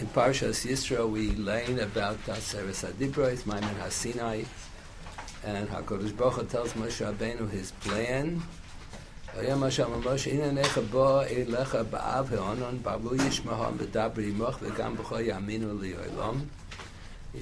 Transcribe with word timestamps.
in 0.00 0.06
Parshas 0.08 0.66
Yisro, 0.66 1.08
we 1.10 1.32
learn 1.32 1.78
about 1.78 2.16
Aseres 2.24 2.90
Adibrois, 2.90 3.44
Maimon 3.44 3.74
Hasinai, 3.74 4.46
and 5.44 5.68
Hakadosh 5.68 6.16
Baruch 6.16 6.34
Hu 6.34 6.44
tells 6.46 6.72
Moshe 6.72 7.04
Rabbeinu 7.04 7.50
his 7.50 7.72
plan. 7.72 8.42
He 9.34 9.42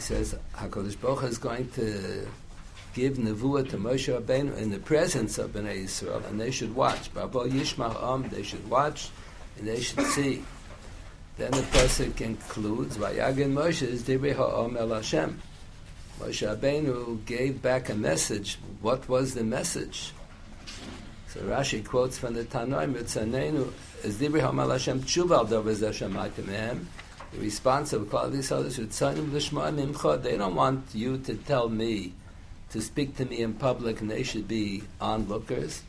says 0.01 0.35
Hakadosh 0.57 1.01
Baruch 1.01 1.21
Hu 1.21 1.27
is 1.27 1.39
going 1.39 1.69
to 1.71 2.27
give 2.93 3.19
nevuah 3.19 3.71
to 3.71 3.77
Moshe 3.79 4.21
Rabbeinu 4.21 4.57
in 4.57 4.71
the 4.71 4.81
presence 4.81 5.39
of 5.39 5.53
Bnei 5.53 5.85
Yisrael, 5.85 6.29
and 6.29 6.41
they 6.41 6.51
should 6.51 6.75
watch. 6.75 7.09
They 7.15 8.43
should 8.43 8.69
watch, 8.69 9.11
and 9.59 9.69
they 9.69 9.81
should 9.81 10.07
see. 10.07 10.43
Then 11.39 11.53
the 11.53 11.63
pasuk 11.63 12.17
concludes, 12.17 12.97
"Vayagin 12.97 13.53
Moshe 13.53 13.83
is 13.83 14.03
divrei 14.03 14.35
ha'om 14.35 14.77
el 14.77 14.89
Hashem." 14.89 15.41
Moshe 16.19 16.45
Rabbeinu 16.45 17.25
gave 17.27 17.63
back 17.63 17.89
a 17.89 17.95
message. 17.95 18.59
What 18.83 19.09
was 19.09 19.35
the 19.35 19.45
message? 19.45 20.13
So 21.29 21.39
Rashi 21.43 21.85
quotes 21.85 22.19
from 22.19 22.35
the 22.35 22.43
Tanoim, 22.43 22.95
"Mitzanenu 22.95 23.71
is 24.03 24.17
divrei 24.17 24.41
ha'om 24.41 24.59
el 24.59 24.71
Hashem 24.71 25.03
tshuva 25.03 25.39
al 25.39 25.47
dovez 25.47 25.81
Hashem 25.81 26.89
The 27.33 27.39
response 27.39 27.93
of 27.93 28.13
all 28.13 28.29
these 28.31 28.51
others, 28.51 28.77
They 28.77 30.37
don't 30.37 30.55
want 30.57 30.87
you 30.93 31.19
to 31.19 31.35
tell 31.37 31.69
me, 31.69 32.15
to 32.71 32.81
speak 32.81 33.17
to 33.17 33.25
me 33.25 33.43
in 33.43 33.55
public, 33.55 34.01
and 34.01 34.11
they 34.11 34.25
should 34.25 34.49
be 34.49 34.83
onlookers. 35.01 35.83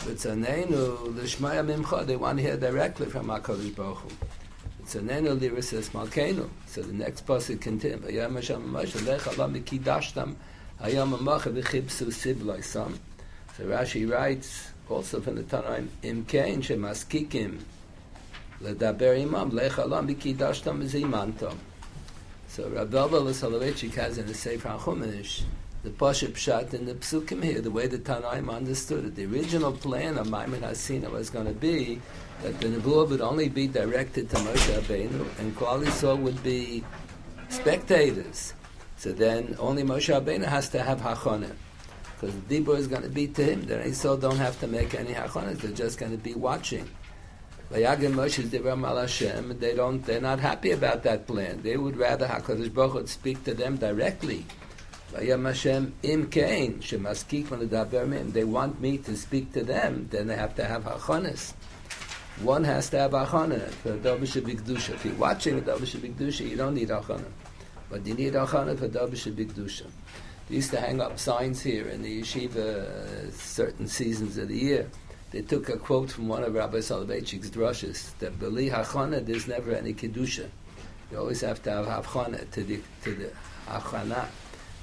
Mitzanenu 0.00 1.16
l'shmaya 1.16 1.64
mimcha. 1.64 2.04
They 2.04 2.16
want 2.16 2.38
to 2.38 2.42
hear 2.42 2.56
directly 2.58 3.06
from 3.06 3.28
Hakadosh 3.28 3.74
Baruch 3.74 3.98
Hu. 3.98 4.08
So 4.84 5.00
Nenu 5.00 5.38
Lira 5.40 5.62
says 5.62 5.88
Malkeinu. 5.90 6.48
So 6.66 6.82
the 6.82 6.92
next 6.92 7.26
pasuk 7.26 7.60
continues. 7.60 8.00
Vayam 8.00 8.34
Hashem 8.34 8.72
Moshe 8.72 9.06
Lech 9.06 9.26
Alam 9.26 9.54
Mikidashtam 9.54 10.34
Hayam 10.80 11.16
Amacha 11.16 11.50
V'chibsu. 11.50 12.12
So 13.56 13.64
Rashi 13.64 14.10
writes 14.10 14.70
also 14.88 15.20
from 15.20 15.36
the 15.36 15.42
Tanaim 15.42 15.88
Im 16.02 16.24
Kein 16.24 16.62
Shemaskikim 16.62 17.60
Ledaber 18.62 19.20
Imam 19.20 19.50
Lech 19.50 19.78
Alam 19.78 20.08
Mikidashtam 20.08 20.82
Zimantam. 20.84 21.56
So 22.48 22.68
Rabbi 22.68 22.96
Elvel 22.96 23.32
Soloveitchik 23.32 23.94
has 23.94 24.18
in 24.18 24.26
the 24.26 24.34
Sefer 24.34 24.68
HaChumash 24.68 25.44
the 25.82 25.90
Pasha 25.90 26.28
Pshat 26.28 26.74
in 26.74 26.86
the 26.86 26.94
Psukim 26.94 27.42
here, 27.42 27.60
the 27.60 27.70
way 27.70 27.88
the 27.88 27.98
Tanaim 27.98 28.54
understood 28.54 29.04
it. 29.04 29.16
The 29.16 29.26
original 29.26 29.72
plan 29.72 30.16
of 30.16 30.28
Maimon 30.28 30.60
Hasina 30.60 31.10
was 31.10 31.28
going 31.28 31.46
to 31.46 31.52
be 31.52 32.00
that 32.42 32.60
the 32.60 32.68
Nebuah 32.68 33.08
would 33.08 33.20
only 33.20 33.48
be 33.48 33.66
directed 33.66 34.28
to 34.30 34.36
Moshe 34.36 34.80
Rabbeinu, 34.80 35.26
and 35.38 35.56
Klal 35.56 35.84
Yisrael 35.84 36.18
would 36.18 36.42
be 36.42 36.84
spectators. 37.48 38.54
So 38.96 39.12
then 39.12 39.56
only 39.58 39.82
Moshe 39.82 40.12
Rabbeinu 40.12 40.44
has 40.44 40.68
to 40.70 40.82
have 40.82 41.00
Hachonah. 41.00 41.54
Because 42.20 42.34
the 42.46 42.60
Dibur 42.60 42.76
is 42.76 42.86
going 42.86 43.02
to 43.02 43.08
be 43.08 43.28
to 43.28 43.44
him. 43.44 43.62
The 43.62 43.76
Yisrael 43.76 44.20
don't 44.20 44.38
have 44.38 44.58
to 44.60 44.66
make 44.66 44.94
any 44.94 45.12
Hachonah. 45.12 45.58
They're 45.58 45.72
just 45.72 45.98
going 45.98 46.12
to 46.12 46.18
be 46.18 46.34
watching. 46.34 46.88
Vayagim 47.72 48.14
Moshe 48.14 48.44
Dibram 48.48 48.86
al 48.86 48.98
Hashem, 48.98 49.58
they 49.58 49.74
don't, 49.74 50.04
they're 50.04 50.20
not 50.20 50.40
happy 50.40 50.72
about 50.72 51.02
that 51.04 51.26
plan. 51.26 51.62
They 51.62 51.76
would 51.76 51.96
rather 51.96 52.26
HaKadosh 52.26 52.72
Baruch 52.74 52.92
Hu 52.92 53.06
speak 53.06 53.44
to 53.44 53.54
them 53.54 53.76
directly. 53.76 54.44
Vayam 55.12 55.46
Hashem 55.46 55.94
im 56.02 56.26
kain 56.28 56.80
shemaskik 56.80 57.50
mim. 58.08 58.32
They 58.32 58.44
want 58.44 58.80
me 58.80 58.98
to 58.98 59.16
speak 59.16 59.52
to 59.52 59.62
them, 59.62 60.08
then 60.10 60.26
they 60.26 60.36
have 60.36 60.54
to 60.56 60.64
have 60.64 60.84
hachonis. 60.84 61.52
One 62.40 62.64
has 62.64 62.90
to 62.90 62.98
have 62.98 63.12
achana 63.12 63.68
for 63.68 63.96
davish 63.98 64.40
bigdusha. 64.40 64.94
If 64.94 65.04
you're 65.04 65.14
watching 65.14 65.58
a 65.58 65.60
davish 65.60 65.96
bigdusha, 65.96 66.48
you 66.48 66.56
don't 66.56 66.74
need 66.74 66.88
achana, 66.88 67.30
but 67.90 68.06
you 68.06 68.14
need 68.14 68.32
achana 68.32 68.76
for 68.78 68.88
davish 68.88 69.32
bigdusha. 69.32 69.86
They 70.48 70.56
used 70.56 70.70
to 70.70 70.80
hang 70.80 71.00
up 71.00 71.18
signs 71.18 71.62
here 71.62 71.88
in 71.88 72.02
the 72.02 72.22
yeshiva 72.22 72.56
uh, 72.56 73.30
certain 73.30 73.86
seasons 73.86 74.38
of 74.38 74.48
the 74.48 74.56
year. 74.56 74.90
They 75.30 75.42
took 75.42 75.68
a 75.68 75.76
quote 75.76 76.10
from 76.10 76.28
one 76.28 76.42
of 76.42 76.54
Rabbi 76.54 76.78
Soloveitchik's 76.78 77.50
drushes 77.50 78.18
that 78.18 78.38
beli 78.40 78.70
hachana 78.70 79.24
there's 79.24 79.46
never 79.46 79.72
any 79.72 79.94
kedusha. 79.94 80.48
You 81.10 81.18
always 81.18 81.42
have 81.42 81.62
to 81.62 81.70
have 81.70 81.86
hachana 82.04 82.50
to 82.50 82.64
the 82.64 82.80
to 83.04 83.14
the 83.14 83.30
achana 83.68 84.26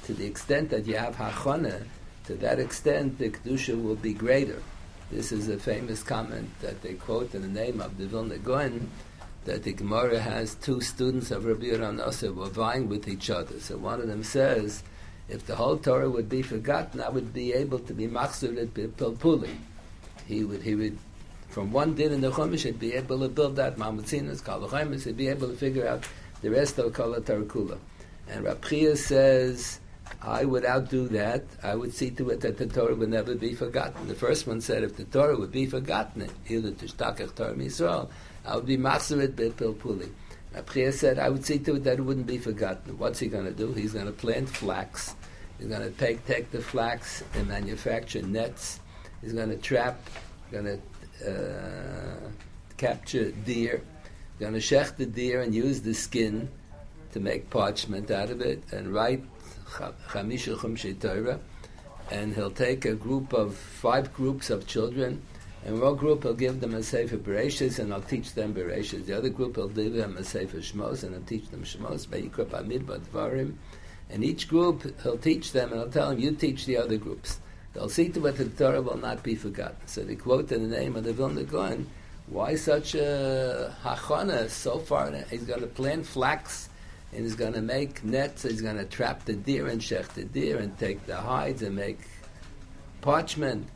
to 0.10 0.16
the 0.16 0.26
extent 0.26 0.72
that 0.72 0.88
you 0.88 0.96
have 0.96 1.16
hachana, 1.16 1.84
to 2.26 2.34
that 2.34 2.60
extent 2.60 3.20
the 3.20 3.30
kedusha 3.30 3.80
will 3.80 3.96
be 3.96 4.12
greater. 4.12 4.60
This 5.12 5.32
is 5.32 5.50
a 5.50 5.58
famous 5.58 6.04
comment 6.04 6.50
that 6.62 6.82
they 6.84 6.94
quote 6.94 7.34
in 7.34 7.42
the 7.42 7.48
name 7.48 7.82
of 7.82 7.98
the 7.98 8.06
Vilna 8.06 8.38
Gaon, 8.38 8.92
that 9.46 9.64
the 9.64 9.74
Gemara 9.74 10.20
has 10.20 10.54
two 10.56 10.82
students 10.82 11.32
of 11.32 11.46
Rabbi 11.46 11.68
Ranasa 11.68 12.34
were 12.34 12.50
vying 12.50 12.88
with 12.88 13.08
each 13.08 13.32
other. 13.32 13.60
So 13.60 13.78
one 13.78 14.02
of 14.02 14.08
them 14.08 14.24
says, 14.24 14.84
if 15.28 15.46
the 15.48 15.56
whole 15.56 15.78
Torah 15.78 16.10
would 16.10 16.30
be 16.30 16.44
forgotten, 16.44 17.02
I 17.02 17.10
would 17.10 17.34
be 17.34 17.54
able 17.54 17.80
to 17.80 17.94
be 17.94 18.08
machzur 18.08 18.62
at 18.62 18.74
Pilpuli. 18.74 19.56
He 20.28 20.44
would, 20.44 20.62
he 20.62 20.76
would, 20.76 20.98
from 21.50 21.72
one 21.72 21.96
din 21.96 22.12
in 22.12 22.22
the 22.22 22.32
Chumash, 22.32 22.64
he'd 22.64 22.80
be 22.80 22.94
able 22.94 23.20
to 23.20 23.30
build 23.30 23.56
that 23.56 23.78
Mamatzinas, 23.78 24.44
Kalachimus, 24.44 25.06
he'd 25.06 25.18
be 25.18 25.28
able 25.28 25.48
to 25.48 25.56
figure 25.56 25.88
out 25.88 26.04
the 26.42 26.52
rest 26.52 26.78
of 26.78 26.94
Kala 26.94 27.22
Tarakula. 27.22 27.80
And 28.30 28.46
Rapchia 28.46 28.96
says, 28.96 29.80
I 30.22 30.44
would 30.44 30.66
outdo 30.66 31.08
that. 31.10 31.46
I 31.64 31.76
would 31.76 31.94
see 31.94 32.12
to 32.12 32.30
it 32.32 32.42
that 32.42 32.58
the 32.58 32.66
Torah 32.66 32.96
would 32.96 33.10
never 33.10 33.36
be 33.36 33.54
forgotten. 33.54 34.08
The 34.08 34.16
first 34.16 34.48
one 34.48 34.60
said 34.60 34.84
if 34.84 34.98
the 34.98 35.06
Torah 35.06 35.38
would 35.38 35.52
be 35.52 35.66
forgotten, 35.66 36.30
either 36.48 36.72
Tishtakach 36.72 37.36
Torah 37.36 37.56
Yisrael, 37.56 38.10
I 38.46 38.56
would 38.56 38.66
be 38.66 38.78
Masarit 38.78 39.36
Bepil 39.36 39.76
Puli. 39.76 40.10
Abchia 40.56 40.92
said, 40.92 41.20
I 41.20 41.30
would 41.30 41.46
see 41.46 41.60
to 41.60 41.76
it 41.76 41.84
that 41.84 42.00
it 42.00 42.02
wouldn't 42.02 42.28
be 42.28 42.38
forgotten. 42.38 42.98
What's 42.98 43.20
he 43.20 43.28
going 43.28 43.46
to 43.46 43.52
do? 43.52 43.72
He's 43.72 43.94
going 43.94 44.08
to 44.08 44.12
plant 44.12 44.50
flax. 44.50 45.16
He's 45.58 45.68
going 45.68 45.82
to 45.82 45.92
take, 45.92 46.26
take 46.26 46.52
the 46.52 46.62
flax 46.62 47.24
and 47.36 47.48
manufacture 47.48 48.22
nets. 48.22 48.80
He's 49.22 49.34
going 49.34 49.50
to 49.50 49.58
trap, 49.58 50.10
going 50.52 50.66
to 50.66 50.80
uh, 51.30 52.30
capture 52.78 53.32
deer. 53.32 53.82
He's 54.38 54.40
going 54.40 54.54
to 54.54 54.60
shech 54.60 54.98
the 54.98 55.06
deer 55.06 55.42
and 55.42 55.54
use 55.54 55.82
the 55.82 55.94
skin 55.94 56.50
to 57.12 57.20
make 57.20 57.50
parchment 57.50 58.10
out 58.12 58.30
of 58.30 58.42
it 58.42 58.64
and 58.72 58.94
write 58.94 59.24
Chamisha 59.70 60.56
Chumshei 60.58 61.00
Torah, 61.00 61.40
and 62.12 62.34
he'll 62.34 62.52
take 62.52 62.86
a 62.86 62.94
group 62.94 63.34
of 63.34 63.56
five 63.56 64.14
groups 64.14 64.50
of 64.50 64.66
children, 64.68 65.22
and 65.66 65.80
one 65.82 65.96
group 65.96 66.24
he'll 66.24 66.34
give 66.34 66.62
them 66.62 66.74
a 66.74 66.82
Sefer 66.82 67.18
Bereshis, 67.18 67.80
and 67.80 67.94
I'll 67.94 68.02
teach 68.02 68.34
them 68.34 68.54
Bereshis. 68.54 69.06
The 69.06 69.18
other 69.18 69.30
group 69.30 69.56
he'll 69.56 69.68
give 69.68 69.94
them 69.94 70.18
a 70.18 70.24
Sefer 70.24 70.58
Shmos, 70.58 71.04
and 71.04 71.16
I'll 71.16 71.22
teach 71.22 71.50
them 71.50 71.64
Shmos, 71.64 72.08
Dvarim. 72.08 73.54
And 74.10 74.24
each 74.24 74.48
group 74.48 75.00
he'll 75.04 75.18
teach 75.18 75.52
them, 75.52 75.72
and 75.72 75.82
I'll 75.82 75.90
tell 75.90 76.10
them, 76.10 76.20
you 76.20 76.32
teach 76.32 76.66
the 76.66 76.78
other 76.78 76.98
groups. 76.98 77.40
They'll 77.74 77.90
see 77.90 78.10
to 78.10 78.26
it 78.26 78.38
that 78.38 78.56
the 78.56 78.66
Torah 78.66 78.82
will 78.82 78.98
not 78.98 79.22
be 79.22 79.36
forgotten. 79.36 79.78
So 79.86 80.02
they 80.02 80.16
quote 80.16 80.52
in 80.52 80.68
the 80.68 80.76
name 80.76 80.96
of 80.96 81.04
the 81.04 81.14
Vilna 81.14 81.44
Gaon, 81.44 81.88
why 82.28 82.56
such 82.56 82.96
a 82.96 83.76
hachana 83.84 84.50
so 84.50 84.80
far? 84.80 85.12
He's 85.30 85.44
going 85.44 85.62
to 85.62 85.68
plant 85.68 86.06
flax 86.06 86.69
and 87.12 87.24
he's 87.24 87.36
going 87.36 87.54
to 87.54 87.62
make 87.62 88.04
nets. 88.04 88.44
He's 88.44 88.62
going 88.62 88.78
to 88.78 88.86
trap 88.86 89.26
the 89.26 89.34
deer 89.34 89.68
and 89.68 89.82
shech 89.82 90.08
the 90.10 90.26
deer 90.26 90.58
and 90.58 90.78
take 90.78 91.06
the 91.06 91.16
hides 91.16 91.62
and 91.62 91.76
make 91.76 92.00
parchment. 93.02 93.68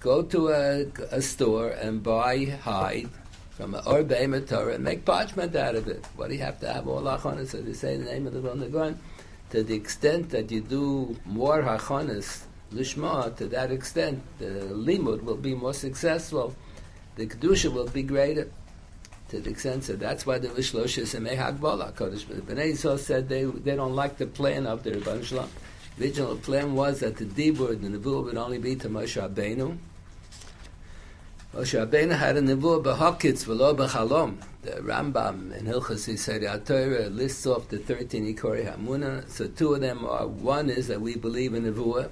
Go 0.00 0.22
to 0.22 0.48
a, 0.48 0.86
a 1.10 1.20
store 1.20 1.70
and 1.70 2.02
buy 2.02 2.44
hide 2.44 3.08
from 3.50 3.74
an 3.74 3.82
Orbe 3.86 4.46
Torah 4.46 4.74
and 4.74 4.84
make 4.84 5.04
parchment 5.04 5.56
out 5.56 5.74
of 5.74 5.88
it. 5.88 6.04
What 6.16 6.28
do 6.28 6.34
you 6.34 6.42
have 6.42 6.60
to 6.60 6.72
have 6.72 6.86
all 6.86 7.02
hachonis? 7.02 7.48
So 7.48 7.62
they 7.62 7.72
say 7.72 7.96
the 7.96 8.04
name 8.04 8.26
of 8.26 8.34
the 8.34 8.40
Vilna 8.40 8.94
To 9.50 9.62
the 9.62 9.74
extent 9.74 10.30
that 10.30 10.50
you 10.50 10.60
do 10.60 11.16
more 11.24 11.62
hachonis, 11.62 12.42
lishma, 12.72 13.34
to 13.36 13.46
that 13.48 13.72
extent, 13.72 14.22
the 14.38 14.44
limud 14.44 15.22
will 15.22 15.36
be 15.38 15.54
more 15.54 15.74
successful. 15.74 16.54
The 17.16 17.26
kedusha 17.26 17.72
will 17.72 17.88
be 17.88 18.02
greater 18.02 18.50
to 19.28 19.40
the 19.40 19.50
extent 19.50 19.82
that 19.84 19.98
that's 19.98 20.24
why 20.24 20.38
the 20.38 20.48
Lishloshes 20.48 21.14
and 21.14 21.26
Mehagbala 21.26 21.92
Kodesh 21.92 22.24
Bnei 22.24 22.72
Yisrael 22.72 22.98
said 22.98 23.28
they 23.28 23.44
they 23.44 23.74
don't 23.74 23.94
like 23.94 24.18
the 24.18 24.26
plan 24.26 24.66
of 24.66 24.82
the 24.84 24.92
Rebbe 24.92 25.24
Shalom. 25.24 25.50
The 25.98 26.04
original 26.04 26.36
plan 26.36 26.74
was 26.74 27.00
that 27.00 27.16
the 27.16 27.24
Dibur, 27.24 27.80
the 27.80 27.88
Nebuah 27.88 28.24
would 28.24 28.36
only 28.36 28.58
be 28.58 28.76
to 28.76 28.88
Moshe 28.88 29.20
Rabbeinu. 29.20 29.78
Moshe 31.54 31.86
Rabbeinu 31.86 32.16
had 32.16 32.36
a 32.36 32.42
Nebuah 32.42 32.84
b'hakitz 32.84 33.46
v'lo 33.46 33.74
b'chalom. 33.74 34.36
The 34.62 34.72
Rambam 34.72 35.56
in 35.56 35.64
Hilchas 35.66 36.06
Yisrael 36.12 36.64
Torah 36.64 37.08
lists 37.08 37.46
off 37.46 37.68
the 37.68 37.78
13 37.78 38.34
Ikori 38.34 38.70
Hamuna. 38.70 39.28
So 39.30 39.48
two 39.48 39.74
of 39.74 39.80
them 39.80 40.04
are, 40.04 40.26
one 40.26 40.68
is 40.68 40.88
that 40.88 41.00
we 41.00 41.16
believe 41.16 41.54
in 41.54 41.64
Nebuah. 41.64 42.10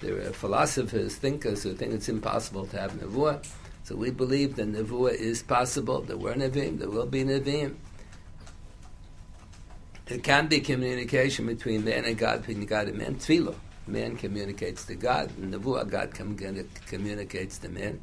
There 0.00 0.20
are 0.20 0.32
philosophers, 0.32 1.16
thinkers 1.16 1.64
who 1.64 1.74
think 1.74 1.92
it's 1.92 2.08
impossible 2.08 2.66
to 2.66 2.80
have 2.80 2.92
Nebuah. 2.92 3.44
So 3.86 3.94
we 3.94 4.10
believe 4.10 4.56
that 4.56 4.72
Nevuah 4.72 5.14
is 5.14 5.44
possible. 5.44 6.00
There 6.00 6.16
were 6.16 6.34
Nevi'im, 6.34 6.80
there 6.80 6.90
will 6.90 7.06
be 7.06 7.22
Nevi'im. 7.22 7.76
There 10.06 10.18
can 10.18 10.48
be 10.48 10.58
communication 10.58 11.46
between 11.46 11.84
man 11.84 12.04
and 12.04 12.18
God, 12.18 12.44
between 12.44 12.66
God 12.66 12.88
and 12.88 12.98
man. 12.98 13.14
Tefillah. 13.14 13.54
Man 13.86 14.16
communicates 14.16 14.86
to 14.86 14.96
God, 14.96 15.30
and 15.38 15.54
Nevuah, 15.54 15.88
God 15.88 16.12
communicates 16.86 17.58
to 17.58 17.68
man. 17.68 18.00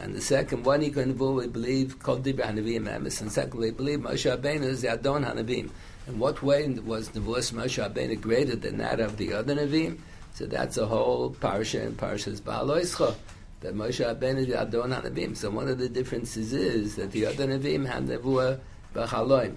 And 0.00 0.16
the 0.16 0.20
second 0.20 0.64
one, 0.64 0.80
he 0.80 0.90
can 0.90 1.16
we 1.16 1.46
believe 1.46 2.00
called 2.00 2.24
Dibra 2.24 2.46
Hanavim 2.46 2.88
Emes. 2.88 3.20
And 3.20 3.30
second, 3.30 3.60
we 3.60 3.70
believe 3.70 4.00
Moshe 4.00 4.36
Rabbeinu 4.36 4.64
is 4.64 4.82
the 4.82 4.94
Adon 4.94 5.22
Hanavim. 5.22 5.70
In 6.08 6.18
what 6.18 6.42
way 6.42 6.68
was 6.68 7.10
Nevuas 7.10 7.52
Moshe 7.52 7.80
Rabbeinu 7.80 8.20
greater 8.20 8.56
than 8.56 8.78
that 8.78 8.98
of 8.98 9.16
the 9.16 9.34
other 9.34 9.54
Navim? 9.54 10.00
So 10.34 10.46
that's 10.46 10.76
a 10.76 10.86
whole 10.86 11.30
parsha 11.30 11.86
in 11.86 11.94
Parshas 11.94 12.40
Ba'aloischa 12.40 13.14
that 13.60 13.74
Moshe 13.74 14.04
Rabbeinu 14.04 14.48
is 14.48 14.54
Adon 14.54 14.90
Hanavim. 14.90 15.36
So 15.36 15.50
one 15.50 15.68
of 15.68 15.78
the 15.78 15.88
differences 15.88 16.52
is 16.52 16.96
that 16.96 17.12
the 17.12 17.26
other 17.26 17.46
Navim 17.46 17.86
had 17.86 18.06
Nevuah 18.06 18.58
B'chaloim. 18.94 19.56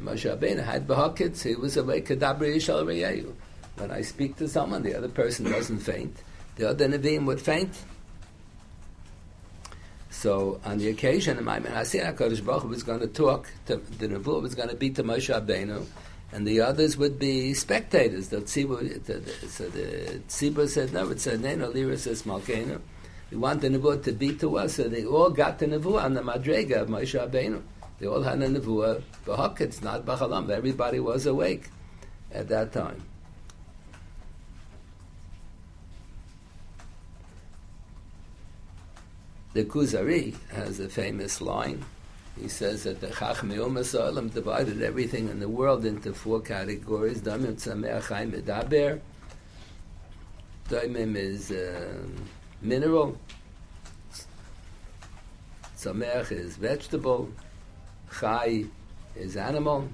Moshe 0.00 0.36
Rabbeinu 0.36 0.64
had 0.64 0.86
B'hakitz, 0.86 1.42
he 1.42 1.54
was 1.54 1.76
awake 1.76 2.08
Kadabri 2.08 2.56
Yishal 2.56 2.84
Reyehu. 2.84 3.32
When 3.76 3.90
I 3.90 4.02
speak 4.02 4.36
to 4.36 4.48
someone, 4.48 4.82
the 4.82 4.96
other 4.96 5.08
person 5.08 5.50
doesn't 5.50 5.80
faint. 5.80 6.16
The 6.56 6.70
other 6.70 6.88
Navim 6.88 7.26
would 7.26 7.40
faint. 7.40 7.78
So 10.10 10.60
on 10.64 10.78
the 10.78 10.88
occasion, 10.88 11.36
the 11.36 11.42
Maimon 11.42 11.72
Hasir 11.72 12.04
HaKadosh 12.04 12.44
Baruch 12.44 12.68
was 12.68 12.82
going 12.82 13.00
to 13.00 13.06
talk, 13.06 13.48
to, 13.66 13.76
the 13.76 14.08
Nebuah 14.08 14.42
was 14.42 14.54
going 14.54 14.68
to 14.68 14.76
be 14.76 14.90
to 14.90 15.02
Moshe 15.02 15.34
Rabbeinu, 15.34 15.86
and 16.32 16.46
the 16.46 16.60
others 16.60 16.96
would 16.96 17.18
be 17.18 17.54
spectators. 17.54 18.28
The 18.28 18.38
tzibur, 18.38 19.04
so 19.48 19.68
the 19.68 20.20
tzibur 20.28 20.68
said, 20.68 20.92
no, 20.92 21.10
it's 21.10 21.26
a 21.26 21.36
neno 21.36 21.72
lira 21.72 21.98
says 21.98 22.22
malkeinu. 22.22 22.80
We 23.32 23.38
want 23.38 23.62
the 23.62 23.68
Nebuah 23.70 24.04
to 24.04 24.12
be 24.12 24.34
to 24.36 24.58
us, 24.58 24.74
so 24.74 24.88
they 24.88 25.06
all 25.06 25.30
got 25.30 25.58
the 25.58 25.64
Nebuah 25.64 26.04
on 26.04 26.12
the 26.12 26.20
Madrega 26.20 26.82
of 26.82 26.88
Moshe 26.90 27.18
Rabbeinu. 27.18 27.62
They 27.98 28.06
all 28.06 28.22
had 28.22 28.42
a 28.42 28.46
Nebuah, 28.46 29.02
It's 29.58 29.80
not 29.80 30.04
Bachalam. 30.04 30.50
Everybody 30.50 31.00
was 31.00 31.24
awake 31.24 31.70
at 32.30 32.48
that 32.48 32.74
time. 32.74 33.02
The 39.54 39.64
Kuzari 39.64 40.36
has 40.50 40.78
a 40.80 40.90
famous 40.90 41.40
line. 41.40 41.82
He 42.38 42.48
says 42.48 42.82
that 42.82 43.00
the 43.00 43.06
Chachmei 43.06 43.56
Umas 43.56 44.34
divided 44.34 44.82
everything 44.82 45.30
in 45.30 45.40
the 45.40 45.48
world 45.48 45.86
into 45.86 46.12
four 46.12 46.42
categories. 46.42 47.22
Damim 47.22 47.54
Tzameach 47.54 48.08
Chaim 48.08 48.32
Medaber. 48.32 49.00
Damim 50.68 51.16
is 51.16 51.50
uh, 51.50 51.96
mineral. 52.62 53.18
Tzameach 55.76 56.32
is 56.32 56.56
vegetable. 56.56 57.28
Chai 58.20 58.64
is 59.16 59.36
animal. 59.36 59.88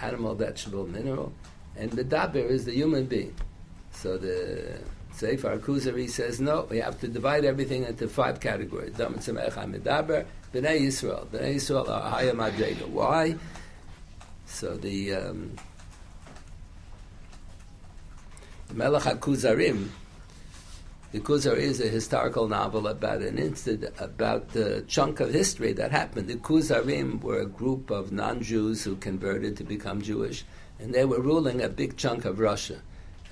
Animal, 0.00 0.34
vegetable, 0.34 0.86
mineral. 0.86 1.32
And 1.76 1.90
the 1.90 2.04
Medaber 2.04 2.48
is 2.48 2.64
the 2.64 2.72
human 2.72 3.06
being. 3.06 3.34
So 3.92 4.18
the 4.18 4.80
Sefer 5.12 5.58
Kuzari 5.58 6.08
says, 6.08 6.40
no, 6.40 6.66
we 6.70 6.78
have 6.78 7.00
to 7.00 7.08
divide 7.08 7.44
everything 7.44 7.84
into 7.84 8.08
five 8.08 8.40
categories. 8.40 8.94
Dam 8.94 9.14
Tzemech 9.14 9.52
HaMedaber, 9.52 10.26
B'nai 10.54 10.80
Yisrael. 10.80 11.26
B'nai 11.26 11.56
Yisrael 11.56 11.88
are 11.88 12.10
higher 12.10 12.32
Madrega. 12.32 12.88
Why? 12.88 13.36
So 14.46 14.76
the, 14.76 15.14
um, 15.14 15.56
Melech 18.72 19.02
HaKuzarim, 19.02 19.88
the 21.12 21.18
Kuzar 21.18 21.56
is 21.56 21.80
a 21.80 21.88
historical 21.88 22.46
novel 22.46 22.86
about 22.86 23.20
an 23.20 23.36
incident, 23.36 23.94
about 23.98 24.50
the 24.50 24.84
chunk 24.86 25.18
of 25.18 25.32
history 25.32 25.72
that 25.72 25.90
happened. 25.90 26.28
The 26.28 26.36
Kuzarim 26.36 27.20
were 27.20 27.40
a 27.40 27.46
group 27.46 27.90
of 27.90 28.12
non-Jews 28.12 28.84
who 28.84 28.94
converted 28.94 29.56
to 29.56 29.64
become 29.64 30.02
Jewish, 30.02 30.44
and 30.78 30.94
they 30.94 31.04
were 31.04 31.20
ruling 31.20 31.62
a 31.62 31.68
big 31.68 31.96
chunk 31.96 32.24
of 32.24 32.38
Russia. 32.38 32.80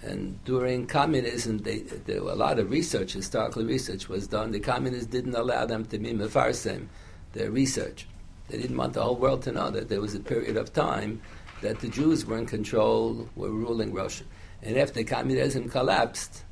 And 0.03 0.43
during 0.45 0.87
communism, 0.87 1.59
they, 1.59 1.79
there 1.81 2.19
a 2.19 2.35
lot 2.35 2.59
of 2.59 2.71
research, 2.71 3.13
historical 3.13 3.65
research 3.65 4.09
was 4.09 4.27
done. 4.27 4.51
The 4.51 4.61
communists 4.61 5.07
didn't 5.07 5.35
allow 5.35 5.65
them 5.67 5.85
to 5.87 5.99
be 5.99 6.13
mefarsem, 6.13 6.89
their 7.33 7.51
research. 7.51 8.07
They 8.49 8.59
didn't 8.59 8.77
want 8.77 8.95
the 8.95 9.03
whole 9.03 9.17
world 9.17 9.43
to 9.43 9.53
know 9.53 9.71
that 9.71 9.89
there 9.89 10.01
was 10.01 10.15
a 10.15 10.21
period 10.21 10.57
of 10.57 10.73
time 10.73 11.21
that 11.63 11.81
the 11.81 11.89
Jews 11.89 12.27
were 12.27 12.39
in 12.39 12.47
control, 12.47 13.29
were 13.37 13.51
ruling 13.51 13.93
Russia. 13.93 14.25
And 14.63 14.77
after 14.77 15.05
communism 15.05 15.69
collapsed, 15.69 16.45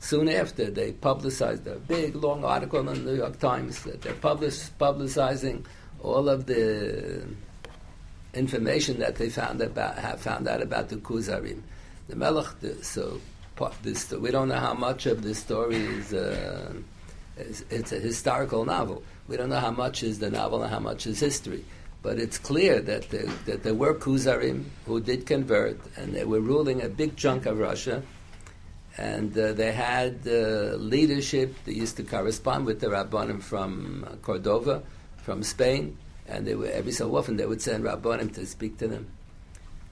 soon 0.00 0.28
after 0.28 0.70
they 0.70 0.92
publicized 0.92 1.66
a 1.66 1.76
big, 1.76 2.14
long 2.14 2.44
article 2.44 2.80
in 2.80 2.86
the 2.86 3.12
New 3.12 3.16
York 3.16 3.38
Times 3.38 3.82
that 3.82 4.02
they're 4.02 4.12
publicizing 4.14 5.64
all 6.02 6.28
of 6.28 6.46
the 6.46 7.26
information 8.34 8.98
that 9.00 9.16
they 9.16 9.28
found 9.28 9.60
about, 9.60 9.98
have 9.98 10.20
found 10.20 10.46
out 10.46 10.62
about 10.62 10.88
the 10.88 10.96
Kuzarim 10.96 11.62
the 12.08 12.16
Melech, 12.16 12.46
so 12.82 13.20
this, 13.82 14.10
we 14.12 14.30
don't 14.30 14.48
know 14.48 14.58
how 14.58 14.74
much 14.74 15.06
of 15.06 15.22
this 15.22 15.38
story 15.38 15.76
is, 15.76 16.14
uh, 16.14 16.72
is, 17.36 17.64
it's 17.70 17.92
a 17.92 17.98
historical 17.98 18.64
novel. 18.64 19.02
We 19.28 19.36
don't 19.36 19.50
know 19.50 19.60
how 19.60 19.70
much 19.70 20.02
is 20.02 20.18
the 20.18 20.30
novel 20.30 20.62
and 20.62 20.72
how 20.72 20.80
much 20.80 21.06
is 21.06 21.20
history. 21.20 21.64
But 22.00 22.18
it's 22.18 22.38
clear 22.38 22.80
that 22.80 23.10
that 23.10 23.64
there 23.64 23.74
were 23.74 23.94
Kuzarim 23.94 24.64
who 24.86 25.00
did 25.00 25.26
convert, 25.26 25.80
and 25.96 26.14
they 26.14 26.24
were 26.24 26.40
ruling 26.40 26.80
a 26.80 26.88
big 26.88 27.16
chunk 27.16 27.44
of 27.44 27.58
Russia. 27.58 28.02
And 28.98 29.36
uh, 29.38 29.52
they 29.52 29.72
had 29.72 30.26
uh, 30.26 30.74
leadership. 30.76 31.54
They 31.64 31.72
used 31.72 31.96
to 31.98 32.02
correspond 32.02 32.66
with 32.66 32.80
the 32.80 32.88
Rabbanim 32.88 33.40
from 33.42 34.18
Cordova, 34.22 34.82
from 35.18 35.42
Spain, 35.44 35.96
and 36.26 36.44
they 36.46 36.56
were, 36.56 36.66
every 36.66 36.92
so 36.92 37.16
often 37.16 37.36
they 37.36 37.46
would 37.46 37.62
send 37.62 37.84
Rabbanim 37.84 38.34
to 38.34 38.44
speak 38.44 38.76
to 38.78 38.88
them. 38.88 39.06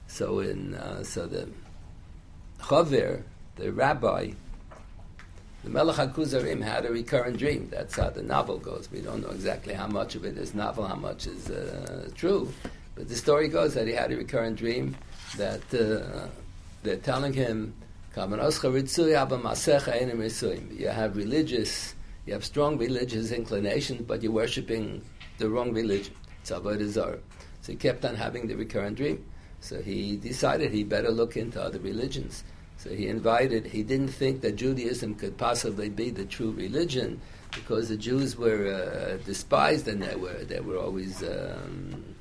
So 0.07 0.39
in 0.39 0.75
uh, 0.75 1.03
so 1.03 1.25
the 1.25 1.47
Chaver, 2.59 3.23
the 3.55 3.71
rabbi, 3.71 4.31
the 5.63 5.69
Melech 5.69 5.95
HaKuzarim 5.95 6.61
had 6.61 6.85
a 6.85 6.91
recurrent 6.91 7.37
dream. 7.37 7.69
That's 7.71 7.95
how 7.95 8.09
the 8.09 8.23
novel 8.23 8.57
goes. 8.57 8.89
We 8.91 9.01
don't 9.01 9.21
know 9.21 9.31
exactly 9.31 9.73
how 9.73 9.87
much 9.87 10.15
of 10.15 10.25
it 10.25 10.37
is 10.37 10.53
novel, 10.53 10.85
how 10.85 10.95
much 10.95 11.27
is 11.27 11.49
uh, 11.49 12.09
true. 12.15 12.51
But 12.95 13.09
the 13.09 13.15
story 13.15 13.47
goes 13.47 13.73
that 13.75 13.87
he 13.87 13.93
had 13.93 14.11
a 14.11 14.17
recurrent 14.17 14.57
dream 14.57 14.95
that 15.37 15.61
uh, 15.73 16.27
they're 16.83 16.97
telling 16.97 17.33
him, 17.33 17.73
you 20.79 20.87
have 20.87 21.15
religious, 21.15 21.93
you 22.25 22.33
have 22.33 22.43
strong 22.43 22.77
religious 22.79 23.31
inclinations, 23.31 24.01
but 24.07 24.23
you're 24.23 24.31
worshipping 24.31 25.03
the 25.37 25.47
wrong 25.47 25.71
religion. 25.71 26.15
So 26.43 26.59
he 27.67 27.75
kept 27.75 28.05
on 28.05 28.15
having 28.15 28.47
the 28.47 28.55
recurrent 28.55 28.97
dream. 28.97 29.23
So 29.59 29.81
he 29.81 30.15
decided 30.15 30.71
he 30.71 30.83
better 30.83 31.11
look 31.11 31.37
into 31.37 31.61
other 31.61 31.77
religions. 31.79 32.43
So 32.77 32.89
he 32.89 33.07
invited, 33.07 33.67
he 33.67 33.83
didn't 33.83 34.09
think 34.09 34.41
that 34.41 34.55
Judaism 34.55 35.13
could 35.13 35.37
possibly 35.37 35.89
be 35.89 36.09
the 36.09 36.25
true 36.25 36.51
religion 36.51 37.21
because 37.51 37.89
the 37.89 37.97
Jews 37.97 38.35
were 38.35 38.67
uh, 38.67 39.23
despised 39.25 39.87
and 39.87 40.01
they 40.01 40.15
were, 40.15 40.43
they 40.43 40.59
were 40.59 40.77
always 40.77 41.21
um, 41.21 42.15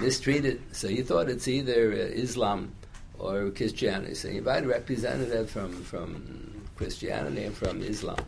mistreated. 0.00 0.62
So 0.72 0.88
he 0.88 1.02
thought 1.02 1.28
it's 1.28 1.48
either 1.48 1.92
uh, 1.92 1.96
Islam 1.96 2.72
or 3.18 3.50
Christianity. 3.50 4.14
So 4.14 4.28
he 4.28 4.38
invited 4.38 4.64
a 4.64 4.68
representative 4.68 5.50
from, 5.50 5.72
from 5.84 6.66
Christianity 6.76 7.44
and 7.44 7.56
from 7.56 7.82
Islam. 7.82 8.18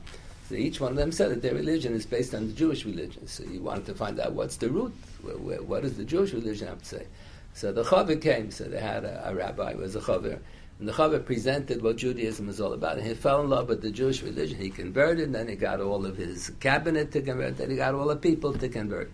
So 0.48 0.54
each 0.54 0.80
one 0.80 0.92
of 0.92 0.96
them 0.96 1.10
said 1.10 1.30
that 1.30 1.42
their 1.42 1.54
religion 1.54 1.94
is 1.94 2.06
based 2.06 2.34
on 2.34 2.46
the 2.46 2.52
Jewish 2.52 2.84
religion. 2.84 3.26
So 3.26 3.42
you 3.44 3.60
wanted 3.60 3.86
to 3.86 3.94
find 3.94 4.20
out 4.20 4.32
what's 4.32 4.56
the 4.56 4.70
root, 4.70 4.94
where, 5.22 5.36
where, 5.36 5.62
what 5.62 5.82
does 5.82 5.96
the 5.96 6.04
Jewish 6.04 6.32
religion 6.32 6.68
have 6.68 6.78
to 6.78 6.84
say. 6.84 7.06
So 7.54 7.72
the 7.72 7.82
Chaver 7.82 8.20
came, 8.20 8.50
so 8.50 8.64
they 8.64 8.80
had 8.80 9.04
a, 9.04 9.28
a 9.28 9.34
rabbi 9.34 9.72
who 9.72 9.78
was 9.80 9.96
a 9.96 10.00
Chaver, 10.00 10.38
and 10.78 10.86
the 10.86 10.92
Chaver 10.92 11.24
presented 11.24 11.82
what 11.82 11.96
Judaism 11.96 12.48
is 12.48 12.60
all 12.60 12.74
about. 12.74 12.98
And 12.98 13.06
he 13.06 13.14
fell 13.14 13.40
in 13.40 13.48
love 13.48 13.68
with 13.68 13.82
the 13.82 13.90
Jewish 13.90 14.22
religion. 14.22 14.58
He 14.58 14.70
converted, 14.70 15.24
and 15.24 15.34
then 15.34 15.48
he 15.48 15.56
got 15.56 15.80
all 15.80 16.06
of 16.06 16.16
his 16.16 16.50
cabinet 16.60 17.10
to 17.12 17.22
convert, 17.22 17.56
then 17.56 17.70
he 17.70 17.76
got 17.76 17.94
all 17.94 18.06
the 18.06 18.16
people 18.16 18.52
to 18.52 18.68
convert. 18.68 19.10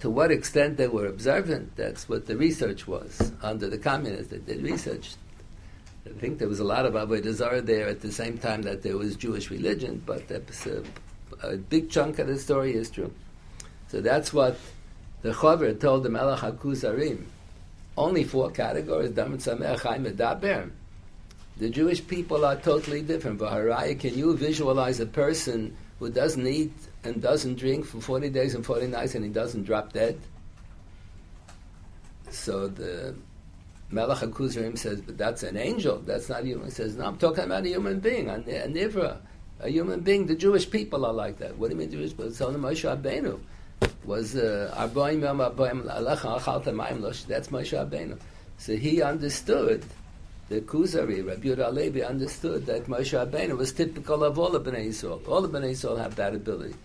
To 0.00 0.10
what 0.10 0.30
extent 0.30 0.76
they 0.76 0.88
were 0.88 1.06
observant, 1.06 1.74
that's 1.76 2.08
what 2.08 2.26
the 2.26 2.36
research 2.36 2.86
was. 2.86 3.32
Under 3.42 3.68
the 3.68 3.78
communists, 3.78 4.30
they 4.30 4.38
did 4.38 4.62
research. 4.62 5.14
I 6.04 6.10
think 6.20 6.38
there 6.38 6.48
was 6.48 6.60
a 6.60 6.64
lot 6.64 6.86
of 6.86 6.94
Avodah 6.94 7.32
Zarah 7.32 7.62
there 7.62 7.88
at 7.88 8.00
the 8.00 8.12
same 8.12 8.38
time 8.38 8.62
that 8.62 8.82
there 8.82 8.96
was 8.96 9.16
Jewish 9.16 9.50
religion, 9.50 10.02
but 10.04 10.30
a, 10.30 10.42
a 11.42 11.56
big 11.56 11.90
chunk 11.90 12.18
of 12.18 12.28
the 12.28 12.38
story 12.38 12.74
is 12.74 12.90
true. 12.90 13.12
So 13.88 14.00
that's 14.00 14.32
what 14.32 14.58
the 15.22 15.32
Chaver 15.32 15.78
told 15.80 16.02
the 16.02 16.10
Melech 16.10 16.40
HaKuzarim, 16.40 17.24
only 17.96 18.24
four 18.24 18.50
categories, 18.50 19.16
Chaim. 19.16 20.04
The 21.58 21.70
Jewish 21.70 22.06
people 22.06 22.44
are 22.44 22.56
totally 22.56 23.00
different. 23.00 23.40
Vaharaya, 23.40 23.98
can 23.98 24.16
you 24.16 24.36
visualize 24.36 25.00
a 25.00 25.06
person 25.06 25.74
who 25.98 26.10
doesn't 26.10 26.46
eat 26.46 26.72
and 27.04 27.22
doesn't 27.22 27.56
drink 27.56 27.86
for 27.86 28.00
40 28.00 28.30
days 28.30 28.54
and 28.54 28.64
40 28.64 28.88
nights 28.88 29.14
and 29.14 29.24
he 29.24 29.30
doesn't 29.30 29.64
drop 29.64 29.92
dead? 29.92 30.18
So 32.30 32.68
the 32.68 33.14
Melech 33.90 34.18
HaKuzarim 34.18 34.76
says, 34.76 35.00
but 35.00 35.16
that's 35.16 35.42
an 35.42 35.56
angel, 35.56 35.98
that's 35.98 36.28
not 36.28 36.44
human. 36.44 36.66
He 36.66 36.72
says, 36.72 36.96
no, 36.96 37.06
I'm 37.06 37.18
talking 37.18 37.44
about 37.44 37.64
a 37.64 37.68
human 37.68 38.00
being, 38.00 38.28
a, 38.28 38.34
a 38.34 38.68
nivra, 38.68 39.18
a 39.60 39.68
human 39.68 40.00
being. 40.00 40.26
The 40.26 40.34
Jewish 40.34 40.68
people 40.68 41.06
are 41.06 41.12
like 41.12 41.38
that. 41.38 41.56
What 41.56 41.68
do 41.68 41.74
you 41.74 41.80
mean 41.80 41.90
Jewish 41.90 42.10
people? 42.10 42.26
It's 42.26 42.40
only 42.40 42.58
Moshe 42.58 42.84
Rabbeinu 42.84 43.38
was 44.04 44.36
uh, 44.36 44.72
That's 44.76 44.92
Moshe 47.48 47.88
Rabbeinu. 47.88 48.18
So 48.58 48.76
he 48.76 49.02
understood. 49.02 49.84
The 50.48 50.60
Kuzari, 50.60 51.26
Rabbi 51.26 51.48
Yehuda 51.48 52.08
understood 52.08 52.66
that 52.66 52.86
Moshe 52.86 53.18
Rabbeinu 53.18 53.56
was 53.58 53.72
typical 53.72 54.22
of 54.22 54.38
all 54.38 54.50
the 54.50 54.60
Bnei 54.60 54.88
Yisrael. 54.88 55.26
All 55.26 55.42
the 55.42 55.48
Bnei 55.48 55.72
Yisrael 55.72 55.98
have 55.98 56.14
that 56.16 56.36
ability. 56.36 56.76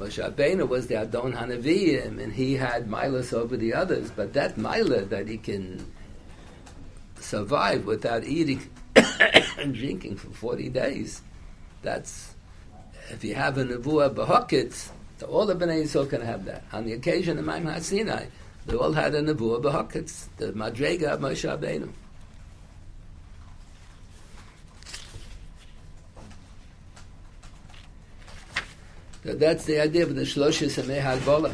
Moshe 0.00 0.22
Rabbeinu 0.24 0.66
was 0.66 0.86
the 0.86 0.96
Adon 0.96 1.34
Hanaviyim, 1.34 2.18
and 2.18 2.32
he 2.32 2.54
had 2.54 2.88
milas 2.88 3.34
over 3.34 3.54
the 3.54 3.74
others. 3.74 4.10
But 4.10 4.32
that 4.32 4.56
mila 4.56 5.02
that 5.02 5.28
he 5.28 5.36
can 5.36 5.84
survive 7.20 7.84
without 7.84 8.24
eating 8.24 8.62
and 9.58 9.74
drinking 9.74 10.16
for 10.16 10.30
forty 10.30 10.70
days, 10.70 11.20
that's 11.82 12.34
if 13.10 13.22
you 13.22 13.34
have 13.34 13.58
a 13.58 13.64
nevuah 13.64 14.14
behokitz, 14.14 14.88
all 15.28 15.44
the 15.44 15.54
Bnei 15.54 15.82
Yisrael 15.82 16.08
can 16.08 16.22
have 16.22 16.46
that. 16.46 16.64
On 16.72 16.86
the 16.86 16.94
occasion 16.94 17.38
of 17.38 17.44
Maimon 17.44 17.78
Sinai, 17.82 18.24
they 18.64 18.74
all 18.74 18.92
had 18.94 19.14
a 19.14 19.20
nevuah 19.20 19.62
behokitz, 19.62 20.28
the 20.38 20.52
madrega 20.52 21.08
of 21.08 21.20
Moshe 21.20 21.46
Rabbeinu. 21.46 21.90
That's 29.34 29.64
the 29.64 29.80
idea 29.80 30.04
of 30.04 30.14
the 30.14 30.22
Shloshes 30.22 30.80
Sameh 30.80 31.02
Hagbola. 31.02 31.52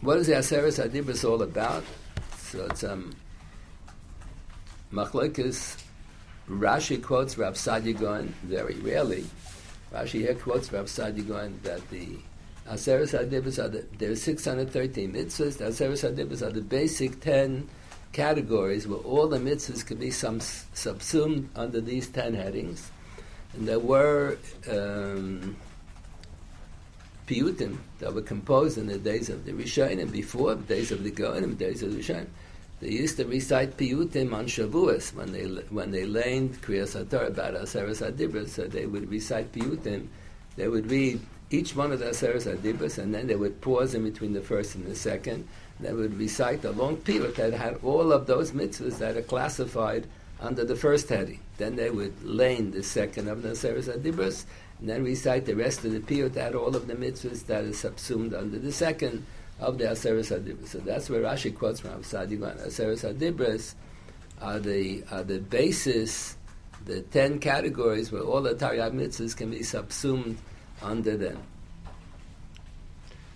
What 0.00 0.16
is 0.16 0.26
the 0.28 0.32
Aseres 0.34 0.82
Adibris 0.82 1.28
all 1.28 1.42
about? 1.42 1.84
So 2.38 2.64
it's 2.64 2.82
um, 2.82 3.14
Machlekes. 4.90 5.76
Rashi 6.48 7.02
quotes 7.02 7.36
Rav 7.36 7.52
Saadia 7.52 7.98
Gaon 7.98 8.34
very 8.44 8.76
rarely. 8.76 9.26
Rashi 9.92 10.20
here 10.20 10.34
quotes 10.34 10.72
Rav 10.72 10.86
Saadia 10.86 11.28
Gaon 11.28 11.60
that 11.62 11.86
the 11.90 12.16
Aseres 12.70 13.12
Adibris 13.12 13.62
are 13.62 13.68
the, 13.68 13.84
there 13.98 14.12
are 14.12 14.16
613 14.16 15.12
mitzvahs. 15.12 15.58
The 15.58 15.64
Aseres 15.64 16.10
Adibris 16.10 16.40
are 16.40 16.52
the 16.52 16.62
basic 16.62 17.20
10 17.20 17.68
categories 18.12 18.86
where 18.88 19.00
all 19.00 19.28
the 19.28 19.38
mitzvahs 19.38 19.84
could 19.86 20.00
be 20.00 20.10
subsumed 20.10 21.48
under 21.54 21.80
these 21.80 22.08
ten 22.08 22.34
headings. 22.34 22.90
And 23.54 23.66
there 23.66 23.78
were 23.78 24.38
um, 24.70 25.56
piyutim 27.26 27.78
that 27.98 28.14
were 28.14 28.22
composed 28.22 28.78
in 28.78 28.86
the 28.86 28.98
days 28.98 29.28
of 29.28 29.44
the 29.44 29.52
Rishonim, 29.52 30.10
before 30.10 30.54
the 30.54 30.62
days 30.62 30.90
of 30.92 31.02
the 31.02 31.10
Goanim, 31.10 31.56
days 31.56 31.82
of 31.82 31.92
the 31.92 32.00
Rishonim. 32.00 32.26
They 32.80 32.90
used 32.90 33.16
to 33.16 33.24
recite 33.24 33.76
piyutim 33.76 34.32
on 34.32 34.46
Shavuos 34.46 35.12
when 35.14 35.32
they 35.32 35.44
when 35.70 35.90
they 35.90 36.06
learned 36.06 36.62
Kriyas 36.62 36.96
HaTorah 36.96 37.28
about 37.28 37.54
Aseres 37.54 38.08
Adibras. 38.08 38.50
So 38.50 38.66
they 38.66 38.86
would 38.86 39.10
recite 39.10 39.52
piyutim. 39.52 40.06
They 40.56 40.68
would 40.68 40.90
read 40.90 41.20
each 41.50 41.74
one 41.74 41.90
of 41.92 41.98
the 41.98 42.06
Aseres 42.06 42.46
Adibras, 42.46 42.98
and 42.98 43.12
then 43.14 43.26
they 43.26 43.34
would 43.34 43.60
pause 43.60 43.94
in 43.94 44.04
between 44.04 44.32
the 44.32 44.42
first 44.42 44.74
and 44.74 44.86
the 44.86 44.94
second, 44.94 45.48
they 45.80 45.92
would 45.92 46.18
recite 46.18 46.64
a 46.64 46.70
long 46.70 46.96
period 46.96 47.36
that 47.36 47.52
had 47.52 47.78
all 47.82 48.12
of 48.12 48.26
those 48.26 48.52
mitzvahs 48.52 48.98
that 48.98 49.16
are 49.16 49.22
classified 49.22 50.06
under 50.40 50.64
the 50.64 50.76
first 50.76 51.08
heading. 51.08 51.40
Then 51.56 51.76
they 51.76 51.90
would 51.90 52.22
lane 52.22 52.70
the 52.70 52.82
second 52.82 53.28
of 53.28 53.42
the 53.42 53.54
Seres 53.54 53.88
Adibras, 53.88 54.44
and 54.80 54.88
then 54.88 55.04
recite 55.04 55.46
the 55.46 55.54
rest 55.54 55.84
of 55.84 55.92
the 55.92 56.00
period 56.00 56.34
that 56.34 56.42
had 56.44 56.54
all 56.54 56.74
of 56.74 56.86
the 56.86 56.94
mitzvahs 56.94 57.46
that 57.46 57.64
are 57.64 57.72
subsumed 57.72 58.34
under 58.34 58.58
the 58.58 58.72
second 58.72 59.24
of 59.60 59.78
the 59.78 59.84
Aseres 59.84 60.36
Adibras. 60.36 60.68
So 60.68 60.78
that's 60.78 61.10
where 61.10 61.22
Rashi 61.22 61.56
quotes 61.56 61.80
from 61.80 62.02
Saadia 62.02 62.38
Gaon. 62.38 62.58
Aseres 62.58 63.04
Adibras 63.04 63.74
are 64.40 64.58
the, 64.60 65.02
are 65.10 65.24
the 65.24 65.40
basis, 65.40 66.36
the 66.86 67.02
ten 67.02 67.40
categories 67.40 68.12
where 68.12 68.22
all 68.22 68.40
the 68.40 68.54
Taryag 68.54 68.92
mitzvahs 68.92 69.36
can 69.36 69.50
be 69.50 69.62
subsumed 69.62 70.38
under 70.82 71.16
them. 71.16 71.42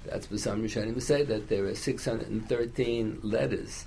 That's 0.05 0.31
what 0.31 0.41
some 0.41 0.63
Rishonim 0.63 1.01
say 1.01 1.23
that 1.25 1.49
there 1.49 1.65
are 1.67 1.75
613 1.75 3.21
letters 3.23 3.87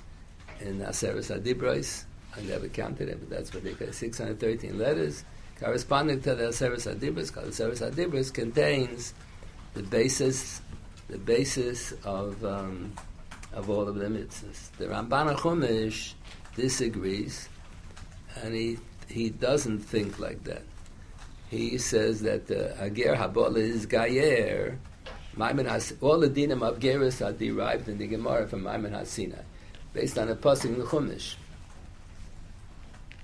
in 0.62 0.80
Aseres 0.80 1.36
Adibros. 1.36 2.06
I 2.36 2.42
never 2.42 2.68
counted 2.68 3.10
it, 3.10 3.20
but 3.20 3.30
that's 3.30 3.54
what 3.54 3.64
they 3.64 3.74
call 3.74 3.92
613 3.92 4.78
letters 4.78 5.24
corresponding 5.60 6.22
to 6.22 6.36
the 6.36 6.46
Aseres 6.46 6.94
Adibros. 6.94 7.34
Because 7.34 7.60
Aseres 7.60 7.92
Adibros 7.92 8.34
contains 8.34 9.14
the 9.74 9.84
basis, 9.84 10.62
the 11.08 11.18
basis 11.18 11.94
of 12.04 12.44
um, 12.46 12.94
of 13.54 13.70
all 13.70 13.88
of 13.88 13.96
the 13.96 14.06
mitzvahs. 14.06 14.72
The 14.78 14.86
Ramban 14.86 15.36
Chumash 15.38 16.14
disagrees, 16.56 17.50
and 18.42 18.54
he 18.54 18.78
he 19.10 19.30
doesn't 19.30 19.80
think 19.80 20.20
like 20.20 20.44
that. 20.46 20.64
He 21.50 21.78
says 21.78 22.22
that 22.22 22.50
uh, 22.50 22.84
Ager 22.84 23.16
Habol 23.16 23.58
is 23.58 23.86
Gayer 23.86 24.80
Maimon 25.38 25.66
Has, 25.66 25.94
all 26.00 26.20
the 26.20 26.30
dinim 26.30 26.62
of 26.62 26.80
Geras 26.80 27.26
are 27.26 27.34
derived 27.34 27.90
in 27.90 27.98
the 27.98 28.08
Gemara 28.08 28.48
from 28.48 28.64
Maimon 28.64 28.94
HaSinai, 28.94 29.44
based 29.94 30.18
on 30.18 30.30
a 30.30 30.36
pasuk 30.36 30.66
in 30.66 30.80
the 30.80 30.86
Chumash. 30.86 31.36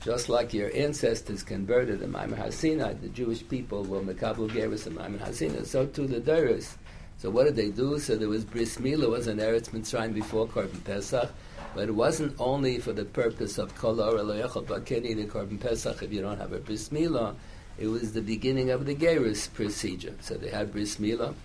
Just 0.03 0.27
like 0.27 0.53
your 0.53 0.75
ancestors 0.75 1.41
converted 1.41 2.01
in 2.01 2.11
Maimon 2.11 2.37
HaSinai, 2.37 2.99
the 2.99 3.07
Jewish 3.07 3.47
people 3.47 3.83
were 3.83 4.01
Mekabel 4.01 4.49
Geras 4.49 4.87
and 4.87 4.97
Maimon 4.97 5.19
HaSinai, 5.19 5.65
so 5.65 5.85
too 5.85 6.05
the 6.05 6.19
Doris. 6.19 6.77
So 7.19 7.29
what 7.29 7.45
did 7.45 7.55
they 7.55 7.69
do? 7.69 7.97
So 7.99 8.17
there 8.17 8.27
was 8.27 8.43
Bris 8.43 8.77
Milah, 8.77 9.09
was 9.09 9.27
an 9.27 9.37
Eretz 9.37 9.69
Mitzrayim 9.69 10.13
before 10.13 10.47
Korban 10.47 10.83
Pesach, 10.83 11.31
but 11.73 11.87
it 11.87 11.95
wasn't 11.95 12.35
only 12.39 12.79
for 12.79 12.91
the 12.91 13.05
purpose 13.05 13.57
of 13.57 13.73
Kol 13.75 14.01
Or 14.01 14.17
Eloyechel 14.17 14.65
Bakeni, 14.65 15.15
the 15.15 15.25
Korban 15.25 15.61
Pesach, 15.61 16.03
if 16.03 16.11
you 16.11 16.21
don't 16.21 16.39
have 16.39 16.51
a 16.51 16.59
Bris 16.59 16.89
Milah, 16.89 17.35
it 17.77 17.87
was 17.87 18.11
the 18.11 18.21
beginning 18.21 18.71
of 18.71 18.85
the 18.85 18.95
Geras 18.95 19.53
procedure. 19.53 20.13
So 20.19 20.33
they 20.33 20.49
had 20.49 20.73
Bris 20.73 20.97
Milah, 20.97 21.35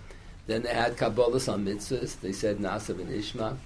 then 0.47 0.63
they 0.63 0.73
had 0.73 0.95
Kabbalahs 0.97 1.51
on 1.51 1.65
mitzvahs. 1.65 2.19
They 2.21 2.31
said 2.31 2.57
Nasav 2.57 2.99
and 2.99 3.09
Ishma. 3.09 3.57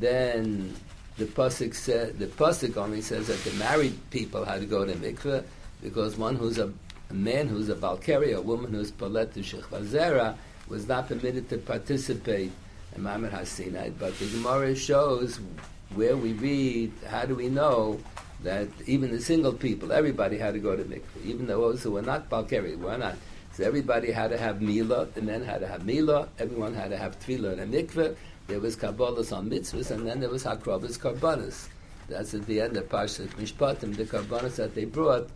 Then 0.00 0.74
the 1.18 1.26
pasuk 1.26 1.74
said 1.74 2.18
the 2.18 2.26
pasuk 2.26 2.76
only 2.78 3.02
says 3.02 3.26
that 3.26 3.44
the 3.44 3.52
married 3.58 3.98
people 4.10 4.44
had 4.44 4.60
to 4.60 4.66
go 4.66 4.84
to 4.84 4.94
mikveh 4.94 5.44
because 5.82 6.16
one 6.16 6.36
who's 6.36 6.58
a, 6.58 6.72
a 7.10 7.14
man 7.14 7.48
who's 7.48 7.68
a 7.68 7.74
balkari, 7.74 8.34
a 8.34 8.40
woman 8.40 8.72
who's 8.72 8.90
palet 8.90 9.34
to 9.34 9.40
shechvazera, 9.40 10.34
was 10.68 10.88
not 10.88 11.08
permitted 11.08 11.50
to 11.50 11.58
participate 11.58 12.50
in 12.96 13.02
Mamad 13.02 13.32
Hasinai. 13.32 13.92
But 13.98 14.18
the 14.18 14.26
Gemara 14.26 14.74
shows 14.74 15.38
where 15.94 16.16
we 16.16 16.32
read, 16.32 16.92
how 17.08 17.26
do 17.26 17.34
we 17.34 17.48
know 17.48 18.00
that 18.42 18.68
even 18.86 19.10
the 19.10 19.20
single 19.20 19.52
people, 19.52 19.92
everybody 19.92 20.38
had 20.38 20.54
to 20.54 20.60
go 20.60 20.74
to 20.76 20.82
mikveh, 20.84 21.24
even 21.26 21.46
those 21.46 21.82
who 21.82 21.92
were 21.92 22.02
not 22.02 22.30
balkari, 22.30 22.78
were 22.78 22.96
not 22.96 23.16
so 23.52 23.64
everybody 23.64 24.10
had 24.10 24.30
to 24.30 24.38
have 24.38 24.62
Mila, 24.62 25.06
the 25.06 25.22
men 25.22 25.44
had 25.44 25.60
to 25.60 25.66
have 25.66 25.84
Mila, 25.84 26.28
everyone 26.38 26.74
had 26.74 26.90
to 26.90 26.96
have 26.96 27.18
Tefillah 27.20 27.58
and 27.58 27.74
a 27.74 27.82
mikveh, 27.82 28.16
there 28.46 28.60
was 28.60 28.76
Kabbalahs 28.76 29.36
on 29.36 29.50
mitzvahs, 29.50 29.90
and 29.90 30.06
then 30.06 30.20
there 30.20 30.30
was 30.30 30.44
Hakrovas 30.44 30.98
Karbanas. 30.98 31.68
That's 32.08 32.34
at 32.34 32.46
the 32.46 32.60
end 32.60 32.76
of 32.76 32.88
Parshat 32.88 33.28
Mishpatim, 33.30 33.96
the 33.96 34.04
Karbanas 34.04 34.56
that 34.56 34.74
they 34.74 34.84
brought 34.84 35.28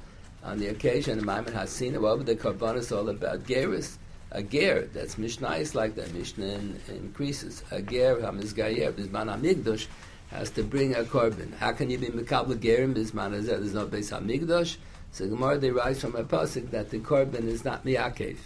on 0.43 0.59
the 0.59 0.69
occasion 0.69 1.19
of 1.19 1.25
Maimon 1.25 1.53
Hasina. 1.53 2.01
What 2.01 2.19
were 2.19 2.25
the 2.25 2.37
Karbanas 2.37 2.97
all 2.97 3.09
about? 3.09 3.45
Geras. 3.45 3.99
A 4.33 4.43
ger, 4.43 4.87
that's 4.93 5.19
Mishnah 5.19 5.57
is 5.57 5.75
like 5.75 5.95
that. 5.95 6.13
Mishnah 6.13 6.47
in, 6.47 6.81
increases. 6.89 7.63
A 7.71 7.81
ger, 7.81 8.21
Hamiz 8.21 8.53
Gayer, 8.53 8.93
Bizman 8.93 9.29
Hamigdosh, 9.33 9.87
has 10.29 10.51
to 10.51 10.65
bring 10.65 10.95
a 10.97 11.05
korban. 11.05 11.55
How 11.57 11.73
can 11.73 11.89
you 11.89 11.99
be 11.99 12.09
Mekabel 12.09 12.57
Gerim, 12.57 12.95
Bizman 12.95 13.47
There's 13.47 13.73
no 13.73 13.87
base 13.87 14.11
Hamigdosh. 14.11 14.77
So 15.17 15.27
Gemara 15.27 15.59
derives 15.59 16.03
from 16.03 16.15
a 16.15 16.25
pasuk 16.25 16.71
that 16.73 16.91
the 16.91 16.99
korban 16.99 17.47
is 17.47 17.65
not 17.65 17.87
miyakev. 17.87 18.37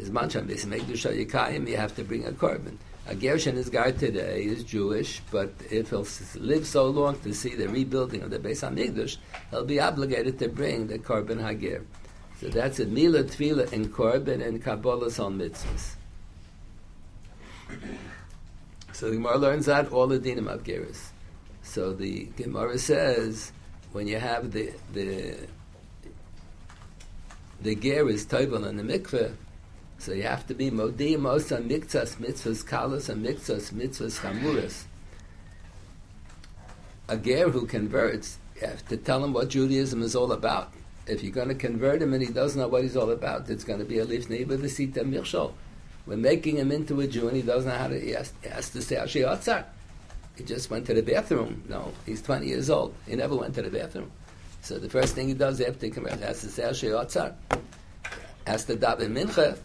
Bisman 0.00 0.30
sham 0.30 0.48
beis 0.48 1.68
you 1.68 1.76
have 1.76 1.94
to 1.94 2.04
bring 2.04 2.24
a 2.24 2.32
korban. 2.32 2.78
A 3.06 3.14
Gershon 3.14 3.58
is 3.58 3.68
guard 3.68 3.98
today 3.98 4.44
is 4.44 4.64
Jewish, 4.64 5.20
but 5.30 5.52
if 5.70 5.90
he'll 5.90 6.06
live 6.36 6.66
so 6.66 6.86
long 6.86 7.20
to 7.20 7.34
see 7.34 7.54
the 7.54 7.68
rebuilding 7.68 8.22
of 8.22 8.30
the 8.30 8.38
Beis 8.38 8.66
Hamikdash, 8.66 9.18
he'll 9.50 9.66
be 9.66 9.78
obligated 9.78 10.38
to 10.38 10.48
bring 10.48 10.86
the 10.86 10.98
korban 10.98 11.38
hager. 11.46 11.84
So 12.40 12.48
that's 12.48 12.80
a 12.80 12.86
Mila, 12.86 13.24
Tefillah, 13.24 13.70
and 13.70 13.92
korban 13.92 14.42
and 14.42 14.64
Kabbalahs 14.64 15.22
on 15.22 15.38
mitzvahs. 15.38 15.96
So 18.94 19.10
the 19.10 19.16
Gemara 19.16 19.36
learns 19.36 19.66
that 19.66 19.92
all 19.92 20.06
the 20.06 20.18
dinim 20.18 20.48
of 20.48 20.64
Geras. 20.64 21.10
So 21.62 21.92
the 21.92 22.24
Gemara 22.38 22.78
says 22.78 23.52
when 23.92 24.06
you 24.06 24.18
have 24.18 24.52
the 24.52 24.72
the 24.94 25.36
the 27.60 27.74
ger 27.74 28.08
is 28.08 28.24
toivel 28.26 28.68
in 28.68 28.76
the 28.76 28.82
mikveh, 28.82 29.34
so 29.98 30.12
you 30.12 30.22
have 30.22 30.46
to 30.46 30.54
be 30.54 30.70
modi 30.70 31.16
mosa 31.16 31.60
mikzas 31.60 32.16
mitzvahs 32.16 32.64
kalas 32.64 33.08
and 33.08 33.26
mikzas 33.26 33.72
mitzvahs 33.72 34.20
chamuras. 34.20 34.84
A 37.08 37.16
ger 37.16 37.48
who 37.50 37.66
converts, 37.66 38.38
you 38.60 38.66
have 38.66 38.86
to 38.88 38.96
tell 38.96 39.24
him 39.24 39.32
what 39.32 39.48
Judaism 39.48 40.02
is 40.02 40.14
all 40.14 40.32
about. 40.32 40.72
If 41.06 41.22
you're 41.22 41.32
going 41.32 41.48
to 41.48 41.54
convert 41.54 42.02
him 42.02 42.12
and 42.12 42.22
he 42.22 42.30
doesn't 42.30 42.60
know 42.60 42.68
what 42.68 42.82
he's 42.82 42.96
all 42.96 43.10
about, 43.10 43.48
it's 43.48 43.64
going 43.64 43.78
to 43.78 43.84
be 43.84 43.98
a 43.98 44.06
lifnei 44.06 44.46
b'vesita 44.46 44.98
mirshol. 44.98 45.52
We're 46.06 46.16
making 46.16 46.56
him 46.56 46.70
into 46.70 47.00
a 47.00 47.06
Jew 47.06 47.28
and 47.28 47.36
he 47.36 47.42
doesn't 47.42 47.70
know 47.70 47.76
how 47.76 47.88
to, 47.88 47.98
he 47.98 48.10
has, 48.10 48.32
he 48.42 48.48
has 48.48 48.70
to 48.70 48.82
say 48.82 48.96
Asher 48.96 49.20
Yotzar. 49.20 49.64
He 50.36 50.44
just 50.44 50.70
went 50.70 50.86
to 50.86 50.94
the 50.94 51.02
bathroom. 51.02 51.64
No, 51.68 51.92
he's 52.06 52.22
20 52.22 52.46
years 52.46 52.70
old. 52.70 52.94
He 53.06 53.16
never 53.16 53.34
went 53.36 53.54
to 53.56 53.62
the 53.62 53.70
bathroom. 53.70 54.12
So 54.60 54.78
the 54.78 54.88
first 54.88 55.14
thing 55.14 55.28
he 55.28 55.34
does 55.34 55.60
after 55.60 55.86
he 55.86 55.92
comes 55.92 56.08
out 56.08 56.18
has 56.20 56.40
to 56.42 56.48
say 56.48 56.64
Asher 56.64 56.96
has 58.46 58.64
to 58.64 58.76
daven 58.76 59.12
mincha, 59.12 59.58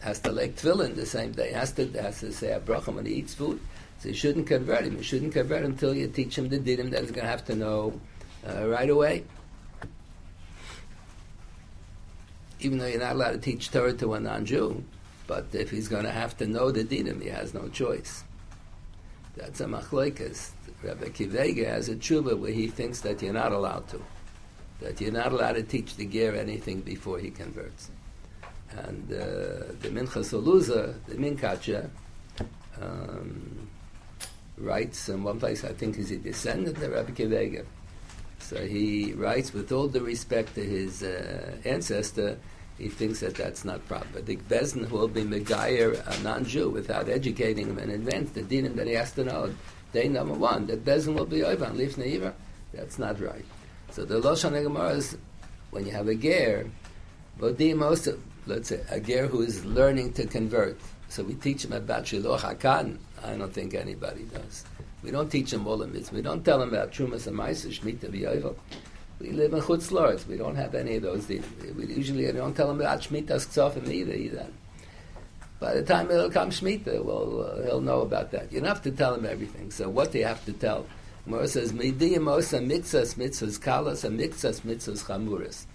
has 0.00 0.20
to 0.20 0.32
lake 0.32 0.56
tefillin 0.56 0.94
the 0.94 1.06
same 1.06 1.32
day, 1.32 1.52
has 1.52 1.72
to 1.72 1.86
has 2.00 2.20
to 2.20 2.32
say 2.32 2.52
a 2.52 2.60
bracha 2.60 2.94
when 2.94 3.06
he 3.06 3.14
eats 3.14 3.34
food. 3.34 3.60
So 3.98 4.08
you 4.08 4.14
shouldn't 4.14 4.46
convert 4.46 4.84
him. 4.84 4.96
You 4.96 5.02
shouldn't 5.02 5.32
convert 5.32 5.64
him 5.64 5.72
until 5.72 5.94
you 5.94 6.06
teach 6.06 6.38
him 6.38 6.48
the 6.48 6.58
dinim 6.58 6.90
that 6.90 7.00
he's 7.00 7.10
going 7.10 7.24
to 7.24 7.30
have 7.30 7.44
to 7.46 7.56
know 7.56 8.00
uh, 8.48 8.68
right 8.68 8.88
away. 8.88 9.24
Even 12.60 12.78
though 12.78 12.86
you're 12.86 13.00
not 13.00 13.14
allowed 13.14 13.32
to 13.32 13.38
teach 13.38 13.70
Torah 13.70 13.92
to 13.94 14.14
a 14.14 14.20
non-Jew, 14.20 14.84
but 15.26 15.46
if 15.52 15.70
he's 15.70 15.88
going 15.88 16.04
to 16.04 16.12
have 16.12 16.36
to 16.38 16.46
know 16.46 16.70
the 16.70 16.84
dinim, 16.84 17.22
he 17.22 17.28
has 17.28 17.54
no 17.54 17.68
choice. 17.68 18.22
That's 19.36 19.60
a 19.60 19.66
machloikas. 19.66 20.50
Rabbi 20.82 21.06
Akiva 21.06 21.40
Eiger 21.40 21.68
has 21.68 21.88
a 21.88 21.96
tshuva 21.96 22.38
where 22.38 22.52
he 22.52 22.68
thinks 22.68 23.00
that 23.00 23.20
you're 23.20 23.32
not 23.32 23.52
allowed 23.52 23.88
to, 23.88 24.02
that 24.80 25.00
you're 25.00 25.12
not 25.12 25.32
allowed 25.32 25.54
to 25.54 25.62
teach 25.62 25.96
the 25.96 26.06
ger 26.06 26.34
anything 26.36 26.80
before 26.80 27.18
he 27.18 27.30
converts. 27.30 27.90
And 28.70 29.10
uh, 29.10 29.72
the 29.80 29.88
Mincha 29.90 30.22
Soluza, 30.22 30.94
the 31.06 31.14
Minkacha, 31.16 31.88
um, 32.80 33.68
writes 34.56 35.08
in 35.08 35.22
one 35.22 35.40
place, 35.40 35.64
I 35.64 35.72
think 35.72 35.96
he's 35.96 36.10
a 36.10 36.16
descendant 36.16 36.76
of 36.76 36.92
Rabbi 36.92 37.12
Akiva 37.12 37.38
Eiger. 37.38 37.66
So 38.38 38.64
he 38.66 39.12
writes 39.14 39.52
with 39.52 39.72
all 39.72 39.88
the 39.88 40.00
respect 40.00 40.54
to 40.54 40.64
his 40.64 41.02
uh, 41.02 41.56
ancestor, 41.64 42.38
he 42.78 42.88
thinks 42.88 43.20
that 43.20 43.34
that's 43.34 43.64
not 43.64 43.84
proper. 43.88 44.20
The 44.20 44.36
Bezin 44.36 44.88
will 44.90 45.08
be 45.08 45.22
Megayer, 45.22 46.00
a 46.06 46.22
non-Jew, 46.22 46.70
without 46.70 47.08
educating 47.08 47.66
him 47.66 47.78
in 47.78 47.90
advance, 47.90 48.30
the 48.30 48.42
dinim 48.42 48.76
that 48.76 48.86
he 48.86 48.92
has 48.94 49.10
to 49.12 49.24
know. 49.24 49.52
Day 49.92 50.08
number 50.08 50.34
one, 50.34 50.66
the 50.66 50.76
Bezin 50.76 51.14
will 51.14 51.24
be 51.24 51.42
over 51.42 51.64
and 51.64 51.76
leave 51.76 51.96
Neiva. 51.96 52.34
That's 52.74 52.98
not 52.98 53.20
right. 53.20 53.44
So 53.90 54.04
the 54.04 54.20
Loshan 54.20 54.62
Gemara 54.62 54.90
is, 54.90 55.16
when 55.70 55.86
you 55.86 55.92
have 55.92 56.08
a 56.08 56.14
ger, 56.14 56.70
most 57.38 58.06
of, 58.06 58.22
let's 58.46 58.68
say, 58.68 58.80
a 58.90 59.00
ger 59.00 59.26
who 59.26 59.42
is 59.42 59.64
learning 59.64 60.12
to 60.14 60.26
convert. 60.26 60.78
So 61.08 61.22
we 61.22 61.34
teach 61.34 61.64
him 61.64 61.72
about 61.72 62.06
Shiloh 62.06 62.36
HaKan. 62.36 62.98
I 63.24 63.34
don't 63.34 63.52
think 63.52 63.74
anybody 63.74 64.24
does. 64.24 64.64
We 65.02 65.10
don't 65.10 65.30
teach 65.30 65.52
him 65.52 65.66
all 65.66 65.78
the 65.78 65.86
mitzvahs. 65.86 66.12
We 66.12 66.22
don't 66.22 66.44
tell 66.44 66.60
him 66.60 66.68
about 66.68 66.92
Trumas 66.92 67.26
and 67.26 67.36
Maisa, 67.38 67.68
Shemitah, 67.72 68.10
V'yovel. 68.10 68.56
We 69.20 69.30
live 69.30 69.54
in 69.54 69.60
Chutz. 69.60 70.26
We 70.26 70.36
don't 70.36 70.56
have 70.56 70.74
any 70.74 70.96
of 70.96 71.02
those. 71.02 71.26
We 71.28 71.40
usually 71.86 72.30
don't 72.30 72.54
tell 72.54 72.70
him 72.70 72.80
about 72.80 73.00
Shemitah's 73.00 73.46
Ksofim 73.46 73.88
either, 73.88 74.12
either. 74.12 74.46
By 75.60 75.74
the 75.74 75.82
time 75.82 76.10
it'll 76.10 76.30
come 76.30 76.50
Shemitah, 76.50 77.04
well, 77.04 77.42
uh, 77.42 77.62
he'll 77.64 77.80
know 77.80 78.02
about 78.02 78.30
that. 78.30 78.52
You 78.52 78.60
don't 78.60 78.68
have 78.68 78.82
to 78.82 78.92
tell 78.92 79.14
him 79.14 79.26
everything. 79.26 79.70
So 79.72 79.88
what 79.88 80.12
do 80.12 80.18
you 80.18 80.24
have 80.24 80.44
to 80.44 80.52
tell? 80.52 80.86
Mor 81.26 81.46
says, 81.46 81.72
Midiyim 81.72 82.30
osa 82.30 82.58
mitzvahs 82.58 83.16
mitzvahs 83.16 83.58
kalas 83.58 84.04
and 84.04 84.18
mitzvahs 84.18 84.60
mitzvahs. 84.62 85.66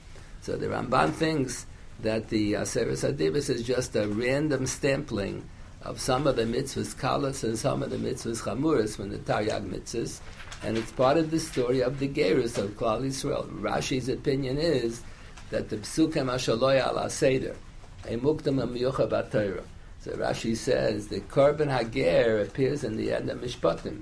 So 0.41 0.55
the 0.55 0.67
Ramban 0.67 1.13
thinks 1.13 1.65
that 2.01 2.29
the 2.29 2.53
Aseres 2.53 3.07
Adibis 3.07 3.49
is 3.49 3.63
just 3.63 3.95
a 3.95 4.07
random 4.07 4.63
stempling 4.63 5.43
of 5.81 5.99
some 5.99 6.27
of 6.27 6.37
the 6.37 6.43
mitzvahs 6.43 6.95
kalas 6.95 7.43
and 7.43 7.59
some 7.59 7.83
of 7.83 7.89
the 7.89 7.97
mitzvahs 7.97 8.41
chamuras 8.41 8.95
from 8.95 9.09
the 9.09 9.17
Taryag 9.17 9.69
mitzvahs, 9.69 10.21
and 10.63 10.77
it's 10.77 10.91
part 10.93 11.17
of 11.17 11.29
the 11.29 11.39
story 11.39 11.81
of 11.81 11.99
the 11.99 12.07
Gerus 12.07 12.57
of 12.57 12.71
Klal 12.71 13.01
Yisrael. 13.01 13.47
Rashi's 13.59 14.07
opinion 14.07 14.57
is 14.57 15.01
that 15.49 15.69
the 15.69 15.77
psukim 15.77 16.31
ashaloya 16.31 16.87
ala 16.89 17.09
seder, 17.09 17.55
a 18.05 18.15
muktam 18.17 18.63
amiyucha 18.63 19.09
batayra. 19.09 19.63
So 20.03 20.12
Rashi 20.12 20.55
says 20.57 21.07
the 21.07 21.22
korban 21.22 21.72
hager 21.72 22.41
appears 22.41 22.83
in 22.83 22.98
the 22.98 23.13
end 23.13 23.29
of 23.29 23.39
Mishpatim, 23.39 24.01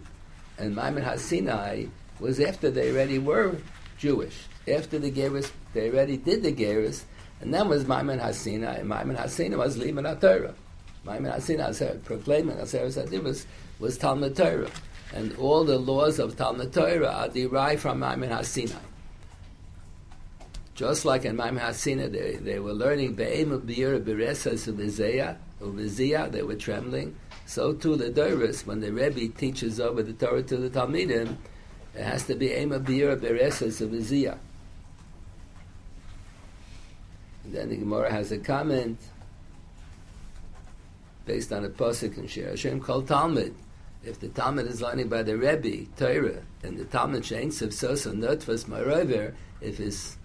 and 0.57 0.75
Maimon 0.75 1.03
Hasinai 1.03 1.89
was 2.19 2.39
after 2.39 2.71
they 2.71 2.91
already 2.91 3.19
were 3.19 3.55
Jewish. 3.97 4.45
After 4.67 4.97
the 4.97 5.11
Gerus, 5.11 5.51
they 5.73 5.89
already 5.89 6.17
did 6.17 6.43
the 6.43 6.51
Gerus, 6.51 7.03
and 7.39 7.53
then 7.53 7.69
was 7.69 7.85
Maimon 7.87 8.19
Hasinai, 8.19 8.79
and 8.79 8.89
Maimon 8.89 9.15
Hasinai 9.15 9.57
was 9.57 9.77
Liman 9.77 10.05
HaTorah. 10.05 10.55
Maimon 11.03 11.31
Hasinai, 11.31 12.03
proclaiming 12.03 12.57
Aseres 12.57 12.97
Adibus, 13.03 13.45
was 13.79 13.97
Talmud 13.97 14.35
Torah 14.35 14.69
and 15.13 15.35
all 15.37 15.63
the 15.63 15.77
laws 15.77 16.19
of 16.19 16.37
Talmud 16.37 16.73
Torah 16.73 17.11
are 17.11 17.29
derived 17.29 17.81
from 17.81 17.99
Maimon 17.99 18.29
HaSinai. 18.29 18.79
Just 20.73 21.05
like 21.05 21.25
in 21.25 21.35
Maimon 21.35 21.61
HaSinai, 21.61 22.11
they, 22.11 22.35
they 22.35 22.59
were 22.59 22.73
learning 22.73 23.15
Be'em 23.15 23.61
B'yir 23.61 24.01
B'resas 24.01 24.71
U'Viziyah, 24.71 25.37
U'Viziyah, 25.61 26.31
they 26.31 26.43
were 26.43 26.55
trembling. 26.55 27.15
So 27.45 27.73
too 27.73 27.95
the 27.95 28.09
Doris, 28.09 28.65
when 28.65 28.81
the 28.81 28.91
Rebbe 28.91 29.27
teaches 29.37 29.79
over 29.79 30.03
the 30.03 30.13
Torah 30.13 30.43
to 30.43 30.57
the 30.57 30.69
Talmidim, 30.69 31.37
it 31.95 32.03
has 32.03 32.25
to 32.27 32.35
be 32.35 32.51
Ema 32.51 32.79
B'yir 32.79 33.17
B'resas 33.17 33.85
U'Viziyah. 33.85 34.37
Then 37.45 37.69
the 37.69 37.75
Gemara 37.77 38.11
has 38.11 38.31
a 38.31 38.37
comment 38.37 38.97
based 41.25 41.51
on 41.51 41.65
a 41.65 41.69
pasuk 41.69 42.17
in 42.17 42.27
Shir 42.27 42.49
Hashem 42.49 42.79
called 42.79 43.07
Talmud 43.07 43.53
if 44.03 44.19
the 44.19 44.29
Talmud 44.29 44.67
is 44.67 44.81
learning 44.81 45.09
by 45.09 45.23
the 45.23 45.37
Rebbe, 45.37 45.85
Torah, 45.97 46.41
and 46.63 46.77
the 46.77 46.85
Talmud 46.85 47.23
Shein 47.23 47.61
of 47.61 47.73
Sosa 47.73 48.11
Notvas 48.11 48.65
Marover, 48.65 49.33
if 49.61 49.77
his 49.77 50.17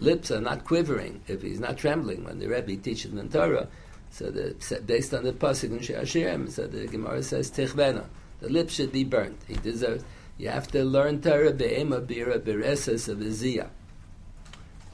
lips 0.00 0.30
are 0.30 0.40
not 0.40 0.64
quivering, 0.64 1.20
if 1.28 1.42
he's 1.42 1.60
not 1.60 1.76
trembling 1.76 2.24
when 2.24 2.38
the 2.38 2.48
Rebbe 2.48 2.76
teaches 2.76 3.12
him 3.12 3.28
Torah, 3.28 3.68
so 4.14 4.30
the, 4.30 4.54
based 4.86 5.12
on 5.12 5.24
the 5.24 5.32
pasuk 5.32 5.72
in 5.72 5.80
Shashirim, 5.80 6.48
so 6.48 6.68
the 6.68 6.86
Gemara 6.86 7.20
says 7.20 7.50
Tichvena, 7.50 8.04
the 8.40 8.48
lips 8.48 8.74
should 8.74 8.92
be 8.92 9.02
burnt. 9.02 9.40
He 9.48 9.54
deserves. 9.54 10.04
You 10.38 10.50
have 10.50 10.68
to 10.68 10.84
learn 10.84 11.20
Torah 11.20 11.52
be'ema 11.52 12.00
bira 12.00 12.38
bereses 12.38 13.08
of 13.08 13.18
Iziyah. 13.18 13.68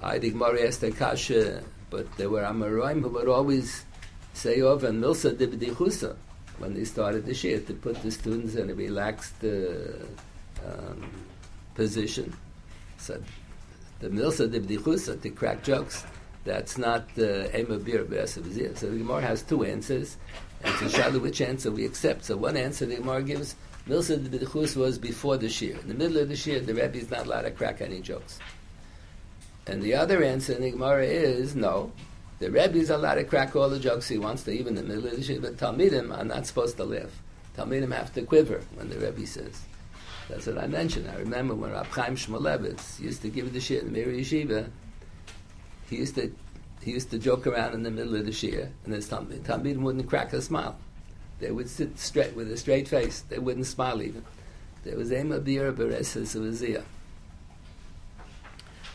I 0.03 0.19
the 0.19 0.31
Gemara 0.31 0.67
asked 0.67 0.81
the 0.81 0.91
kasha, 0.91 1.63
but 1.91 2.11
there 2.17 2.31
were 2.31 2.45
Amoraim 2.45 3.03
who 3.03 3.11
would 3.11 3.29
always 3.29 3.85
say 4.33 4.63
over 4.63 4.87
and 4.87 5.05
Milsa 5.05 5.37
Dibdichusa 5.37 6.17
when 6.57 6.73
they 6.73 6.85
started 6.85 7.27
the 7.27 7.35
shir 7.35 7.59
to 7.59 7.75
put 7.75 8.03
the 8.03 8.11
students 8.11 8.55
in 8.55 8.71
a 8.71 8.75
relaxed 8.75 9.45
uh, 9.45 10.07
um, 10.67 11.11
position. 11.75 12.35
So 12.97 13.23
the 13.99 14.09
milsa 14.09 14.51
de 14.51 14.61
b'dichusa 14.61 15.21
to 15.21 15.29
crack 15.29 15.63
jokes. 15.63 16.05
That's 16.45 16.79
not 16.79 17.15
the 17.15 17.55
aim 17.55 17.71
of 17.71 17.85
beer 17.85 18.27
So 18.27 18.41
the 18.41 18.99
Gemara 18.99 19.21
has 19.21 19.43
two 19.43 19.65
answers, 19.65 20.17
and 20.63 20.75
to 20.79 20.89
show 20.89 21.11
which 21.19 21.41
answer 21.41 21.71
we 21.71 21.85
accept. 21.85 22.25
So 22.25 22.37
one 22.37 22.57
answer 22.57 22.87
the 22.87 22.97
Gemara 22.97 23.23
gives 23.23 23.57
milsa 23.87 24.23
de 24.23 24.39
b'dichus 24.39 24.77
was 24.77 24.99
before 24.99 25.37
the 25.37 25.49
shir. 25.49 25.77
In 25.83 25.89
the 25.89 25.95
middle 25.95 26.19
of 26.19 26.29
the 26.29 26.37
shir, 26.37 26.61
the 26.61 26.75
Rebbe 26.75 26.97
is 26.97 27.11
not 27.11 27.27
allowed 27.27 27.43
to 27.43 27.51
crack 27.51 27.81
any 27.81 28.01
jokes. 28.01 28.39
And 29.67 29.83
the 29.83 29.95
other 29.95 30.23
answer 30.25 30.55
in 30.55 30.63
the 30.63 30.71
Gemara 30.71 31.05
is 31.05 31.55
no. 31.55 31.93
The 32.39 32.51
Rebbe 32.51 32.79
is 32.79 32.89
allowed 32.89 33.17
to 33.17 33.25
crack 33.25 33.55
all 33.55 33.69
the 33.69 33.79
jokes 33.79 34.09
he 34.09 34.17
wants 34.17 34.45
to, 34.45 34.51
even 34.51 34.79
in 34.79 34.89
the 34.89 34.95
middle 34.95 35.11
of 35.11 35.17
the 35.17 35.23
shir, 35.23 35.41
but 35.41 35.59
Talmidim 35.59 36.17
are 36.17 36.25
not 36.25 36.47
supposed 36.47 36.79
to 36.79 36.85
laugh. 36.85 37.21
Talmidim 37.57 37.95
have 37.95 38.15
to 38.15 38.23
quiver 38.23 38.63
when 38.75 38.89
the 38.89 38.99
Rebbe 38.99 39.27
says. 39.27 39.61
That's 40.31 40.47
what 40.47 40.59
I 40.59 40.67
mentioned. 40.67 41.11
I 41.11 41.17
remember 41.17 41.55
when 41.55 41.73
Rab 41.73 41.87
Chaim 41.87 42.17
Shmulevitz 42.17 43.01
used 43.01 43.21
to 43.23 43.29
give 43.29 43.53
the 43.53 43.61
shir 43.61 43.81
in 43.81 43.93
the 43.93 43.93
Mir 43.93 44.07
Yeshiva, 44.07 44.71
he 45.91 45.97
used 45.97 46.15
to 46.15 46.33
he 46.83 46.93
used 46.93 47.11
to 47.11 47.19
joke 47.19 47.47
around 47.47 47.75
in 47.75 47.83
the 47.83 47.91
middle 47.91 48.15
of 48.15 48.25
the 48.25 48.33
shir, 48.33 48.71
and 48.85 48.95
his 48.95 49.09
Talmidim, 49.09 49.81
wouldn't 49.81 50.09
crack 50.09 50.33
a 50.33 50.41
smile. 50.41 50.79
They 51.39 51.51
would 51.51 51.69
sit 51.69 51.99
straight 51.99 52.35
with 52.35 52.51
a 52.51 52.57
straight 52.57 52.89
face. 52.89 53.21
They 53.29 53.39
wouldn't 53.39 53.67
smile 53.67 54.01
even. 54.01 54.25
There 54.83 54.97
was 54.97 55.13
Ema 55.13 55.41
Bir 55.41 55.73
Bereses 55.73 56.35
Uzia. 56.35 56.83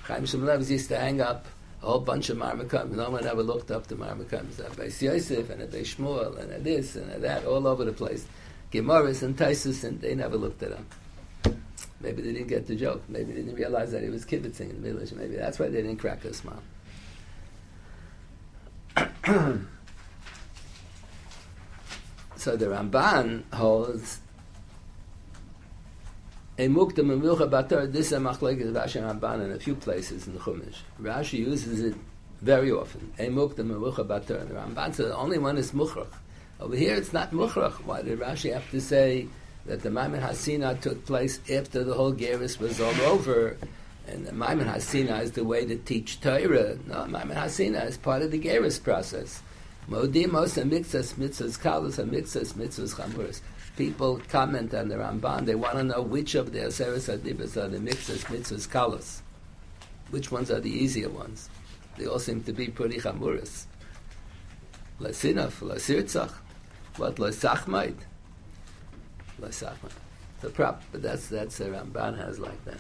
Chaim 0.04 0.24
Shmulevitz 0.24 0.70
used 0.70 0.90
to 0.90 0.98
hang 0.98 1.22
up 1.22 1.46
a 1.84 1.86
whole 1.86 2.00
bunch 2.00 2.30
of 2.30 2.38
Marmakim. 2.38 2.92
No 2.92 3.12
one 3.12 3.26
ever 3.28 3.44
looked 3.44 3.70
up 3.70 3.86
to 3.88 3.96
Marmakim. 3.96 4.46
Beis 4.46 5.02
Yosef 5.02 5.50
and 5.52 5.62
Beis 5.72 5.96
Shmuel 5.96 6.40
and 6.40 6.64
this 6.64 6.96
and 6.96 7.24
that, 7.24 7.46
all 7.46 7.68
over 7.68 7.86
the 7.86 7.94
place. 7.94 8.26
Gemaras 8.72 9.22
and 9.22 9.38
Taisus, 9.38 9.84
and 9.84 10.02
they 10.02 10.16
never 10.16 10.38
looked 10.38 10.64
at 10.64 10.72
him. 10.72 10.88
Maybe 12.02 12.22
they 12.22 12.34
didn't 12.34 12.48
get 12.48 12.68
the 12.68 12.76
joke. 12.76 13.04
Maybe 13.08 13.34
they 13.34 13.42
didn't 13.42 13.56
realize 13.56 13.92
that 13.92 14.04
he 14.04 14.10
was 14.10 14.26
kibitzing 14.26 14.70
in 14.70 14.82
the 14.82 14.92
village. 14.92 15.12
Maybe 15.14 15.36
that's 15.36 15.60
why 15.60 15.70
they 15.70 15.82
didn't 15.82 15.98
crack 15.98 16.26
a 16.26 16.34
smile. 16.34 16.62
so 22.36 22.56
the 22.56 22.66
Ramban 22.68 23.44
holds 23.54 24.20
a 26.58 26.68
muktam 26.68 27.12
and 27.12 27.22
milcha 27.22 27.50
batar, 27.50 27.92
this 27.92 28.08
is 28.08 28.14
a 28.14 28.18
machlek 28.18 28.62
is 28.62 28.72
Rashi 28.72 29.02
Ramban 29.02 29.44
in 29.44 29.52
a 29.52 29.60
few 29.60 29.76
places 29.76 30.28
in 30.28 30.34
the 30.34 30.40
Chumash. 30.40 30.78
Rashi 31.02 31.40
uses 31.40 31.82
it 31.82 31.96
very 32.42 32.72
often. 32.72 33.12
A 33.20 33.28
muktam 33.28 33.60
and 33.60 33.72
milcha 33.72 34.08
batar. 34.08 34.48
The 34.48 34.54
Ramban 34.54 34.96
says 34.96 35.08
the 35.08 35.18
only 35.18 35.38
one 35.38 35.58
is 35.58 35.72
muchrach. 35.72 36.08
Over 36.62 36.76
here 36.78 36.96
it's 36.96 37.12
not 37.12 37.32
muchrach. 37.32 37.84
Why 37.84 38.02
did 38.02 38.20
Rashi 38.20 38.54
have 38.54 38.70
to 38.72 38.80
say 38.80 39.28
that 39.66 39.82
the 39.82 39.90
Maimon 39.90 40.22
Hasina 40.22 40.80
took 40.80 41.06
place 41.06 41.40
after 41.52 41.84
the 41.84 41.94
whole 41.94 42.14
Geras 42.14 42.60
was 42.60 42.80
all 42.80 43.02
over? 43.02 43.58
And 44.08 44.26
the 44.26 44.32
Maimon 44.32 44.68
Hasina 44.68 45.22
is 45.22 45.32
the 45.32 45.44
way 45.44 45.66
to 45.66 45.78
teach 45.78 46.22
Torah. 46.22 46.78
No, 46.88 47.06
Maimon 47.06 47.36
Hasina 47.36 47.88
is 47.88 47.98
part 47.98 48.22
of 48.22 48.32
the 48.32 48.40
Geras 48.40 48.82
process. 48.82 49.42
Modimos 49.90 50.58
and 50.58 50.72
mitzvahs, 50.72 51.14
mitzvahs 51.14 51.60
kalas 51.60 52.00
and 52.00 52.12
mitzvahs, 52.12 52.54
mitzvahs 52.54 52.96
chamuras 52.96 53.42
people 53.76 54.22
comment 54.30 54.74
on 54.74 54.88
the 54.88 54.96
Ramban, 54.96 55.46
they 55.46 55.56
want 55.56 55.76
to 55.76 55.84
know 55.84 56.02
which 56.02 56.36
of 56.36 56.52
the 56.52 56.60
Aseres 56.60 57.16
Adibas 57.16 57.58
are 57.58 57.68
the 57.68 57.80
mixes, 57.80 58.24
mitzvahs, 58.26 58.68
kalos. 58.68 59.22
Which 60.12 60.32
ones 60.32 60.52
are 60.52 60.60
the 60.60 60.70
easier 60.70 61.10
ones? 61.10 61.50
They 61.98 62.06
all 62.06 62.20
seem 62.20 62.44
to 62.44 62.54
be 62.54 62.68
pretty 62.68 63.00
chamuras. 63.00 63.66
Lasinaf, 65.00 65.62
lasirtzach, 65.62 66.32
what 66.98 67.16
lasachmaid? 67.16 67.96
Lasachmaid. 69.42 69.92
The 70.42 70.50
prop, 70.50 70.84
but 70.92 71.02
that's 71.02 71.28
that's 71.28 71.58
the 71.58 71.66
Ramban 71.66 72.18
has 72.18 72.40
like 72.40 72.64
that. 72.66 72.78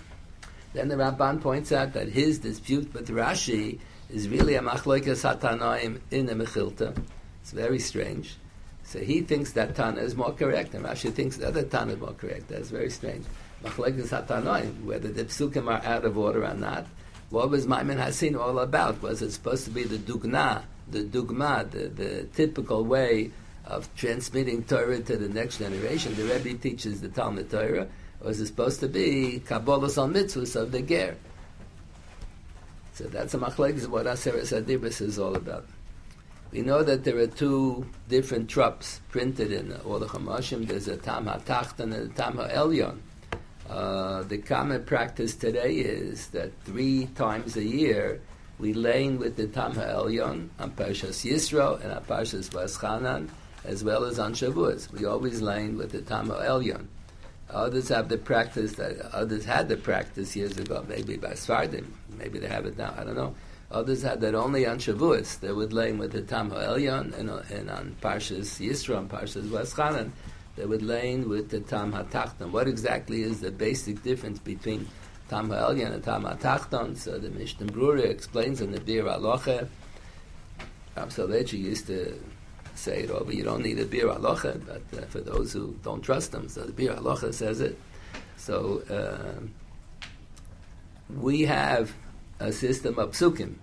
Then 0.75 0.89
the 0.89 0.95
Ramban 0.95 1.41
points 1.41 1.71
out 1.71 1.93
that 1.93 2.09
his 2.09 2.39
dispute 2.39 2.93
with 2.93 3.07
Rashi 3.07 3.79
is 4.09 4.27
really 4.27 4.55
a 4.55 4.61
machloikas 4.61 5.23
hatanoim 5.23 6.01
in 6.11 6.25
the 6.25 6.33
Mechilta. 6.33 6.93
It's 7.41 7.51
very 7.51 7.79
strange. 7.79 8.35
So 8.83 8.99
he 8.99 9.21
thinks 9.21 9.53
that 9.53 9.73
Tana 9.73 10.01
is 10.01 10.15
more 10.15 10.33
correct, 10.33 10.73
and 10.73 10.83
Rashi 10.83 11.13
thinks 11.13 11.37
the 11.37 11.47
other 11.47 11.63
Tana 11.63 11.93
is 11.93 11.99
more 11.99 12.11
correct. 12.11 12.49
That's 12.49 12.71
very 12.71 12.89
strange. 12.89 13.25
Machloikas 13.63 14.09
hatanoim, 14.09 14.83
whether 14.83 15.07
the 15.07 15.23
psukim 15.23 15.67
are 15.67 15.81
out 15.85 16.03
of 16.03 16.17
order 16.17 16.43
or 16.43 16.53
not. 16.53 16.85
What 17.29 17.49
was 17.49 17.65
Maimon 17.65 17.97
Hasin 17.97 18.37
all 18.37 18.59
about? 18.59 19.01
Was 19.01 19.21
it 19.21 19.31
supposed 19.31 19.63
to 19.63 19.71
be 19.71 19.83
the 19.83 19.97
dugna, 19.97 20.63
the 20.91 21.05
dugma, 21.05 21.71
the, 21.71 21.87
the 21.87 22.23
typical 22.35 22.83
way 22.83 23.31
of 23.63 23.87
transmitting 23.95 24.65
Torah 24.65 24.99
to 24.99 25.15
the 25.15 25.29
next 25.29 25.59
generation? 25.59 26.15
The 26.15 26.23
Rebbe 26.23 26.59
teaches 26.59 26.99
the 26.99 27.07
Talmud 27.07 27.49
Torah, 27.49 27.87
is 28.23 28.39
it 28.39 28.47
supposed 28.47 28.79
to 28.79 28.87
be 28.87 29.41
Kabbalah's 29.45 29.97
on 29.97 30.13
mitzvahs 30.13 30.55
of 30.55 30.71
the 30.71 30.81
Ger? 30.81 31.15
So 32.93 33.03
that's 33.05 33.33
a 33.33 33.37
machlekes 33.37 33.87
what 33.87 34.05
Aseret 34.05 34.63
Adibris 34.63 35.01
is 35.01 35.19
all 35.19 35.35
about. 35.35 35.65
We 36.51 36.61
know 36.61 36.83
that 36.83 37.03
there 37.03 37.17
are 37.17 37.27
two 37.27 37.85
different 38.07 38.49
trups 38.49 38.99
printed 39.09 39.51
in 39.51 39.73
all 39.85 39.99
the 39.99 40.05
Chamashim. 40.05 40.67
There's 40.67 40.87
a 40.87 40.95
Tam 40.95 41.25
HaTachtan 41.25 41.79
and 41.79 41.93
a 41.93 42.07
Tam 42.07 42.37
HaElyon. 42.37 42.99
Uh, 43.69 44.23
the 44.23 44.37
common 44.37 44.85
practice 44.85 45.35
today 45.35 45.73
is 45.75 46.27
that 46.27 46.51
three 46.63 47.07
times 47.15 47.57
a 47.57 47.63
year 47.63 48.21
we 48.59 48.73
lane 48.73 49.19
with 49.19 49.35
the 49.35 49.47
Tam 49.47 49.73
HaElyon 49.73 50.49
on 50.59 50.71
Parshas 50.71 51.29
Yisro 51.29 51.83
and 51.83 51.91
on 51.91 52.03
Parshas 52.05 52.49
Vaschanan, 52.49 53.27
as 53.65 53.83
well 53.83 54.05
as 54.05 54.19
on 54.19 54.33
Shavuos. 54.33 54.89
We 54.91 55.05
always 55.05 55.41
lane 55.41 55.77
with 55.77 55.91
the 55.91 56.01
Tam 56.01 56.29
HaElyon. 56.29 56.85
Others 57.49 57.89
have 57.89 58.09
the 58.09 58.17
practice 58.17 58.73
that 58.73 58.99
others 59.13 59.45
had 59.45 59.69
the 59.69 59.77
practice 59.77 60.35
years 60.35 60.57
ago, 60.57 60.83
maybe 60.87 61.15
by 61.17 61.31
Svardim, 61.31 61.85
maybe 62.17 62.39
they 62.39 62.47
have 62.47 62.65
it 62.65 62.77
now, 62.77 62.93
I 62.97 63.03
don't 63.03 63.15
know. 63.15 63.35
Others 63.71 64.03
had 64.03 64.21
that 64.21 64.35
only 64.35 64.65
on 64.65 64.77
Shavuos. 64.77 65.39
They 65.39 65.51
would 65.51 65.73
lay 65.73 65.91
with 65.91 66.11
the 66.11 66.21
Tam 66.21 66.51
HaElyon 66.51 67.17
and, 67.17 67.29
and 67.29 67.69
on 67.69 67.95
Parshas 68.01 68.59
Yisro 68.59 68.97
and 68.97 69.09
Parshas 69.09 69.47
Vaschanan, 69.47 70.11
they 70.55 70.65
would 70.65 70.81
lay 70.81 71.17
with 71.17 71.49
the 71.49 71.59
Tam 71.59 71.91
HaTachton. 71.91 72.51
What 72.51 72.67
exactly 72.67 73.23
is 73.23 73.41
the 73.41 73.51
basic 73.51 74.01
difference 74.03 74.39
between 74.39 74.87
Tam 75.29 75.49
HaElyon 75.49 75.93
and 75.93 76.03
Tam 76.03 76.23
HaTachton? 76.23 76.95
So 76.95 77.17
the 77.17 77.29
Mishnah 77.29 77.67
Brura 77.67 78.05
explains 78.05 78.61
in 78.61 78.71
the 78.71 78.79
Bir 78.79 79.03
Aloche. 79.03 79.67
Rav 80.95 81.53
used 81.53 81.87
to 81.87 82.19
say 82.75 83.03
it 83.03 83.09
over. 83.09 83.33
You 83.33 83.43
don't 83.43 83.63
need 83.63 83.79
a 83.79 83.85
Bir 83.85 84.07
Aloche, 84.07 84.61
but 84.65 84.99
uh, 84.99 85.05
for 85.07 85.19
those 85.19 85.53
who 85.53 85.75
don't 85.83 86.01
trust 86.01 86.31
them, 86.31 86.49
so 86.49 86.61
the 86.61 86.73
Bir 86.73 86.93
Aloche 86.93 87.33
says 87.33 87.61
it. 87.61 87.79
So 88.37 88.81
uh, 88.89 89.41
we 91.09 91.41
have 91.43 91.93
a 92.39 92.51
system 92.51 92.99
of 92.99 93.11
psukim. 93.11 93.55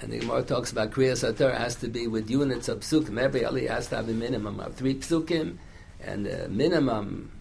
And 0.00 0.12
the 0.12 0.18
Gemara 0.18 0.44
talks 0.44 0.70
about 0.70 0.92
Kriya 0.92 1.12
Satar 1.12 1.56
has 1.58 1.74
to 1.76 1.88
be 1.88 2.06
with 2.06 2.30
units 2.30 2.68
of 2.68 2.80
psukim. 2.80 3.20
Every 3.20 3.44
Ali 3.44 3.66
has 3.66 3.88
to 3.88 3.96
have 3.96 4.08
a 4.08 4.12
minimum 4.12 4.60
of 4.60 4.74
three 4.76 4.94
psukim, 4.94 5.56
and 6.00 6.24
the 6.24 6.48
minimum 6.48 7.32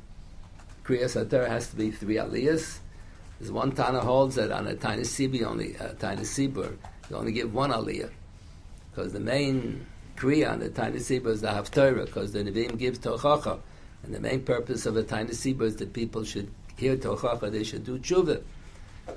Kriya 0.84 1.06
Satar 1.06 1.48
has 1.48 1.70
to 1.70 1.76
be 1.76 1.92
three 1.92 2.16
aliyahs. 2.16 2.80
There's 3.40 3.52
one 3.52 3.74
Tana 3.74 4.00
holds 4.00 4.36
that 4.36 4.52
on 4.52 4.66
a 4.66 4.74
tiny 4.74 5.04
sibi 5.04 5.44
only 5.44 5.76
a 5.76 5.94
tiny 5.94 6.24
sibur, 6.24 6.76
you 7.10 7.16
only 7.16 7.32
give 7.32 7.54
one 7.54 7.72
aliyah. 7.72 8.10
Because 8.90 9.14
the 9.14 9.20
main 9.20 9.86
Kriya 10.18 10.52
on 10.52 10.60
the 10.60 10.70
tiny 10.70 10.98
sibur 10.98 11.28
is 11.28 11.42
the 11.42 11.48
Haftarah, 11.48 12.06
because 12.06 12.34
the 12.34 12.44
Nevi'im 12.44 12.78
gives 12.78 13.00
Tochacha. 13.00 13.60
And 14.04 14.14
the 14.14 14.20
main 14.20 14.42
purpose 14.42 14.86
of 14.86 14.98
a 14.98 15.04
tiny 15.04 15.30
sibur 15.30 15.64
is 15.64 15.76
that 15.78 15.94
people 15.94 16.24
should 16.24 16.52
hear 16.76 16.98
Tochacha, 16.98 17.52
they 17.52 17.64
should 17.64 17.86
do 17.86 18.00
tshuva. 18.00 18.42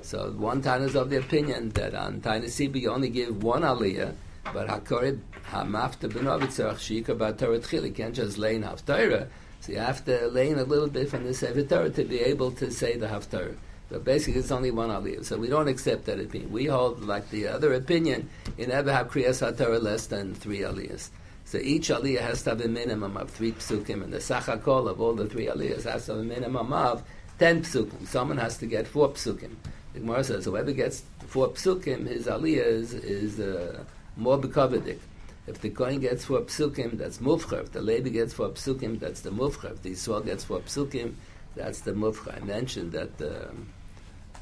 So 0.01 0.31
one 0.31 0.61
Tana 0.61 0.85
is 0.85 0.95
of 0.95 1.09
the 1.09 1.17
opinion 1.17 1.69
that 1.71 1.93
on 1.93 2.21
Tiny 2.21 2.47
Siba 2.47 2.79
you 2.79 2.89
only 2.89 3.09
give 3.09 3.43
one 3.43 3.61
aliyah, 3.61 4.13
but 4.53 4.67
Hakorib 4.67 5.19
Hamafta 5.51 6.09
Benovitzach 6.09 6.75
Shika 6.75 7.37
Torah 7.37 7.59
Tchil. 7.59 7.85
You 7.85 7.91
can't 7.91 8.15
just 8.15 8.37
lay 8.37 8.55
in 8.55 8.63
Haftarah. 8.63 9.27
So 9.59 9.73
you 9.73 9.79
have 9.79 10.03
to 10.05 10.27
lay 10.27 10.49
in 10.49 10.57
a 10.57 10.63
little 10.63 10.87
bit 10.87 11.09
from 11.09 11.25
the 11.25 11.33
Sefer 11.33 11.63
Torah 11.63 11.89
to 11.91 12.03
be 12.03 12.19
able 12.19 12.51
to 12.53 12.71
say 12.71 12.97
the 12.97 13.07
Haftarah. 13.07 13.55
But 13.91 14.05
basically, 14.05 14.39
it's 14.39 14.51
only 14.51 14.71
one 14.71 14.89
aliyah. 14.89 15.25
So 15.25 15.37
we 15.37 15.49
don't 15.49 15.67
accept 15.67 16.05
that 16.05 16.19
opinion. 16.19 16.51
We 16.51 16.65
hold, 16.65 17.03
like 17.03 17.29
the 17.29 17.47
other 17.47 17.73
opinion, 17.73 18.29
never 18.57 18.91
have 18.93 19.09
Kriyas 19.09 19.45
HaTorah 19.45 19.81
less 19.81 20.07
than 20.07 20.33
three 20.33 20.59
aliyahs. 20.59 21.09
So 21.43 21.57
each 21.57 21.89
aliyah 21.89 22.21
has 22.21 22.43
to 22.43 22.51
have 22.51 22.61
a 22.61 22.69
minimum 22.69 23.17
of 23.17 23.29
three 23.29 23.51
psukim, 23.51 24.01
and 24.03 24.13
the 24.13 24.19
sachakol 24.19 24.89
of 24.89 25.01
all 25.01 25.13
the 25.13 25.27
three 25.27 25.47
aliyahs 25.47 25.83
has 25.83 26.05
to 26.05 26.13
have 26.13 26.21
a 26.21 26.23
minimum 26.23 26.71
of 26.71 27.03
ten 27.37 27.61
psukim. 27.63 28.07
Someone 28.07 28.37
has 28.37 28.57
to 28.59 28.65
get 28.65 28.87
four 28.87 29.09
psukim. 29.09 29.55
The 29.93 29.99
Gemara 29.99 30.23
says 30.23 30.45
whoever 30.45 30.71
gets 30.71 31.03
four 31.27 31.49
psukim, 31.49 32.07
his 32.07 32.27
aliyah 32.27 32.65
is, 32.65 32.93
is 32.93 33.39
uh, 33.41 33.83
more 34.15 34.39
bekovedik. 34.39 34.99
If 35.47 35.59
the 35.59 35.69
Kohen 35.71 35.99
gets 35.99 36.23
four 36.23 36.41
psukim, 36.41 36.97
that's 36.97 37.17
mufcha. 37.17 37.61
If 37.61 37.71
the 37.73 37.81
Levi 37.81 38.09
gets 38.09 38.33
four 38.33 38.49
psukim, 38.49 38.99
that's 38.99 39.21
the 39.21 39.31
mufcha. 39.31 39.71
If 39.71 39.81
the 39.81 39.91
Yisrael 39.91 40.23
gets 40.23 40.45
four 40.45 40.59
psukim, 40.59 41.15
that's 41.55 41.81
the 41.81 41.91
mufcha. 41.91 42.41
I 42.41 42.45
mentioned 42.45 42.93
that 42.93 43.17
the, 43.17 43.49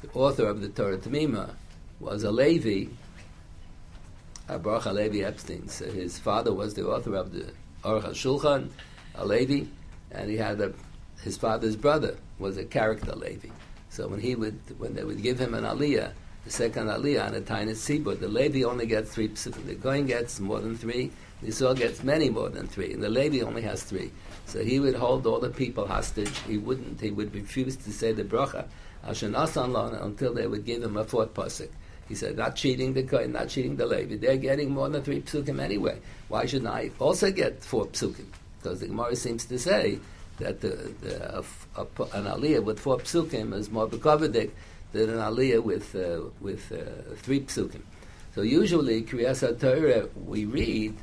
the 0.02 0.10
author 0.14 0.46
of 0.46 0.60
the 0.60 0.68
Torah 0.68 0.98
Tamima 0.98 1.50
was 1.98 2.24
a 2.24 2.30
Levi, 2.30 2.90
Baruch 4.48 4.86
Levi 4.86 5.18
Epstein. 5.18 5.68
So 5.68 5.90
his 5.90 6.18
father 6.18 6.52
was 6.52 6.74
the 6.74 6.86
author 6.86 7.14
of 7.14 7.32
the 7.32 7.52
Aruch 7.84 8.04
HaShulchan, 8.04 8.70
a 9.14 9.26
Levi, 9.26 9.66
and 10.10 10.30
he 10.30 10.36
had 10.36 10.60
a, 10.60 10.72
his 11.22 11.36
father's 11.36 11.76
brother 11.76 12.16
was 12.38 12.56
a 12.56 12.64
character 12.64 13.14
Levi. 13.14 13.48
So 13.90 14.08
when 14.08 14.20
he 14.20 14.34
would, 14.34 14.58
when 14.78 14.94
they 14.94 15.04
would 15.04 15.22
give 15.22 15.38
him 15.38 15.54
an 15.54 15.64
aliyah, 15.64 16.12
the 16.44 16.50
second 16.50 16.86
aliyah 16.86 17.26
on 17.26 17.34
a 17.34 17.40
tiny 17.40 17.72
sibur, 17.72 18.18
the 18.18 18.28
Levi 18.28 18.62
only 18.62 18.86
gets 18.86 19.12
three 19.12 19.28
psukim. 19.28 19.66
The 19.66 19.74
Goin 19.74 20.06
gets 20.06 20.40
more 20.40 20.60
than 20.60 20.76
three. 20.76 21.10
The 21.42 21.48
Yisrael 21.48 21.76
gets 21.76 22.02
many 22.02 22.30
more 22.30 22.48
than 22.48 22.66
three, 22.66 22.92
and 22.92 23.02
the 23.02 23.10
Levi 23.10 23.44
only 23.44 23.62
has 23.62 23.82
three. 23.82 24.10
So 24.46 24.64
he 24.64 24.80
would 24.80 24.94
hold 24.94 25.26
all 25.26 25.38
the 25.38 25.50
people 25.50 25.86
hostage. 25.86 26.36
He 26.40 26.56
wouldn't. 26.56 27.00
He 27.00 27.10
would 27.10 27.34
refuse 27.34 27.76
to 27.76 27.92
say 27.92 28.12
the 28.12 28.24
bracha 28.24 28.66
until 29.02 30.34
they 30.34 30.46
would 30.46 30.64
give 30.64 30.82
him 30.82 30.96
a 30.96 31.04
fourth 31.04 31.34
pasuk. 31.34 31.68
He 32.08 32.16
said, 32.16 32.36
not 32.36 32.56
cheating 32.56 32.92
the 32.92 33.04
Kohen, 33.04 33.32
not 33.32 33.48
cheating 33.48 33.76
the 33.76 33.86
Levi. 33.86 34.16
They're 34.16 34.36
getting 34.36 34.70
more 34.70 34.88
than 34.88 35.00
three 35.02 35.20
psukim 35.20 35.60
anyway. 35.60 36.00
Why 36.28 36.44
shouldn't 36.44 36.70
I 36.70 36.90
also 36.98 37.30
get 37.30 37.62
four 37.62 37.86
psukim? 37.86 38.26
Because 38.60 38.80
the 38.80 38.88
Gemara 38.88 39.14
seems 39.14 39.44
to 39.44 39.58
say 39.58 40.00
that 40.38 40.60
the, 40.60 40.92
the 41.00 41.38
a, 41.38 41.44
a, 41.76 41.82
an 42.12 42.24
aliyah 42.24 42.64
with 42.64 42.80
four 42.80 42.98
psukim 42.98 43.54
is 43.54 43.70
more 43.70 43.86
bekovedik 43.86 44.50
than 44.92 45.08
an 45.08 45.18
aliyah 45.18 45.62
with 45.62 45.94
uh, 45.94 46.22
with 46.40 46.72
uh, 46.72 47.14
three 47.16 47.40
psukim. 47.42 47.82
So 48.34 48.42
usually 48.42 49.02
Kriyas 49.02 49.60
Torah 49.60 50.08
we 50.26 50.46
read 50.46 50.96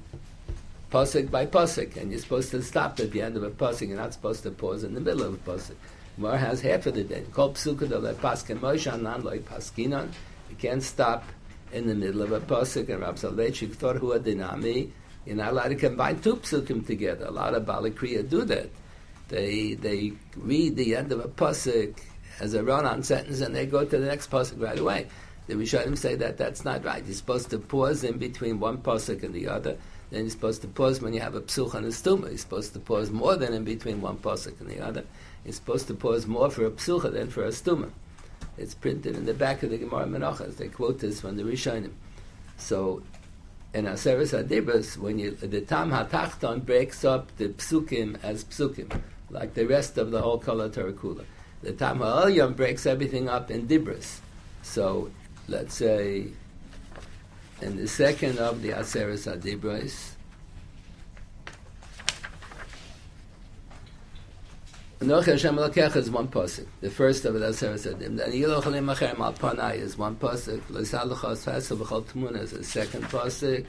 pasuk 0.92 1.32
by 1.32 1.46
pasuk, 1.46 1.96
and 1.96 2.12
you're 2.12 2.20
supposed 2.20 2.52
to 2.52 2.62
stop 2.62 3.00
at 3.00 3.12
the 3.12 3.22
end 3.22 3.38
of 3.38 3.44
a 3.44 3.50
pasuk. 3.50 3.88
You're 3.88 3.98
not 3.98 4.14
supposed 4.14 4.44
to 4.44 4.52
pause 4.52 4.84
in 4.84 4.94
the 4.94 5.02
middle 5.02 5.24
of 5.24 5.34
a 5.36 5.38
pasuk. 5.38 5.76
Mar 6.18 6.36
has 6.36 6.62
half 6.62 6.88
of 6.88 6.96
the 6.96 7.04
day. 7.04 7.24
Called 7.32 7.56
the 7.56 8.16
paskin 8.20 8.60
Moshe 8.60 9.02
non 9.02 9.22
paskinon. 9.22 10.12
You 10.50 10.56
can't 10.56 10.82
stop 10.82 11.24
in 11.72 11.88
the 11.88 11.94
middle 11.94 12.24
of 12.24 12.32
a 12.32 12.40
pasuk. 12.40 12.90
And 12.90 13.02
Rab 13.02 13.16
Soloveitchik 13.16 13.76
thought 13.76 13.98
who 13.98 14.18
dinami. 14.20 14.90
You're 15.26 15.36
not 15.36 15.52
allowed 15.52 15.70
to 15.70 15.76
combine 15.76 16.20
two 16.20 16.38
psukim 16.38 16.88
together. 16.88 17.26
A 17.26 17.32
lot 17.32 17.54
of 17.54 17.66
Balikriya 17.66 18.28
do 18.28 18.46
that. 18.46 18.70
They 19.28 19.76
they 19.76 20.14
read 20.36 20.76
the 20.76 20.96
end 20.96 21.12
of 21.12 21.20
a 21.20 21.28
pasuk 21.28 22.00
as 22.40 22.54
a 22.54 22.64
run-on 22.64 23.04
sentence 23.04 23.42
and 23.42 23.56
they 23.56 23.66
go 23.66 23.84
to 23.86 23.98
the 23.98 24.06
next 24.06 24.32
pasuk 24.32 24.62
right 24.62 24.80
away. 24.80 25.08
The 25.48 25.54
Rishonim 25.54 25.98
say 25.98 26.16
that 26.16 26.38
that's 26.38 26.66
not 26.66 26.84
right. 26.84 27.06
You're 27.06 27.14
supposed 27.14 27.52
to 27.52 27.60
pause 27.60 28.04
in 28.04 28.18
between 28.18 28.60
one 28.60 28.80
pasuk 28.80 29.22
and 29.22 29.34
the 29.34 29.50
other. 29.50 29.78
Then 30.10 30.22
you're 30.22 30.30
supposed 30.30 30.62
to 30.62 30.68
pause 30.68 31.02
when 31.02 31.14
you 31.14 31.20
have 31.20 31.36
a 31.36 31.42
psuch 31.42 31.74
and 31.74 31.86
a 31.86 31.90
stuma. 31.90 32.30
You're 32.30 32.38
supposed 32.38 32.74
to 32.74 32.80
pause 32.80 33.12
more 33.12 33.36
than 33.36 33.54
in 33.54 33.66
between 33.66 34.02
one 34.02 34.18
pasuk 34.18 34.60
and 34.62 34.70
the 34.70 34.80
other. 34.80 35.04
You're 35.44 35.54
supposed 35.54 35.88
to 35.88 35.94
pause 35.94 36.28
more 36.28 36.50
for 36.50 36.66
a 36.66 36.72
psucha 36.72 37.12
than 37.12 37.30
for 37.30 37.44
a 37.44 37.50
stuma. 37.50 37.92
It's 38.58 38.74
printed 38.74 39.16
in 39.16 39.26
the 39.26 39.34
back 39.34 39.64
of 39.64 39.70
the 39.70 39.78
Gemara 39.78 40.06
Menachas. 40.06 40.58
They 40.58 40.68
quote 40.68 41.00
this 41.00 41.22
from 41.22 41.38
the 41.38 41.44
Rishonim. 41.44 41.92
So 42.58 43.04
in 43.74 43.86
Aseres 43.86 44.34
Adibas, 44.38 44.98
when 44.98 45.20
you 45.20 45.32
the 45.32 45.62
Tam 45.62 45.92
HaTachton 45.92 46.66
breaks 46.66 47.06
up 47.06 47.36
the 47.38 47.50
psukim 47.50 48.18
as 48.24 48.44
psukim 48.46 49.02
like 49.30 49.54
the 49.54 49.66
rest 49.66 49.98
of 49.98 50.12
the 50.12 50.22
whole 50.22 50.38
Kala 50.38 50.70
Tarakula. 50.70 51.26
The 51.62 51.74
Tam 51.74 52.00
HaElyon 52.00 52.56
breaks 52.56 52.86
everything 52.86 53.28
up 53.30 53.52
in 53.52 53.68
Dibris. 53.68 54.20
So, 54.62 55.12
let's 55.48 55.76
say, 55.76 56.28
in 57.62 57.78
the 57.78 57.88
second 57.88 58.40
of 58.40 58.62
the 58.62 58.70
Aseres 58.70 59.32
Adibris, 59.32 60.12
Noach 65.00 65.26
Hashem 65.26 65.56
Elokech 65.56 65.96
is 65.96 66.10
one 66.10 66.28
pasuk. 66.28 66.66
The 66.82 66.90
first 66.90 67.24
of 67.26 67.36
the 67.36 67.40
Aseres 67.46 67.86
Adim. 67.86 68.20
And 68.20 68.34
Yiloch 68.34 68.66
Alim 68.66 68.88
Acherem 68.88 69.20
Al 69.20 69.32
Panai 69.32 69.76
is 69.76 69.96
one 69.96 70.16
pasuk. 70.16 70.60
L'Salachos 70.72 71.46
Fesel 71.46 71.78
B'chol 71.78 72.04
Tmuna 72.04 72.42
is 72.42 72.50
the 72.50 72.64
second 72.64 73.04
pasuk. 73.04 73.64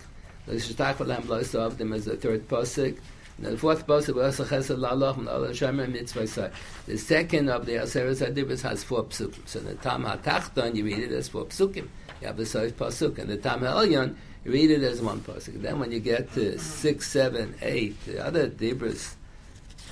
L'Shetach 0.46 0.94
V'lem 0.94 1.28
Lois 1.28 1.52
Avdim 1.52 1.94
is 1.94 2.06
the 2.06 2.16
third 2.16 2.48
pasuk. 2.48 2.96
And 3.36 3.46
the 3.46 3.58
fourth 3.58 3.86
pasuk 3.86 4.14
was 4.14 4.38
chesed 4.38 4.78
la'alach 4.78 5.28
Allah 5.28 5.50
shamer 5.50 5.86
mitzvah 5.92 6.50
The 6.86 6.96
second 6.96 7.50
of 7.50 7.66
the 7.66 7.72
Aseres 7.72 8.26
Adibus 8.26 8.62
has 8.62 8.82
four 8.82 9.04
psukim. 9.04 9.46
So 9.46 9.60
the 9.60 9.74
Tam 9.74 10.04
HaTachton, 10.04 10.76
you 10.76 10.86
read 10.86 11.00
it 11.00 11.12
as 11.12 11.28
four 11.28 11.44
psukim. 11.44 11.88
You 12.22 12.28
have 12.28 12.38
the 12.38 12.46
five 12.46 12.74
pasuk. 12.74 13.18
And 13.18 13.28
the 13.28 13.36
Tam 13.36 13.60
HaElyon, 13.60 14.16
you 14.46 14.52
read 14.52 14.70
it 14.70 14.82
as 14.82 15.02
one 15.02 15.20
pasuk. 15.20 15.60
Then 15.60 15.78
when 15.78 15.92
you 15.92 16.00
get 16.00 16.32
to 16.32 16.58
six, 16.58 17.06
seven, 17.06 17.54
eight, 17.60 18.02
the 18.06 18.24
other 18.24 18.48
Dibras 18.48 19.14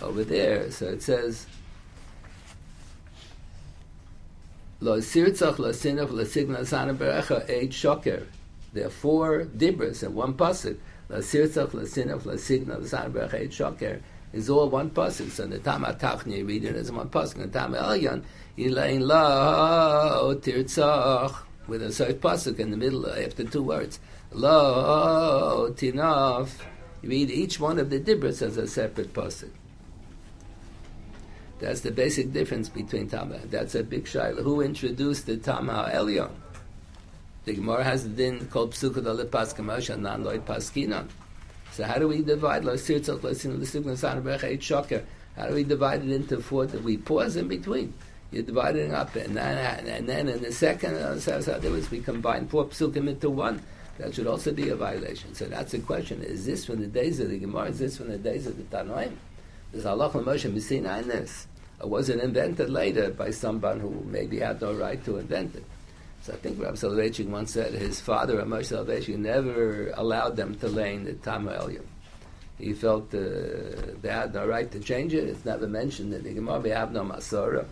over 0.03 0.25
there, 0.25 0.71
so 0.71 0.87
it 0.87 1.03
says, 1.03 1.47
Lo 4.79 4.99
sirtzach 4.99 5.59
lo 5.59 5.71
sinach 5.71 6.13
lo 6.13 6.23
signa 6.25 6.65
sana 6.67 6.93
berecha 6.93 7.49
eight 7.49 7.73
shoker. 7.73 8.27
There 8.75 8.87
are 8.87 8.91
four 8.91 9.47
dibras 9.47 10.03
in 10.03 10.15
one 10.15 10.35
pasuk. 10.35 10.77
La 11.09 11.19
sirtzach, 11.19 11.73
la 11.73 11.85
sinaf, 11.85 12.27
la 12.27 12.37
signa, 12.37 12.77
la 12.77 12.87
san 12.87 13.11
berachet 13.11 13.51
shoker, 13.51 14.03
is 14.35 14.51
all 14.51 14.69
one 14.69 14.91
pasuk. 14.91 15.31
So 15.31 15.47
the 15.47 15.61
Tam 15.61 15.85
HaTachni, 15.85 16.39
you 16.39 16.45
read 16.45 16.65
it 16.65 16.77
as 16.77 16.93
one 16.93 17.09
pasuk. 17.09 17.37
The 17.37 17.47
Tam 17.47 17.73
Elyon, 17.73 18.23
Yilain 18.59 19.01
lo 19.01 20.35
tirtzach, 20.35 21.35
with 21.67 21.83
a 21.83 21.91
third 21.91 22.21
pasuk 22.21 22.59
in 22.59 22.71
the 22.71 22.77
middle 22.77 23.09
after 23.09 23.45
two 23.45 23.63
words. 23.63 23.99
Lo 24.33 25.73
tinaf. 25.75 26.51
You 27.01 27.09
read 27.09 27.31
each 27.31 27.59
one 27.59 27.79
of 27.79 27.89
the 27.89 27.99
dibras 27.99 28.43
as 28.43 28.59
a 28.59 28.67
separate 28.67 29.15
pasuk. 29.15 29.53
That's 31.59 31.81
the 31.81 31.91
basic 31.91 32.33
difference 32.33 32.69
between 32.69 33.09
Tama. 33.09 33.39
That's 33.47 33.75
a 33.75 33.83
big 33.83 34.05
shaila. 34.05 34.43
Who 34.43 34.61
introduced 34.61 35.27
the 35.27 35.39
Tama 35.39 35.91
Elyon? 35.93 36.31
The 37.47 37.55
Gemara 37.55 37.85
has 37.85 38.03
the 38.03 38.11
din 38.11 38.47
called 38.49 38.73
the 38.73 39.29
Paskamash 39.31 39.89
and 39.89 40.03
non 40.03 40.25
Lloyd 40.25 40.45
Paskinon. 40.45 41.09
So 41.73 41.85
how 41.85 41.99
do 41.99 42.09
we 42.09 42.23
divide 42.23 42.65
Shocker? 44.63 45.05
How 45.37 45.47
do 45.47 45.55
we 45.55 45.65
divide 45.65 46.03
it 46.03 46.11
into 46.11 46.41
four? 46.41 46.67
That 46.67 46.83
we 46.83 46.97
pause 46.97 47.37
in 47.37 47.49
between. 47.49 47.95
You're 48.33 48.43
dividing 48.43 48.93
up, 48.93 49.15
and 49.15 49.37
then, 49.37 49.87
and 49.87 50.09
then 50.09 50.29
in 50.29 50.43
the 50.43 50.53
second, 50.53 50.97
uh, 50.97 51.15
was 51.71 51.91
we 51.91 52.01
combine 52.01 52.49
four 52.49 52.67
psukim 52.67 53.09
into 53.09 53.31
one. 53.31 53.63
That 53.99 54.15
should 54.15 54.27
also 54.27 54.53
be 54.53 54.69
a 54.71 54.77
violation. 54.77 55.35
So 55.35 55.47
that's 55.47 55.73
the 55.73 55.79
question: 55.79 56.23
Is 56.23 56.45
this 56.45 56.67
from 56.67 56.81
the 56.81 56.87
days 56.87 57.21
of 57.21 57.31
the 57.31 57.39
Gemara? 57.39 57.69
Is 57.69 57.79
this 57.79 57.97
from 57.97 58.09
the 58.09 58.19
days 58.19 58.47
of 58.47 58.57
the 58.57 58.65
Tanoim? 58.65 59.13
Is 59.77 59.85
Allah 59.85 60.09
Moshe 60.09 60.51
Messina 60.51 60.99
in 60.99 61.09
this? 61.09 61.47
Or 61.81 61.91
was 61.91 62.09
it 62.09 62.19
invented 62.21 62.71
later 62.71 63.11
by 63.11 63.31
someone 63.31 63.79
who 63.79 63.91
maybe 64.07 64.39
had 64.39 64.59
no 64.63 64.73
right 64.73 65.05
to 65.05 65.19
invent 65.19 65.55
it? 65.55 65.65
So 66.23 66.33
I 66.33 66.37
think 66.37 66.59
Rabbi 66.59 66.77
Soloveitchik 66.77 67.29
once 67.29 67.53
said 67.53 67.75
his 67.75 68.01
father, 68.01 68.41
Moshe 68.43 68.73
Soloveitchik, 68.73 69.19
never 69.19 69.91
allowed 69.91 70.37
them 70.37 70.55
to 70.57 70.69
lay 70.69 70.95
in 70.95 71.05
the 71.05 71.13
Tam 71.13 71.47
He 72.59 72.73
felt 72.73 73.15
uh, 73.15 73.19
they 74.01 74.09
had 74.09 74.33
no 74.33 74.47
right 74.47 74.71
to 74.71 74.81
change 74.81 75.13
it. 75.13 75.29
It's 75.29 75.45
never 75.45 75.67
mentioned 75.67 76.15
in 76.15 76.25
the 76.25 76.33
Gemara. 76.33 76.61
We 76.61 76.71
have 76.71 76.93
no 76.93 77.03
Masora. 77.03 77.67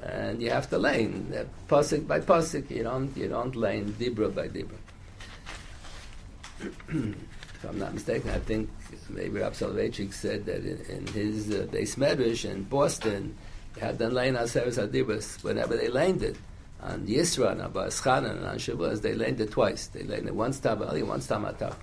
And 0.00 0.40
you 0.40 0.50
have 0.50 0.70
to 0.70 0.78
lane 0.78 1.32
uh, 1.36 1.44
pasuk 1.68 2.06
by 2.06 2.20
pasuk. 2.20 2.70
You 2.70 2.84
don't 2.84 3.16
you 3.16 3.28
don't 3.28 3.54
lane 3.54 3.92
dibra 3.98 4.34
by 4.34 4.48
dibra. 4.48 4.78
if 6.88 7.64
I'm 7.68 7.78
not 7.78 7.94
mistaken, 7.94 8.30
I 8.30 8.38
think 8.38 8.68
maybe 9.08 9.40
Rabbi 9.40 9.54
Soloveitchik 9.54 10.12
said 10.12 10.46
that 10.46 10.64
in, 10.64 10.80
in 10.96 11.06
his 11.08 11.50
uh, 11.50 11.66
base 11.70 11.96
medrash 11.96 12.44
in 12.44 12.64
Boston, 12.64 13.36
they 13.74 13.80
had 13.80 13.98
done 13.98 14.14
lane 14.14 14.34
aseres 14.34 14.78
adibras 14.78 15.42
whenever 15.42 15.76
they 15.76 15.88
laned 15.88 16.22
it 16.22 16.36
on 16.82 17.06
Yisra 17.06 17.52
and 17.52 17.62
Abba 17.62 17.86
Eschanan 17.86 18.38
and 18.38 18.46
on 18.46 18.56
Shavuos, 18.56 19.02
they 19.02 19.12
it 19.12 19.50
twice. 19.50 19.86
They 19.86 20.00
it 20.00 20.34
once 20.34 20.58
Tabali, 20.58 21.06
once 21.06 21.26
Tamatach. 21.28 21.76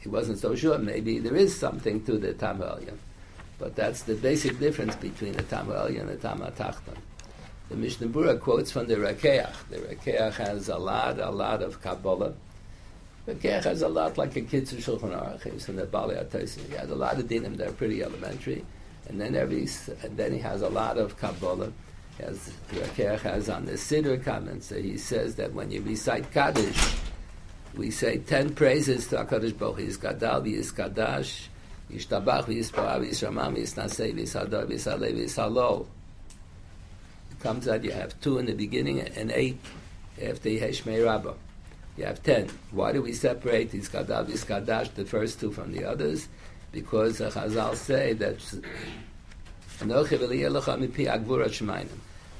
He 0.00 0.08
wasn't 0.08 0.38
so 0.38 0.54
sure. 0.54 0.78
Maybe 0.78 1.18
there 1.18 1.36
is 1.36 1.56
something 1.56 2.02
to 2.04 2.18
the 2.18 2.32
Tamalyan. 2.34 2.96
But 3.58 3.76
that's 3.76 4.02
the 4.02 4.14
basic 4.14 4.58
difference 4.58 4.96
between 4.96 5.34
the 5.34 5.42
Tamalyan 5.44 6.00
and 6.00 6.08
the 6.08 6.28
Tamatachton. 6.28 6.96
The 7.68 7.76
Mishnah 7.76 8.08
Berurah 8.08 8.40
quotes 8.40 8.72
from 8.72 8.86
the 8.86 8.96
Rakeach. 8.96 9.68
The 9.70 9.76
Rakeach 9.76 10.34
has 10.34 10.68
a 10.68 10.76
lot, 10.76 11.20
a 11.20 11.30
lot 11.30 11.62
of 11.62 11.80
Kabbalah. 11.80 12.34
Rakeach 13.26 13.64
has 13.64 13.82
a 13.82 13.88
lot 13.88 14.18
like 14.18 14.34
a 14.36 14.42
Kitzur 14.42 14.82
Shulchan 14.82 15.16
Aruch. 15.16 15.62
From 15.62 15.76
the 15.76 15.86
Bali 15.86 16.16
Ataysim. 16.16 16.68
He 16.68 16.74
has 16.74 16.90
a 16.90 16.94
lot 16.94 17.18
of 17.18 17.26
dinim 17.26 17.56
that 17.56 17.68
are 17.68 17.72
pretty 17.72 18.02
elementary. 18.02 18.64
And 19.08 19.20
then 19.20 19.36
every, 19.36 19.68
and 20.02 20.16
then 20.16 20.32
he 20.32 20.38
has 20.40 20.62
a 20.62 20.68
lot 20.68 20.98
of 20.98 21.16
Kabbalah 21.18 21.72
as 22.18 22.50
Rakeach 22.70 23.20
has 23.20 23.48
on 23.48 23.64
the 23.64 23.72
Siddur 23.72 24.22
comments, 24.22 24.66
so 24.66 24.76
he 24.76 24.96
says 24.96 25.34
that 25.36 25.52
when 25.52 25.70
you 25.70 25.82
recite 25.82 26.30
Kaddish, 26.30 26.96
we 27.74 27.90
say 27.90 28.18
ten 28.18 28.54
praises 28.54 29.06
to 29.08 29.16
HaKadosh 29.16 29.58
Baruch 29.58 29.78
Hu, 29.78 29.86
Yizgadal, 29.86 30.46
Yizkadash, 30.46 31.46
Yishtabach, 31.90 32.44
Yisparah, 32.44 33.00
Yisramam, 33.00 33.56
Yisnaseh, 33.56 34.14
Yishadar, 34.14 34.66
Yishaleh, 34.66 35.14
Yishalo. 35.14 35.86
It 37.30 37.40
comes 37.40 37.66
out 37.66 37.82
you 37.82 37.92
have 37.92 38.20
two 38.20 38.38
in 38.38 38.46
the 38.46 38.54
beginning 38.54 39.00
and 39.00 39.30
eight 39.32 39.58
after 40.22 40.48
Yeshmei 40.48 41.04
Rabbah. 41.04 41.34
You 41.96 42.04
have 42.04 42.22
ten. 42.22 42.48
Why 42.70 42.92
do 42.92 43.02
we 43.02 43.12
separate 43.12 43.72
Yizgadal, 43.72 44.26
Yizkadash, 44.26 44.94
the 44.94 45.04
first 45.04 45.40
two 45.40 45.52
from 45.52 45.72
the 45.72 45.84
others? 45.84 46.28
Because 46.70 47.18
the 47.18 47.26
Chazal 47.26 47.76
say 47.76 48.14
that 48.14 48.38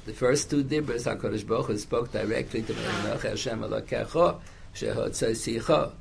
the 0.05 0.13
first 0.13 0.49
two 0.49 0.63
dibras 0.63 1.05
HaKadosh 1.05 1.45
Baruch 1.45 1.67
Hu 1.67 1.77
spoke 1.77 2.11
directly 2.11 2.61
to 2.63 2.73
Anochi 2.73 3.29
Hashem 3.29 3.59
Elokecho 3.59 4.39
Shehotzei 4.73 5.31
Sicho. 5.31 5.91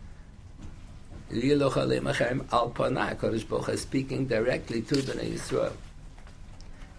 Liloch 1.30 1.76
Alim 1.76 2.06
Al 2.52 2.70
Panah 2.70 3.16
HaKadosh 3.16 3.48
Baruch 3.48 3.66
Hu 3.66 3.76
speaking 3.76 4.26
directly 4.26 4.82
to 4.82 4.94
Bnei 4.94 5.34
Yisrael. 5.34 5.72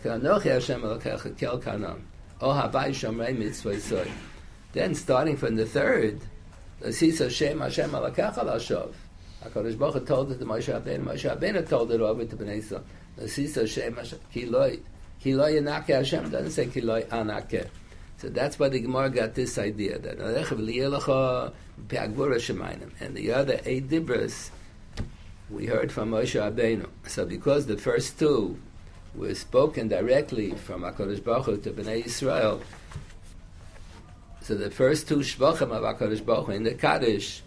Anochi 0.04 0.52
Hashem 0.52 0.82
Elokecho 0.82 1.38
Kel 1.38 1.60
Kanon. 1.60 2.02
O 2.42 2.50
Havai 2.50 2.90
Shomrei 2.90 3.38
Mitzvah 3.38 4.06
Then 4.74 4.94
starting 4.94 5.38
from 5.38 5.56
the 5.56 5.66
third 5.66 6.22
Sisa 6.92 7.30
Shem 7.30 7.60
Hashem 7.60 7.92
Elokecho 7.92 8.44
Lashov 8.46 8.94
HaKadosh 9.46 9.78
Baruch 9.78 9.94
Hu 9.94 10.00
told 10.06 10.32
it 10.32 10.40
to 10.40 10.46
Moshe 10.46 10.74
Rabbeinu 10.74 11.04
Moshe 11.04 11.38
Rabbeinu 11.38 11.68
told 11.68 11.92
it 11.92 12.02
over 12.02 12.26
to 12.26 12.36
Bnei 12.36 12.62
Yisrael 12.62 12.84
Sisa 13.30 13.68
Shem 13.68 13.96
Kiloi. 13.96 14.80
Kiloi 15.24 15.62
Anake 15.62 15.96
Hashem 15.96 16.30
doesn't 16.30 16.52
say 16.52 16.68
Kiloi 16.68 17.06
Anake. 17.08 17.68
So 18.18 18.30
that's 18.30 18.58
why 18.58 18.70
the 18.70 18.80
Gemara 18.80 19.10
got 19.10 19.36
this 19.36 19.58
idea 19.58 20.00
that 20.00 20.20
and 23.00 23.16
the 23.18 23.34
other 23.34 23.60
eight 23.66 23.90
dibras 23.90 24.50
we 25.50 25.66
heard 25.66 25.92
from 25.92 26.12
Moshe 26.12 26.40
Rabbeinu. 26.40 26.88
So 27.08 27.26
because 27.26 27.66
the 27.66 27.78
first 27.78 28.18
two 28.20 28.58
were 29.16 29.36
spoken 29.36 29.88
directly 29.88 30.52
from 30.52 30.84
Hakadosh 30.84 31.24
Baruch 31.24 31.46
Hu 31.46 31.58
to 31.58 31.72
Bnei 31.72 32.06
Israel, 32.06 32.62
so 34.44 34.56
the 34.56 34.70
first 34.70 35.08
two 35.08 35.20
shvachim 35.20 35.72
of 35.72 35.84
Hakadosh 35.84 36.26
Baruch 36.26 36.48
Hu 36.48 36.52
in 36.52 36.64
the 36.64 36.74
Kaddish 36.74 37.42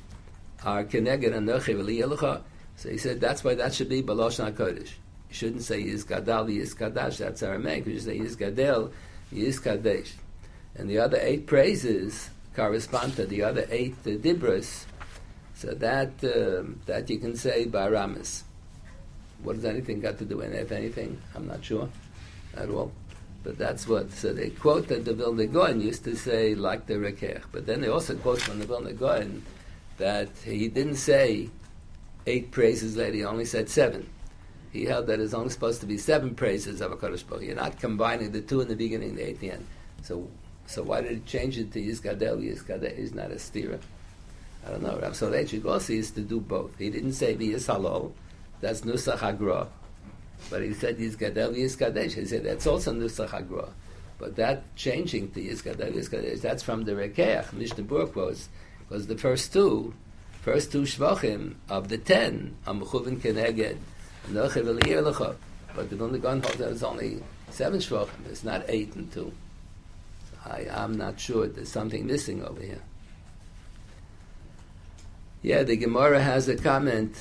are 0.64 0.82
Keneged 0.82 1.36
and 1.36 1.46
Nechiv 1.46 2.42
So 2.76 2.88
he 2.88 2.96
said 2.96 3.20
that's 3.20 3.44
why 3.44 3.54
that 3.54 3.74
should 3.74 3.90
be 3.90 4.02
Balosh 4.02 4.40
Kodesh. 4.54 4.92
You 5.28 5.34
shouldn't 5.34 5.62
say 5.62 5.84
Yizgadal, 5.84 6.48
Yizkadash, 6.48 7.18
that's 7.18 7.42
Aramaic. 7.42 7.86
You 7.86 7.98
should 7.98 8.04
say 8.04 8.18
Yizgadel, 8.18 8.92
Yizkadesh. 9.30 10.12
And 10.74 10.88
the 10.88 10.98
other 10.98 11.18
eight 11.20 11.46
praises 11.46 12.30
correspond 12.54 13.16
to 13.16 13.26
the 13.26 13.42
other 13.42 13.66
eight 13.70 13.96
uh, 14.06 14.10
dibras. 14.10 14.86
So 15.54 15.74
that 15.74 16.12
um, 16.24 16.80
that 16.86 17.10
you 17.10 17.18
can 17.18 17.36
say 17.36 17.66
by 17.66 17.88
Ramis. 17.90 18.42
What 19.42 19.56
does 19.56 19.66
anything 19.66 20.00
got 20.00 20.16
to 20.18 20.24
do 20.24 20.38
with 20.38 20.72
anything? 20.72 21.20
I'm 21.34 21.46
not 21.46 21.62
sure 21.62 21.90
at 22.56 22.70
all. 22.70 22.90
But 23.46 23.58
that's 23.58 23.86
what. 23.86 24.10
So 24.10 24.32
they 24.32 24.50
quote 24.50 24.88
that 24.88 25.04
the 25.04 25.14
Vilna 25.14 25.46
Gaon 25.46 25.80
used 25.80 26.04
to 26.04 26.16
say 26.16 26.54
like 26.54 26.86
the 26.86 26.94
Rekech. 26.94 27.42
But 27.52 27.66
then 27.66 27.80
they 27.80 27.88
also 27.88 28.16
quote 28.16 28.40
from 28.40 28.58
the 28.58 28.66
Vilna 28.66 28.92
Gaon 28.92 29.42
that 29.98 30.30
he 30.44 30.68
didn't 30.68 30.96
say 30.96 31.48
eight 32.26 32.50
praises 32.50 32.96
later, 32.96 33.16
he 33.18 33.24
only 33.24 33.44
said 33.44 33.70
seven 33.70 34.10
he 34.76 34.84
held 34.84 35.06
that 35.06 35.20
it's 35.20 35.34
only 35.34 35.48
supposed 35.48 35.80
to 35.80 35.86
be 35.86 35.98
seven 35.98 36.34
praises 36.34 36.80
of 36.80 36.92
a 36.92 36.96
Kodesh 36.96 37.26
Baruch. 37.26 37.44
You're 37.44 37.56
not 37.56 37.80
combining 37.80 38.32
the 38.32 38.40
two 38.40 38.60
in 38.60 38.68
the 38.68 38.76
beginning 38.76 39.10
and 39.10 39.18
the 39.18 39.28
eight 39.28 39.40
the 39.40 39.52
end. 39.52 39.66
So, 40.02 40.28
so 40.66 40.82
why 40.82 41.00
did 41.00 41.12
he 41.12 41.20
change 41.20 41.58
it 41.58 41.72
to 41.72 41.80
Yizgadel? 41.80 42.42
Yizgadel 42.44 42.96
is 42.96 43.14
not 43.14 43.32
a 43.32 43.36
stira. 43.36 43.80
I 44.66 44.70
don't 44.70 44.82
know. 44.82 44.98
Rav 44.98 45.12
Soloveitchik 45.12 45.64
also 45.64 45.92
used 45.92 46.14
to 46.16 46.20
do 46.20 46.40
both. 46.40 46.76
He 46.78 46.90
didn't 46.90 47.12
say 47.12 47.34
V'yis 47.34 47.72
Halol. 47.72 48.12
That's 48.60 48.82
Nusach 48.82 49.18
Hagra. 49.18 49.68
But 50.50 50.62
he 50.62 50.74
said 50.74 50.98
Yizgadel, 50.98 51.56
Yizgadesh. 51.56 52.12
He 52.12 52.24
said 52.24 52.44
that's 52.44 52.66
also 52.66 52.92
Nusach 52.92 53.30
Hagra. 53.30 53.68
But 54.18 54.36
that 54.36 54.74
changing 54.76 55.32
to 55.32 55.40
Yizgadel, 55.40 55.92
Yizgadesh, 55.92 56.40
that's 56.40 56.62
from 56.62 56.84
the 56.84 56.92
Rekeach. 56.92 57.52
Mishnah 57.52 57.84
Berurah 57.84 58.14
was, 58.14 58.48
because 58.80 59.06
the 59.06 59.18
first 59.18 59.52
two, 59.52 59.94
first 60.42 60.72
two 60.72 60.82
Shvachim 60.82 61.54
of 61.68 61.88
the 61.88 61.98
ten, 61.98 62.56
Amuchuvin 62.66 63.18
Keneged, 63.18 63.76
but 64.28 65.90
the 65.90 65.96
Vilna 65.96 66.18
Gaon 66.18 66.40
holds 66.40 66.56
that 66.56 66.70
it's 66.70 66.82
only 66.82 67.22
seven 67.50 67.78
shvachim. 67.78 68.26
It's 68.28 68.42
not 68.42 68.64
eight 68.66 68.94
and 68.96 69.12
two. 69.12 69.32
I, 70.44 70.66
I'm 70.70 70.96
not 70.96 71.20
sure. 71.20 71.46
There's 71.46 71.68
something 71.68 72.06
missing 72.06 72.44
over 72.44 72.60
here. 72.60 72.82
Yeah, 75.42 75.62
the 75.62 75.76
Gemara 75.76 76.20
has 76.20 76.48
a 76.48 76.56
comment 76.56 77.14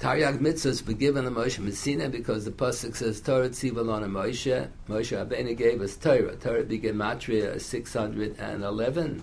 Taryag 0.00 0.38
mitzvahs 0.38 0.86
were 0.86 0.92
given 0.92 1.24
to 1.24 1.30
Moshe 1.32 1.58
Messina 1.58 2.08
because 2.08 2.44
the 2.44 2.52
pasuk 2.52 2.94
says 2.94 3.20
Torah 3.20 3.48
tzivalon 3.48 4.08
Moshe. 4.08 4.68
Moshe 4.88 5.26
Rabbeinu 5.26 5.56
gave 5.56 5.80
us 5.80 5.96
Torah. 5.96 6.36
Torah 6.36 6.62
began 6.62 6.94
matria 6.94 7.60
six 7.60 7.94
hundred 7.94 8.38
and 8.38 8.62
eleven. 8.62 9.20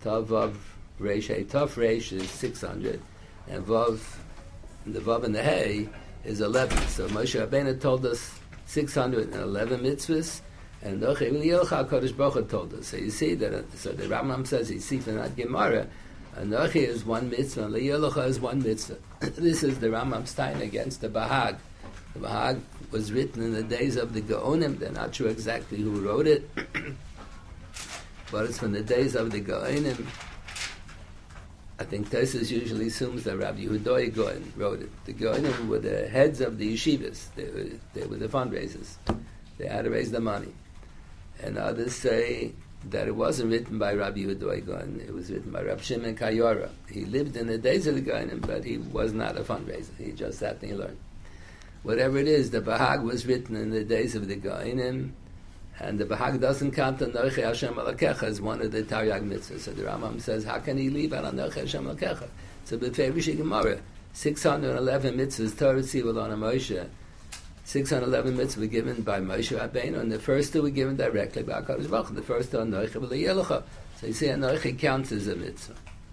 Tav 0.00 0.28
Vav 0.28 0.54
Reish 1.00 1.50
Tav 1.50 1.74
Reish 1.74 2.12
is 2.12 2.30
six 2.30 2.60
hundred, 2.60 3.02
and 3.48 3.66
Vav 3.66 3.98
the 4.86 5.00
Vav 5.00 5.24
and 5.24 5.34
the 5.34 5.42
Hey 5.42 5.88
is 6.24 6.40
eleven. 6.40 6.78
So 6.86 7.08
Moshe 7.08 7.44
Rabbeinu 7.44 7.80
told 7.80 8.06
us 8.06 8.38
six 8.66 8.94
hundred 8.94 9.32
and 9.32 9.42
eleven 9.42 9.80
mitzvahs. 9.80 10.42
And 10.82 11.00
Noche 11.00 11.22
Yilcha 11.22 11.88
Kodesh 11.88 12.16
Baruch 12.16 12.48
told 12.48 12.72
us. 12.74 12.86
So 12.86 12.98
you 12.98 13.10
see 13.10 13.34
that. 13.34 13.64
So 13.76 13.90
the 13.90 14.04
Rambam 14.04 14.46
says 14.46 14.70
you 14.70 14.78
see 14.78 15.00
from 15.00 15.16
that 15.16 15.34
Gemara 15.34 15.88
Anochi 16.36 16.86
is 16.86 17.04
one 17.04 17.28
mitzvah, 17.28 17.64
and 17.64 17.74
Le'yolocha 17.74 18.26
is 18.26 18.40
one 18.40 18.62
mitzvah. 18.62 18.96
this 19.20 19.62
is 19.62 19.78
the 19.80 19.88
Rambam 19.88 20.26
Stein 20.26 20.62
against 20.62 21.02
the 21.02 21.08
Bahag. 21.08 21.58
The 22.14 22.20
Bahag 22.20 22.60
was 22.90 23.12
written 23.12 23.42
in 23.42 23.52
the 23.52 23.62
days 23.62 23.96
of 23.96 24.14
the 24.14 24.22
Gaonim. 24.22 24.78
They're 24.78 24.92
not 24.92 25.14
sure 25.14 25.28
exactly 25.28 25.78
who 25.78 26.00
wrote 26.00 26.26
it, 26.26 26.48
but 28.32 28.46
it's 28.46 28.58
from 28.58 28.72
the 28.72 28.82
days 28.82 29.14
of 29.14 29.30
the 29.30 29.42
Gaonim. 29.42 30.06
I 31.78 31.84
think 31.84 32.08
Tesis 32.08 32.50
usually 32.50 32.86
assumes 32.86 33.24
that 33.24 33.36
Rabbi 33.36 33.64
Yehuda 33.64 34.14
Gaon 34.14 34.52
wrote 34.56 34.82
it. 34.82 35.04
The 35.04 35.12
Gaonim 35.12 35.68
were 35.68 35.80
the 35.80 36.08
heads 36.08 36.40
of 36.40 36.56
the 36.56 36.74
yeshivas. 36.74 37.26
They 37.34 37.44
were, 37.44 37.66
they 37.92 38.06
were 38.06 38.16
the 38.16 38.28
fundraisers. 38.28 38.96
They 39.58 39.66
had 39.66 39.84
to 39.84 39.90
raise 39.90 40.10
the 40.10 40.20
money. 40.20 40.52
And 41.42 41.58
others 41.58 41.94
say 41.94 42.52
that 42.90 43.06
it 43.06 43.14
wasn't 43.14 43.50
written 43.50 43.78
by 43.78 43.94
Rabbi 43.94 44.20
Yehuda 44.20 45.06
It 45.06 45.14
was 45.14 45.30
written 45.30 45.52
by 45.52 45.62
Rabbi 45.62 45.82
Shimon 45.82 46.16
Kayora. 46.16 46.70
He 46.90 47.04
lived 47.04 47.36
in 47.36 47.46
the 47.46 47.58
days 47.58 47.86
of 47.86 47.94
the 47.94 48.02
Gaonim, 48.02 48.46
but 48.46 48.64
he 48.64 48.78
was 48.78 49.12
not 49.12 49.36
a 49.36 49.40
fundraiser. 49.40 49.96
He 49.98 50.12
just 50.12 50.40
sat 50.40 50.60
and 50.62 50.70
he 50.70 50.76
learned. 50.76 50.98
Whatever 51.84 52.18
it 52.18 52.28
is, 52.28 52.50
the 52.50 52.60
Bahag 52.60 53.02
was 53.02 53.26
written 53.26 53.56
in 53.56 53.70
the 53.70 53.84
days 53.84 54.14
of 54.14 54.28
the 54.28 54.36
Gaonim, 54.36 55.10
and 55.80 55.98
the 55.98 56.04
Bahag 56.04 56.40
doesn't 56.40 56.72
count 56.72 56.98
the 56.98 57.08
Noche 57.08 57.36
Hashem 57.36 57.74
Alakecha 57.74 58.24
as 58.24 58.40
one 58.40 58.60
of 58.60 58.72
the 58.72 58.82
Taryag 58.82 59.28
mitzvahs. 59.28 59.60
So 59.60 59.72
the 59.72 59.82
Rambam 59.82 60.20
says, 60.20 60.44
how 60.44 60.58
can 60.58 60.76
he 60.76 60.90
leave 60.90 61.12
out 61.12 61.24
on 61.24 61.36
Noche 61.36 61.54
Hashem 61.54 61.84
Alakecha? 61.84 62.28
So 62.64 62.78
Beferish 62.78 63.36
Gemara, 63.36 63.80
611 64.12 65.16
mitzvahs, 65.16 65.58
Torah 65.58 65.80
Tzivul 65.80 66.22
on 66.22 66.30
a 66.32 66.36
Moshe, 66.36 66.88
611 67.64 68.36
mitzvahs 68.36 68.56
were 68.58 68.66
given 68.66 69.02
by 69.02 69.20
Moshe 69.20 69.56
Rabbeinu, 69.56 70.00
and 70.00 70.10
the 70.10 70.18
first 70.18 70.52
two 70.52 70.62
were 70.62 70.70
given 70.70 70.96
directly 70.96 71.42
by 71.42 71.60
HaKadosh 71.60 71.90
Baruch 71.90 72.14
The 72.14 72.22
first 72.22 72.50
two, 72.50 72.58
Anoichi 72.58 72.90
v'leyelucha. 72.90 73.62
So 74.00 74.06
you 74.08 74.12
see, 74.12 74.26
Anoichi 74.26 74.78
counts 74.78 75.12
as 75.12 75.28
a 75.28 75.36
mitzvah. 75.36 75.74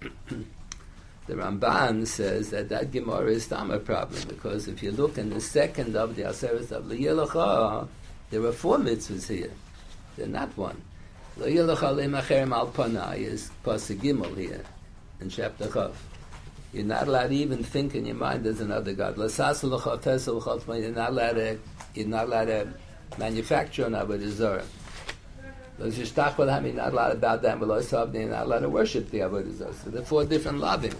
the 1.26 1.34
Ramban 1.34 2.06
says 2.06 2.50
that 2.50 2.68
that 2.68 2.92
Gemara 2.92 3.32
is 3.32 3.48
tam 3.48 3.70
a 3.70 3.78
problem, 3.78 4.22
because 4.28 4.68
if 4.68 4.82
you 4.82 4.92
look 4.92 5.18
in 5.18 5.30
the 5.30 5.40
second 5.40 5.96
of 5.96 6.14
the 6.16 6.22
Aseret 6.22 6.70
of 6.70 6.84
Leyelucha, 6.84 7.88
there 8.30 8.44
are 8.44 8.52
four 8.52 8.78
mitzvahs 8.78 9.28
here. 9.28 9.50
They're 10.16 10.28
not 10.28 10.56
one. 10.56 10.80
Leyelucha 11.38 11.94
le'macherem 11.94 12.52
al 12.52 12.68
panai 12.68 13.18
is 13.18 13.50
Pasuk 13.64 13.98
Gimel 13.98 14.36
here, 14.36 14.62
in 15.20 15.28
chapter 15.28 15.66
Chav. 15.66 15.94
You're 16.72 16.84
not 16.84 17.08
allowed 17.08 17.28
to 17.28 17.34
even 17.34 17.64
think 17.64 17.96
in 17.96 18.06
your 18.06 18.14
mind 18.14 18.44
there's 18.44 18.60
another 18.60 18.92
God. 18.92 19.16
You're 19.16 19.26
not 19.26 21.10
allowed 21.10 21.32
to, 21.32 21.58
you're 21.94 22.06
not 22.06 22.26
allowed 22.26 22.44
to 22.44 22.72
manufacture 23.18 23.86
an 23.86 23.94
Avodah. 23.94 24.64
You're 25.78 26.74
not 26.74 26.92
allowed 26.92 27.08
to 27.08 27.14
bow 27.16 27.36
down 27.38 27.60
You're 27.60 28.28
not 28.28 28.46
allowed 28.46 28.60
to 28.60 28.68
worship 28.68 29.10
the 29.10 29.18
Avodah 29.18 29.52
Zarah. 29.52 29.74
So 29.74 29.90
there 29.90 30.02
are 30.02 30.04
four 30.04 30.24
different 30.24 30.58
loving. 30.58 30.94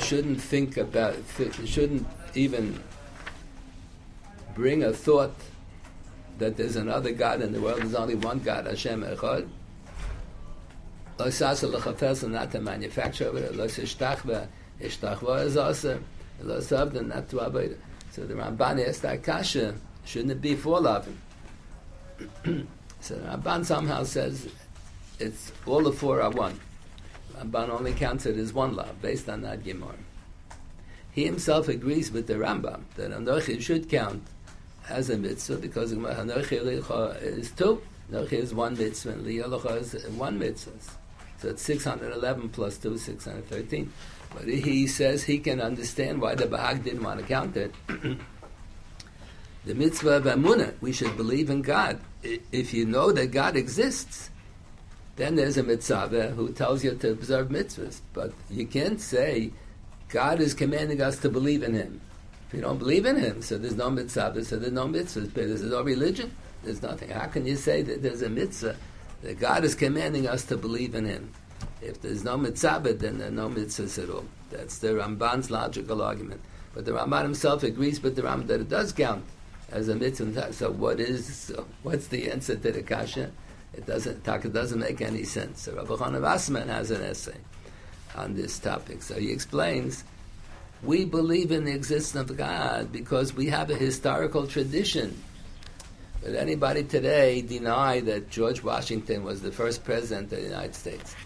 shouldn't 0.00 0.40
think 0.40 0.76
about, 0.76 1.16
shouldn't 1.64 2.06
even 2.34 2.80
bring 4.54 4.84
a 4.84 4.92
thought 4.92 5.34
that 6.38 6.56
there's 6.56 6.76
another 6.76 7.10
God 7.10 7.42
in 7.42 7.52
the 7.52 7.60
world. 7.60 7.80
There's 7.80 7.94
only 7.94 8.14
one 8.14 8.38
God, 8.38 8.66
Hashem 8.66 9.02
Echad 9.02 9.48
lo 11.18 11.30
sasa 11.30 11.66
lo 11.66 11.80
chafes 11.80 12.28
not 12.28 12.50
to 12.52 12.60
manufacture 12.60 13.36
it, 13.36 13.56
lo 13.56 13.66
sishtachva, 13.66 14.46
ishtachva 14.80 15.44
is 15.44 15.56
also, 15.56 16.00
lo 16.40 16.58
sabda 16.58 17.06
not 17.06 17.28
to 17.28 17.38
avoid 17.38 17.78
So 18.10 18.26
the 18.26 18.34
Ramban 18.34 18.86
asked 18.86 19.02
that 19.02 19.22
kasha, 19.22 19.74
shouldn't 20.04 20.32
it 20.32 20.42
be 20.42 20.54
four 20.54 20.80
loving? 20.80 21.18
so 23.00 23.14
the 23.14 23.28
Ramban 23.28 23.64
somehow 23.64 24.04
says 24.04 24.48
it's 25.18 25.52
all 25.66 25.82
the 25.82 25.92
four 25.92 26.20
are 26.20 26.30
one. 26.30 26.60
Ramban 27.38 27.70
only 27.70 27.92
counts 27.92 28.26
it 28.26 28.36
as 28.36 28.52
one 28.52 28.76
love, 28.76 29.00
based 29.00 29.28
on 29.28 29.42
that 29.42 29.64
Gemara. 29.64 29.94
He 31.12 31.24
himself 31.24 31.68
agrees 31.68 32.10
with 32.10 32.26
the 32.26 32.34
Rambam 32.34 32.82
that 32.96 33.10
Anochi 33.10 33.60
should 33.60 33.88
count 33.88 34.22
as 34.88 35.10
a 35.10 35.16
mitzvah 35.16 35.56
because 35.56 35.92
Anochi 35.92 37.22
is 37.22 37.50
two. 37.52 37.82
Anochi 38.10 38.32
is 38.32 38.54
one 38.54 38.76
mitzvah 38.76 39.10
and 39.12 39.26
Liyalocha 39.26 39.80
is 39.80 40.08
one 40.16 40.38
mitzvah. 40.38 40.72
So 41.42 41.48
it's 41.48 41.62
611 41.62 42.50
plus 42.50 42.78
2, 42.78 42.96
613. 42.96 43.92
But 44.32 44.44
he 44.44 44.86
says 44.86 45.24
he 45.24 45.40
can 45.40 45.60
understand 45.60 46.20
why 46.20 46.36
the 46.36 46.46
Bahag 46.46 46.84
didn't 46.84 47.02
want 47.02 47.18
to 47.18 47.26
count 47.26 47.56
it. 47.56 47.74
the 49.64 49.74
mitzvah 49.74 50.18
of 50.18 50.24
Amunah, 50.24 50.74
we 50.80 50.92
should 50.92 51.16
believe 51.16 51.50
in 51.50 51.62
God. 51.62 52.00
If 52.22 52.72
you 52.72 52.86
know 52.86 53.10
that 53.10 53.32
God 53.32 53.56
exists, 53.56 54.30
then 55.16 55.34
there's 55.34 55.56
a 55.56 55.64
mitzvah 55.64 56.28
who 56.36 56.52
tells 56.52 56.84
you 56.84 56.94
to 56.94 57.10
observe 57.10 57.48
mitzvahs. 57.48 58.00
But 58.14 58.32
you 58.48 58.64
can't 58.64 59.00
say 59.00 59.50
God 60.10 60.40
is 60.40 60.54
commanding 60.54 61.02
us 61.02 61.18
to 61.18 61.28
believe 61.28 61.64
in 61.64 61.74
Him. 61.74 62.00
If 62.46 62.54
you 62.54 62.60
don't 62.60 62.78
believe 62.78 63.04
in 63.04 63.16
Him, 63.16 63.42
so 63.42 63.58
there's 63.58 63.74
no 63.74 63.90
mitzvah, 63.90 64.44
so 64.44 64.60
there's 64.60 64.70
no 64.70 64.86
mitzvahs. 64.86 65.34
But 65.34 65.48
there's 65.48 65.62
no 65.62 65.82
religion. 65.82 66.36
There's 66.62 66.82
nothing. 66.82 67.10
How 67.10 67.26
can 67.26 67.44
you 67.46 67.56
say 67.56 67.82
that 67.82 68.00
there's 68.00 68.22
a 68.22 68.28
mitzvah 68.28 68.76
that 69.22 69.40
God 69.40 69.64
is 69.64 69.74
commanding 69.74 70.28
us 70.28 70.44
to 70.44 70.56
believe 70.56 70.94
in 70.94 71.06
Him. 71.06 71.32
If 71.80 72.00
there's 72.00 72.24
no 72.24 72.36
mitzvah, 72.36 72.94
then 72.94 73.18
there 73.18 73.28
are 73.28 73.30
no 73.30 73.48
mitzvahs 73.48 74.02
at 74.02 74.10
all. 74.10 74.24
That's 74.50 74.78
the 74.78 74.88
Ramban's 74.88 75.50
logical 75.50 76.02
argument. 76.02 76.40
But 76.74 76.84
the 76.84 76.92
Ramban 76.92 77.22
himself 77.22 77.62
agrees 77.62 78.02
with 78.02 78.16
the 78.16 78.22
Ramban 78.22 78.46
that 78.46 78.60
it 78.60 78.68
does 78.68 78.92
count 78.92 79.24
as 79.70 79.88
a 79.88 79.94
mitzvah. 79.94 80.52
So 80.52 80.70
what 80.70 81.00
is 81.00 81.34
so 81.34 81.66
what's 81.82 82.06
the 82.08 82.30
answer 82.30 82.56
to 82.56 82.72
the 82.72 82.82
kasha? 82.82 83.30
It 83.74 83.86
doesn't 83.86 84.26
it 84.26 84.52
doesn't 84.52 84.78
make 84.78 85.00
any 85.00 85.24
sense. 85.24 85.62
So 85.62 85.74
Rabbi 85.74 85.94
Chana 85.94 86.20
Wasserman 86.20 86.68
has 86.68 86.90
an 86.90 87.02
essay 87.02 87.36
on 88.14 88.34
this 88.34 88.58
topic. 88.58 89.02
So 89.02 89.18
he 89.18 89.32
explains 89.32 90.04
we 90.82 91.04
believe 91.04 91.52
in 91.52 91.64
the 91.64 91.72
existence 91.72 92.30
of 92.30 92.36
God 92.36 92.90
because 92.90 93.34
we 93.34 93.46
have 93.46 93.70
a 93.70 93.76
historical 93.76 94.46
tradition 94.46 95.22
but 96.22 96.34
anybody 96.34 96.84
today 96.84 97.42
deny 97.42 98.00
that 98.00 98.30
George 98.30 98.62
Washington 98.62 99.24
was 99.24 99.42
the 99.42 99.50
first 99.50 99.82
president 99.82 100.32
of 100.32 100.38
the 100.38 100.44
United 100.44 100.74
States? 100.74 101.16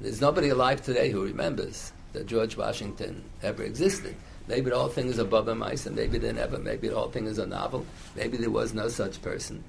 There's 0.00 0.20
nobody 0.20 0.50
alive 0.50 0.82
today 0.82 1.10
who 1.10 1.24
remembers 1.24 1.92
that 2.12 2.26
George 2.26 2.56
Washington 2.56 3.24
ever 3.42 3.62
existed. 3.62 4.14
Maybe 4.48 4.68
the 4.68 4.78
whole 4.78 4.88
thing 4.88 5.06
is 5.06 5.18
above 5.18 5.48
a 5.48 5.54
mice, 5.54 5.86
and 5.86 5.96
maybe 5.96 6.18
they 6.18 6.32
never. 6.32 6.58
Maybe 6.58 6.88
the 6.88 6.96
whole 6.96 7.08
thing 7.08 7.26
is 7.26 7.38
a 7.38 7.46
novel. 7.46 7.86
Maybe 8.14 8.36
there 8.36 8.50
was 8.50 8.74
no 8.74 8.88
such 8.88 9.22
person. 9.22 9.64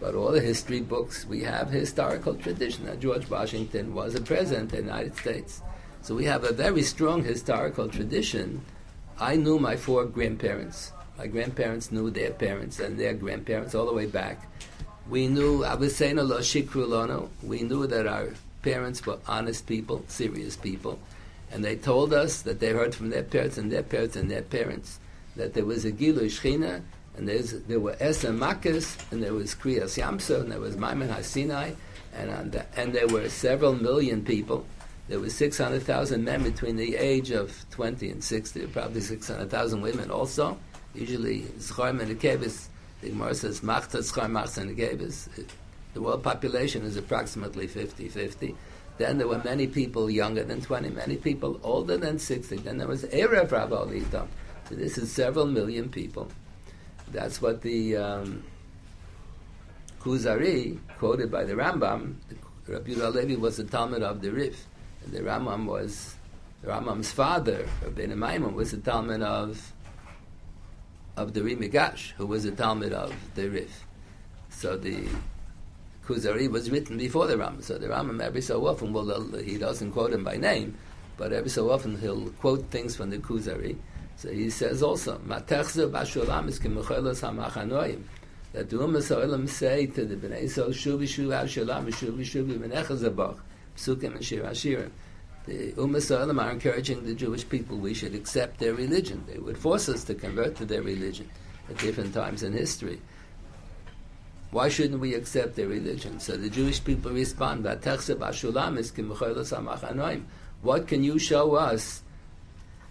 But 0.00 0.14
all 0.14 0.32
the 0.32 0.40
history 0.40 0.80
books, 0.80 1.26
we 1.26 1.42
have 1.42 1.70
historical 1.70 2.34
tradition 2.34 2.86
that 2.86 3.00
George 3.00 3.28
Washington 3.28 3.94
was 3.94 4.14
a 4.14 4.20
president 4.20 4.66
of 4.66 4.70
the 4.70 4.76
United 4.78 5.16
States. 5.16 5.60
So 6.00 6.14
we 6.14 6.24
have 6.24 6.44
a 6.44 6.52
very 6.52 6.82
strong 6.82 7.22
historical 7.22 7.88
tradition. 7.88 8.62
I 9.18 9.36
knew 9.36 9.58
my 9.58 9.76
four 9.76 10.06
grandparents. 10.06 10.92
My 11.22 11.28
grandparents 11.28 11.92
knew 11.92 12.10
their 12.10 12.32
parents 12.32 12.80
and 12.80 12.98
their 12.98 13.14
grandparents 13.14 13.76
all 13.76 13.86
the 13.86 13.92
way 13.92 14.06
back. 14.06 14.42
We 15.08 15.28
knew 15.28 15.60
We 15.60 17.62
knew 17.62 17.86
that 17.86 18.06
our 18.08 18.28
parents 18.62 19.06
were 19.06 19.18
honest 19.28 19.68
people, 19.68 20.04
serious 20.08 20.56
people, 20.56 20.98
and 21.52 21.64
they 21.64 21.76
told 21.76 22.12
us 22.12 22.42
that 22.42 22.58
they 22.58 22.70
heard 22.70 22.92
from 22.92 23.10
their 23.10 23.22
parents 23.22 23.56
and 23.56 23.70
their 23.70 23.84
parents 23.84 24.16
and 24.16 24.28
their 24.28 24.42
parents 24.42 24.98
that 25.36 25.54
there 25.54 25.64
was 25.64 25.84
a 25.84 25.92
Gilu 25.92 26.26
Shechina, 26.26 26.82
and 27.16 27.28
there 27.28 27.78
were 27.78 27.96
Esa 28.00 28.32
Makkis, 28.32 28.96
and 29.12 29.22
there 29.22 29.32
was 29.32 29.54
Kriyas 29.54 30.02
Yamsa, 30.02 30.40
and 30.40 30.50
there 30.50 30.58
was 30.58 30.76
Maimon 30.76 31.08
HaSinai, 31.08 31.76
and, 32.16 32.50
the, 32.50 32.66
and 32.76 32.92
there 32.92 33.06
were 33.06 33.28
several 33.28 33.74
million 33.74 34.24
people. 34.24 34.66
There 35.06 35.20
were 35.20 35.30
600,000 35.30 36.24
men 36.24 36.42
between 36.42 36.74
the 36.74 36.96
age 36.96 37.30
of 37.30 37.64
20 37.70 38.10
and 38.10 38.24
60, 38.24 38.66
probably 38.66 39.00
600,000 39.00 39.80
women 39.80 40.10
also 40.10 40.58
usually 40.94 41.42
Zchaim 41.58 42.00
and 42.00 42.20
Kevis, 42.20 42.68
the 43.00 43.08
Gemara 43.08 43.34
says 43.34 43.62
Machta 43.62 43.98
Machta 44.28 44.60
and 44.60 44.76
Kevis. 44.76 45.28
The 45.94 46.00
world 46.00 46.22
population 46.22 46.82
is 46.84 46.96
approximately 46.96 47.68
50-50. 47.68 48.54
Then 48.98 49.18
there 49.18 49.28
were 49.28 49.42
many 49.44 49.66
people 49.66 50.10
younger 50.10 50.44
than 50.44 50.60
20, 50.60 50.90
many 50.90 51.16
people 51.16 51.60
older 51.62 51.96
than 51.96 52.18
60. 52.18 52.56
Then 52.58 52.78
there 52.78 52.86
was 52.86 53.04
Erev 53.04 53.50
Rabbi 53.50 54.00
So 54.10 54.74
this 54.74 54.98
is 54.98 55.10
several 55.10 55.46
million 55.46 55.88
people. 55.88 56.28
That's 57.10 57.42
what 57.42 57.62
the 57.62 57.96
um, 57.96 58.44
Kuzari, 60.00 60.78
quoted 60.98 61.30
by 61.30 61.44
the 61.44 61.54
Rambam, 61.54 62.14
Rabbi 62.66 62.92
Levi 62.92 63.34
was 63.34 63.56
the 63.56 63.64
Talmud 63.64 64.02
of 64.02 64.22
the 64.22 64.30
Rif. 64.30 64.66
The 65.08 65.20
Rambam 65.20 65.66
was 65.66 66.14
The 66.62 66.68
Rambam's 66.68 67.10
father, 67.10 67.66
Rabbeinu 67.84 68.16
Maimon, 68.16 68.54
was 68.54 68.72
a 68.72 68.78
Talmud 68.78 69.20
of 69.20 69.71
of 71.16 71.34
the 71.34 71.42
Ri 71.42 71.56
Migash, 71.56 72.10
who 72.12 72.26
was 72.26 72.44
a 72.44 72.50
Talmud 72.52 72.92
of 72.92 73.14
the 73.34 73.48
Rif. 73.48 73.86
So 74.50 74.76
the 74.76 75.06
Kuzari 76.04 76.50
was 76.50 76.70
written 76.70 76.96
before 76.98 77.26
the 77.26 77.34
Rambam. 77.34 77.62
So 77.62 77.78
the 77.78 77.88
Rambam 77.88 78.20
every 78.20 78.40
so 78.40 78.66
often 78.66 78.92
well, 78.92 79.20
he 79.38 79.58
doesn't 79.58 79.92
quote 79.92 80.12
him 80.12 80.24
by 80.24 80.36
name, 80.36 80.76
but 81.16 81.32
every 81.32 81.50
so 81.50 81.70
often 81.70 81.98
he'll 81.98 82.30
quote 82.40 82.64
things 82.70 82.96
from 82.96 83.10
the 83.10 83.18
Kuzari. 83.18 83.76
So 84.16 84.30
he 84.30 84.50
says 84.50 84.82
also. 84.82 85.18
That 88.52 88.68
the 88.68 88.76
Ummah 88.76 89.02
Sa'olam 89.02 89.48
say 89.48 89.86
to 89.86 90.04
the 90.04 90.14
Bnei 90.14 90.44
Yisrael, 90.44 90.68
Shuvi 90.68 91.04
Shuvi 91.04 91.32
Hashalam, 91.42 91.86
Shuvi 91.86 92.20
Shuvi 92.20 92.58
Menechazabach, 92.58 93.38
Psukim 93.74 94.14
and 94.16 94.22
Shir 94.24 94.42
Hashirim. 94.42 94.90
The 95.46 95.72
Ummah 95.72 96.38
are 96.40 96.50
encouraging 96.50 97.04
the 97.04 97.14
Jewish 97.14 97.48
people 97.48 97.76
we 97.76 97.94
should 97.94 98.14
accept 98.14 98.58
their 98.58 98.74
religion. 98.74 99.24
They 99.26 99.38
would 99.38 99.58
force 99.58 99.88
us 99.88 100.04
to 100.04 100.14
convert 100.14 100.56
to 100.56 100.64
their 100.64 100.82
religion 100.82 101.28
at 101.68 101.78
different 101.78 102.14
times 102.14 102.42
in 102.42 102.52
history. 102.52 103.00
Why 104.52 104.68
shouldn't 104.68 105.00
we 105.00 105.14
accept 105.14 105.56
their 105.56 105.68
religion? 105.68 106.20
So 106.20 106.36
the 106.36 106.50
Jewish 106.50 106.84
people 106.84 107.10
respond, 107.10 107.64
What 110.62 110.86
can 110.86 111.04
you 111.04 111.18
show 111.18 111.54
us, 111.54 112.02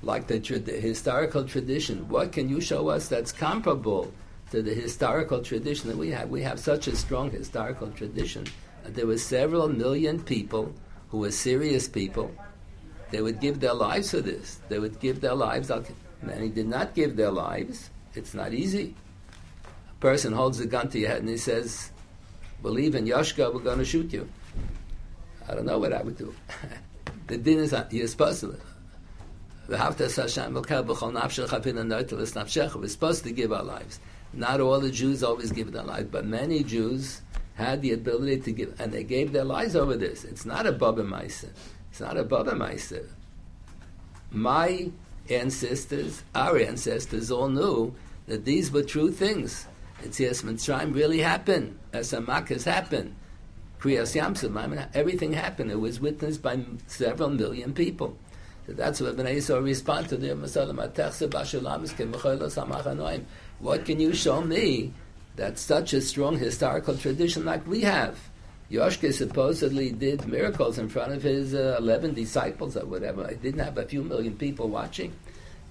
like 0.01 0.27
the, 0.27 0.39
tra- 0.39 0.59
the 0.59 0.71
historical 0.73 1.43
tradition, 1.45 2.09
what 2.09 2.31
can 2.31 2.49
you 2.49 2.59
show 2.59 2.89
us 2.89 3.07
that's 3.07 3.31
comparable 3.31 4.11
to 4.49 4.61
the 4.61 4.73
historical 4.73 5.41
tradition 5.41 5.89
that 5.89 5.97
we 5.97 6.09
have? 6.09 6.29
We 6.29 6.41
have 6.41 6.59
such 6.59 6.87
a 6.87 6.95
strong 6.95 7.29
historical 7.31 7.91
tradition 7.91 8.45
there 8.85 9.07
were 9.07 9.17
several 9.17 9.67
million 9.67 10.21
people 10.21 10.73
who 11.11 11.19
were 11.19 11.31
serious 11.31 11.87
people. 11.87 12.33
They 13.11 13.21
would 13.21 13.39
give 13.41 13.59
their 13.59 13.73
lives 13.73 14.11
for 14.11 14.21
this. 14.21 14.59
They 14.69 14.79
would 14.79 14.99
give 14.99 15.19
their 15.19 15.35
lives. 15.35 15.69
Many 16.21 16.49
did 16.49 16.67
not 16.67 16.95
give 16.95 17.17
their 17.17 17.31
lives. 17.31 17.89
It's 18.15 18.33
not 18.33 18.53
easy 18.53 18.95
A 19.89 19.99
person 19.99 20.33
holds 20.33 20.59
a 20.59 20.65
gun 20.65 20.89
to 20.89 20.99
your 20.99 21.09
head 21.09 21.19
and 21.19 21.29
he 21.29 21.37
says, 21.37 21.91
believe 22.61 22.95
in 22.95 23.05
Yoshka, 23.05 23.53
we're 23.53 23.61
going 23.61 23.79
to 23.79 23.85
shoot 23.85 24.11
you. 24.11 24.27
I 25.47 25.53
don't 25.55 25.65
know 25.65 25.79
what 25.79 25.93
I 25.93 26.01
would 26.01 26.17
do. 26.17 26.33
the 27.27 27.37
din 27.37 27.59
is 27.59 27.75
you're 27.91 28.07
supposed 28.07 28.41
to. 28.41 28.57
We're 29.67 29.77
supposed 32.87 33.23
to 33.23 33.31
give 33.31 33.53
our 33.53 33.63
lives. 33.63 33.99
Not 34.33 34.59
all 34.61 34.79
the 34.79 34.91
Jews 34.91 35.23
always 35.23 35.51
give 35.51 35.71
their 35.71 35.83
lives, 35.83 36.09
but 36.11 36.25
many 36.25 36.63
Jews 36.63 37.21
had 37.55 37.81
the 37.81 37.91
ability 37.93 38.39
to 38.41 38.51
give, 38.51 38.79
and 38.79 38.91
they 38.91 39.03
gave 39.03 39.31
their 39.31 39.43
lives 39.43 39.75
over 39.75 39.95
this. 39.95 40.23
It's 40.23 40.45
not 40.45 40.65
a 40.65 40.71
Baba 40.71 41.03
Maisa. 41.03 41.49
It's 41.89 41.99
not 41.99 42.17
a 42.17 42.23
Baba 42.23 42.51
Maisa. 42.51 43.07
My 44.31 44.91
ancestors, 45.29 46.23
our 46.33 46.57
ancestors, 46.57 47.29
all 47.31 47.49
knew 47.49 47.93
that 48.27 48.45
these 48.45 48.71
were 48.71 48.83
true 48.83 49.11
things. 49.11 49.67
Yetzias 50.01 50.43
Mitzrayim 50.43 50.95
really 50.95 51.19
happened. 51.19 51.77
Esamak 51.93 52.49
has 52.49 52.63
happened. 52.63 53.15
Kriyas 53.79 54.69
mean, 54.69 54.85
everything 54.93 55.33
happened. 55.33 55.71
It 55.71 55.79
was 55.79 55.99
witnessed 55.99 56.41
by 56.41 56.63
several 56.87 57.29
million 57.29 57.73
people. 57.73 58.15
So 58.67 58.73
that's 58.73 59.01
what 59.01 59.17
Bnei 59.17 59.37
Yisrael 59.37 59.63
responded 59.63 60.21
to 60.21 60.27
What 63.59 63.85
can 63.85 63.99
you 63.99 64.13
show 64.13 64.41
me 64.41 64.93
that's 65.35 65.61
such 65.61 65.93
a 65.93 66.01
strong 66.01 66.37
historical 66.37 66.97
tradition 66.97 67.45
like 67.45 67.65
we 67.67 67.81
have? 67.81 68.17
Yoshke 68.69 69.11
supposedly 69.13 69.91
did 69.91 70.25
miracles 70.27 70.77
in 70.77 70.87
front 70.87 71.11
of 71.11 71.23
his 71.23 71.53
uh, 71.53 71.75
11 71.79 72.13
disciples 72.13 72.77
or 72.77 72.85
whatever. 72.85 73.27
He 73.27 73.35
didn't 73.35 73.59
have 73.59 73.77
a 73.77 73.85
few 73.85 74.01
million 74.01 74.37
people 74.37 74.69
watching. 74.69 75.13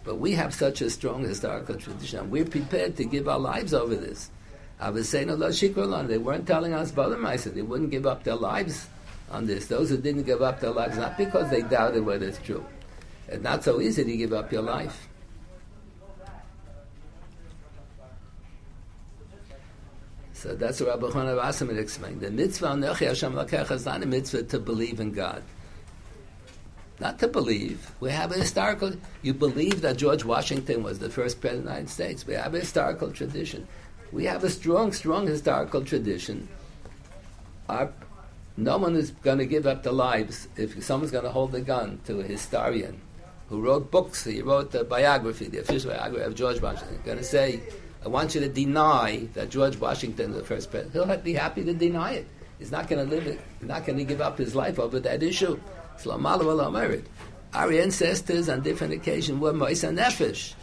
But 0.05 0.17
we 0.17 0.33
have 0.33 0.55
such 0.55 0.81
a 0.83 0.91
strong 0.91 1.25
historical 1.25 1.77
tradition. 1.77 2.31
We're 2.31 2.45
prepared 2.45 2.97
to 2.97 3.05
give 3.05 3.29
our 3.29 3.39
lives 3.39 3.75
over 3.75 3.95
this. 3.95 4.31
I 4.79 4.91
was 4.91 5.09
saying 5.09 5.27
they 5.29 6.19
weren't 6.19 6.47
telling 6.47 6.73
us 6.73 6.91
Badamaisa. 6.93 7.55
They 7.55 7.63
wouldn't 7.63 7.91
give 7.91 8.07
up 8.07 8.25
their 8.25 8.37
lives 8.37 8.89
on 9.31 9.47
this. 9.47 9.67
Those 9.67 9.91
who 9.91 9.99
didn't 9.99 10.25
give 10.25 10.41
up 10.41 10.61
their 10.61 10.71
lives, 10.71 10.97
not 10.97 11.19
because 11.19 11.51
they 11.51 11.63
doubted 11.63 12.05
whether 12.05 12.27
it's 12.27 12.39
true. 12.39 12.65
It's 13.29 13.43
not 13.43 13.63
so 13.63 13.81
easy 13.81 14.05
to 14.05 14.17
give 14.17 14.33
up 14.33 14.51
your 14.51 14.63
life. 14.63 15.09
So 20.41 20.55
that's 20.55 20.81
what 20.81 20.89
Rabbi 20.89 21.07
Chana 21.09 21.39
Rasaman 21.39 21.79
explained. 21.79 22.21
The 22.21 22.31
mitzvah 22.31 22.69
Nechi 22.69 23.07
Hashem 23.07 23.35
Lakecha 23.35 23.73
is 23.73 23.85
not 23.85 24.03
a 24.03 24.07
mitzvah 24.07 24.45
to 24.45 24.59
believe 24.59 24.99
in 24.99 25.13
God 25.13 25.43
not 27.01 27.19
to 27.19 27.29
believe. 27.29 27.91
We 28.01 28.11
have 28.11 28.31
a 28.31 28.37
historical. 28.37 28.93
You 29.23 29.35
believe 29.35 29.81
that 29.81 29.97
George 29.97 30.25
Washington 30.25 30.83
was 30.83 30.99
the 30.99 31.09
first 31.09 31.41
president 31.41 31.67
of 31.67 31.73
the 31.73 31.79
United 31.79 31.91
States. 31.91 32.27
We 32.27 32.35
have 32.35 32.55
a 32.55 32.61
historical 32.61 33.11
tradition. 33.11 33.67
We 34.13 34.27
have 34.27 34.45
a 34.45 34.51
strong, 34.51 34.93
strong 34.93 35.27
historical 35.27 35.83
tradition. 35.85 36.49
Our, 37.69 37.93
no 38.57 38.77
one 38.77 38.97
is 38.97 39.13
going 39.13 39.39
to 39.39 39.47
give 39.47 39.67
up 39.67 39.83
their 39.83 39.93
lives 39.93 40.49
if 40.57 40.83
someone's 40.85 41.13
going 41.13 41.25
to 41.25 41.31
hold 41.31 41.55
a 41.55 41.61
gun 41.61 42.01
to 42.05 42.21
a 42.21 42.25
historian 42.25 43.01
who 43.49 43.63
wrote 43.63 43.91
books. 43.91 44.25
He 44.25 44.43
wrote 44.43 44.73
the 44.73 44.85
biography, 44.85 45.49
the 45.49 45.59
official 45.59 45.93
biography 45.93 46.25
of 46.25 46.35
George 46.35 46.61
Washington. 46.61 47.01
Going 47.05 47.19
to 47.19 47.25
say, 47.25 47.61
"I 48.05 48.09
want 48.09 48.35
you 48.35 48.41
to 48.41 48.49
deny 48.49 49.29
that 49.35 49.51
George 49.51 49.77
Washington 49.77 50.33
was 50.33 50.41
the 50.41 50.47
first 50.47 50.71
president." 50.71 50.95
He'll 50.95 51.17
be 51.19 51.35
happy 51.35 51.65
to 51.65 51.75
deny 51.75 52.13
it. 52.13 52.27
He's 52.59 52.71
not 52.71 52.89
going 52.89 53.05
to 53.05 53.11
live 53.15 53.27
it. 53.27 53.41
He's 53.59 53.69
not 53.69 53.87
going 53.87 53.99
to 53.99 54.05
give 54.05 54.21
up 54.21 54.37
his 54.37 54.55
life 54.55 54.79
over 54.79 55.01
that 55.01 55.23
issue. 55.23 55.59
Our 57.53 57.73
ancestors 57.73 58.49
on 58.49 58.61
different 58.61 58.93
occasions 58.93 59.41
were 59.41 59.53
Moisa 59.53 59.93
Nefesh. 59.93 60.55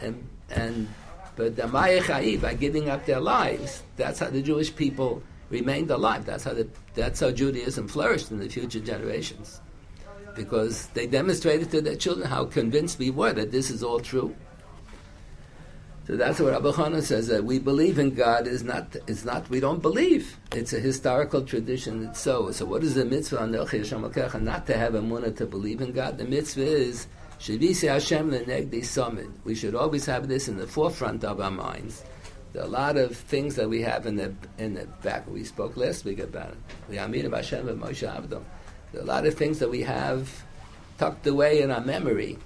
And, 0.00 0.28
and, 0.50 0.88
but 1.36 1.56
the 1.56 1.66
Maya 1.68 2.02
by 2.38 2.54
giving 2.54 2.90
up 2.90 3.06
their 3.06 3.20
lives, 3.20 3.82
that's 3.96 4.18
how 4.18 4.28
the 4.28 4.42
Jewish 4.42 4.74
people 4.74 5.22
remained 5.48 5.90
alive. 5.90 6.26
That's 6.26 6.44
how, 6.44 6.54
the, 6.54 6.68
that's 6.94 7.20
how 7.20 7.30
Judaism 7.30 7.88
flourished 7.88 8.30
in 8.30 8.38
the 8.38 8.48
future 8.48 8.80
generations. 8.80 9.60
Because 10.34 10.88
they 10.88 11.06
demonstrated 11.06 11.70
to 11.70 11.80
their 11.80 11.96
children 11.96 12.28
how 12.28 12.44
convinced 12.44 12.98
we 12.98 13.10
were 13.10 13.32
that 13.32 13.52
this 13.52 13.70
is 13.70 13.82
all 13.82 14.00
true. 14.00 14.34
So 16.06 16.16
that's 16.16 16.38
what 16.38 16.52
Rabbi 16.52 16.70
Chana 16.70 17.02
says 17.02 17.26
that 17.26 17.44
we 17.44 17.58
believe 17.58 17.98
in 17.98 18.14
God 18.14 18.46
is 18.46 18.62
not 18.62 18.94
it's 19.08 19.24
not 19.24 19.50
we 19.50 19.58
don't 19.58 19.82
believe. 19.82 20.36
It's 20.52 20.72
a 20.72 20.78
historical 20.78 21.42
tradition. 21.42 22.06
It's 22.06 22.20
so. 22.20 22.52
So 22.52 22.64
what 22.64 22.84
is 22.84 22.94
the 22.94 23.04
mitzvah 23.04 23.40
on 23.40 23.50
Not 23.50 24.66
to 24.68 24.78
have 24.78 24.94
a 24.94 25.00
munah 25.00 25.36
to 25.36 25.46
believe 25.46 25.80
in 25.80 25.90
God. 25.90 26.18
The 26.18 26.24
mitzvah 26.24 26.62
is 26.62 27.08
Shavisi 27.40 27.88
Hashem 27.88 28.30
lenegdi 28.30 28.84
summit. 28.84 29.26
We 29.42 29.56
should 29.56 29.74
always 29.74 30.06
have 30.06 30.28
this 30.28 30.46
in 30.46 30.58
the 30.58 30.66
forefront 30.68 31.24
of 31.24 31.40
our 31.40 31.50
minds. 31.50 32.04
There 32.52 32.62
are 32.62 32.66
a 32.66 32.70
lot 32.70 32.96
of 32.96 33.16
things 33.16 33.56
that 33.56 33.68
we 33.68 33.82
have 33.82 34.06
in 34.06 34.14
the 34.14 34.32
in 34.58 34.74
the 34.74 34.86
back. 35.02 35.28
We 35.28 35.42
spoke 35.42 35.76
last 35.76 36.04
week 36.04 36.20
about 36.20 36.52
it. 36.52 36.58
We 36.88 37.00
Amin 37.00 37.32
Hashem 37.32 37.68
and 37.68 37.82
Moshe 37.82 38.08
Avdom. 38.08 38.44
There 38.92 39.00
are 39.00 39.04
a 39.04 39.08
lot 39.08 39.26
of 39.26 39.34
things 39.34 39.58
that 39.58 39.70
we 39.70 39.82
have 39.82 40.44
tucked 40.98 41.26
away 41.26 41.62
in 41.62 41.72
our 41.72 41.80
memory 41.80 42.38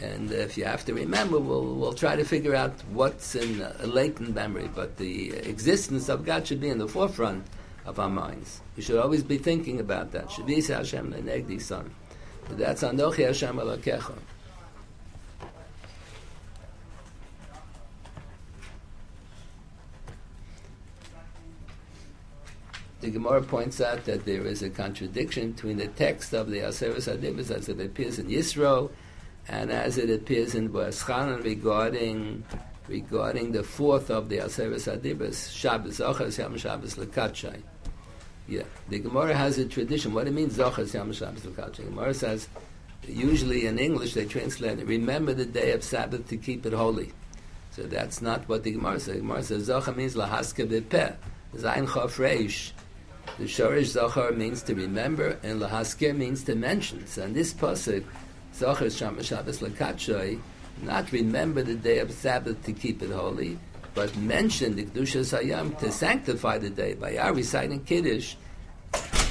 and 0.00 0.30
if 0.30 0.56
you 0.56 0.64
have 0.64 0.84
to 0.84 0.94
remember, 0.94 1.38
we'll, 1.38 1.74
we'll 1.74 1.92
try 1.92 2.14
to 2.14 2.24
figure 2.24 2.54
out 2.54 2.72
what's 2.92 3.34
in 3.34 3.60
a 3.80 3.86
latent 3.86 4.34
memory. 4.34 4.70
But 4.72 4.96
the 4.96 5.30
existence 5.30 6.08
of 6.08 6.24
God 6.24 6.46
should 6.46 6.60
be 6.60 6.68
in 6.68 6.78
the 6.78 6.86
forefront 6.86 7.46
of 7.84 7.98
our 7.98 8.08
minds. 8.08 8.60
We 8.76 8.82
should 8.82 8.98
always 8.98 9.24
be 9.24 9.38
thinking 9.38 9.80
about 9.80 10.12
that. 10.12 10.28
Shavisa 10.28 10.76
Hashem 10.76 11.12
lenegdi 11.12 11.60
son. 11.60 11.92
That's 12.50 12.82
Anochi 12.82 13.26
Hashem 13.26 13.56
alakecha. 13.56 14.14
The 23.00 23.10
Gemara 23.10 23.42
points 23.42 23.80
out 23.80 24.04
that 24.04 24.24
there 24.24 24.42
is 24.42 24.62
a 24.62 24.70
contradiction 24.70 25.52
between 25.52 25.76
the 25.76 25.86
text 25.88 26.32
of 26.34 26.50
the 26.50 26.58
Aseres 26.58 27.12
Adibas 27.12 27.50
as 27.50 27.68
it 27.68 27.80
appears 27.80 28.18
in 28.18 28.26
Yisro 28.26 28.90
and 29.48 29.70
as 29.70 29.98
it 29.98 30.10
appears 30.10 30.54
in 30.54 30.68
Boaschanan 30.68 31.42
regarding 31.42 32.44
regarding 32.86 33.52
the 33.52 33.62
fourth 33.62 34.10
of 34.10 34.28
the 34.28 34.38
Aseres 34.38 34.90
Adibas, 34.90 35.52
Shabbos, 35.52 35.98
Zochas 35.98 36.38
Yom 36.38 36.56
Shabbos 36.56 36.94
Lekatshai. 36.94 37.62
Yeah, 38.48 38.62
the 38.88 38.98
Gemara 38.98 39.34
has 39.34 39.58
a 39.58 39.66
tradition. 39.66 40.14
What 40.14 40.26
it 40.26 40.32
means, 40.32 40.56
Zochas 40.56 40.94
Yom 40.94 41.12
Shabbos 41.12 41.42
Lekatshai. 41.42 41.84
Gemara 41.84 42.14
says, 42.14 42.48
usually 43.06 43.66
in 43.66 43.78
English 43.78 44.14
they 44.14 44.24
translate 44.24 44.78
it, 44.78 44.86
remember 44.86 45.34
the 45.34 45.44
day 45.44 45.72
of 45.72 45.84
Sabbath 45.84 46.26
to 46.28 46.36
keep 46.38 46.64
it 46.64 46.72
holy. 46.72 47.12
So 47.72 47.82
that's 47.82 48.22
not 48.22 48.48
what 48.48 48.64
the 48.64 48.72
Gemara 48.72 49.00
says. 49.00 49.14
The 49.14 49.20
Gemara 49.20 49.42
says, 49.42 49.68
Zocha 49.68 49.94
means 49.94 50.14
Lahaske 50.14 50.66
Bepeh, 50.66 51.14
Zayin 51.54 51.86
Chof 51.86 52.16
Reish. 52.16 52.72
The 53.36 53.44
Shorish 53.44 53.94
Zochar 53.94 54.34
means 54.34 54.62
to 54.62 54.74
remember, 54.74 55.38
and 55.42 55.60
Lahaskir 55.60 56.16
means 56.16 56.42
to 56.44 56.54
mention. 56.54 57.06
So 57.06 57.22
in 57.22 57.34
this 57.34 57.52
pasuk, 57.52 58.02
Zocher 58.54 58.96
Shama 58.96 59.22
Shabbos 59.22 59.60
Lakatshoi, 59.60 60.40
not 60.82 61.10
remember 61.12 61.62
the 61.62 61.74
day 61.74 61.98
of 61.98 62.12
Sabbath 62.12 62.64
to 62.64 62.72
keep 62.72 63.02
it 63.02 63.10
holy, 63.10 63.58
but 63.94 64.16
mention 64.16 64.76
the 64.76 64.84
Kedusha 64.84 65.20
Sayam 65.20 65.78
to 65.78 65.90
sanctify 65.90 66.58
the 66.58 66.70
day 66.70 66.94
by 66.94 67.16
our 67.16 67.34
reciting 67.34 67.84
Kiddush 67.84 68.36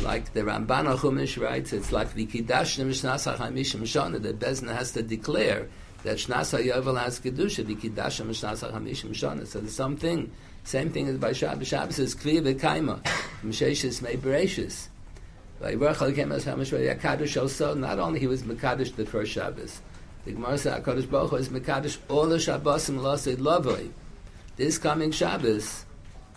like 0.03 0.33
the 0.33 0.41
Ramban 0.41 0.97
Chumash 0.97 1.41
writes, 1.41 1.73
it's 1.73 1.91
like 1.91 2.13
the 2.13 2.25
Kiddush 2.25 2.77
Mishnasa 2.77 3.35
Hamishim 3.37 3.81
Shana 3.81 4.21
that 4.21 4.39
Bezna 4.39 4.75
has 4.75 4.91
to 4.91 5.01
declare 5.01 5.67
that 6.03 6.17
Shnasa 6.17 6.63
Yovel 6.63 7.01
has 7.01 7.19
Kedusha, 7.19 7.65
the 7.65 7.75
Kiddush 7.75 8.21
Mishnasa 8.21 8.71
Shana. 8.71 9.47
So 9.47 9.59
the 9.59 9.69
same 9.69 9.97
thing, 9.97 10.31
same 10.63 10.91
thing 10.91 11.07
as 11.07 11.17
by 11.17 11.33
Shabbos. 11.33 11.67
Shabbos 11.67 11.99
is 11.99 12.15
Kvi 12.15 12.41
V'Kaima, 12.41 13.01
Misheshis 13.43 14.01
Mei 14.01 14.17
Bereshis. 14.17 14.87
Not 15.59 15.73
only 17.99 18.19
he 18.19 18.27
was 18.27 18.43
Mekadosh 18.43 18.95
the 18.95 19.05
first 19.05 19.31
Shabbos, 19.31 19.81
the 20.25 20.33
Gemara 20.33 20.57
said 20.57 20.83
HaKadosh 20.83 21.09
Baruch 21.09 21.29
Hu 21.31 21.35
is 21.37 21.49
Mekadosh 21.49 21.97
all 22.09 22.27
the 22.27 22.35
Shabbosim 22.35 22.99
Lasei 22.99 23.37
Lovoi. 23.37 23.89
This 24.55 24.77
coming 24.77 25.11
Shabbos, 25.11 25.85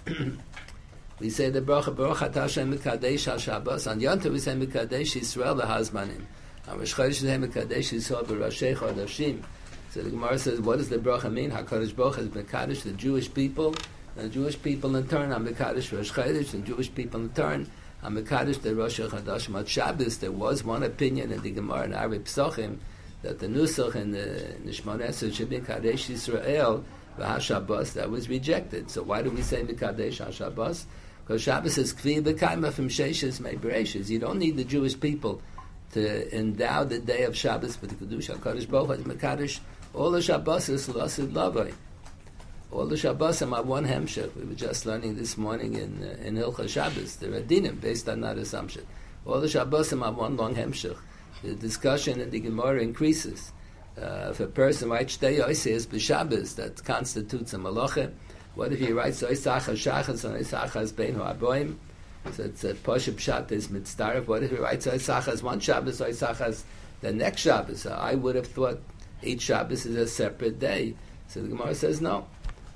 we 1.19 1.29
say 1.29 1.51
the 1.51 1.61
Baruch 1.61 1.87
Atah 1.87 2.49
Shem 2.49 2.73
Mekadesh 2.73 3.27
HaShabbos. 3.31 3.91
On 3.91 4.01
Yom 4.01 4.21
Tov 4.21 4.33
we 4.33 4.39
say 4.39 4.55
Mekadesh 4.55 5.21
Yisrael 5.21 5.61
LeHazmanim. 5.61 6.25
On 6.69 6.79
Rosh 6.79 6.95
Chodesh 6.95 7.09
we 7.09 7.13
say 7.13 7.37
Mekadesh 7.37 7.93
Yisrael 7.93 8.25
B'Roshei 8.25 8.75
Chodashim. 8.77 9.43
So 9.91 10.03
the 10.03 10.11
Gemara 10.11 10.39
says, 10.39 10.61
what 10.61 10.79
does 10.79 10.89
the 10.89 10.99
bracha 10.99 11.31
mean? 11.31 11.51
HaKadosh 11.51 11.95
Baruch 11.95 12.15
Hu 12.15 12.23
is 12.23 12.29
Mekadesh 12.29 12.83
the 12.85 12.93
Jewish 12.93 13.35
people, 13.35 13.75
and 14.17 14.27
the 14.27 14.29
Jewish 14.31 14.63
people 14.63 14.97
in 14.97 15.07
turn 15.09 15.33
are 15.33 15.41
Mekadesh 15.41 15.95
Rosh 15.95 16.13
Chodesh, 16.13 16.55
and 16.55 16.65
Jewish 16.65 16.95
people 16.95 17.21
in 17.21 17.31
turn 17.31 17.69
are 18.03 18.11
Mekadesh 18.11 18.61
the 18.63 18.75
Rosh 18.75 19.01
Chodashim. 19.01 19.55
On 19.55 19.65
Shabbos 19.65 20.19
there 20.19 20.33
was 20.33 20.65
one 20.65 20.83
opinion 20.83 21.33
in 21.33 21.43
the 21.43 21.51
Gemara 21.51 21.85
in 21.85 21.95
Ari 21.95 22.21
Psochim 22.21 22.79
that 23.23 23.39
the 23.39 23.47
Nusach 23.47 23.95
and 23.95 24.15
the 24.15 24.55
Nishmon 24.65 25.01
Esed 25.01 25.35
should 25.35 25.51
be 25.51 25.61
Kadesh 25.61 26.09
Yisrael 26.09 26.83
v'HaShabbos, 27.19 27.93
that 27.95 28.11
was 28.11 28.29
rejected. 28.29 28.91
So 28.91 29.03
why 29.03 29.23
do 29.23 29.31
we 29.31 29.43
say 29.43 29.63
Mekadesh 29.63 30.25
HaShabbos? 30.25 30.85
Because 31.25 31.43
Shabbos 31.43 31.79
is 31.79 31.93
Kvi 31.93 32.23
B'Kaima 32.23 32.73
from 32.73 32.89
Sheshes 32.89 33.41
May 33.41 33.57
You 34.09 34.19
don't 34.19 34.39
need 34.39 34.57
the 34.57 34.65
Jewish 34.65 34.99
people 34.99 35.43
to 35.93 36.37
endow 36.37 36.85
the 36.85 36.99
day 36.99 37.25
of 37.25 37.37
Shabbos 37.37 37.81
with 37.81 37.91
the 37.91 38.05
Kedusha. 38.05 38.37
HaKadosh 38.39 38.69
Baruch 38.69 39.01
Hu 39.01 39.05
Mekadesh, 39.05 39.61
all 39.93 40.11
the 40.11 40.23
Shabbos 40.23 40.69
is 40.69 40.89
Lasid 40.89 41.33
Lavai. 41.33 41.73
All 42.73 42.87
the 42.87 42.97
Shabbos 42.97 43.43
are 43.43 43.63
one 43.63 43.87
hemshech. 43.87 44.35
We 44.37 44.45
were 44.45 44.55
just 44.55 44.87
learning 44.87 45.17
this 45.17 45.37
morning 45.37 45.75
in 45.75 46.03
uh, 46.03 46.25
in 46.25 46.37
Hilcha 46.37 46.69
Shabbos. 46.69 47.17
The 47.17 47.27
Radinim, 47.27 47.81
based 47.81 48.09
on 48.09 48.21
that 48.21 48.39
assumption. 48.39 48.87
All 49.27 49.41
the 49.41 49.49
Shabbos 49.49 49.93
are 49.93 50.13
one 50.13 50.37
long 50.37 50.55
hemshech 50.55 50.97
the 51.43 51.55
discussion 51.55 52.21
in 52.21 52.31
the 52.31 52.41
Gemara 52.41 52.83
increases. 52.83 53.53
Uh, 54.01 54.29
if 54.31 54.41
a 54.41 54.47
person 54.47 54.91
writes 54.91 55.17
Shtei 55.17 55.41
Yoises 55.41 55.87
b'Shabbos, 55.87 56.57
that 56.57 56.83
constitutes 56.85 57.55
a 57.55 57.59
malacha. 57.59 58.13
What 58.55 58.73
if 58.73 58.81
he 58.81 58.93
writes 58.93 59.23
Oisachas 59.23 59.77
Shachas 59.77 60.25
and 60.25 60.37
Oisachas 60.37 60.95
Bein 60.95 61.15
Ha'aboim? 61.15 61.77
So 62.33 62.45
it's 62.45 62.65
a 62.65 62.75
Poshup 62.75 63.15
Pshat 63.15 63.51
is 63.53 63.69
mitzdarif. 63.69 64.27
What 64.27 64.43
if 64.43 64.51
he 64.51 64.57
writes 64.57 64.87
Oisachas 64.87 65.43
one 65.43 65.61
Shabbos, 65.61 66.01
Oisachas 66.01 66.63
the 67.01 67.13
next 67.13 67.43
Shabbos? 67.43 67.87
I 67.87 68.15
would 68.15 68.37
have 68.37 68.47
thought 68.47 68.81
each 69.23 69.43
Shabbos 69.43 69.87
is 69.87 69.97
a 69.97 70.07
separate 70.07 70.59
day. 70.59 70.95
So 71.29 71.43
the 71.43 71.49
Gemara 71.49 71.75
says 71.75 72.01
no. 72.01 72.27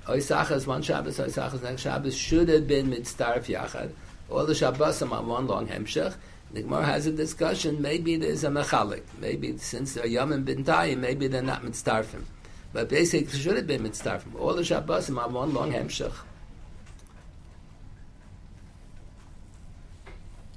Oisachas 0.07 0.67
one 0.67 0.81
Shabbos, 0.81 1.17
Oisachas 1.17 1.63
next 1.63 1.81
Shabbos 1.81 2.15
should 2.15 2.49
have 2.49 2.67
been 2.67 2.91
mitzdarif 2.91 3.45
yachad. 3.45 3.91
All 4.29 4.45
the 4.45 4.55
Shabbos 4.55 5.01
are 5.01 5.07
one 5.07 5.47
long 5.47 5.67
hemshech. 5.67 6.15
The 6.51 6.61
Gemara 6.61 6.85
has 6.85 7.07
a 7.07 7.11
discussion. 7.11 7.81
Maybe 7.81 8.15
there's 8.15 8.43
a 8.43 8.49
mechalik. 8.49 9.03
Maybe 9.19 9.57
since 9.57 9.95
they're 9.95 10.05
yom 10.05 10.31
and 10.31 10.47
bintayim, 10.47 10.99
maybe 10.99 11.27
they're 11.27 11.41
not 11.41 11.63
mitzdarfim. 11.63 12.23
But 12.71 12.89
basically, 12.89 13.37
should 13.37 13.55
have 13.57 13.67
been 13.67 13.83
mitzdarfim. 13.83 14.39
All 14.39 14.53
the 14.53 14.61
Shabbosim 14.61 15.21
have 15.21 15.33
one 15.33 15.53
long 15.53 15.71
hemshach. 15.71 16.13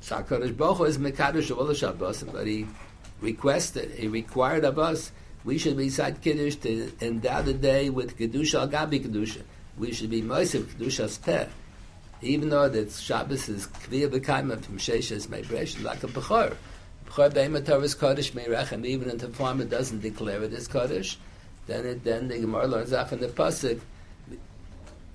So 0.00 0.16
HaKadosh 0.16 0.56
Baruch 0.56 0.88
is 0.88 0.98
mekadosh 0.98 1.50
of 1.50 1.58
all 1.58 1.66
the 1.66 1.74
Shabbosim, 1.74 2.32
but 2.32 2.46
he 2.46 2.66
requested, 3.20 3.90
he 3.92 4.08
required 4.08 4.64
of 4.64 4.78
us, 4.78 5.12
we 5.48 5.56
should 5.56 5.76
recite 5.76 6.20
Kiddush 6.20 6.56
to 6.56 6.92
endow 7.00 7.40
the 7.42 7.54
day 7.54 7.88
with 7.90 8.18
Kedusha 8.18 8.60
al 8.60 8.68
Gabi 8.68 8.98
Kedusha. 9.04 9.42
We 9.78 9.92
should 9.92 10.10
be 10.10 10.22
Moisiv 10.22 10.64
Kedusha's 10.64 11.18
Peh 11.18 11.46
even 12.20 12.48
though 12.48 12.68
that 12.68 12.92
Shabbos 12.92 13.48
is 13.48 13.66
Kviyah 13.66 14.10
B'Kaima 14.10 14.60
from 14.60 14.78
Sheshes 14.78 15.28
Meibresh, 15.28 15.82
like 15.82 16.02
a 16.02 16.08
Bechor. 16.08 16.56
Bechor 17.06 17.32
Be'ema 17.32 17.60
Torah's 17.60 17.94
Kodesh 17.94 18.32
Meirachem, 18.32 18.84
even 18.84 19.08
if 19.10 19.18
the 19.18 19.28
farmer 19.28 19.64
doesn't 19.64 20.00
declare 20.00 20.42
it 20.42 20.52
as 20.52 20.68
Kodesh, 20.68 21.16
then 21.66 21.86
it, 21.86 22.04
then 22.04 22.28
the 22.28 22.38
Gemara 22.38 22.66
learns 22.66 22.92
off 22.92 23.12
in 23.12 23.20
the 23.20 23.28
Pasuk, 23.28 23.80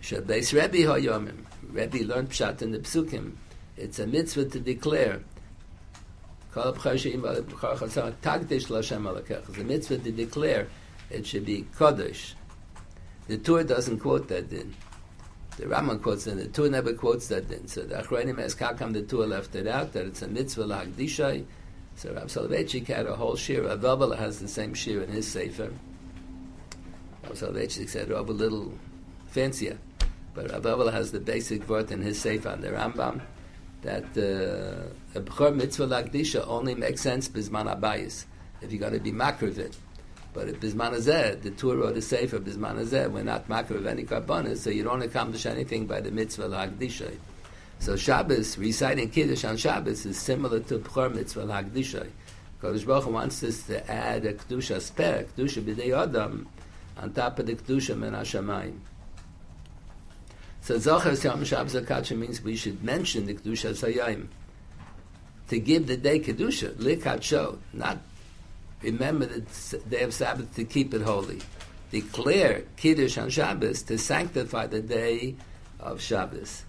Shabbeis 0.02 0.54
Rebbe 0.54 0.88
HaYomim. 0.90 1.38
Rebbe 1.70 1.98
learned 2.06 2.30
Pshat 2.30 2.62
in 2.62 2.72
the 2.72 2.80
Psukim. 2.80 3.34
It's 3.76 4.00
a 4.00 4.08
mitzvah 4.08 4.46
to 4.46 4.60
declare. 4.60 5.22
Chasam 6.54 8.14
Tagdish 8.22 8.70
L'Hashem 8.70 9.68
mitzvah 9.68 9.98
to 9.98 10.12
declare 10.12 10.68
it 11.10 11.26
should 11.26 11.46
be 11.46 11.66
Kodesh. 11.76 12.34
The 13.28 13.38
Torah 13.38 13.64
doesn't 13.64 14.00
quote 14.00 14.28
that 14.28 14.50
din. 14.50 14.76
The 15.58 15.66
Rambam 15.66 16.02
quotes 16.02 16.28
in 16.28 16.38
the 16.38 16.48
Tur 16.48 16.70
never 16.70 16.94
quotes 16.94 17.28
that 17.28 17.48
din. 17.50 17.68
So 17.68 17.82
the 17.84 17.96
Achronim 17.96 18.40
as 18.40 18.56
Kakam 18.56 18.94
the 18.94 19.02
Tur 19.02 19.26
left 19.26 19.56
it 19.56 19.68
out 19.68 19.94
that 19.94 20.06
it's 20.06 20.22
a 20.22 20.28
mitzvah 20.28 20.64
lahagdishay. 20.64 21.46
So 21.96 22.14
Rav 22.14 22.26
Soloveitchik 22.26 22.88
had 22.88 23.06
a 23.06 23.16
whole 23.16 23.36
shir. 23.36 23.64
Rav 23.64 23.82
Elbala 23.82 24.18
has 24.18 24.40
the 24.40 24.48
same 24.48 24.74
shir 24.74 25.02
in 25.02 25.12
his 25.12 25.28
sefer. 25.28 25.72
Rav 27.24 27.34
Soloveitchik 27.34 27.90
said 27.90 28.10
Rav 28.10 28.30
a 28.30 28.34
little 28.34 28.74
fancier, 29.28 29.78
but 30.34 30.52
Rav 30.52 30.64
Elbala 30.64 30.92
has 30.92 31.12
the 31.12 31.20
basic 31.20 31.70
word 31.70 31.92
in 31.92 32.02
his 32.02 32.20
sefer 32.20 32.50
on 32.50 32.62
the 32.62 32.70
Rambam 32.70 33.22
that 33.84 34.04
uh, 34.18 35.20
a 35.20 35.22
b'chor 35.22 35.56
mitzvah 35.56 35.88
lagdisha 35.88 36.48
only 36.48 36.76
makes 36.76 37.02
sense 37.02 37.30
bisman 37.30 37.74
abayis 37.74 38.26
if 38.62 38.72
you're 38.72 38.80
going 38.80 38.94
to 38.94 39.00
be 39.00 39.12
makriv 39.12 39.74
but 40.34 40.50
if 40.50 40.60
Bisman 40.60 40.96
Azeh, 40.96 41.40
the 41.42 41.52
Tur 41.52 41.78
wrote 41.78 41.96
a 41.96 42.02
Sefer, 42.02 42.40
Bisman 42.40 43.12
we're 43.12 43.24
not 43.24 43.48
makar 43.48 43.76
of 43.76 43.86
any 43.86 44.04
karbonis, 44.04 44.58
so 44.58 44.72
you 44.72 44.84
don't 44.84 45.04
accomplish 45.04 45.46
anything 45.46 45.86
by 45.86 46.02
the 46.02 46.10
mitzvah 46.10 46.48
l'hagdishay. 46.48 47.16
So 47.78 47.96
Shabbos, 47.96 48.58
reciting 48.58 49.12
Kiddush 49.12 49.46
on 49.46 49.58
Shabbos 49.58 50.06
is 50.08 50.18
similar 50.18 50.60
to 50.62 50.80
Pchor 50.80 51.14
mitzvah 51.14 51.44
l'hagdishay. 51.44 52.10
Kodesh 52.62 52.86
Baruch 52.86 53.12
wants 53.12 53.44
us 53.44 53.64
to 53.64 53.92
add 53.92 54.26
a 54.26 54.34
Kedusha 54.34 54.82
spare, 54.82 55.26
Kedusha 55.26 55.62
b'dei 55.62 55.96
Adam, 55.96 56.48
on 56.98 57.14
top 57.14 57.38
of 57.38 57.46
the 57.46 57.56
Kedusha 57.56 57.96
men 57.96 58.14
Hashemayim. 58.14 58.80
So 60.64 60.80
Zohar 60.80 61.12
Yom 61.12 61.44
Shabbos 61.44 62.12
means 62.12 62.42
we 62.42 62.56
should 62.56 62.82
mention 62.82 63.26
the 63.26 63.34
Kedusha 63.34 63.72
Sayayim. 63.72 64.28
To 65.50 65.60
give 65.60 65.88
the 65.88 65.98
day 65.98 66.22
Kedusha, 66.22 66.74
Likadsho, 66.76 67.58
not 67.74 67.98
remember 68.82 69.26
the 69.26 69.78
day 69.90 70.04
of 70.04 70.14
Sabbath 70.14 70.56
to 70.56 70.64
keep 70.64 70.94
it 70.94 71.02
holy. 71.02 71.42
Declare 71.92 72.64
Kiddush 72.78 73.18
on 73.18 73.30
Shabbos 73.30 73.84
to 73.84 73.98
sanctify 73.98 74.68
the 74.68 74.82
day 74.82 75.36
of 75.82 76.02
Shabbos. 76.02 76.64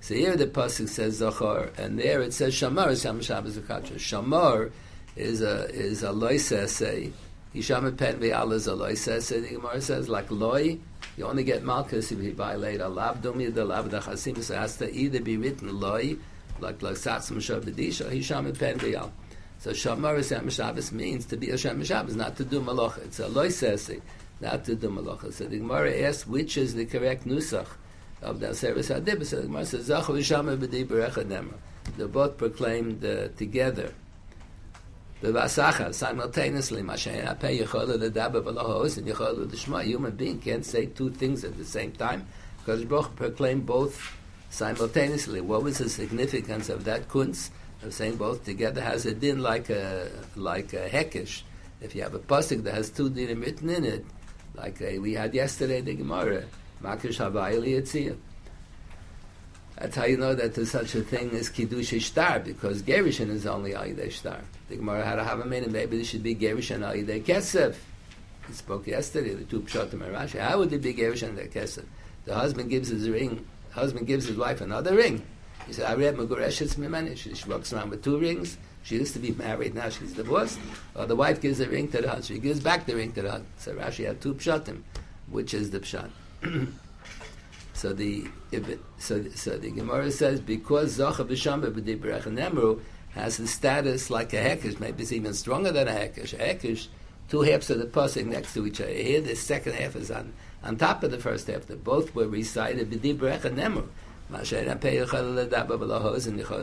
So 0.00 0.14
here 0.14 0.36
the 0.36 0.46
pasuk 0.46 0.88
says 0.88 1.20
Zachor, 1.20 1.76
and 1.78 1.98
there 1.98 2.20
it 2.20 2.34
says 2.34 2.54
Shamar 2.54 3.00
Sham 3.00 3.22
Shabbos. 3.22 3.56
Shamar 3.58 4.70
is 5.16 5.40
a 5.40 5.68
is 5.70 6.02
a 6.02 6.10
loisese. 6.10 7.12
Hisham 7.54 7.96
pen 7.96 8.20
ve'al 8.20 8.52
is 8.52 8.68
a 8.68 8.72
loisese. 8.72 9.40
The 9.40 9.56
Gemara 9.56 9.80
says 9.80 10.08
like 10.08 10.30
loy, 10.30 10.78
you 11.18 11.26
only 11.26 11.42
get 11.42 11.64
malchus 11.64 12.12
if 12.12 12.20
you 12.20 12.32
violate 12.32 12.80
a 12.80 12.88
lav 12.88 13.20
dumi 13.20 13.52
the 13.52 13.64
lav. 13.64 13.90
So 13.90 14.30
it 14.30 14.48
has 14.48 14.76
to 14.76 14.88
either 14.94 15.20
be 15.20 15.36
written 15.36 15.80
loy, 15.80 16.16
like 16.60 16.80
like 16.80 16.94
satzim 16.94 17.38
shabedisha, 17.38 18.08
Hisham 18.10 18.56
pen. 18.56 18.78
So 19.58 19.72
Shamar 19.72 20.16
Hashem 20.16 20.48
Shabbos 20.50 20.92
means 20.92 21.26
to 21.26 21.36
be 21.36 21.50
a 21.50 21.58
Shem 21.58 21.82
Shabbos, 21.82 22.14
not 22.14 22.36
to 22.36 22.44
do 22.44 22.60
malacha. 22.60 22.98
It's 22.98 23.18
a 23.18 23.24
loisesi, 23.24 24.00
not 24.40 24.64
to 24.66 24.76
do 24.76 24.88
malacha. 24.88 25.32
So 25.32 25.46
the 25.46 25.58
Gemara 25.58 25.98
asks 26.02 26.28
which 26.28 26.56
is 26.56 26.74
the 26.74 26.86
correct 26.86 27.26
nusach 27.26 27.66
of 28.22 28.38
the 28.38 28.54
service 28.54 28.88
Hadibah. 28.88 29.26
So 29.26 29.36
the 29.40 29.48
Gemara 29.48 29.66
says 29.66 29.88
Zachu 29.88 30.20
V'Shamar 30.20 30.56
B'di 30.56 30.86
Berecha 30.86 31.24
Nemar. 31.24 31.54
They 31.96 32.06
both 32.06 32.36
proclaimed 32.36 33.04
uh, 33.04 33.28
together. 33.36 33.92
The 35.20 35.32
Vasacha 35.32 35.92
simultaneously. 35.92 36.80
L'Dishma. 36.82 37.34
Human 39.84 40.12
being 40.12 40.38
can't 40.38 40.64
say 40.64 40.86
two 40.86 41.10
things 41.10 41.42
at 41.42 41.56
the 41.58 41.64
same 41.64 41.90
time 41.90 42.24
because 42.58 42.84
Baruch 42.84 43.16
proclaimed 43.16 43.66
both 43.66 44.14
simultaneously. 44.50 45.40
What 45.40 45.64
was 45.64 45.78
the 45.78 45.88
significance 45.88 46.68
of 46.68 46.84
that 46.84 47.08
kunz? 47.08 47.50
I'm 47.82 47.90
saying 47.90 48.16
both 48.16 48.44
together 48.44 48.80
has 48.80 49.06
a 49.06 49.14
din 49.14 49.40
like 49.42 49.70
a 49.70 50.08
like 50.36 50.72
a 50.72 50.88
hekish. 50.88 51.42
If 51.80 51.96
you 51.96 52.02
have 52.02 52.14
a 52.14 52.20
pasuk 52.20 52.62
that 52.64 52.74
has 52.74 52.90
two 52.90 53.10
dinim 53.10 53.40
written 53.40 53.70
in 53.70 53.84
it, 53.84 54.04
like 54.54 54.80
a, 54.80 54.98
we 55.00 55.14
had 55.14 55.34
yesterday 55.34 55.80
the 55.80 55.94
Gemara, 55.94 56.44
makish 56.82 57.18
havayli 57.18 57.80
etziyah. 57.80 58.16
That's 59.78 59.96
how 59.96 60.04
you 60.06 60.16
know 60.16 60.34
that 60.34 60.54
there's 60.54 60.70
such 60.72 60.94
a 60.96 61.02
thing 61.02 61.30
as 61.32 61.48
kiddush 61.48 61.92
shtar 62.02 62.40
because 62.40 62.82
gerishin 62.82 63.30
is 63.30 63.46
only 63.46 63.72
ayidei 63.72 64.10
shtar. 64.10 64.40
The 64.68 64.76
Gemara 64.76 65.04
had 65.04 65.18
a 65.18 65.44
minute. 65.44 65.70
Maybe 65.70 65.98
this 65.98 66.08
should 66.08 66.22
be 66.22 66.34
gerishin 66.34 66.80
ayidei 66.80 67.22
kesef. 67.22 67.76
We 68.46 68.54
spoke 68.54 68.86
yesterday 68.86 69.34
the 69.34 69.44
two 69.44 69.60
pshatim 69.60 70.02
and 70.02 70.14
Rashi. 70.14 70.38
How 70.40 70.58
would 70.58 70.72
it 70.72 70.82
be 70.82 70.92
gerishin 70.94 71.34
ayidei 71.34 71.52
kesef? 71.52 71.84
The 72.26 72.34
husband 72.34 72.68
gives 72.68 72.88
his 72.88 73.08
ring. 73.08 73.46
the 73.70 73.74
husband 73.74 74.06
gives 74.06 74.26
his 74.26 74.36
wife 74.36 74.60
another 74.60 74.94
ring 74.94 75.22
He 75.66 75.72
said, 75.72 75.86
Areh 75.96 76.14
Megureshes 76.14 76.76
Mimani. 76.76 77.16
She, 77.16 77.34
she 77.34 77.48
walks 77.48 77.72
around 77.72 77.90
with 77.90 78.04
two 78.04 78.18
rings. 78.18 78.58
She 78.82 78.96
used 78.96 79.12
to 79.14 79.18
be 79.18 79.32
married, 79.32 79.74
now 79.74 79.88
she's 79.88 80.12
divorced. 80.12 80.58
Or 80.94 81.06
the 81.06 81.16
wife 81.16 81.40
gives 81.40 81.58
the 81.58 81.68
ring 81.68 81.88
to 81.88 82.00
the 82.00 82.08
husband. 82.08 82.36
She 82.36 82.38
gives 82.38 82.60
back 82.60 82.86
the 82.86 82.94
ring 82.94 83.12
to 83.12 83.22
the 83.22 83.30
husband. 83.30 83.52
So 83.58 83.74
Rashi 83.74 84.06
had 84.06 84.20
two 84.20 84.34
pshatim. 84.34 84.82
Which 85.30 85.52
is 85.52 85.70
the 85.70 85.80
pshat? 85.80 86.10
so 87.74 87.92
the 87.92 88.26
it, 88.50 88.80
so 88.98 89.24
so 89.34 89.58
the 89.58 89.70
Gemara 89.70 90.10
says 90.10 90.40
because 90.40 90.98
Zacha 90.98 91.26
b'Shamba 91.26 91.70
b'Dibrech 91.70 92.22
Nemru 92.22 92.80
has 93.10 93.36
the 93.36 93.46
status 93.46 94.10
like 94.10 94.32
a 94.32 94.36
hekesh, 94.36 94.80
maybe 94.80 95.02
it's 95.02 95.12
even 95.12 95.34
stronger 95.34 95.72
than 95.72 95.88
a 95.88 95.92
hekesh. 95.92 96.34
A 96.34 96.54
hekesh, 96.54 96.88
two 97.28 97.42
halves 97.42 97.70
of 97.70 97.78
the 97.78 97.86
pasuk 97.86 98.26
next 98.26 98.54
to 98.54 98.66
each 98.66 98.80
other. 98.80 98.92
Here, 98.92 99.20
the 99.20 99.34
second 99.36 99.74
half 99.74 99.96
is 99.96 100.10
on 100.10 100.32
on 100.62 100.76
top 100.76 101.02
of 101.02 101.10
the 101.10 101.18
first 101.18 101.46
half. 101.46 101.66
That 101.66 101.84
both 101.84 102.14
were 102.14 102.28
recited 102.28 102.92
and 102.92 103.02
Yechol 103.02 103.48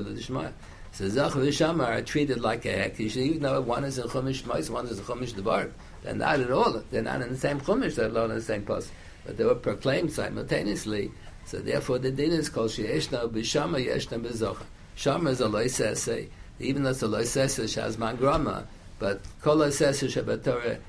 L'Shma. 0.05 0.53
So 0.91 1.09
Zach 1.09 1.31
v'Shama 1.31 1.87
are 1.87 2.01
treated 2.01 2.39
like 2.39 2.65
a 2.65 2.89
hekesh, 2.89 3.17
even 3.17 3.41
though 3.41 3.59
one 3.61 3.83
is 3.83 3.97
in 3.97 4.07
Chumash 4.07 4.43
Shmos, 4.43 4.69
one 4.69 4.87
is 4.87 4.99
in 4.99 5.05
Chumash 5.05 5.35
Devar. 5.35 5.69
They're 6.03 6.15
not 6.15 6.39
at 6.39 6.51
all. 6.51 6.83
They're 6.91 7.01
not 7.01 7.21
in 7.21 7.29
the 7.29 7.37
same 7.37 7.59
Chumash. 7.59 7.95
They're 7.95 8.09
not 8.09 8.29
in 8.29 8.35
the 8.35 8.41
same 8.41 8.63
pasuk 8.63 8.91
but 9.25 9.37
they 9.37 9.43
were 9.43 9.55
proclaimed 9.55 10.11
simultaneously. 10.11 11.11
So 11.45 11.59
therefore, 11.59 11.99
the 11.99 12.11
din 12.11 12.31
is 12.31 12.49
called 12.49 12.71
she'eshna 12.71 13.27
b'shama 13.27 13.85
yeshna 13.85 14.19
b'zocha. 14.21 14.63
Shama 14.95 15.31
is 15.31 15.41
a 15.41 15.45
loisese, 15.45 16.29
even 16.59 16.83
though 16.83 16.91
it's 16.91 17.03
a 17.03 17.07
loisese 17.07 17.63
shazman 17.65 18.17
grama, 18.17 18.65
but 18.97 19.21
kol 19.41 19.57
loisese 19.57 20.07
shabatorah 20.09 20.79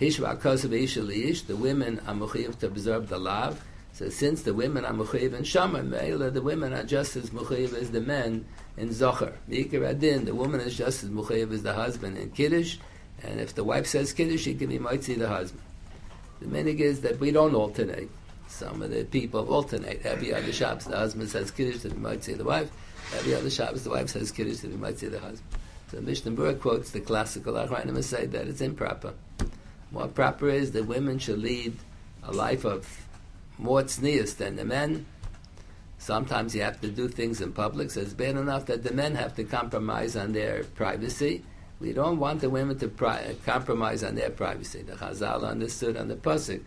hishva 0.00 0.38
akasav 0.38 0.72
ish 0.72 1.42
the 1.42 1.56
women 1.56 2.00
are 2.06 2.14
mechuyev 2.14 2.58
to 2.58 2.66
observe 2.66 3.08
the 3.08 3.18
lav. 3.18 3.62
So 3.92 4.08
since 4.08 4.42
the 4.42 4.54
women 4.54 4.84
are 4.84 4.92
mechuyev 4.92 5.34
in 5.34 5.44
shama, 5.44 5.80
meila 5.80 6.32
the 6.32 6.42
women 6.42 6.72
are 6.72 6.84
just 6.84 7.16
as 7.16 7.30
mechuyev 7.30 7.74
as 7.74 7.90
the 7.90 8.00
men 8.00 8.44
in 8.76 8.90
zocher. 8.90 9.32
Mikir 9.48 9.88
adin, 9.88 10.24
the 10.24 10.34
woman 10.34 10.60
is 10.60 10.76
just 10.76 11.02
as 11.02 11.10
mechuyev 11.10 11.52
as 11.52 11.62
the 11.62 11.72
husband 11.72 12.18
in 12.18 12.30
kiddush, 12.30 12.78
and 13.22 13.40
if 13.40 13.54
the 13.54 13.64
wife 13.64 13.86
says 13.86 14.12
kiddush, 14.12 14.42
she 14.42 14.54
can 14.54 14.68
be 14.68 14.78
mitzi 14.78 15.14
the 15.14 15.28
husband. 15.28 15.62
The 16.40 16.48
meaning 16.48 16.80
is 16.80 17.00
that 17.00 17.18
we 17.18 17.30
don't 17.30 17.54
alternate. 17.54 18.10
Some 18.48 18.82
of 18.82 18.90
the 18.90 19.04
people 19.04 19.48
alternate. 19.48 20.04
Every 20.04 20.34
other 20.34 20.52
Shabbos, 20.52 20.84
the 20.84 20.96
husband 20.96 21.30
says 21.30 21.50
Kiddush 21.50 21.82
that 21.82 21.94
we 21.94 21.98
might 21.98 22.22
say 22.22 22.34
the 22.34 22.44
wife. 22.44 22.70
Every 23.16 23.34
other 23.34 23.50
Shabbos, 23.50 23.84
the 23.84 23.90
wife 23.90 24.08
says 24.08 24.30
Kiddush 24.30 24.58
that 24.58 24.70
we 24.70 24.76
might 24.76 24.98
say 24.98 25.08
the 25.08 25.20
husband. 25.20 25.48
So 25.90 26.00
Mishnah 26.00 26.32
Berurah 26.32 26.60
quotes 26.60 26.90
the 26.90 27.00
classical 27.00 27.54
Achrayim 27.54 27.88
and 27.88 28.04
say 28.04 28.26
that 28.26 28.48
it's 28.48 28.60
improper. 28.60 29.14
More 29.90 30.08
proper 30.08 30.48
is 30.48 30.72
that 30.72 30.86
women 30.86 31.18
should 31.18 31.38
lead 31.38 31.76
a 32.24 32.32
life 32.32 32.64
of 32.64 33.06
more 33.58 33.82
tznius 33.82 34.36
than 34.36 34.56
the 34.56 34.64
men. 34.64 35.06
Sometimes 35.98 36.54
you 36.54 36.62
have 36.62 36.80
to 36.80 36.88
do 36.88 37.08
things 37.08 37.40
in 37.40 37.52
public, 37.52 37.90
so 37.90 38.00
it's 38.00 38.12
bad 38.12 38.36
enough 38.36 38.66
that 38.66 38.82
the 38.82 38.92
men 38.92 39.14
have 39.14 39.36
to 39.36 39.44
compromise 39.44 40.16
on 40.16 40.32
their 40.32 40.64
privacy. 40.64 41.44
We 41.80 41.92
don't 41.92 42.18
want 42.18 42.40
the 42.40 42.50
women 42.50 42.78
to 42.80 42.88
pri- 42.88 43.36
compromise 43.46 44.02
on 44.02 44.14
their 44.14 44.30
privacy. 44.30 44.82
The 44.82 44.94
Chazal 44.94 45.48
understood 45.48 45.96
on 45.96 46.08
the 46.08 46.16
pasuk. 46.16 46.62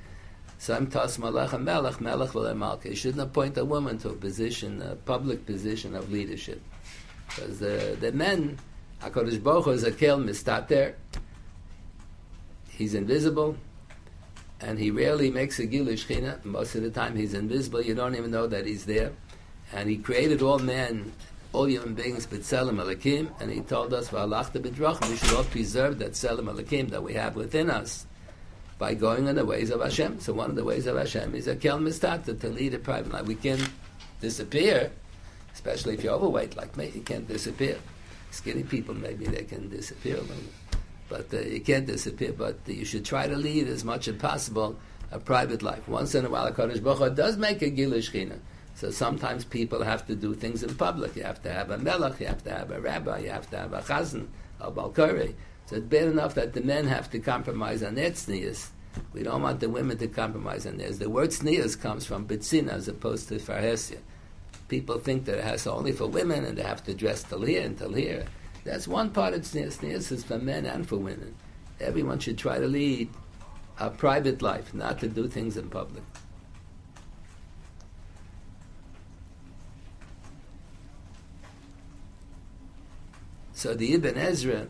Some 0.60 0.88
tas 0.88 1.18
malach 1.18 1.60
melech, 1.60 2.02
melech 2.02 2.56
malka. 2.56 2.90
You 2.90 2.96
shouldn't 2.96 3.22
appoint 3.22 3.58
a 3.58 3.66
woman 3.66 3.98
to 4.00 4.10
a 4.10 4.14
position, 4.14 4.82
a 4.82 4.96
public 4.96 5.46
position 5.46 5.96
of 5.96 6.12
leadership, 6.12 6.62
because 7.28 7.60
the 7.60 7.94
uh, 7.94 7.96
the 8.00 8.12
men, 8.12 8.58
Hakadosh 9.02 9.42
Baruch 9.42 9.66
Hu 9.66 9.72
is 9.72 9.84
a 9.84 9.92
kel 9.92 10.18
mistater. 10.18 10.96
He's 12.70 12.96
invisible, 12.96 13.56
and 14.60 14.80
he 14.80 14.90
rarely 14.90 15.30
makes 15.30 15.60
a 15.60 15.68
gilush 15.68 16.08
china. 16.08 16.40
Most 16.44 16.76
of 16.76 16.82
the 16.82 16.92
time, 16.92 17.16
he's 17.16 17.34
invisible. 17.34 17.82
You 17.82 17.94
don't 17.94 18.16
even 18.16 18.32
know 18.32 18.48
that 18.48 18.66
he's 18.66 18.86
there. 18.86 19.12
And 19.74 19.90
he 19.90 19.98
created 19.98 20.42
all 20.42 20.60
men 20.60 21.12
all 21.54 21.68
human 21.68 21.94
beings 21.94 22.28
b'tzelem 22.28 22.78
alakim, 22.84 23.30
and 23.40 23.52
he 23.52 23.62
told 23.62 23.94
us 23.94 24.12
we 24.12 25.18
should 25.18 25.34
all 25.34 25.44
preserve 25.46 25.98
that 26.00 26.12
tzelem 26.12 26.54
alakim 26.54 26.90
that 26.90 27.02
we 27.02 27.14
have 27.14 27.36
within 27.36 27.70
us 27.70 28.07
by 28.78 28.94
going 28.94 29.28
in 29.28 29.36
the 29.36 29.46
ways 29.46 29.70
of 29.70 29.82
Hashem. 29.82 30.20
So 30.20 30.34
one 30.34 30.50
of 30.50 30.56
the 30.56 30.64
ways 30.64 30.88
of 30.88 30.98
Hashem 30.98 31.34
is 31.36 31.48
a 31.48 31.56
kel 31.56 31.80
mistata, 31.80 32.40
to 32.40 32.50
lead 32.50 32.74
a 32.74 32.80
private 32.80 33.12
life. 33.12 33.26
We 33.26 33.36
can 33.36 33.60
disappear, 34.22 34.92
especially 35.54 35.96
if 35.96 36.04
you're 36.04 36.14
overweight 36.14 36.56
like 36.56 36.78
me, 36.78 36.92
you 36.94 37.02
can't 37.02 37.28
disappear. 37.28 37.78
Skinny 38.32 38.64
people, 38.64 38.94
maybe 38.94 39.26
they 39.26 39.44
can 39.44 39.70
disappear 39.70 40.18
a 40.18 40.22
little. 40.22 40.44
But 41.10 41.34
uh, 41.34 41.40
you 41.40 41.62
can't 41.62 41.86
disappear, 41.86 42.34
but 42.34 42.60
you 42.66 42.86
should 42.86 43.06
try 43.06 43.28
to 43.28 43.36
lead 43.36 43.68
as 43.68 43.84
much 43.84 44.08
as 44.08 44.18
possible 44.18 44.78
a 45.12 45.20
private 45.20 45.64
life. 45.64 45.88
Once 45.88 46.14
in 46.16 46.26
a 46.26 46.30
while, 46.30 46.46
a 46.46 46.52
Kodesh 46.52 46.84
Baruch 46.84 47.16
does 47.16 47.38
make 47.38 47.62
a 47.62 48.02
China. 48.02 48.36
So 48.76 48.92
sometimes 48.92 49.44
people 49.44 49.84
have 49.84 50.06
to 50.08 50.16
do 50.16 50.36
things 50.36 50.62
in 50.62 50.76
public. 50.76 51.16
You 51.16 51.24
have 51.24 51.42
to 51.44 51.52
have 51.52 51.72
a 51.72 51.78
melech, 51.78 52.20
you 52.20 52.28
have 52.28 52.44
to 52.44 52.52
have 52.52 52.70
a 52.70 52.80
rabbi, 52.80 53.20
you 53.20 53.30
have 53.30 53.50
to 53.50 53.58
have 53.58 53.74
a 53.74 53.82
chazan, 53.82 54.28
a 54.60 54.70
balkari. 54.70 55.34
So 55.68 55.76
it's 55.76 55.86
bad 55.86 56.08
enough 56.08 56.34
that 56.36 56.54
the 56.54 56.62
men 56.62 56.88
have 56.88 57.12
to 57.12 57.20
compromise 57.20 57.84
on 57.84 57.96
their 57.96 58.12
tznius. 58.12 58.70
We 59.12 59.22
don't 59.22 59.42
want 59.42 59.60
the 59.60 59.70
women 59.70 59.98
to 59.98 60.08
compromise 60.08 60.66
on 60.66 60.78
theirs. 60.78 60.98
The 60.98 61.10
word 61.10 61.32
tznius 61.32 61.80
comes 61.80 62.06
from 62.06 62.26
bitzina 62.26 62.70
as 62.70 62.88
opposed 62.88 63.28
to 63.28 63.36
farhesia. 63.36 64.00
People 64.70 64.98
think 64.98 65.26
that 65.26 65.40
it 65.40 65.44
has 65.44 65.68
only 65.68 65.92
for 65.92 66.08
women 66.08 66.46
and 66.46 66.58
they 66.58 66.64
have 66.64 66.84
to 66.86 66.94
dress 66.94 67.24
till 67.24 67.42
here 67.42 67.64
and 67.64 67.78
till 67.78 67.94
here. 67.94 68.26
That's 68.64 68.88
one 68.88 69.12
part 69.12 69.34
of 69.34 69.42
tznius. 69.42 69.80
Tznius 69.80 70.12
is 70.14 70.24
for 70.24 70.38
men 70.38 70.66
and 70.66 70.88
for 70.88 70.96
women. 70.96 71.36
Everyone 71.82 72.20
should 72.20 72.38
try 72.38 72.60
to 72.60 72.68
lead 72.68 73.10
a 73.78 73.90
private 73.90 74.42
life, 74.42 74.74
not 74.74 75.00
to 75.00 75.10
do 75.10 75.28
things 75.28 75.58
in 75.58 75.70
public. 75.70 76.04
So 83.52 83.74
the 83.74 83.94
Ibn 83.96 84.18
Ezra 84.18 84.68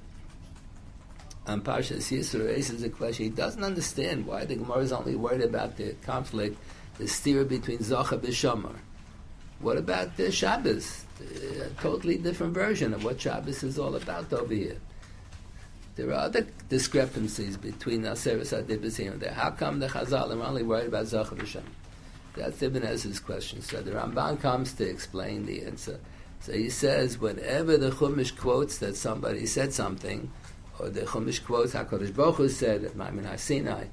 on 1.48 1.62
Parshas 1.62 2.12
Yisro 2.12 2.46
raises 2.46 2.84
a 2.84 2.90
question. 2.90 3.26
He 3.26 3.30
doesn't 3.32 3.64
understand 3.64 4.28
why 4.28 4.46
the 4.46 4.56
Gemara 4.56 4.80
is 4.80 4.92
only 4.92 5.16
worried 5.16 5.42
about 5.42 5.78
the 5.78 5.94
conflict, 6.04 6.58
the 6.98 7.08
steer 7.08 7.46
between 7.46 7.80
Zocha 7.80 8.14
and 8.14 8.24
Shamar. 8.24 8.76
What 9.60 9.78
about 9.78 10.18
the 10.18 10.32
Shabbos? 10.32 11.06
Uh, 11.20 11.64
a 11.64 11.82
totally 11.82 12.18
different 12.18 12.54
version 12.54 12.94
of 12.94 13.04
what 13.04 13.20
Shabbos 13.20 13.64
is 13.64 13.80
all 13.80 13.96
about 13.96 14.32
over 14.34 14.54
here. 14.54 14.78
There 15.96 16.10
are 16.10 16.26
other 16.26 16.46
discrepancies 16.70 17.58
between 17.58 18.04
Aseres 18.04 18.54
Adibas 18.54 18.98
here 18.98 19.14
and 19.14 19.22
there. 19.22 19.34
How 19.34 19.50
come 19.50 19.80
the 19.80 19.88
Chazal 19.88 20.30
are 20.30 20.44
only 20.44 20.62
worried 20.62 20.90
about 20.90 21.06
Zocha 21.06 21.36
B'Shamar? 21.36 21.64
That's 22.36 22.62
Ibn 22.62 22.84
Ezra's 22.84 23.20
question. 23.20 23.64
So 23.64 23.82
the 23.82 23.92
Ramban 23.92 24.40
comes 24.40 24.74
to 24.74 24.88
explain 24.88 25.48
the 25.48 25.64
answer. 25.64 26.00
So 26.42 26.54
he 26.54 26.70
says, 26.70 27.18
whenever 27.18 27.78
the 27.78 27.90
Chumash 27.90 28.38
quotes 28.38 28.78
that 28.78 28.96
somebody 28.96 29.48
said 29.48 29.74
something, 29.74 30.32
or 30.80 30.90
the 30.90 31.02
Chumash 31.02 31.44
quotes 31.44 31.74
HaKadosh 31.74 32.16
Baruch 32.16 32.36
Hu 32.36 32.50
said 32.50 32.84
at 32.84 32.96
Maimon 32.96 33.26
HaSinai, 33.26 33.88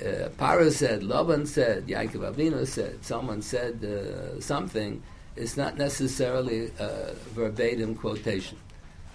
uh, 0.00 0.28
Paro 0.38 0.70
said, 0.70 1.02
Laban 1.02 1.46
said, 1.46 1.86
Yaakov 1.86 2.34
Avinu 2.34 2.66
said, 2.66 3.04
someone 3.04 3.40
said 3.40 3.82
uh, 3.84 4.40
something, 4.40 5.02
it's 5.36 5.56
not 5.56 5.76
necessarily 5.76 6.70
a 6.78 7.14
verbatim 7.34 7.94
quotation. 7.94 8.58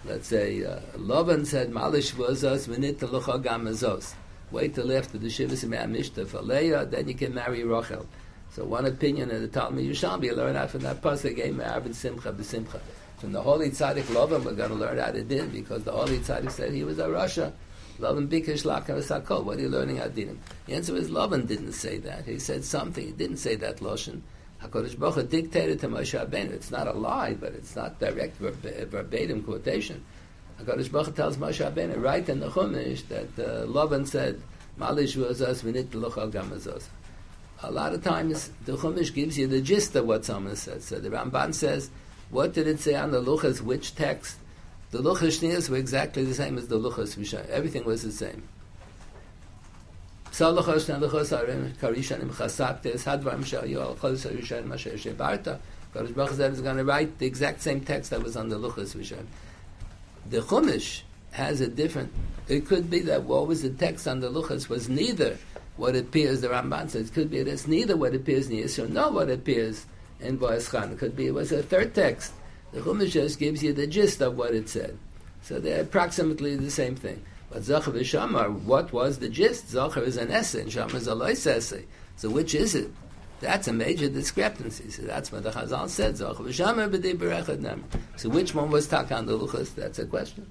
Let's 0.06 0.28
say, 0.28 0.64
uh, 0.64 0.80
said, 1.46 1.72
Malish 1.72 2.14
v'ozos 2.14 2.68
v'nit 2.68 2.96
telucha 2.96 3.44
gamazos. 3.44 4.14
Wait 4.50 4.74
till 4.74 4.92
after 4.92 5.18
the 5.18 5.28
Shivas 5.28 5.64
Mishta 5.66 6.28
for 6.28 6.42
Leah, 6.42 6.86
then 6.86 7.08
you 7.08 7.14
can 7.14 7.34
marry 7.34 7.64
Rachel. 7.64 8.06
So 8.52 8.66
one 8.66 8.86
opinion 8.86 9.30
in 9.32 9.42
the 9.42 9.48
Talmud 9.48 9.84
you 9.86 10.36
learn 10.36 10.56
out 10.56 10.72
from 10.72 10.82
that 10.82 11.02
pasuk, 11.02 11.38
Arvin 11.38 11.94
Simcha 11.94 12.34
b'Simcha. 12.34 12.80
From 13.22 13.34
the 13.34 13.42
Holy 13.42 13.70
Tzaddik 13.70 14.12
Lovin, 14.16 14.44
we're 14.44 14.56
going 14.56 14.72
to 14.72 14.76
learn 14.76 14.98
how 14.98 15.12
to 15.12 15.22
din, 15.22 15.50
because 15.50 15.84
the 15.84 15.92
Holy 15.92 16.18
Tzaddik 16.18 16.50
said 16.50 16.74
he 16.74 16.84
was 16.84 16.98
a 16.98 17.08
Russia. 17.08 17.54
Lovin 18.00 18.28
Bikesh 18.28 18.66
Lakar. 18.66 19.44
What 19.44 19.58
are 19.60 19.62
you 19.62 19.70
learning 19.70 19.98
how 19.98 20.06
dinim? 20.06 20.38
The 20.66 20.74
answer 20.74 20.96
is 20.96 21.12
Lovin 21.12 21.46
didn't 21.46 21.74
say 21.74 22.00
that. 22.00 22.26
He 22.26 22.40
said 22.40 22.66
something. 22.66 23.06
He 23.06 23.12
didn't 23.12 23.38
say 23.38 23.54
that 23.58 23.78
Loshen. 23.78 24.22
HaKadosh 24.64 24.98
Baruch 24.98 25.14
Hu 25.14 25.24
dictated 25.24 25.82
to 25.82 25.88
Moshe 25.88 26.20
Rabbeinu. 26.20 26.50
It's 26.50 26.72
not 26.72 26.88
a 26.88 26.94
lie, 26.94 27.36
but 27.36 27.54
it's 27.54 27.76
not 27.76 28.00
direct 28.00 28.38
verb- 28.38 28.90
verbatim 28.90 29.44
quotation. 29.44 30.04
HaKadosh 30.60 30.92
Baruch 30.92 31.06
Hu 31.10 31.14
tells 31.14 31.38
Moshe 31.38 31.64
Rabbeinu 31.64 32.02
right 32.02 32.28
in 32.28 32.40
the 32.40 32.50
Chumash 32.50 33.08
that 33.10 33.38
uh, 33.38 33.68
Lovin 33.68 34.08
said, 34.08 34.42
Malish 34.80 35.16
was 35.16 35.44
us, 35.44 35.64
we 35.64 35.72
need 35.72 35.92
to 35.92 36.00
look 36.00 36.18
al 36.18 36.32
gamazos 36.32 36.88
a 37.64 37.72
lot 37.72 37.94
of 37.94 38.04
times 38.04 38.50
the 38.66 38.72
Chumash 38.72 39.14
gives 39.14 39.38
you 39.38 39.46
the 39.46 39.62
gist 39.62 39.96
of 39.96 40.08
what 40.08 40.26
someone 40.26 40.56
said. 40.56 40.82
So 40.82 41.00
the 41.00 41.10
Ramban 41.10 41.54
says, 41.54 41.92
what 42.32 42.54
did 42.54 42.68
it 42.68 42.80
say 42.80 42.96
on 42.96 43.12
the 43.12 43.22
Luchas, 43.22 43.62
which 43.62 43.94
text? 43.96 44.38
The 44.92 45.00
Luchas 45.00 45.40
Shnias 45.40 45.70
were 45.70 45.78
exactly 45.78 46.24
the 46.24 46.34
same 46.34 46.58
as 46.58 46.68
the 46.68 46.80
Luchas 46.80 47.18
Rishon. 47.18 47.48
Everything 47.50 47.86
was 47.86 48.04
the 48.04 48.12
same. 48.12 48.48
Kadosh 55.94 56.16
Baruch 56.16 56.32
Hu 56.32 56.44
is 56.44 56.62
going 56.62 56.78
to 56.78 56.86
write 56.86 57.20
the 57.20 57.26
exact 57.26 57.62
same 57.62 57.82
text 57.82 58.12
that 58.12 58.24
was 58.24 58.38
on 58.38 58.48
the 58.50 58.58
Luchas 58.58 58.96
Rishon. 58.96 59.26
The 60.30 60.40
Chumash 60.40 61.02
has 61.32 61.60
a 61.62 61.68
different, 61.68 62.14
it 62.48 62.66
could 62.66 62.90
be 62.90 63.00
that 63.00 63.24
what 63.24 63.48
was 63.48 63.62
the 63.62 63.70
text 63.70 64.08
on 64.08 64.22
the 64.22 64.30
Luchas 64.30 64.70
was 64.70 64.88
neither 64.88 65.38
what 65.78 65.96
appears, 65.96 66.42
the 66.42 66.50
Ramban 66.50 66.90
says, 66.90 67.10
it 67.10 67.14
could 67.14 67.30
be 67.30 67.44
that's 67.44 67.68
neither 67.68 67.98
what 67.98 68.14
appears 68.14 68.50
in 68.50 68.58
Yisro 68.58 68.90
nor 68.90 69.12
what 69.12 69.30
appears 69.30 69.86
Khan. 70.22 70.92
It 70.92 70.98
could 71.00 71.16
be 71.16 71.28
it 71.28 71.34
was 71.34 71.52
a 71.52 71.64
third 71.64 71.94
text 71.94 72.34
The 72.74 72.80
Chumash 72.80 73.12
just 73.12 73.38
gives 73.38 73.62
you 73.62 73.74
the 73.74 73.88
gist 73.88 74.22
of 74.22 74.38
what 74.38 74.54
it 74.54 74.70
said. 74.70 74.98
So 75.42 75.60
they're 75.60 75.82
approximately 75.82 76.56
the 76.56 76.72
same 76.72 76.96
thing. 76.96 77.22
But 77.50 77.64
Zachar 77.64 77.92
v'Shamar, 77.92 78.62
what 78.62 78.94
was 78.94 79.20
the 79.20 79.28
gist? 79.28 79.70
Zachar 79.70 80.04
is 80.04 80.16
an 80.16 80.32
essay, 80.32 80.62
and 80.62 80.72
Shamar 80.72 80.96
is 80.96 81.08
a 81.08 81.16
lois 81.16 81.46
essay. 81.46 81.86
So 82.16 82.30
which 82.30 82.56
is 82.56 82.76
it? 82.76 82.90
That's 83.42 83.68
a 83.68 83.74
major 83.74 84.08
discrepancy. 84.08 84.90
So 84.90 85.02
that's 85.02 85.32
what 85.32 85.44
the 85.44 85.52
Chazal 85.52 85.90
said. 85.90 86.16
Zachar 86.16 86.44
v'Shamar 86.44 86.90
b'dei 86.90 87.18
berechad 87.18 87.60
nem. 87.60 87.84
So 88.16 88.30
which 88.30 88.56
one 88.56 88.72
was 88.72 88.88
tak 88.88 89.12
on 89.12 89.26
the 89.26 89.38
luchas? 89.38 89.76
That's 89.76 90.00
a 90.00 90.06
question. 90.06 90.50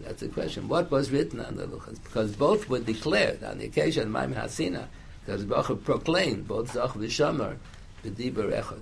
That's 0.00 0.22
a 0.22 0.28
question. 0.28 0.68
What 0.68 0.90
was 0.90 1.12
written 1.12 1.38
on 1.38 1.56
the 1.56 1.66
luchas? 1.66 2.02
Because 2.02 2.34
both 2.34 2.68
were 2.68 2.80
declared 2.80 3.44
on 3.44 3.58
the 3.58 3.66
occasion 3.66 4.04
of 4.04 4.08
Maim 4.08 4.34
Hasina. 4.34 4.86
Because 5.24 5.44
Baruch 5.44 5.84
proclaimed 5.84 6.48
both 6.48 6.72
Zach 6.72 6.90
v'Shamar 6.90 7.56
b'dei 8.04 8.32
berechad. 8.32 8.80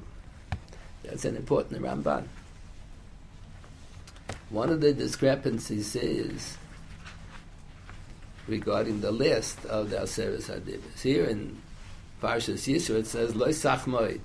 That's 1.10 1.24
an 1.24 1.34
important 1.34 1.82
Ramban. 1.82 2.24
One 4.50 4.70
of 4.70 4.80
the 4.80 4.92
discrepancies 4.92 5.96
is 5.96 6.56
regarding 8.46 9.00
the 9.00 9.10
list 9.10 9.64
of 9.64 9.90
the 9.90 9.96
Aseres 9.96 10.48
Hadibis. 10.48 11.02
Here 11.02 11.24
in 11.24 11.60
Parshas 12.22 12.72
Yisro 12.72 13.00
it 13.00 13.08
says, 13.08 13.34
Lo 13.34 13.50
Sach 13.50 13.86
Moed. 13.86 14.20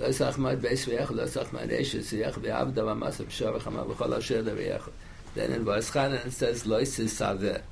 Lo 0.00 0.10
Sach 0.10 0.34
Moed 0.34 0.58
Beis 0.58 0.84
V'ech, 0.84 1.10
Lo 1.10 1.26
Sach 1.26 1.46
Moed 1.48 1.70
Eshes, 1.70 2.12
V'ech 2.12 2.34
V'avda 2.34 2.74
V'masab 2.74 3.30
Shor 3.30 3.52
V'chama 3.52 3.86
V'chol 3.86 4.16
Asher 4.16 4.42
V'ech. 4.42 4.90
Then 5.36 5.52
in 5.52 5.64
Vaskhan 5.64 6.26
it 6.26 6.32
says, 6.32 6.66
Lo 6.66 6.80
Sisaveh. 6.82 7.62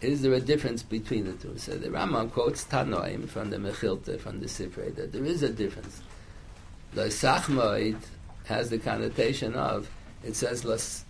Is 0.00 0.22
there 0.22 0.34
a 0.34 0.40
difference 0.40 0.82
between 0.82 1.26
the 1.26 1.34
two? 1.34 1.56
So 1.56 1.76
the 1.76 1.88
Rambam 1.88 2.32
quotes 2.32 2.64
Tanoim 2.64 3.28
from 3.28 3.50
the 3.50 3.58
Mechilta, 3.58 4.18
from 4.18 4.40
the 4.40 4.46
Sifrei, 4.46 4.92
that 4.96 5.12
there 5.12 5.24
is 5.24 5.44
a 5.44 5.48
difference. 5.48 6.02
Lo 6.94 7.08
Sach 7.08 7.48
has 8.44 8.68
the 8.68 8.78
connotation 8.78 9.54
of, 9.54 9.88
it 10.22 10.36
says, 10.36 10.64
Los 10.64 11.04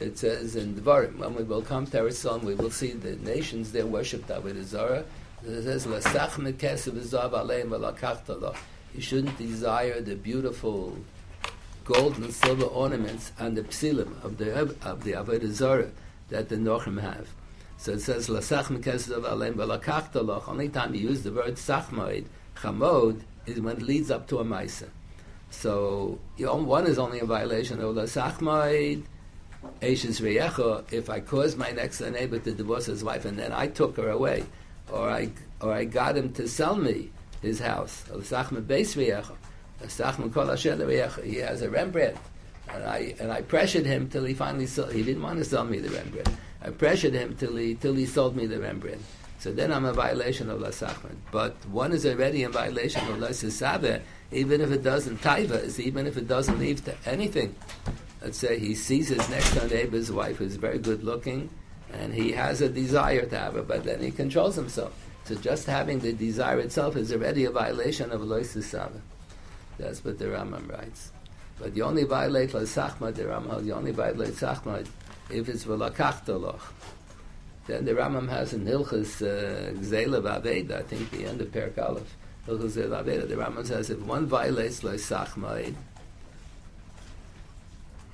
it 0.00 0.18
says 0.18 0.56
in 0.56 0.74
Dvarim, 0.74 1.18
when 1.18 1.34
we 1.36 1.44
will 1.44 1.62
come 1.62 1.86
to 1.86 1.98
Eretz 1.98 2.42
we 2.42 2.54
will 2.56 2.70
see 2.70 2.92
the 2.92 3.14
nations 3.16 3.70
there 3.70 3.86
worship 3.86 4.26
Avodah 4.26 4.64
Zarah. 4.64 5.04
It 5.46 5.62
says, 5.62 5.86
"Lasach 5.86 6.30
mekesev 6.30 6.94
zav 6.94 7.30
aleim 7.30 7.68
v'lakachtalo." 7.68 8.56
You 8.92 9.00
shouldn't 9.00 9.38
desire 9.38 10.00
the 10.00 10.16
beautiful 10.16 10.98
gold 11.84 12.18
and 12.18 12.34
silver 12.34 12.64
ornaments 12.64 13.30
and 13.38 13.56
the 13.56 13.62
psilim 13.62 14.22
of 14.24 14.38
the 14.38 14.58
of 14.82 15.04
the 15.04 15.12
Avodah 15.12 15.52
Zarah 15.52 15.92
that 16.28 16.48
the 16.48 16.56
Nochim 16.56 17.00
have. 17.00 17.28
So 17.78 17.92
it 17.92 18.00
says, 18.00 18.28
"Lasach 18.28 18.64
mekesev 18.64 19.20
zav 19.20 19.24
aleim 19.24 19.54
v'lakachtalo." 19.54 20.48
Only 20.48 20.68
time 20.70 20.92
you 20.96 21.08
use 21.08 21.22
the 21.22 21.30
word 21.30 21.54
sachmoid, 21.54 22.24
chamod, 22.56 23.20
is 23.46 23.60
when 23.60 23.76
it 23.76 23.82
leads 23.82 24.10
up 24.10 24.26
to 24.28 24.38
a 24.38 24.44
ma'isa. 24.44 24.88
So 25.60 26.18
one 26.42 26.86
is 26.86 26.98
only 26.98 27.20
a 27.20 27.24
violation 27.24 27.80
of 27.80 27.96
lasachmoid 27.96 29.04
if 29.80 31.10
I 31.10 31.20
caused 31.20 31.56
my 31.56 31.70
next 31.70 32.00
neighbor 32.00 32.38
to 32.38 32.52
divorce 32.52 32.86
his 32.86 33.02
wife 33.02 33.24
and 33.24 33.38
then 33.38 33.52
I 33.52 33.68
took 33.68 33.96
her 33.96 34.10
away, 34.10 34.44
or 34.92 35.10
I 35.10 35.30
or 35.60 35.72
I 35.72 35.84
got 35.84 36.16
him 36.16 36.32
to 36.34 36.48
sell 36.48 36.76
me 36.76 37.10
his 37.40 37.60
house, 37.60 38.04
he 38.06 38.12
has 41.38 41.62
a 41.62 41.70
Rembrandt, 41.70 42.16
and 42.68 42.84
I 42.84 43.14
and 43.20 43.32
I 43.32 43.42
pressured 43.42 43.86
him 43.86 44.08
till 44.08 44.24
he 44.24 44.34
finally 44.34 44.66
sold. 44.66 44.92
He 44.92 45.02
didn't 45.02 45.22
want 45.22 45.38
to 45.38 45.44
sell 45.44 45.64
me 45.64 45.78
the 45.78 45.90
Rembrandt. 45.90 46.30
I 46.62 46.70
pressured 46.70 47.14
him 47.14 47.36
till 47.36 47.56
he 47.56 47.74
till 47.74 47.94
he 47.94 48.06
sold 48.06 48.36
me 48.36 48.46
the 48.46 48.60
Rembrandt. 48.60 49.02
So 49.38 49.52
then 49.52 49.72
I'm 49.72 49.84
a 49.84 49.92
violation 49.92 50.48
of 50.48 50.60
Lasachman. 50.60 51.16
But 51.30 51.54
one 51.68 51.92
is 51.92 52.06
already 52.06 52.44
in 52.44 52.52
violation 52.52 53.06
of 53.08 53.18
Lasisabeh, 53.18 54.00
even 54.32 54.60
if 54.60 54.70
it 54.70 54.82
doesn't 54.82 55.20
taiva, 55.20 55.78
even 55.78 56.06
if 56.06 56.16
it 56.16 56.26
doesn't 56.26 56.58
leave 56.58 56.84
to 56.84 56.94
anything 57.06 57.54
let's 58.24 58.38
say 58.38 58.58
he 58.58 58.74
sees 58.74 59.08
his 59.08 59.28
next 59.28 59.54
door 59.54 59.68
neighbor's 59.68 60.10
wife 60.10 60.36
who's 60.36 60.56
very 60.56 60.78
good 60.78 61.04
looking, 61.04 61.50
and 61.92 62.12
he 62.14 62.32
has 62.32 62.62
a 62.62 62.68
desire 62.68 63.26
to 63.26 63.38
have 63.38 63.54
her, 63.54 63.62
but 63.62 63.84
then 63.84 64.00
he 64.00 64.10
controls 64.10 64.56
himself. 64.56 64.92
So 65.24 65.34
just 65.36 65.66
having 65.66 66.00
the 66.00 66.12
desire 66.12 66.58
itself 66.60 66.96
is 66.96 67.12
already 67.12 67.44
a 67.44 67.50
violation 67.50 68.10
of 68.10 68.22
Lois 68.22 68.52
Sava. 68.66 69.00
That's 69.78 70.02
what 70.04 70.18
the 70.18 70.26
Rambam 70.26 70.70
writes. 70.70 71.12
But 71.58 71.76
you 71.76 71.84
only 71.84 72.04
violate 72.04 72.50
Sachma, 72.50 73.14
the 73.14 73.24
Rambam, 73.24 73.64
you 73.64 73.74
only 73.74 73.92
violate 73.92 74.34
Sachma 74.34 74.86
if 75.30 75.48
it's 75.48 75.64
V'lakachtaloch. 75.64 76.60
Then 77.66 77.84
the 77.84 77.92
Rambam 77.92 78.28
has 78.28 78.54
in 78.54 78.64
Hilchas 78.64 79.22
uh, 79.22 79.72
Gzela 79.72 80.72
I 80.72 80.82
think 80.82 81.10
the 81.10 81.26
end 81.26 81.40
of 81.40 81.52
Perak 81.52 81.78
Aleph, 81.78 82.16
the 82.46 82.52
Rambam 82.52 83.66
says 83.66 83.90
if 83.90 84.00
one 84.00 84.26
violates 84.26 84.84
Lois 84.84 85.08
Sachma, 85.08 85.74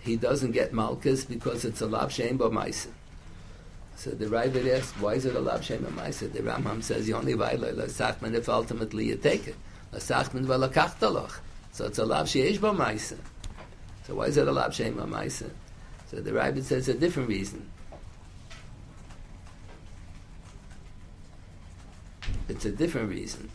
he 0.03 0.16
doesn't 0.16 0.53
get 0.53 0.72
Malkus 0.72 1.28
because 1.28 1.64
it's 1.64 1.81
a 1.81 1.87
Lav 1.87 2.12
Shem 2.12 2.39
Maisa. 2.39 2.89
So 3.97 4.11
the 4.11 4.26
Ravid 4.26 4.78
asks, 4.78 4.99
why 4.99 5.14
is 5.14 5.26
it 5.26 5.35
a 5.35 5.41
Lav 5.41 5.64
Shem 5.64 5.85
Maisa? 5.85 6.33
The 6.33 6.41
Rambam 6.41 6.83
says, 6.83 7.09
you 7.09 7.16
only 7.16 7.35
violate 7.35 7.76
La 7.76 7.85
Sachman 7.85 8.35
if 8.35 8.49
ultimately 8.49 9.07
you 9.07 9.16
take 9.16 9.49
it. 9.49 9.57
La 9.93 9.99
Sachman 9.99 10.47
Velakachtalach. 10.47 11.41
So 11.72 11.87
it's 11.87 11.99
a 11.99 12.05
Lav 12.05 12.26
Sheish 12.26 12.59
Maisa. 12.59 13.18
So 14.07 14.14
why 14.14 14.26
is 14.26 14.37
it 14.37 14.49
a 14.49 14.53
Lav 14.53 14.74
Shem 14.74 14.95
Maisa? 14.95 15.51
So 16.11 16.20
the 16.20 16.31
Ravid 16.31 16.62
says 16.64 16.89
a 16.89 16.95
different 16.95 17.28
reason. 17.28 17.68
It's 22.49 22.64
a 22.64 22.72
different 22.72 23.11
reason. 23.11 23.51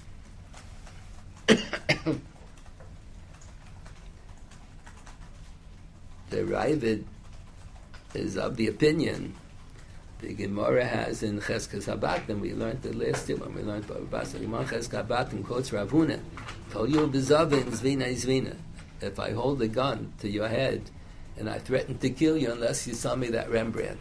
the 1.48 2.18
Ravid 6.32 7.04
is 8.14 8.38
of 8.38 8.56
the 8.56 8.68
opinion 8.68 9.36
the 10.20 10.34
Gemara 10.34 10.86
has 10.86 11.24
in 11.24 11.40
Cheskas 11.40 11.86
Habat, 11.86 12.30
and 12.30 12.42
we 12.42 12.54
learned 12.54 12.82
the 12.82 12.94
last 12.94 13.28
year 13.28 13.38
when 13.38 13.54
we 13.54 13.62
learned 13.62 13.86
about 13.90 14.10
Basa. 14.10 14.40
Gemara 14.40 14.64
Cheskas 14.64 15.06
Habat 15.06 15.32
and 15.34 15.46
quotes 15.46 15.72
Rav 15.74 15.92
Huna, 15.92 16.20
Tol 16.72 16.90
you 16.90 17.08
bezavin 17.08 17.66
zvina 17.66 18.08
zvina. 18.14 18.56
If 19.02 19.20
I 19.20 19.32
hold 19.32 19.62
a 19.62 19.68
gun 19.68 20.14
to 20.20 20.30
your 20.30 20.48
head 20.48 20.82
and 21.38 21.50
I 21.50 21.60
threaten 21.60 21.98
to 22.00 22.10
kill 22.10 22.38
you 22.38 22.52
unless 22.52 22.88
you 22.88 22.94
sell 22.94 23.18
me 23.18 23.28
that 23.30 23.52
Rembrandt. 23.52 23.98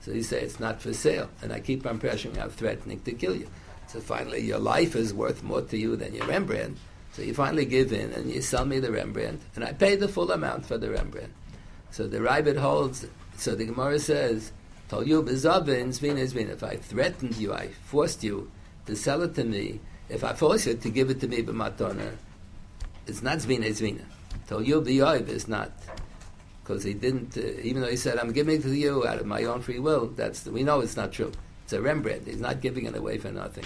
So 0.00 0.12
you 0.12 0.22
say 0.22 0.42
it's 0.42 0.60
not 0.60 0.82
for 0.82 0.92
sale, 0.92 1.30
and 1.40 1.50
I 1.50 1.60
keep 1.60 1.86
on 1.86 1.98
pressuring 1.98 2.36
you, 2.36 2.48
threatening 2.50 3.00
to 3.00 3.12
kill 3.12 3.34
you. 3.34 3.48
So 3.94 4.00
finally, 4.00 4.40
your 4.40 4.58
life 4.58 4.96
is 4.96 5.14
worth 5.14 5.44
more 5.44 5.62
to 5.62 5.78
you 5.78 5.94
than 5.94 6.16
your 6.16 6.26
Rembrandt. 6.26 6.78
So 7.12 7.22
you 7.22 7.32
finally 7.32 7.64
give 7.64 7.92
in 7.92 8.10
and 8.10 8.28
you 8.28 8.42
sell 8.42 8.64
me 8.64 8.80
the 8.80 8.90
Rembrandt, 8.90 9.40
and 9.54 9.62
I 9.62 9.72
pay 9.72 9.94
the 9.94 10.08
full 10.08 10.32
amount 10.32 10.66
for 10.66 10.76
the 10.76 10.90
Rembrandt. 10.90 11.32
So 11.92 12.08
the 12.08 12.18
Ravid 12.18 12.56
holds, 12.56 13.06
so 13.36 13.54
the 13.54 13.66
Gemara 13.66 14.00
says, 14.00 14.50
told 14.88 15.06
you, 15.06 15.22
bezavin, 15.22 15.90
zvina, 15.90 16.24
zvina. 16.24 16.54
If 16.54 16.64
I 16.64 16.74
threatened 16.74 17.36
you, 17.36 17.54
I 17.54 17.68
forced 17.84 18.24
you 18.24 18.50
to 18.86 18.96
sell 18.96 19.22
it 19.22 19.36
to 19.36 19.44
me, 19.44 19.78
if 20.08 20.24
I 20.24 20.32
force 20.32 20.66
you 20.66 20.74
to 20.74 20.90
give 20.90 21.08
it 21.10 21.20
to 21.20 21.28
me 21.28 21.44
b'matona, 21.44 22.16
it's 23.06 23.22
not 23.22 23.38
zvina, 23.38 23.68
zvina. 23.68 24.02
Told 24.48 24.66
you, 24.66 24.80
b'yoiv 24.80 25.28
is 25.28 25.46
not. 25.46 25.70
Because 26.64 26.82
he 26.82 26.94
didn't, 26.94 27.36
uh, 27.36 27.42
even 27.62 27.82
though 27.82 27.90
he 27.90 27.96
said, 27.96 28.18
I'm 28.18 28.32
giving 28.32 28.56
it 28.56 28.62
to 28.62 28.74
you 28.74 29.06
out 29.06 29.20
of 29.20 29.26
my 29.26 29.44
own 29.44 29.62
free 29.62 29.78
will, 29.78 30.06
that's, 30.06 30.46
we 30.46 30.64
know 30.64 30.80
it's 30.80 30.96
not 30.96 31.12
true. 31.12 31.30
It's 31.62 31.72
a 31.72 31.80
Rembrandt. 31.80 32.26
He's 32.26 32.40
not 32.40 32.60
giving 32.60 32.86
it 32.86 32.96
away 32.96 33.18
for 33.18 33.30
nothing. 33.30 33.64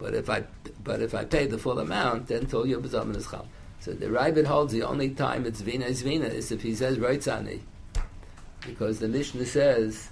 But 0.00 0.14
if 0.14 0.30
I, 0.30 0.44
but 0.82 1.02
if 1.02 1.14
I 1.14 1.24
pay 1.24 1.46
the 1.46 1.58
full 1.58 1.78
amount, 1.78 2.28
then 2.28 2.46
told 2.46 2.68
you, 2.68 2.80
bezavin 2.80 3.14
is 3.16 3.30
chal. 3.30 3.46
So 3.80 3.92
the 3.92 4.06
Ravid 4.06 4.46
holds 4.46 4.72
the 4.72 4.82
only 4.82 5.10
time 5.10 5.46
it's 5.46 5.60
vina 5.60 5.84
is 5.84 6.02
vina 6.02 6.26
is 6.26 6.50
if 6.50 6.62
he 6.62 6.74
says 6.74 6.98
roitzani, 6.98 7.60
because 8.66 8.98
the 8.98 9.08
Mishnah 9.08 9.46
says 9.46 10.08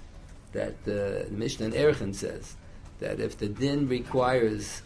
that 0.53 0.73
uh, 0.83 1.25
the 1.25 1.27
Mishnah 1.31 1.67
in 1.67 1.71
Erchin 1.73 2.13
says 2.13 2.55
that 2.99 3.19
if 3.19 3.37
the 3.37 3.47
din 3.47 3.87
requires, 3.87 4.81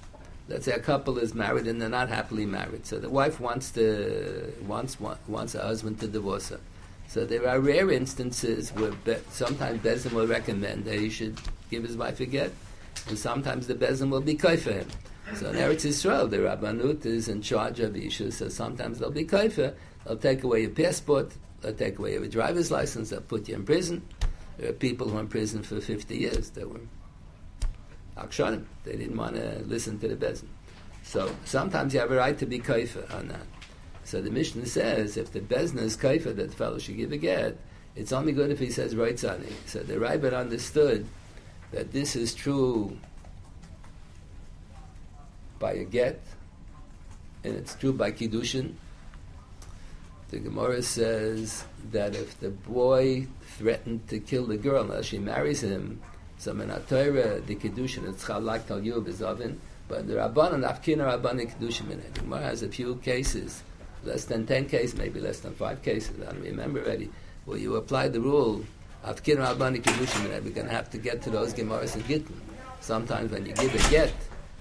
let's 0.48 0.66
say 0.66 0.74
a 0.74 0.80
couple 0.80 1.18
is 1.18 1.34
married 1.34 1.68
and 1.68 1.82
they're 1.82 1.90
not 1.90 2.10
happily 2.10 2.46
married, 2.46 2.86
so 2.86 2.98
the 2.98 3.10
wife 3.10 3.40
wants 3.40 3.72
to 3.72 4.54
wants 4.68 5.00
wants 5.00 5.56
a 5.56 5.62
husband 5.62 6.00
to 6.00 6.08
divorce 6.08 6.50
her. 6.50 6.60
So 7.08 7.26
there 7.26 7.48
are 7.48 7.60
rare 7.60 7.92
instances 7.92 8.72
where 8.72 8.92
be, 8.92 9.16
sometimes 9.30 9.82
Bezin 9.82 10.14
will 10.14 10.28
recommend 10.28 10.86
that 10.86 10.96
he 10.96 11.10
should 11.10 11.40
give 11.70 11.84
his 11.84 11.96
wife 11.96 12.20
a 12.22 12.26
get, 12.26 12.52
and 13.08 13.18
sometimes 13.18 13.68
the 13.68 13.76
Bezin 13.76 14.10
will 14.10 14.22
be 14.22 14.36
kai 14.36 14.58
for 14.58 14.72
him. 14.72 14.88
So 15.36 15.50
in 15.50 15.56
Eretz 15.56 15.86
Yisrael, 15.86 16.30
the 16.30 16.38
Rabbanut 16.38 17.06
is 17.06 17.28
in 17.28 17.42
charge 17.42 17.80
of 17.80 17.96
issues, 17.96 18.38
so 18.38 18.50
sometimes 18.50 19.00
they'll 19.00 19.10
be 19.10 19.26
kaifa, 19.26 19.74
they'll 20.06 20.18
take 20.18 20.44
away 20.44 20.62
your 20.62 20.70
passport, 20.70 21.34
they'll 21.62 21.74
take 21.74 21.98
away 21.98 22.14
your 22.14 22.28
driver's 22.28 22.70
license, 22.70 23.10
they'll 23.10 23.22
put 23.22 23.48
you 23.48 23.56
in 23.56 23.66
prison. 23.66 24.08
There 24.58 24.70
are 24.70 24.74
people 24.74 25.10
who 25.10 25.18
are 25.18 25.22
in 25.22 25.28
prison 25.28 25.64
for 25.64 25.82
50 25.82 26.16
years. 26.16 26.52
They 26.52 26.66
were 26.66 26.82
akshanim. 28.16 28.66
They 28.84 28.96
didn't 28.96 29.18
want 29.18 29.36
to 29.36 29.64
listen 29.66 29.98
to 30.00 30.08
the 30.08 30.16
bezin. 30.16 30.50
So 31.02 31.36
sometimes 31.46 31.94
you 31.94 32.00
have 32.00 32.12
a 32.12 32.18
right 32.18 32.38
to 32.38 32.46
be 32.46 32.60
kaifa 32.60 33.12
on 33.16 33.30
that. 33.30 33.48
So 34.04 34.22
the 34.22 34.30
Mishnah 34.30 34.68
says 34.68 35.18
if 35.18 35.32
the 35.32 35.40
bezin 35.40 35.80
is 35.80 35.98
kaifa 35.98 36.36
that 36.36 36.52
the 36.52 36.56
fellow 36.56 36.78
should 36.78 36.98
give 36.98 37.12
a 37.12 37.18
get, 37.18 37.58
it's 37.96 38.12
only 38.12 38.34
good 38.34 38.52
if 38.52 38.60
he 38.60 38.70
says 38.70 38.96
right 38.96 39.18
So 39.18 39.30
the 39.34 39.96
Ravid 39.96 40.38
understood 40.38 41.08
that 41.74 41.92
this 41.92 42.16
is 42.16 42.34
true 42.34 42.98
by 45.60 45.74
a 45.74 45.84
get, 45.84 46.22
and 47.44 47.56
it's 47.56 47.76
true 47.76 47.94
by 47.94 48.12
kiddushin. 48.12 48.74
The 50.30 50.40
Gemara 50.40 50.82
says 50.82 51.64
that 51.92 52.16
if 52.16 52.40
the 52.40 52.50
boy 52.50 53.28
threatened 53.58 54.08
to 54.08 54.20
kill 54.20 54.48
the 54.48 54.58
girl 54.58 54.82
unless 54.82 55.06
she 55.06 55.20
marries 55.20 55.62
him, 55.62 56.02
so 56.40 56.54
Torah, 56.90 57.40
the 57.40 57.56
Kiddushin, 57.56 58.10
it's 58.10 58.28
like 58.28 58.68
Tal 58.68 58.82
Yub 58.82 59.08
is 59.08 59.22
oven, 59.22 59.62
but 59.88 60.08
the 60.08 60.16
Rabbanan, 60.16 60.68
Afkina 60.68 61.06
Rabbanan 61.06 61.50
Kiddushin 61.50 61.92
in. 61.92 62.02
The 62.02 62.20
Gemara 62.20 62.42
has 62.42 62.64
a 62.64 62.68
few 62.68 62.96
cases, 62.98 63.64
less 64.04 64.26
than 64.26 64.46
10 64.46 64.66
cases, 64.68 64.98
maybe 64.98 65.22
less 65.22 65.40
than 65.40 65.54
5 65.54 65.82
cases, 65.84 66.20
I 66.20 66.32
don't 66.32 66.42
remember 66.42 66.82
already, 66.82 67.10
where 67.46 67.58
you 67.58 67.76
apply 67.76 68.10
the 68.10 68.20
rule, 68.20 68.66
Afkina 69.04 69.54
Rabbanan 69.54 69.82
Kiddushin 69.82 70.26
in. 70.26 70.44
We're 70.44 70.52
going 70.52 70.68
to 70.68 70.74
have 70.74 70.90
to 70.92 70.98
get 70.98 71.22
to 71.24 71.30
those 71.30 71.54
Gemaras 71.54 71.96
and 71.96 72.06
Gittin. 72.08 72.40
Sometimes 72.80 73.32
when 73.32 73.46
you 73.46 73.54
give 73.54 73.74
a 73.74 73.90
get, 73.90 74.14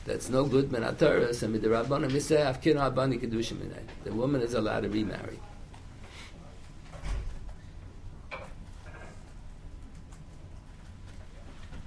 that's 0.05 0.29
no 0.29 0.45
good 0.45 0.73
min 0.73 0.83
so 0.83 1.49
with 1.49 1.63
the 1.63 1.69
Rabbanan, 1.69 2.13
we 2.13 2.21
say 2.21 2.37
Afkina 2.37 2.93
Rabbanan 2.93 3.21
Kiddushin 3.21 3.61
in. 3.61 3.75
The 4.05 4.13
woman 4.13 4.43
is 4.43 4.55
allowed 4.55 4.81
to 4.81 4.89
remarry. 4.89 5.39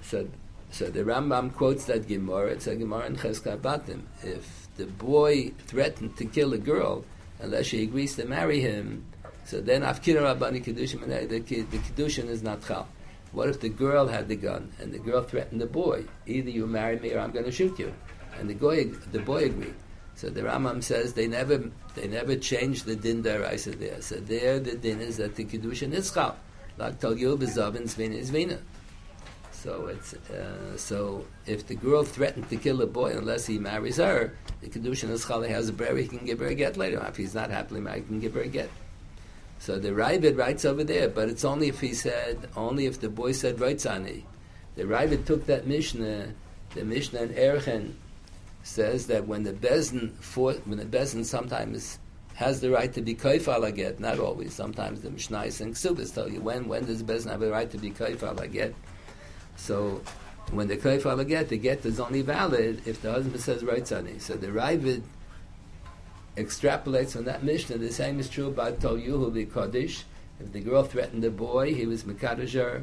So, 0.06 0.28
so 0.70 0.86
the 0.88 1.02
Rambam 1.02 1.52
quotes 1.52 1.86
that 1.86 2.06
Gemara. 2.06 2.52
It's 2.52 2.68
a 2.68 2.76
Gemara 2.76 3.06
in 3.06 3.16
Cheskar 3.16 3.58
Batim. 3.58 4.02
If 4.22 4.68
the 4.76 4.86
boy 4.86 5.50
threatened 5.66 6.16
to 6.18 6.24
kill 6.26 6.52
a 6.52 6.58
girl 6.58 7.04
unless 7.40 7.66
she 7.66 7.82
agrees 7.82 8.14
to 8.14 8.24
marry 8.24 8.60
him, 8.60 9.04
so 9.46 9.60
then 9.60 9.82
Afkira 9.82 10.22
Rabbani 10.22 10.60
Kedushin, 10.60 11.06
the, 11.06 11.38
the 11.38 11.78
Kedushin 11.78 12.28
is 12.28 12.42
not 12.42 12.66
Chal. 12.66 12.88
What 13.30 13.48
if 13.48 13.60
the 13.60 13.68
girl 13.68 14.08
had 14.08 14.28
the 14.28 14.34
gun 14.34 14.72
and 14.80 14.92
the 14.92 14.98
girl 14.98 15.22
threatened 15.22 15.60
the 15.60 15.66
boy? 15.66 16.04
Either 16.26 16.50
you 16.50 16.66
marry 16.66 16.98
me 16.98 17.12
or 17.12 17.20
I'm 17.20 17.30
going 17.30 17.44
to 17.44 17.52
shoot 17.52 17.78
you. 17.78 17.94
And 18.40 18.50
the 18.50 18.54
boy, 18.54 18.86
the 19.12 19.20
boy 19.20 19.44
agreed. 19.44 19.74
So 20.16 20.30
the 20.30 20.40
Rambam 20.40 20.82
says 20.82 21.12
they 21.12 21.28
never 21.28 21.70
they 21.94 22.08
never 22.08 22.36
changed 22.36 22.86
the 22.86 22.96
din 22.96 23.22
deraisa 23.22 23.78
there. 23.78 24.00
So 24.00 24.16
there 24.16 24.58
the 24.58 24.74
din 24.74 25.00
is 25.00 25.18
that 25.18 25.36
the 25.36 25.44
kedushin 25.44 25.92
is 25.92 26.10
chal. 26.10 26.36
Like 26.78 26.98
Yub 27.00 27.42
is 27.42 27.56
Zvina 27.56 28.14
is 28.14 28.30
Zvina. 28.30 28.58
So 29.52 29.86
it's 29.86 30.14
uh, 30.14 30.76
so 30.76 31.26
if 31.46 31.66
the 31.66 31.74
girl 31.74 32.02
threatened 32.02 32.48
to 32.48 32.56
kill 32.56 32.80
a 32.82 32.86
boy 32.86 33.12
unless 33.12 33.46
he 33.46 33.58
marries 33.58 33.98
her, 33.98 34.36
the 34.60 34.68
kedushin 34.68 35.10
is 35.10 35.24
chali 35.24 35.50
has 35.50 35.68
a 35.68 35.72
prayer 35.72 35.96
he 35.96 36.08
can 36.08 36.24
give 36.24 36.38
her 36.40 36.46
a 36.46 36.54
get 36.54 36.76
later. 36.76 37.04
If 37.06 37.16
he's 37.16 37.34
not 37.34 37.50
happily 37.50 37.80
married, 37.80 38.04
he 38.04 38.08
can 38.08 38.20
give 38.20 38.34
her 38.34 38.42
a 38.42 38.48
get. 38.48 38.70
So 39.58 39.78
the 39.78 39.90
Ravid 39.90 40.38
writes 40.38 40.64
over 40.64 40.84
there, 40.84 41.08
but 41.08 41.28
it's 41.28 41.44
only 41.44 41.68
if 41.68 41.80
he 41.80 41.94
said 41.94 42.48
only 42.56 42.86
if 42.86 43.00
the 43.00 43.08
boy 43.08 43.32
said 43.32 43.56
Reitzani. 43.56 44.22
The 44.76 44.84
Ravid 44.84 45.24
took 45.24 45.46
that 45.46 45.66
Mishnah, 45.66 46.34
the 46.74 46.84
Mishnah 46.84 47.22
in 47.22 47.34
Erchen 47.34 47.94
says 48.62 49.06
that 49.06 49.26
when 49.26 49.44
the 49.44 49.52
Bezin 49.52 50.12
when 50.66 50.78
the 50.78 50.84
Bezin 50.84 51.24
sometimes 51.24 51.98
has 52.34 52.60
the 52.60 52.70
right 52.70 52.92
to 52.92 53.00
be 53.00 53.14
kaifal 53.14 53.74
get, 53.74 53.98
not 53.98 54.18
always. 54.18 54.52
Sometimes 54.52 55.00
the 55.00 55.10
Mishnah 55.10 55.38
and 55.38 55.74
Ksubas 55.74 56.14
tell 56.14 56.28
you 56.28 56.40
when 56.40 56.68
when 56.68 56.84
does 56.84 57.02
Bezin 57.02 57.30
have 57.30 57.40
the 57.40 57.50
right 57.50 57.70
to 57.70 57.78
be 57.78 57.90
kaifal 57.90 58.50
get 58.52 58.74
so 59.56 60.02
when 60.50 60.68
the 60.68 60.76
Kaifala 60.76 61.26
get, 61.26 61.48
the 61.48 61.56
get 61.56 61.84
is 61.84 61.98
only 61.98 62.22
valid 62.22 62.82
if 62.86 63.02
the 63.02 63.10
husband 63.10 63.40
says 63.40 63.62
Reitzani. 63.62 64.20
So 64.20 64.34
the 64.34 64.48
Ravid 64.48 65.02
extrapolates 66.36 67.12
from 67.12 67.24
that 67.24 67.42
Mishnah. 67.42 67.78
The 67.78 67.92
same 67.92 68.20
is 68.20 68.28
true 68.28 68.48
about 68.48 68.80
Tol 68.80 68.96
Yuhu 68.96 69.52
Kaddish. 69.52 70.04
If 70.38 70.52
the 70.52 70.60
girl 70.60 70.82
threatened 70.82 71.22
the 71.22 71.30
boy, 71.30 71.74
he 71.74 71.86
was 71.86 72.04
Mekadisher 72.04 72.82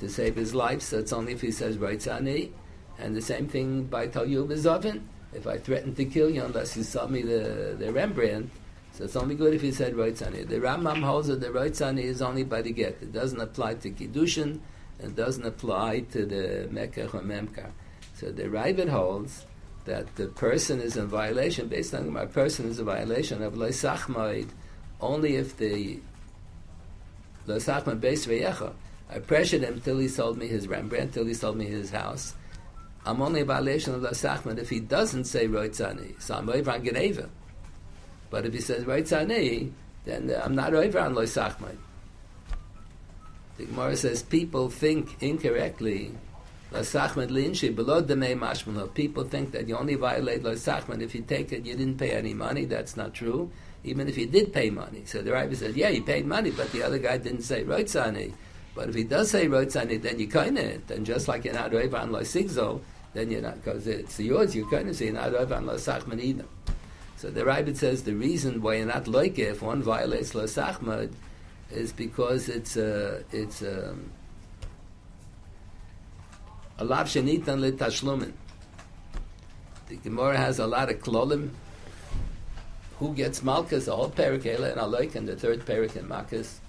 to 0.00 0.08
save 0.08 0.36
his 0.36 0.54
life, 0.54 0.82
so 0.82 0.98
it's 0.98 1.12
only 1.12 1.32
if 1.32 1.40
he 1.40 1.50
says 1.50 1.76
Reitzani. 1.76 2.50
And 2.98 3.14
the 3.14 3.22
same 3.22 3.46
thing 3.46 3.84
by 3.84 4.08
Tol 4.08 4.26
Yuhu 4.26 4.48
Bezovin. 4.48 5.02
If 5.32 5.46
I 5.46 5.58
threatened 5.58 5.96
to 5.96 6.04
kill 6.04 6.30
you 6.30 6.44
unless 6.44 6.76
you 6.76 6.82
saw 6.82 7.06
me 7.06 7.22
the, 7.22 7.76
the 7.78 7.92
Rembrandt, 7.92 8.50
so 8.92 9.04
it's 9.04 9.14
only 9.14 9.36
good 9.36 9.54
if 9.54 9.60
he 9.60 9.70
said 9.70 9.94
Reitzani. 9.94 10.48
The 10.48 10.56
Rambam 10.56 11.02
holds 11.02 11.28
that 11.28 11.40
the 11.40 11.48
Reitzani 11.48 12.02
is 12.02 12.20
only 12.20 12.42
by 12.42 12.62
the 12.62 12.72
get. 12.72 12.98
It 13.00 13.12
doesn't 13.12 13.40
apply 13.40 13.74
to 13.74 13.90
Kiddushin 13.90 14.58
and 14.98 15.14
doesn't 15.14 15.44
apply 15.46 16.00
to 16.12 16.26
the 16.26 16.68
Mekach 16.72 17.14
or 17.14 17.20
Memkar. 17.20 17.70
So 18.14 18.32
the 18.32 18.44
Ravid 18.44 18.88
holds 18.88 19.44
that 19.88 20.14
the 20.16 20.26
person 20.26 20.80
is 20.80 20.96
in 20.96 21.06
violation, 21.06 21.68
based 21.68 21.94
on 21.94 22.12
my 22.12 22.26
person 22.26 22.68
is 22.68 22.78
a 22.78 22.84
violation 22.84 23.42
of 23.42 23.54
Loisachmaid, 23.54 24.48
only 25.00 25.36
if 25.36 25.56
the 25.56 25.98
Loisachmaid 27.46 28.00
base 28.00 28.26
Veyecha. 28.26 28.72
I 29.10 29.18
pressured 29.20 29.62
him 29.62 29.80
till 29.80 29.98
he 29.98 30.08
sold 30.08 30.36
me 30.36 30.46
his 30.46 30.68
Rembrandt, 30.68 31.14
till 31.14 31.24
he 31.24 31.34
sold 31.34 31.56
me 31.56 31.66
his 31.66 31.90
house. 31.90 32.34
I'm 33.06 33.22
only 33.22 33.40
a 33.40 33.44
violation 33.46 33.94
of 33.94 34.02
Loisachmaid 34.02 34.58
if 34.58 34.68
he 34.68 34.80
doesn't 34.80 35.24
say 35.24 35.48
Roitzani. 35.48 36.20
So 36.20 36.34
I'm 36.34 36.48
over 36.50 36.70
on 36.70 36.84
Geneva. 36.84 37.30
But 38.28 38.44
if 38.44 38.52
he 38.52 38.60
says 38.60 38.84
Roitzani, 38.84 39.72
then 40.04 40.34
I'm 40.42 40.54
not 40.54 40.74
over 40.74 41.00
on 41.00 41.14
Loisachmaid. 41.14 41.78
The 43.56 43.64
Gemara 43.64 43.96
says 43.96 44.22
people 44.22 44.68
think 44.68 45.22
incorrectly. 45.22 46.12
People 46.70 46.84
think 49.24 49.52
that 49.52 49.64
you 49.66 49.76
only 49.76 49.94
violate 49.94 50.42
Lasachman 50.42 51.00
if 51.00 51.14
you 51.14 51.22
take 51.22 51.52
it, 51.52 51.64
you 51.64 51.76
didn't 51.76 51.96
pay 51.98 52.10
any 52.10 52.34
money. 52.34 52.66
That's 52.66 52.96
not 52.96 53.14
true. 53.14 53.50
Even 53.84 54.08
if 54.08 54.18
you 54.18 54.26
did 54.26 54.52
pay 54.52 54.70
money. 54.70 55.04
So 55.06 55.22
the 55.22 55.32
Rabbi 55.32 55.54
says, 55.54 55.76
yeah, 55.76 55.88
you 55.88 56.02
paid 56.02 56.26
money, 56.26 56.50
but 56.50 56.70
the 56.72 56.82
other 56.82 56.98
guy 56.98 57.16
didn't 57.16 57.42
say 57.42 57.64
Roitzani. 57.64 58.34
But 58.74 58.90
if 58.90 58.94
he 58.94 59.04
does 59.04 59.30
say 59.30 59.46
Roitzani, 59.46 60.00
then 60.02 60.18
you 60.18 60.28
kind 60.28 60.58
it. 60.58 60.86
Then 60.88 61.04
just 61.04 61.26
like 61.26 61.44
you're 61.44 61.54
not 61.54 61.70
Roiv 61.70 61.94
on 61.94 62.10
Sigzo, 62.10 62.80
then 63.14 63.30
you're 63.30 63.40
not, 63.40 63.62
because 63.62 63.86
it's 63.86 64.20
yours, 64.20 64.54
you 64.54 64.68
kind 64.68 64.88
of 64.88 64.96
say 64.96 65.06
you're 65.06 65.14
not 65.14 65.32
Roiv 65.32 65.56
on 65.56 65.64
Lasachman 65.64 66.20
either. 66.20 66.44
So 67.16 67.30
the 67.30 67.44
Rabbi 67.44 67.72
says 67.72 68.04
the 68.04 68.14
reason 68.14 68.60
why 68.62 68.74
you're 68.74 68.86
not 68.86 69.08
like 69.08 69.38
if 69.38 69.62
one 69.62 69.82
violates 69.82 70.34
Lasachman 70.34 71.12
is 71.70 71.92
because 71.92 72.48
it's 72.48 72.76
a 72.76 73.24
it's 73.32 73.62
a 73.62 73.96
a 76.78 76.84
lav 76.84 77.06
shenitan 77.06 77.60
litashlumin. 77.60 78.32
The 79.88 79.96
Gemara 79.96 80.36
has 80.36 80.58
a 80.58 80.66
lot 80.66 80.90
of 80.90 81.00
klolim. 81.00 81.50
Who 82.98 83.14
gets 83.14 83.42
malchus? 83.42 83.88
A 83.88 83.96
whole 83.96 84.10
parak 84.10 84.44
and 84.44 84.80
aloik, 84.80 85.14
and 85.14 85.28
the 85.28 85.36
third 85.36 85.60
parak 85.64 85.96
in 85.96 86.08
malchus. 86.08 86.60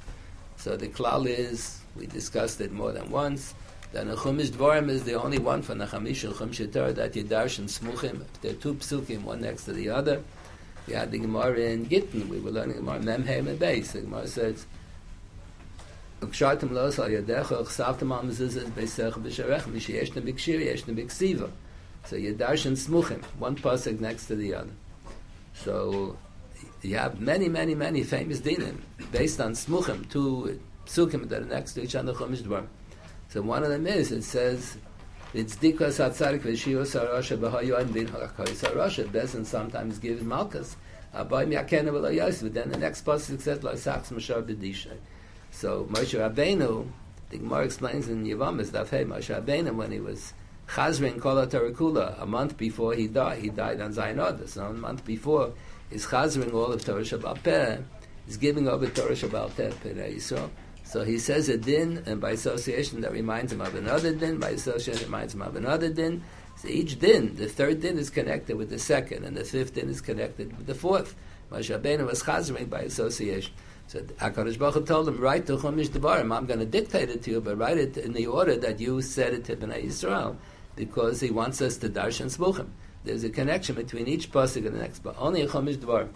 So 0.57 0.75
the 0.77 0.87
klal 0.87 1.27
is 1.27 1.79
we 1.95 2.05
discussed 2.05 2.61
it 2.61 2.71
more 2.71 2.91
than 2.91 3.09
once. 3.09 3.53
The 3.91 4.01
Nechumish 4.01 4.51
Dvorim 4.51 4.89
is 4.89 5.03
the 5.03 5.15
only 5.15 5.39
one 5.39 5.63
for 5.63 5.73
the 5.73 5.85
Chamish 5.85 6.21
Chum 6.21 6.51
Shetar 6.51 6.93
that 6.93 7.13
Yedarsh 7.13 7.57
and 7.57 7.67
Smuchim. 7.67 8.23
They're 8.41 8.53
two 8.53 8.75
psukim, 8.75 9.23
one 9.23 9.41
next 9.41 9.65
to 9.65 9.73
the 9.73 9.89
other. 9.89 10.21
We 10.85 10.93
had 10.93 11.11
the 11.11 11.17
Gemara 11.17 11.59
in 11.59 11.85
Gittin. 11.85 12.29
We 12.29 12.39
were 12.39 12.51
learning 12.51 12.75
Gemara 12.75 12.99
Memheim 12.99 13.47
and 13.47 13.59
Beis. 13.59 13.93
The 13.93 14.01
Gemara 14.01 14.27
says 14.27 14.67
וקשרתם 16.22 16.72
לא 16.72 16.88
על 17.02 17.10
ידיך, 17.10 17.54
וכסבתם 17.60 18.12
על 18.12 18.26
מזוזת 18.26 18.66
ביסך 18.74 19.18
ובשערך, 19.20 19.68
ושישנה 19.72 20.22
בקשיר, 20.22 20.60
ישנה 20.60 20.94
בקסיבה. 20.94 21.46
So 22.06 22.16
Yedarshan 22.16 22.76
Smuchim, 22.76 23.22
one 23.38 23.56
pasuk 23.56 23.98
next 23.98 24.26
to 24.26 24.36
the 24.36 24.54
other. 24.54 24.70
So 25.54 26.16
you 26.82 26.98
have 26.98 27.18
many, 27.18 27.48
many, 27.48 27.74
many 27.74 28.02
famous 28.02 28.40
dinim 28.40 28.76
based 29.10 29.40
on 29.40 29.52
Smuchim, 29.52 30.10
two 30.10 30.60
psukim 30.86 31.28
that 31.30 31.42
are 31.42 31.46
next 31.46 31.72
to 31.74 31.82
each 31.82 31.94
other, 31.94 32.12
Chumash 32.12 32.42
Dvar. 32.42 32.66
So 33.30 33.40
one 33.40 33.62
of 33.62 33.70
them 33.70 33.86
is, 33.86 34.12
it 34.12 34.22
says, 34.22 34.76
it's 35.32 35.56
Dikas 35.56 35.98
HaTzadik 35.98 36.42
V'Shio 36.42 36.84
Sarasha 36.86 37.36
B'Hayu 37.36 37.80
An 37.80 37.90
Bin 37.90 38.06
HaKoi 38.06 38.54
Sarasha. 38.54 39.04
Bezin 39.04 39.44
sometimes 39.44 39.98
gives 39.98 40.22
Malkas. 40.22 40.76
Abai 41.14 41.48
Mi'akena 41.48 41.88
V'Lo 41.88 42.14
Yosef. 42.14 42.52
Then 42.52 42.70
the 42.70 42.76
next 42.76 43.04
pasuk 43.04 43.40
says, 43.40 43.62
Lo 43.62 43.74
Sachs 43.74 44.10
Mashar 44.10 44.42
B'Dishay. 44.42 44.96
So 45.59 45.83
Moshe 45.91 46.17
Rabbeinu, 46.17 46.87
the 47.31 47.37
Gemara 47.37 47.65
explains 47.65 48.07
in 48.07 48.23
Yevamis 48.23 48.67
Daf 48.67 48.91
Hey, 48.91 49.03
Moshe 49.03 49.27
Rabbeinu, 49.37 49.75
when 49.75 49.91
he 49.91 49.99
was 49.99 50.31
Chazrin 50.69 51.19
Kol 51.19 51.35
Tarakula, 51.45 52.15
a 52.21 52.25
month 52.25 52.55
before 52.55 52.93
he 52.93 53.07
died, 53.07 53.41
he 53.41 53.49
died 53.49 53.81
on 53.81 53.93
Zayin 53.93 54.15
Odeh, 54.15 54.47
so 54.47 54.63
a 54.67 54.71
month 54.71 55.03
before, 55.03 55.51
is 55.91 56.05
Chazrin 56.05 56.53
all 56.53 56.71
of 56.71 56.85
Torah 56.85 57.01
Shabbat 57.01 57.43
Peh, 57.43 57.77
is 58.29 58.37
giving 58.37 58.69
over 58.69 58.87
Torah 58.87 59.11
Shabbat 59.11 59.57
Peh. 59.57 60.19
So 60.85 61.03
he 61.03 61.19
says 61.19 61.49
a 61.49 61.57
din, 61.57 62.03
and 62.05 62.21
by 62.21 62.31
association 62.31 63.01
that 63.01 63.11
reminds 63.11 63.51
him 63.51 63.59
of 63.59 63.75
another 63.75 64.15
din, 64.15 64.39
by 64.39 64.51
association 64.51 65.03
reminds 65.03 65.33
him 65.33 65.41
of 65.41 65.57
another 65.57 65.89
din. 65.89 66.23
So 66.55 66.69
each 66.69 66.99
din, 66.99 67.35
the 67.35 67.49
third 67.49 67.81
din 67.81 67.97
is 67.97 68.09
connected 68.09 68.55
with 68.55 68.69
the 68.69 68.79
second, 68.79 69.25
and 69.25 69.35
the 69.35 69.43
fifth 69.43 69.73
din 69.73 69.89
is 69.89 69.99
connected 69.99 70.55
with 70.57 70.67
the 70.67 70.73
fourth. 70.73 71.15
Moshe 71.51 71.77
Rabbeinu 71.77 72.07
was 72.07 72.23
chazering 72.23 72.69
by 72.69 72.83
association. 72.83 73.51
So 73.89 74.01
HaKadosh 74.01 74.59
Baruch 74.59 74.75
Hu 74.75 74.85
told 74.85 75.07
him, 75.07 75.19
write 75.19 75.47
the 75.47 75.57
Chumash 75.57 75.89
Devarim. 75.89 76.31
I'm 76.31 76.45
going 76.45 76.59
to 76.59 76.65
dictate 76.67 77.09
it 77.09 77.23
to 77.23 77.31
you, 77.31 77.41
but 77.41 77.57
write 77.57 77.79
it 77.79 77.97
in 77.97 78.13
the 78.13 78.27
order 78.27 78.55
that 78.55 78.79
you 78.79 79.01
said 79.01 79.33
it 79.33 79.45
to 79.45 79.55
Bnei 79.55 79.85
Yisrael, 79.85 80.35
because 80.75 81.21
he 81.21 81.31
wants 81.31 81.59
us 81.59 81.77
to 81.77 81.89
darshan 81.89 82.27
smuchim. 82.27 82.67
There's 83.03 83.23
a 83.23 83.31
connection 83.31 83.73
between 83.73 84.07
each 84.07 84.31
pasuk 84.31 84.67
and 84.67 84.75
the 84.75 84.79
next, 84.79 84.99
but 84.99 85.15
only 85.17 85.41
a 85.41 85.47
Chumash 85.47 85.77
Devarim. 85.77 86.09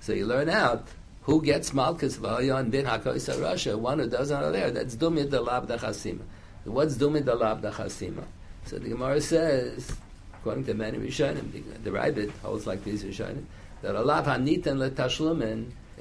So 0.00 0.12
you 0.12 0.26
learn 0.26 0.48
out 0.48 0.88
who 1.22 1.40
gets 1.40 1.72
Malchus 1.72 2.16
V'Hayon 2.16 2.72
Bin 2.72 2.86
HaKois 2.86 3.38
Rasha, 3.38 3.78
one 3.78 4.00
who 4.00 4.08
doesn't 4.08 4.40
know 4.40 4.50
there. 4.50 4.72
That's 4.72 4.96
Dumid 4.96 5.28
Dalab 5.28 5.68
Dachasima. 5.68 6.22
What's 6.64 6.96
Dumid 6.96 7.22
Dalab 7.22 7.62
Dachasima? 7.62 8.24
So 8.64 8.80
the 8.80 8.88
Gemara 8.88 9.20
says, 9.20 9.92
according 10.40 10.64
to 10.64 10.74
many 10.74 10.98
Rishonim, 10.98 11.52
the, 11.52 11.60
the 11.88 11.96
Ravid 11.96 12.32
holds 12.42 12.66
like 12.66 12.82
these 12.82 13.04
Rishonim, 13.04 13.44
that 13.82 13.94
Allah 13.94 14.24
Hanitan 14.26 14.80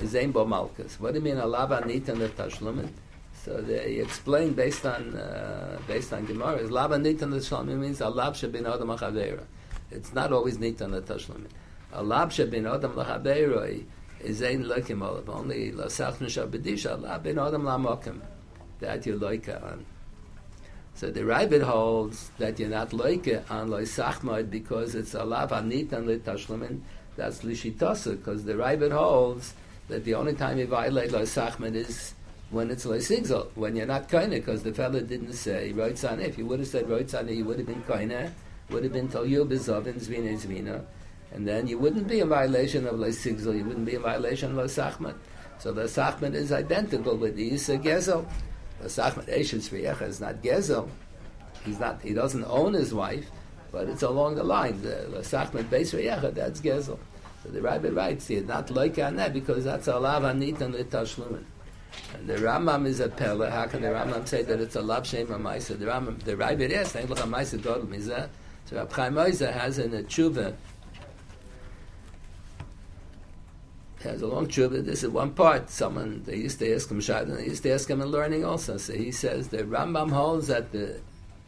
Zain 0.06 0.32
Bo 0.32 0.46
Malkus. 0.46 1.00
What 1.00 1.14
do 1.14 1.20
you 1.20 1.24
mean 1.24 1.38
Alava 1.38 1.82
Nitan 1.82 2.18
the 2.18 2.30
Tashlumin? 2.30 2.90
So 3.44 3.60
they 3.62 3.96
explain 3.96 4.54
based 4.54 4.86
on 4.86 5.16
uh, 5.16 5.80
based 5.88 6.14
on 6.14 6.26
Gemara 6.26 6.58
is 6.58 6.72
Lava 6.72 6.98
Nitan 6.98 7.32
the 7.32 7.38
Tashlumin 7.38 7.78
means 7.80 8.00
Alab 8.00 8.34
Shabin 8.34 8.72
Adam 8.72 8.90
Achavera. 8.90 9.44
It's 9.90 10.14
not 10.14 10.32
always 10.32 10.58
Nitan 10.58 10.92
the 10.92 11.02
Tashlumin. 11.02 11.48
Alab 11.94 12.30
Shabin 12.30 12.72
Adam 12.74 12.94
Achavera 12.94 13.84
is 14.22 14.38
Zain 14.38 14.64
Lekim 14.64 15.06
Olav. 15.08 15.30
Only 15.30 15.72
Lasach 15.72 16.18
Nusha 16.18 16.48
Bedisha 16.48 17.00
Alab 17.00 17.24
Bin 17.24 17.40
Adam 17.40 17.64
Lamokim. 17.64 18.22
That 18.80 19.06
you 19.06 19.18
like 19.18 19.50
on. 19.50 19.86
So 20.94 21.10
the 21.10 21.22
Ravid 21.22 21.64
holds 21.64 22.30
that 22.38 22.60
you're 22.60 22.70
not 22.70 22.94
like 22.94 23.28
on 23.50 23.70
Loisachmod 23.70 24.50
because 24.50 24.94
it's 24.94 25.14
Alav 25.14 25.50
Anitan 25.50 26.06
Litashlumin. 26.06 26.82
That's 27.16 27.42
Lishitasa 27.42 28.18
because 28.18 28.46
the 28.46 28.54
Ravid 28.54 28.92
holds 28.92 29.54
that 29.92 30.06
the 30.06 30.16
only 30.16 30.34
time 30.34 30.58
you 30.58 30.66
violate 30.66 31.12
Lo 31.12 31.22
Sachman 31.22 31.76
is 31.76 32.14
when 32.50 32.72
it's 32.72 32.86
Lo 32.86 32.98
Sigzal, 32.98 33.48
when 33.56 33.76
you're 33.76 33.86
not 33.86 34.10
Kaina, 34.10 34.32
because 34.32 34.64
the 34.64 34.74
fellow 34.74 35.02
didn't 35.02 35.34
say 35.34 35.74
Roitzana. 35.76 36.22
If 36.22 36.38
you 36.38 36.46
would 36.46 36.60
have 36.60 36.68
said 36.68 36.86
Roitzana, 36.86 37.36
you 37.36 37.46
would 37.46 37.58
have 37.58 37.68
been 37.68 37.84
Kaina, 37.84 38.32
would 38.70 38.84
have 38.84 38.94
been 38.94 39.10
Toyu 39.10 39.46
Bezovin 39.46 39.96
Zvina 39.96 40.34
Zvina, 40.40 40.84
and 41.34 41.48
then 41.48 41.68
you 41.68 41.78
wouldn't 41.78 42.08
be 42.08 42.22
in 42.22 42.30
violation 42.30 42.88
of 42.88 43.00
Lo 43.00 43.10
Sigzal, 43.10 43.58
you 43.58 43.66
wouldn't 43.66 43.86
be 43.86 43.96
in 43.96 44.02
violation 44.02 44.52
of 44.52 44.58
Lo 44.58 44.66
Sachman. 44.66 45.16
So 45.60 45.74
the 45.74 45.84
Sachman 45.84 46.34
is 46.34 46.52
identical 46.52 47.18
with 47.18 47.36
the 47.36 47.54
Isa 47.54 47.78
Gezel. 47.78 48.26
The 48.80 48.88
Sachman 48.88 49.28
Eshes 49.28 49.70
Viecha 49.70 50.08
is 50.08 50.20
not 50.22 50.42
Gezel. 50.42 50.90
He's 51.66 51.80
not, 51.80 52.02
he 52.02 52.14
doesn't 52.14 52.46
own 52.46 52.74
his 52.74 52.94
wife, 52.94 53.30
but 53.72 53.88
it's 53.88 54.04
along 54.04 54.36
the 54.36 54.44
line. 54.44 54.82
The 54.82 55.20
Sachman 55.20 55.66
Beis 55.66 55.94
Viecha, 55.94 56.34
that's 56.34 56.62
Gezel. 56.62 56.98
So 57.44 57.50
the 57.50 57.62
Rabbi 57.62 57.90
writes 57.90 58.28
here, 58.28 58.44
not 58.44 58.70
like 58.70 58.96
that, 58.96 59.34
because 59.34 59.64
that's 59.64 59.88
a 59.88 59.98
lav 59.98 60.24
anit 60.24 60.62
and 60.62 60.76
litashlumin. 60.76 61.44
And 62.14 62.28
the 62.28 62.36
Rambam 62.36 62.86
is 62.86 63.00
a 63.00 63.10
pella. 63.10 63.50
How 63.50 63.66
can 63.66 63.82
the 63.82 63.90
Rambam 63.90 64.28
say 64.28 64.44
that 64.44 64.60
it's 64.60 64.76
a 64.76 64.82
lav 64.82 65.08
shem 65.08 65.28
amaisa? 65.28 65.78
The 65.78 65.86
Rambam, 65.86 66.22
the 66.24 66.38
Rabbi 66.38 66.66
yes, 66.66 66.96
ain't 66.96 67.10
like 67.10 67.20
a 67.20 67.28
maisa 67.28 67.60
godel 67.60 67.88
mizah. 67.88 68.30
So 68.66 68.78
Rabbi 68.78 68.94
Chaim 68.94 69.16
has 69.16 69.80
in 69.80 69.94
a 69.94 70.04
tshuva, 70.04 70.54
has 74.04 74.22
a 74.22 74.28
long 74.28 74.48
tshuva. 74.48 74.86
This 74.86 75.04
is 75.04 75.10
one 75.10 75.32
part. 75.32 75.70
Someone 75.70 76.24
they 76.26 76.38
used 76.38 76.60
to 76.60 76.74
ask 76.74 76.90
him 76.90 77.02
shad, 77.02 77.28
they 77.28 77.46
used 77.46 77.64
to 77.64 77.72
ask 77.72 77.90
him 77.90 78.02
in 78.02 78.08
learning 78.08 78.46
also. 78.46 78.78
So 78.78 78.94
he 78.94 79.12
says 79.12 79.48
the 79.48 79.64
Rambam 79.64 80.12
holds 80.12 80.48
that 80.48 80.72
the 80.72 81.00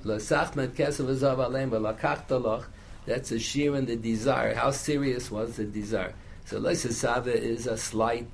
lasach 0.04 0.56
met 0.56 0.74
kesav 0.74 1.06
azav 1.06 1.38
aleim 1.38 1.70
v'lakach 1.70 2.28
taloch 2.28 2.66
that's 3.06 3.32
a 3.32 3.40
sheer 3.40 3.76
in 3.76 3.86
the 3.86 3.96
desire. 3.96 4.54
How 4.56 4.72
serious 4.72 5.30
was 5.30 5.58
the 5.58 5.66
desire? 5.66 6.14
So 6.46 6.60
Leisasava 6.60 7.34
is 7.34 7.68
a 7.68 7.78
slight 7.78 8.28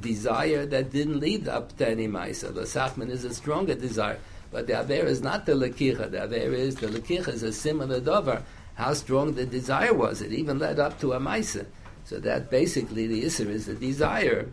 desire 0.00 0.66
that 0.66 0.90
didn't 0.90 1.20
lead 1.20 1.48
up 1.48 1.76
to 1.78 1.88
any 1.88 2.08
Maisa. 2.08 2.52
The 2.52 2.62
Sachman 2.62 3.10
is 3.10 3.24
a 3.24 3.34
stronger 3.34 3.74
desire. 3.74 4.18
But 4.50 4.66
the 4.66 4.80
Aver 4.80 5.06
is 5.06 5.20
not 5.20 5.46
the 5.46 5.52
Lakicha. 5.52 6.10
The 6.10 6.24
Aver 6.24 6.54
is, 6.54 6.76
the 6.76 6.88
Lakicha 6.88 7.28
is 7.28 7.42
a 7.42 7.52
similar 7.52 8.00
dover. 8.00 8.42
How 8.74 8.92
strong 8.94 9.34
the 9.34 9.46
desire 9.46 9.92
was. 9.92 10.20
It 10.20 10.32
even 10.32 10.58
led 10.58 10.78
up 10.78 11.00
to 11.00 11.12
a 11.12 11.20
Maisa. 11.20 11.66
So 12.04 12.18
that 12.20 12.50
basically 12.50 13.06
the 13.06 13.24
Isser 13.24 13.46
is 13.46 13.66
the 13.66 13.74
desire. 13.74 14.48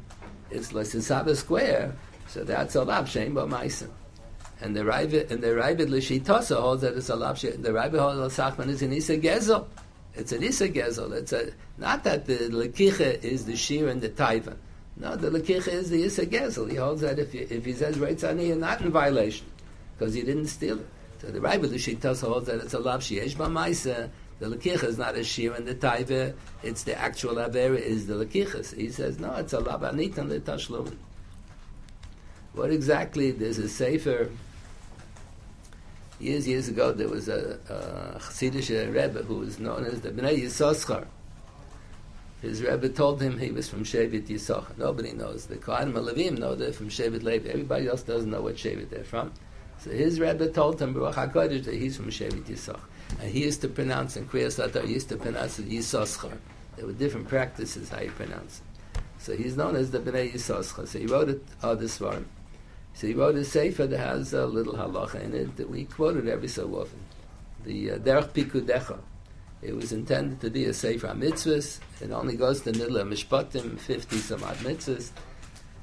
It's 0.49 0.71
Leisasava 0.71 1.35
square. 1.35 1.93
So 2.27 2.43
that's 2.43 2.75
a 2.75 2.83
Lab 2.83 3.07
Shem 3.07 3.35
Maisa. 3.35 3.89
And 4.61 4.75
the 4.75 4.81
Ravid 4.81 5.31
and 5.31 5.41
the 5.41 5.47
Ravid 5.47 5.87
Lishitasa 5.87 6.61
holds 6.61 6.83
that 6.83 6.95
it's 6.95 7.09
a 7.09 7.15
lapsha. 7.15 7.61
The 7.61 7.69
Ravid 7.69 7.99
holds 7.99 8.35
that 8.35 8.57
Sachman 8.57 8.69
is 8.69 8.83
an 8.83 8.93
Isa 8.93 9.17
Gezel. 9.17 9.65
It's 10.13 10.31
an 10.31 10.43
Isa 10.43 10.69
Gezel. 10.69 11.11
It's 11.13 11.33
a 11.33 11.51
not 11.79 12.03
that 12.03 12.27
the 12.27 12.37
Lekicha 12.37 13.23
is 13.23 13.45
the 13.45 13.55
Shir 13.55 13.87
and 13.87 14.01
the 14.01 14.09
Taiva. 14.09 14.55
No, 14.97 15.15
the 15.15 15.31
Lekicha 15.31 15.67
is 15.67 15.89
the 15.89 16.03
Isa 16.03 16.27
Gezel. 16.27 16.69
He 16.69 16.75
holds 16.75 17.01
that 17.01 17.17
if, 17.17 17.33
you, 17.33 17.47
if 17.49 17.65
he 17.65 17.73
says 17.73 17.97
Reitzani, 17.97 18.47
you're 18.47 18.55
not 18.55 18.81
in 18.81 18.91
violation 18.91 19.47
because 19.97 20.13
he 20.13 20.21
didn't 20.21 20.47
steal 20.47 20.79
it. 20.79 20.87
So 21.21 21.27
the 21.31 21.39
Ravid 21.39 21.71
Lishitasa 21.71 22.27
holds 22.27 22.45
that 22.45 22.61
it's 22.61 22.75
a 22.75 22.79
lapsha. 22.79 23.15
Yesh 23.15 23.35
Maisa. 23.35 24.09
The 24.37 24.47
Lekicha 24.47 24.83
is 24.85 24.97
not 24.97 25.15
a 25.15 25.23
Shir 25.23 25.53
and 25.53 25.67
the 25.67 25.75
Taiva. 25.75 26.35
It's 26.61 26.83
the 26.83 26.97
actual 26.97 27.35
Avera 27.35 27.79
is 27.79 28.05
the 28.05 28.13
Lekicha. 28.13 28.75
He 28.75 28.89
says 28.89 29.19
no, 29.19 29.33
it's 29.35 29.53
a 29.53 29.57
Labanit 29.57 30.17
and 30.19 30.29
the 30.29 30.39
Tashlumin. 30.39 30.97
What 32.53 32.71
exactly? 32.71 33.31
There's 33.31 33.57
a 33.57 33.69
Sefer 33.69 34.29
years, 36.21 36.47
years 36.47 36.67
ago, 36.67 36.91
there 36.91 37.09
was 37.09 37.27
a, 37.27 37.59
a 37.69 38.19
Chassidish 38.19 38.69
Rebbe 38.69 39.23
who 39.23 39.35
was 39.35 39.59
known 39.59 39.85
as 39.85 40.01
the 40.01 40.09
Bnei 40.11 40.43
Yisachar. 40.43 41.05
His 42.41 42.61
Rebbe 42.61 42.89
told 42.89 43.21
him 43.21 43.37
he 43.37 43.51
was 43.51 43.69
from 43.69 43.83
Shevet 43.83 44.27
Yisachar. 44.27 44.77
Nobody 44.77 45.13
knows. 45.13 45.45
The 45.45 45.57
Kohanim 45.57 45.93
Levim 45.93 46.39
know 46.39 46.55
they're 46.55 46.73
from 46.73 46.89
Shevet 46.89 47.23
Levi. 47.23 47.49
Everybody 47.49 47.87
else 47.87 48.03
doesn't 48.03 48.29
know 48.29 48.41
what 48.41 48.55
Shevet 48.55 48.89
they're 48.89 49.03
from. 49.03 49.31
So 49.79 49.91
his 49.91 50.19
Rebbe 50.19 50.47
told 50.49 50.81
him, 50.81 50.93
Baruch 50.93 51.33
that 51.33 51.73
he's 51.73 51.97
from 51.97 52.07
Shevet 52.09 52.43
Yisachar. 52.43 52.79
And 53.19 53.29
he 53.29 53.43
used 53.43 53.61
to 53.61 53.67
pronounce 53.67 54.15
in 54.17 54.27
Kriya 54.27 54.47
Satar, 54.47 54.85
he 54.85 54.93
used 54.93 55.09
to 55.09 55.17
pronounce 55.17 55.59
it 55.59 55.69
Yisachar. 55.69 56.37
There 56.77 56.85
were 56.85 56.93
different 56.93 57.27
practices 57.27 57.89
how 57.89 58.01
you 58.01 58.11
pronounce 58.11 58.61
it. 58.61 59.01
So 59.19 59.35
he's 59.35 59.55
known 59.55 59.75
as 59.75 59.91
the 59.91 59.99
Bnei 59.99 60.33
Yisachar. 60.33 60.87
So 60.87 60.99
he 60.99 61.05
wrote 61.05 61.29
it, 61.29 61.43
all 61.61 61.75
this 61.75 61.99
him. 61.99 62.27
So 62.93 63.07
he 63.07 63.13
wrote 63.13 63.35
a 63.35 63.45
sefer 63.45 63.87
that 63.87 63.97
has 63.97 64.33
a 64.33 64.45
little 64.45 64.73
halacha 64.73 65.23
in 65.23 65.33
it 65.33 65.55
that 65.57 65.69
we 65.69 65.85
quoted 65.85 66.27
every 66.27 66.47
so 66.47 66.67
often. 66.75 66.99
The 67.63 67.91
uh, 67.91 67.97
Derech 67.97 68.29
Pikudecha. 68.29 68.99
It 69.61 69.75
was 69.75 69.91
intended 69.91 70.41
to 70.41 70.49
be 70.49 70.65
a 70.65 70.73
sefer 70.73 71.07
mitzvahs. 71.07 71.79
It 72.01 72.11
only 72.11 72.35
goes 72.35 72.61
to 72.61 72.71
Nidla 72.71 73.07
Mishpatim, 73.07 73.79
50 73.79 74.17
some 74.17 74.43
odd 74.43 74.57
mitzvahs. 74.57 75.11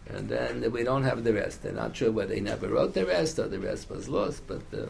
And 0.08 0.28
then 0.28 0.72
we 0.72 0.84
don't 0.84 1.04
have 1.04 1.22
the 1.22 1.32
rest. 1.32 1.62
They're 1.62 1.72
not 1.72 1.96
sure 1.96 2.10
whether 2.10 2.34
they 2.34 2.40
never 2.40 2.68
wrote 2.68 2.94
the 2.94 3.06
rest 3.06 3.38
or 3.38 3.46
the 3.46 3.58
rest 3.58 3.90
was 3.90 4.08
lost, 4.08 4.46
but 4.46 4.62
uh, 4.72 4.86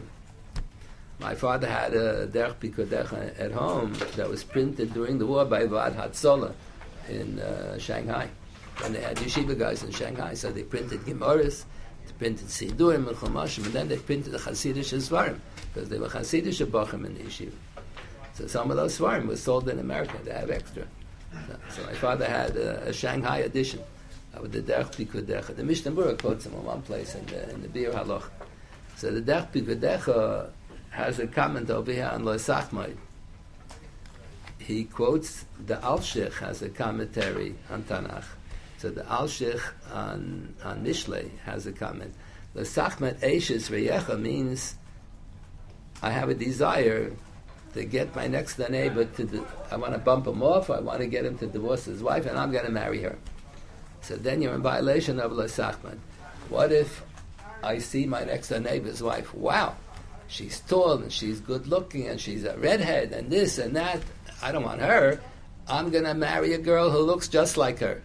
my 1.19 1.35
father 1.35 1.67
had 1.67 1.93
a 1.93 2.27
Derech 2.27 2.55
Pikudecha 2.55 3.39
at 3.39 3.51
home 3.51 3.93
that 4.15 4.29
was 4.29 4.43
printed 4.43 4.93
during 4.93 5.17
the 5.19 5.25
war 5.25 5.45
by 5.45 5.63
Vaad 5.63 5.95
Hatzalah 5.95 6.53
in 7.09 7.39
uh, 7.39 7.77
Shanghai. 7.77 8.29
And 8.83 8.95
they 8.95 9.01
had 9.01 9.17
yeshiva 9.17 9.59
guys 9.59 9.83
in 9.83 9.91
Shanghai, 9.91 10.33
so 10.33 10.51
they 10.51 10.63
printed 10.63 11.01
Gemaras 11.01 11.65
printed 12.17 12.47
Sidurim 12.47 13.07
and 13.07 13.17
Chumashim, 13.17 13.65
and 13.65 13.73
then 13.73 13.87
they 13.87 13.97
printed 13.97 14.33
the 14.33 14.37
Hasidic 14.37 14.85
Svarim, 14.93 15.39
because 15.73 15.89
they 15.89 15.97
were 15.99 16.09
Hasidic 16.09 16.65
Bachim 16.67 17.05
in 17.05 17.15
the 17.15 17.23
yeshiva. 17.23 17.51
So 18.33 18.47
some 18.47 18.71
of 18.71 18.77
those 18.77 18.97
Svarim 18.97 19.27
were 19.27 19.35
sold 19.35 19.69
in 19.69 19.79
America, 19.79 20.17
they 20.23 20.31
have 20.31 20.49
extra. 20.49 20.85
So, 21.69 21.83
my 21.83 21.93
father 21.93 22.25
had 22.25 22.55
a, 22.55 22.87
a 22.87 22.93
Shanghai 22.93 23.39
edition 23.39 23.81
uh, 24.35 24.39
of 24.39 24.51
the 24.51 24.61
Derech 24.61 24.95
Pikudecha. 24.95 25.55
The 25.55 25.63
Mishnah 25.63 25.91
Berurah 25.91 26.19
quotes 26.19 26.45
him 26.45 26.53
in 26.53 26.63
one 26.63 26.81
place 26.81 27.15
in 27.15 27.25
the, 27.27 27.49
in 27.51 27.61
the 27.61 27.67
Biur 27.67 27.93
Halacha. 27.93 28.29
So 28.95 29.11
the 29.11 29.21
Derech 29.21 29.51
Pikudecha 29.51 30.09
uh, 30.09 30.49
has 30.89 31.19
a 31.19 31.27
comment 31.27 31.69
over 31.69 31.91
here 31.91 32.09
on 32.11 32.25
Lo 32.25 32.35
Sachmaid. 32.35 32.97
He 34.57 34.85
quotes 34.85 35.45
the 35.65 35.75
Alshich 35.77 36.37
has 36.39 36.61
a 36.61 36.69
commentary 36.69 37.55
on 37.69 37.83
Tanakh. 37.83 38.25
So 38.79 38.89
the 38.89 39.01
Alshich 39.01 39.61
on, 39.93 40.55
uh, 40.63 40.67
uh, 40.67 40.69
on 40.69 40.85
Mishle 40.85 41.29
has 41.39 41.67
a 41.67 41.73
comment. 41.73 42.13
The 42.53 42.61
Sachmet 42.61 43.19
Eishes 43.19 43.69
Reyecha 43.69 44.17
means 44.17 44.75
I 46.01 46.11
have 46.11 46.29
a 46.29 46.33
desire 46.33 47.11
to 47.73 47.83
get 47.83 48.15
my 48.15 48.27
next 48.27 48.55
door 48.55 48.69
neighbor 48.69 49.03
to, 49.03 49.45
I 49.69 49.75
want 49.75 49.91
to 49.93 49.99
bump 49.99 50.27
him 50.27 50.41
off, 50.41 50.69
I 50.69 50.79
want 50.79 51.01
to 51.01 51.07
get 51.07 51.25
him 51.25 51.37
to 51.39 51.47
divorce 51.47 51.85
his 51.85 52.01
wife, 52.01 52.25
and 52.25 52.39
I'm 52.39 52.53
going 52.53 52.65
to 52.65 52.71
marry 52.71 53.01
her. 53.01 53.17
So 53.99 54.15
then 54.15 54.41
you're 54.41 54.55
in 54.55 54.61
violation 54.61 55.19
of 55.19 55.33
Sachmet. 55.51 55.99
What 56.47 56.71
if 56.71 57.03
I 57.61 57.79
see 57.79 58.05
my 58.05 58.23
next 58.23 58.47
door 58.47 58.61
neighbor's 58.61 59.03
wife? 59.03 59.33
Wow, 59.33 59.75
she's 60.29 60.61
tall 60.61 60.93
and 60.93 61.11
she's 61.11 61.41
good 61.41 61.67
looking 61.67 62.07
and 62.07 62.19
she's 62.19 62.45
a 62.45 62.57
redhead 62.57 63.11
and 63.11 63.29
this 63.29 63.57
and 63.57 63.75
that. 63.75 63.99
I 64.41 64.53
don't 64.53 64.63
want 64.63 64.79
her. 64.79 65.19
I'm 65.67 65.91
going 65.91 66.05
to 66.05 66.13
marry 66.13 66.53
a 66.53 66.57
girl 66.57 66.89
who 66.89 66.99
looks 66.99 67.27
just 67.27 67.57
like 67.57 67.79
her. 67.79 68.01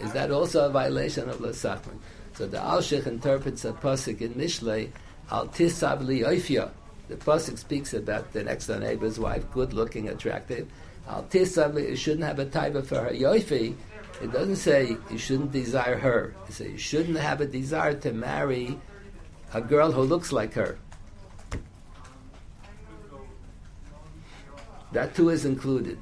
Is 0.00 0.12
that 0.12 0.30
also 0.30 0.66
a 0.66 0.70
violation 0.70 1.28
of 1.28 1.38
Lasachman? 1.38 1.98
So 2.34 2.46
the 2.46 2.58
Alshich 2.58 3.06
interprets 3.06 3.64
a 3.64 3.72
pasuk 3.72 4.20
in 4.20 4.34
Mishlei, 4.34 4.90
Al 5.30 5.48
Tisav 5.48 6.06
Oifya. 6.06 6.70
The 7.08 7.16
pasuk 7.16 7.58
speaks 7.58 7.94
about 7.94 8.32
the 8.32 8.44
next 8.44 8.66
door 8.66 8.78
neighbor's 8.78 9.18
wife, 9.18 9.50
good 9.50 9.72
looking, 9.72 10.08
attractive. 10.08 10.68
Al 11.08 11.24
Tisav 11.24 11.74
you 11.88 11.96
shouldn't 11.96 12.24
have 12.24 12.38
a 12.38 12.46
taiva 12.46 12.84
for 12.84 13.00
her 13.00 13.10
yoifi. 13.10 13.74
It 14.22 14.32
doesn't 14.32 14.56
say 14.56 14.96
you 15.10 15.18
shouldn't 15.18 15.52
desire 15.52 15.96
her. 15.96 16.34
It 16.48 16.54
says 16.54 16.70
you 16.70 16.78
shouldn't 16.78 17.18
have 17.18 17.40
a 17.40 17.46
desire 17.46 17.94
to 17.94 18.12
marry 18.12 18.78
a 19.54 19.60
girl 19.60 19.90
who 19.90 20.02
looks 20.02 20.32
like 20.32 20.54
her. 20.54 20.78
That 24.92 25.14
too 25.14 25.30
is 25.30 25.44
included. 25.44 25.98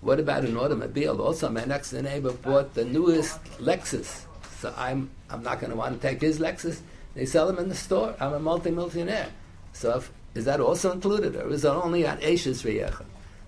What 0.00 0.20
about 0.20 0.44
an 0.44 0.56
automobile? 0.56 1.20
Also, 1.20 1.48
my 1.48 1.64
next 1.64 1.92
neighbor 1.92 2.32
bought 2.32 2.74
the 2.74 2.84
newest 2.84 3.42
Lexus, 3.58 4.24
so 4.60 4.72
I'm 4.76 5.10
I'm 5.30 5.42
not 5.42 5.60
going 5.60 5.70
to 5.70 5.76
want 5.76 6.00
to 6.00 6.08
take 6.08 6.20
his 6.20 6.38
Lexus. 6.38 6.80
They 7.14 7.26
sell 7.26 7.46
them 7.46 7.58
in 7.58 7.68
the 7.68 7.74
store. 7.74 8.14
I'm 8.20 8.34
a 8.34 8.38
multi-millionaire. 8.38 9.28
So 9.72 9.96
if, 9.96 10.12
is 10.34 10.44
that 10.44 10.60
also 10.60 10.92
included, 10.92 11.34
or 11.34 11.48
is 11.50 11.64
it 11.64 11.68
only 11.68 12.06
on 12.06 12.18
Eishes 12.18 12.62
Riyecha? 12.62 13.04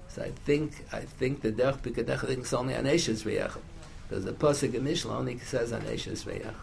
So 0.09 0.23
I 0.23 0.31
think 0.47 0.85
I 0.93 1.01
think 1.01 1.43
the 1.43 1.53
Derech 1.53 1.81
Pikudecha 1.81 2.27
thing 2.27 2.41
is 2.41 2.53
only 2.53 2.75
on 2.75 2.85
Eishes 2.85 3.25
Riyecha. 3.25 3.61
Because 4.09 4.25
the 4.25 4.33
Pasuk 4.33 4.75
in 4.75 4.85
Mishnah 4.85 5.17
only 5.17 5.39
says 5.41 5.73
on 5.73 5.83
Eshes 5.83 6.25
Ve'ach. 6.25 6.55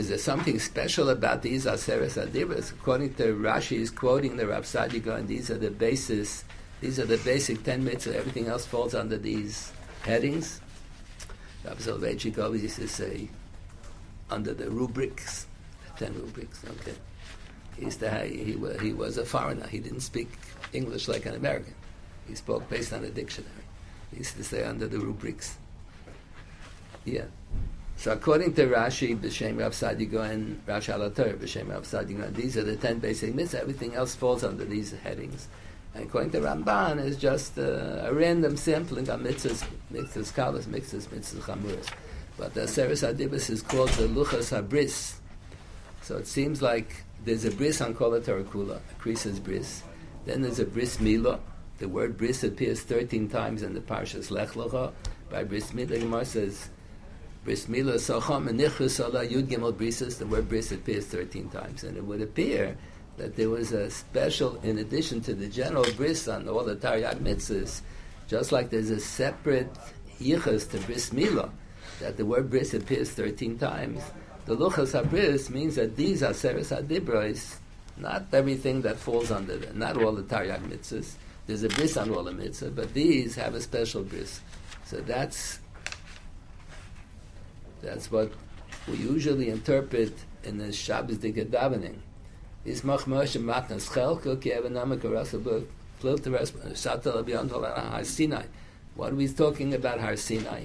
Is 0.00 0.08
there 0.08 0.16
something 0.16 0.58
special 0.58 1.10
about 1.10 1.42
these 1.42 1.66
Aseres 1.66 2.16
Adibas? 2.16 2.72
According 2.72 3.12
to 3.16 3.34
Rashi, 3.34 3.76
is 3.80 3.90
quoting 3.90 4.38
the 4.38 4.46
Rav 4.46 4.64
Saadia 4.64 5.04
Gaon, 5.04 5.18
and 5.18 5.28
these 5.28 5.50
are 5.50 5.58
the 5.58 5.70
basis, 5.70 6.42
these 6.80 6.98
are 6.98 7.04
the 7.04 7.18
basic 7.18 7.62
ten 7.64 7.84
mitzvahs. 7.84 8.14
Everything 8.14 8.46
else 8.46 8.64
falls 8.64 8.94
under 8.94 9.18
these 9.18 9.70
headings. 10.00 10.62
Rav 11.66 11.78
Soloveitchik 11.80 12.42
always 12.42 12.62
used 12.62 12.76
to 12.76 12.88
say, 12.88 13.28
under 14.30 14.54
the 14.54 14.70
rubrics, 14.70 15.46
the 15.84 16.06
ten 16.06 16.14
rubrics. 16.14 16.64
Okay, 16.64 16.96
he 17.76 17.84
used 17.84 18.00
to 18.00 18.10
he, 18.20 18.56
he 18.80 18.94
was 18.94 19.18
a 19.18 19.26
foreigner. 19.26 19.66
He 19.66 19.80
didn't 19.80 20.00
speak 20.00 20.30
English 20.72 21.08
like 21.08 21.26
an 21.26 21.34
American. 21.34 21.74
He 22.26 22.34
spoke 22.36 22.66
based 22.70 22.94
on 22.94 23.04
a 23.04 23.10
dictionary. 23.10 23.52
He 24.12 24.16
used 24.16 24.38
to 24.38 24.44
say 24.44 24.64
under 24.64 24.88
the 24.88 24.98
rubrics. 24.98 25.58
Yeah. 27.04 27.26
So 28.00 28.12
according 28.12 28.54
to 28.54 28.66
Rashi, 28.66 29.14
B'Shem 29.14 29.60
Rav 29.60 29.72
Saadia 29.72 30.10
Gaon 30.10 30.30
and 30.30 30.62
Rav 30.66 30.82
Shalator, 30.82 31.36
B'Shem 31.36 31.68
Rav 31.68 31.82
Saadia 31.82 32.16
Gaon, 32.16 32.32
these 32.32 32.56
are 32.56 32.62
the 32.62 32.74
ten 32.74 32.98
basic 32.98 33.34
mitzvahs. 33.34 33.56
Everything 33.56 33.94
else 33.94 34.14
falls 34.14 34.42
under 34.42 34.64
these 34.64 34.92
headings. 34.92 35.48
And 35.92 36.04
according 36.04 36.30
to 36.30 36.40
Ramban, 36.40 36.98
it's 36.98 37.18
just 37.18 37.58
uh, 37.58 38.06
a 38.06 38.14
random 38.14 38.56
sampling 38.56 39.06
of 39.10 39.20
mitzvahs, 39.20 39.66
mitzvahs 39.92 40.32
kalas, 40.32 40.64
mitzvahs, 40.64 41.08
mitzvahs 41.08 41.42
chamuras. 41.42 41.88
But 42.38 42.54
the 42.54 42.66
Seres 42.66 43.02
Adibus 43.02 43.50
is 43.50 43.60
called 43.60 43.90
the 43.90 44.08
Luchas 44.08 44.58
HaBris. 44.58 45.16
So 46.00 46.16
it 46.16 46.26
seems 46.26 46.62
like 46.62 47.04
there's 47.26 47.44
a 47.44 47.50
bris 47.50 47.82
on 47.82 47.94
Kol 47.94 48.18
Kula, 48.18 48.76
a 48.76 48.94
krisa's 48.98 49.38
bris. 49.38 49.82
Then 50.24 50.40
there's 50.40 50.58
a 50.58 50.64
bris 50.64 50.96
milah. 50.96 51.38
The 51.76 51.86
word 51.90 52.16
bris 52.16 52.44
appears 52.44 52.80
13 52.80 53.28
times 53.28 53.62
in 53.62 53.74
the 53.74 53.80
Parshas 53.80 54.30
Lech 54.30 54.52
Lecha. 54.52 54.94
By 55.28 55.44
bris 55.44 55.72
milah, 55.72 56.00
Gemara 56.00 56.24
says, 56.24 56.70
Bris 57.44 57.68
Mila 57.68 57.94
Socham 57.94 58.48
and 58.48 58.60
Nichus 58.60 59.00
Yud 59.00 59.46
Gimel 59.46 60.18
the 60.18 60.26
word 60.26 60.48
bris 60.48 60.72
appears 60.72 61.06
13 61.06 61.48
times. 61.48 61.84
And 61.84 61.96
it 61.96 62.04
would 62.04 62.20
appear 62.20 62.76
that 63.16 63.36
there 63.36 63.48
was 63.48 63.72
a 63.72 63.90
special, 63.90 64.60
in 64.62 64.78
addition 64.78 65.20
to 65.22 65.34
the 65.34 65.48
general 65.48 65.86
bris 65.96 66.28
on 66.28 66.48
all 66.48 66.64
the 66.64 66.76
Taryag 66.76 67.16
mitzvahs, 67.16 67.80
just 68.28 68.52
like 68.52 68.70
there's 68.70 68.90
a 68.90 69.00
separate 69.00 69.70
yichus 70.20 70.70
to 70.70 70.78
bris 70.80 71.12
Mila, 71.12 71.50
that 72.00 72.16
the 72.16 72.26
word 72.26 72.50
bris 72.50 72.74
appears 72.74 73.10
13 73.10 73.58
times. 73.58 74.02
The 74.46 74.56
Luchas 74.56 75.00
HaBris 75.00 75.50
means 75.50 75.76
that 75.76 75.96
these 75.96 76.22
are 76.22 76.34
Seres 76.34 76.70
HaDibros, 76.70 77.56
not 77.96 78.24
everything 78.32 78.82
that 78.82 78.96
falls 78.96 79.30
under 79.30 79.56
them, 79.56 79.78
not 79.78 80.02
all 80.02 80.12
the 80.12 80.22
Taryag 80.22 80.60
mitzvahs. 80.68 81.12
There's 81.46 81.62
a 81.62 81.68
bris 81.68 81.96
on 81.96 82.10
all 82.10 82.24
the 82.24 82.32
mitzvahs, 82.32 82.74
but 82.74 82.92
these 82.92 83.34
have 83.36 83.54
a 83.54 83.60
special 83.60 84.02
bris. 84.02 84.40
So 84.86 85.00
that's 85.02 85.60
that's 87.82 88.10
what 88.10 88.32
we 88.88 88.96
usually 88.96 89.48
interpret 89.48 90.14
in 90.44 90.58
the 90.58 90.72
Shabbos 90.72 91.18
Dika 91.18 91.46
davening. 91.46 91.96
Is 92.64 92.84
mach 92.84 93.02
moshe 93.02 93.40
matnas 93.40 93.90
even 94.46 94.72
namak 94.74 94.98
arasa 94.98 95.66
float 95.98 96.22
the 96.22 96.30
rest 96.30 96.54
Har 97.78 98.04
Sinai. 98.04 98.44
What 98.94 99.12
are 99.12 99.16
we 99.16 99.28
talking 99.28 99.74
about 99.74 100.00
Har 100.00 100.16
Sinai? 100.16 100.64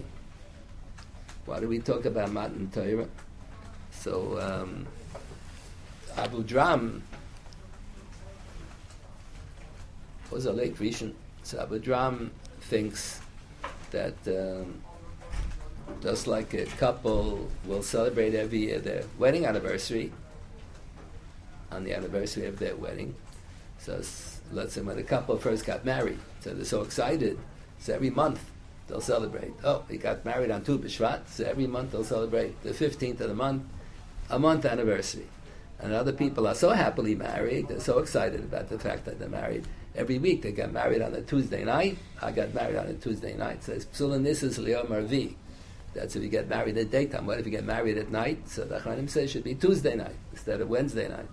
What 1.46 1.62
do 1.62 1.68
we 1.68 1.80
talk 1.80 2.06
about 2.06 2.32
Matan 2.32 2.70
Torah? 2.72 3.08
So 3.92 4.40
um, 4.40 4.88
Abu 6.18 6.44
Dram 6.44 7.04
was 10.32 10.46
a 10.46 10.54
late 10.54 10.76
Rishon. 10.78 11.14
So 11.44 11.60
Abu 11.60 11.80
Dram 11.80 12.32
thinks 12.62 13.22
that 13.92 14.16
um, 14.28 14.82
just 16.02 16.28
like 16.28 16.54
a 16.54 16.66
couple 16.66 17.50
will 17.66 17.84
celebrate 17.84 18.36
every 18.36 18.60
year 18.60 18.80
their 18.80 19.04
wedding 19.18 19.46
anniversary 19.46 20.12
on 21.72 21.84
the 21.84 21.94
anniversary 21.94 22.46
of 22.46 22.60
their 22.60 22.76
wedding. 22.76 23.16
So 23.80 24.02
let's 24.52 24.74
say 24.74 24.82
when 24.82 24.98
a 24.98 25.04
couple 25.04 25.38
first 25.38 25.66
got 25.66 25.86
married, 25.86 26.20
so 26.42 26.54
they're 26.54 26.66
so 26.66 26.82
excited, 26.82 27.38
so 27.80 27.94
every 27.94 28.10
month 28.10 28.40
they'll 28.88 29.02
celebrate. 29.02 29.54
Oh, 29.64 29.84
he 29.90 29.98
got 29.98 30.26
married 30.26 30.52
on 30.52 30.64
Tu 30.64 30.78
B'Shvat, 30.78 31.28
so 31.28 31.44
every 31.44 31.68
month 31.68 31.92
they'll 31.92 32.04
celebrate 32.04 32.62
the 32.64 32.72
15th 32.72 33.20
of 33.22 33.30
the 33.30 33.36
month, 33.36 33.64
a 34.30 34.40
month 34.40 34.66
anniversary. 34.66 35.28
And 35.80 35.94
other 35.94 36.14
people 36.14 36.48
are 36.48 36.56
so 36.56 36.70
happily 36.70 37.16
married, 37.16 37.68
they're 37.68 37.80
so 37.80 38.00
excited 38.00 38.40
about 38.40 38.70
the 38.70 38.80
fact 38.80 39.06
that 39.06 39.20
they're 39.20 39.28
married. 39.28 39.66
Every 39.96 40.20
week 40.20 40.42
they 40.42 40.52
get 40.52 40.72
married 40.74 41.02
on 41.02 41.14
a 41.14 41.22
Tuesday 41.22 41.64
night. 41.64 41.98
I 42.22 42.32
got 42.32 42.54
married 42.54 42.76
on 42.76 42.88
a 42.88 42.94
Tuesday 42.94 43.36
night. 43.36 43.64
So 43.64 43.74
it's 43.74 43.86
Psulin 43.86 44.24
Nisus 44.24 44.58
Leo 44.58 44.86
Marvi. 44.88 45.36
That's 45.96 46.16
if 46.16 46.22
you 46.22 46.30
get 46.30 46.50
married 46.50 46.78
at 46.78 46.92
daytime. 46.92 47.26
What 47.26 47.40
if 47.40 47.46
you 47.46 47.52
get 47.52 47.64
married 47.64 47.98
at 47.98 48.12
night? 48.12 48.48
So 48.50 48.66
the 48.66 48.80
Chanim 48.80 49.10
says 49.10 49.24
it 49.24 49.30
should 49.30 49.44
be 49.44 49.56
Tuesday 49.56 49.96
night 49.96 50.16
instead 50.34 50.62
of 50.62 50.70
Wednesday 50.70 51.08
night. 51.08 51.28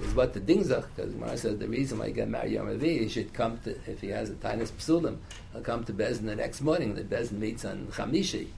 Is 0.00 0.12
what 0.12 0.34
the 0.34 0.40
dingzach, 0.40 0.86
because 0.94 1.12
Gemara 1.12 1.36
says 1.36 1.58
the 1.58 1.68
reason 1.68 2.00
why 2.00 2.06
you 2.06 2.12
get 2.12 2.28
married 2.28 2.50
Yom 2.50 2.66
Revi, 2.66 2.98
he 2.98 3.08
should 3.08 3.32
come 3.32 3.58
to, 3.58 3.70
if 3.86 4.00
he 4.00 4.08
has 4.08 4.28
a 4.28 4.34
tiniest 4.34 4.76
psulim, 4.78 5.18
he'll 5.52 5.62
come 5.62 5.84
to 5.84 5.92
Bezin 5.92 6.26
the 6.26 6.34
next 6.34 6.62
morning. 6.62 6.96
The 6.96 7.04
Bezin 7.04 7.38
meets 7.38 7.64
on 7.64 7.86
Chamishi. 7.92 8.48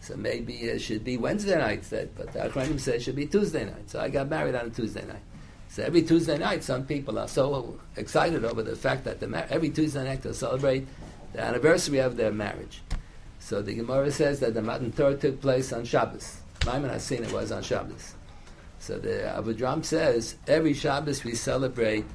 So 0.00 0.14
maybe 0.16 0.52
it 0.56 0.80
should 0.80 1.02
be 1.02 1.16
Wednesday 1.16 1.56
night 1.56 1.78
instead, 1.78 2.10
but 2.14 2.34
the 2.34 2.40
Achronim 2.40 2.78
says 2.78 2.96
it 2.96 3.02
should 3.04 3.16
be 3.16 3.26
Tuesday 3.26 3.64
night. 3.64 3.88
So 3.88 3.98
I 3.98 4.10
got 4.10 4.28
married 4.28 4.54
on 4.54 4.66
a 4.66 4.70
Tuesday 4.70 5.06
night. 5.06 5.22
So 5.70 5.82
every 5.82 6.02
Tuesday 6.02 6.36
night, 6.36 6.62
some 6.62 6.84
people 6.84 7.18
are 7.18 7.28
so 7.28 7.80
excited 7.96 8.44
over 8.44 8.62
the 8.62 8.76
fact 8.76 9.04
that 9.04 9.20
the, 9.20 9.46
every 9.50 9.70
Tuesday 9.70 10.04
night 10.04 10.20
they'll 10.20 10.34
celebrate 10.34 10.86
the 11.32 11.40
anniversary 11.40 11.98
of 12.00 12.18
their 12.18 12.30
marriage. 12.30 12.82
So 13.44 13.60
the 13.60 13.74
Gemara 13.74 14.10
says 14.10 14.40
that 14.40 14.54
the 14.54 14.62
Matan 14.62 14.90
Torah 14.90 15.18
took 15.18 15.38
place 15.42 15.70
on 15.74 15.84
Shabbos. 15.84 16.38
Maimon 16.60 16.90
it 16.94 17.30
was 17.30 17.52
on 17.52 17.62
Shabbos. 17.62 18.14
So 18.78 18.98
the 18.98 19.26
Abu 19.36 19.52
Dram 19.52 19.82
says 19.82 20.36
every 20.46 20.72
Shabbos 20.72 21.24
we 21.24 21.34
celebrate 21.34 22.06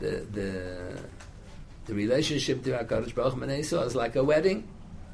the 0.00 0.26
the 0.30 1.00
the 1.86 1.94
relationship 1.94 2.62
to 2.64 2.72
Hakadosh 2.72 3.14
Baruch 3.14 3.70
Hu 3.70 3.78
is 3.78 3.94
like 3.94 4.16
a 4.16 4.22
wedding. 4.22 4.68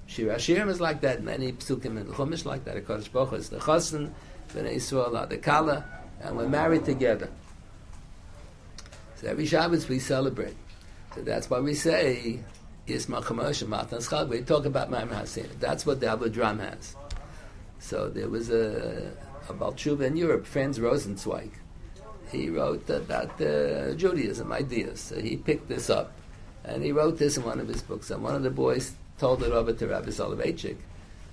Shir 0.06 0.34
Hashirim 0.34 0.68
is 0.68 0.80
like 0.80 1.00
that. 1.02 1.22
Many 1.22 1.52
psukim 1.52 1.96
in 1.96 2.08
the 2.08 2.12
Chumash 2.12 2.44
like 2.44 2.64
that. 2.64 2.84
Hakadosh 2.84 3.12
Baruch 3.12 3.34
is 3.34 3.48
the 3.48 3.58
chassan, 3.58 4.10
Bnei 4.52 4.74
Yisrael 4.74 5.16
are 5.16 5.26
the 5.26 5.38
kala, 5.38 5.84
and 6.22 6.36
we're 6.36 6.48
married 6.48 6.84
together. 6.84 7.30
So 9.14 9.28
every 9.28 9.46
Shabbos 9.46 9.88
we 9.88 10.00
celebrate. 10.00 10.56
So 11.14 11.22
that's 11.22 11.48
why 11.48 11.60
we 11.60 11.74
say 11.74 12.40
is 12.86 13.06
Machamosh 13.06 13.66
Matan 13.66 14.00
Schal. 14.00 14.28
We 14.28 14.42
talk 14.42 14.64
about 14.64 14.90
Maimon 14.90 15.16
Hasin. 15.16 15.48
That's 15.60 15.86
what 15.86 16.00
the 16.00 16.08
Abu 16.08 16.28
Dram 16.28 16.58
has. 16.58 16.96
So 17.78 18.08
there 18.08 18.28
was 18.28 18.50
a, 18.50 19.12
a 19.48 19.54
Balchuva 19.54 20.02
in 20.02 20.16
Europe, 20.16 20.46
Franz 20.46 20.78
Rosenzweig. 20.78 21.50
He 22.30 22.48
wrote 22.48 22.88
about 22.88 23.40
uh, 23.40 23.94
Judaism 23.94 24.52
ideas. 24.52 25.00
So 25.00 25.20
he 25.20 25.36
picked 25.36 25.68
this 25.68 25.90
up, 25.90 26.12
and 26.64 26.82
he 26.82 26.92
wrote 26.92 27.18
this 27.18 27.36
in 27.36 27.44
one 27.44 27.60
of 27.60 27.68
his 27.68 27.82
books. 27.82 28.10
And 28.10 28.22
one 28.22 28.34
of 28.34 28.42
the 28.42 28.50
boys 28.50 28.94
told 29.18 29.42
it 29.42 29.52
over 29.52 29.72
to 29.72 29.86
Rabbi 29.86 30.08
Soloveitchik. 30.08 30.76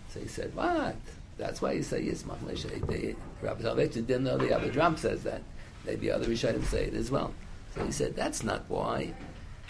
So 0.09 0.19
he 0.19 0.27
said, 0.27 0.53
"What? 0.55 0.95
That's 1.37 1.61
why 1.61 1.73
you 1.73 1.83
say 1.83 2.01
Yismach 2.01 2.39
Moshe." 2.39 3.15
Rabbi 3.41 3.61
Soloveitchik 3.61 4.05
didn't 4.07 4.25
know 4.25 4.37
the 4.37 4.53
Abu 4.53 4.71
Dram 4.71 4.97
says 4.97 5.23
that. 5.23 5.41
Maybe 5.85 6.11
other 6.11 6.25
Rishonim 6.25 6.65
say 6.65 6.85
it 6.85 6.93
as 6.93 7.09
well. 7.09 7.33
So 7.73 7.85
he 7.85 7.91
said, 7.91 8.15
"That's 8.15 8.43
not 8.43 8.65
why." 8.67 9.13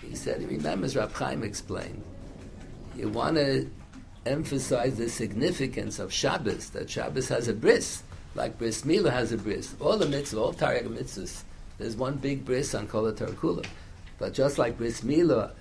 He 0.02 0.16
said 0.16 0.42
he 0.42 0.48
remembers 0.48 0.96
Rab 0.96 1.14
Chaim 1.14 1.44
explained. 1.44 2.04
You 2.96 3.10
want 3.10 3.38
to 3.38 3.70
emphasize 4.26 4.98
the 4.98 5.10
significance 5.10 6.00
of 6.00 6.14
Shabbos, 6.14 6.70
that 6.72 6.90
Shabbos 6.90 7.30
has 7.30 7.48
a 7.48 7.54
bris, 7.54 8.04
like 8.36 8.58
bris 8.58 8.86
Mila 8.86 9.12
has 9.12 9.32
a 9.32 9.38
bris. 9.38 9.76
All 9.80 9.98
the 9.98 10.06
mitzvahs, 10.06 10.40
all 10.40 10.54
Taryag 10.54 10.88
mitzvahs, 10.88 11.44
there's 11.78 11.96
one 11.96 12.18
big 12.18 12.46
bris 12.46 12.76
on 12.76 12.88
Kol 12.88 13.12
Kula. 13.12 13.66
But 14.18 14.34
just 14.34 14.58
like 14.58 14.78
bris 14.78 15.04
Mila 15.04 15.54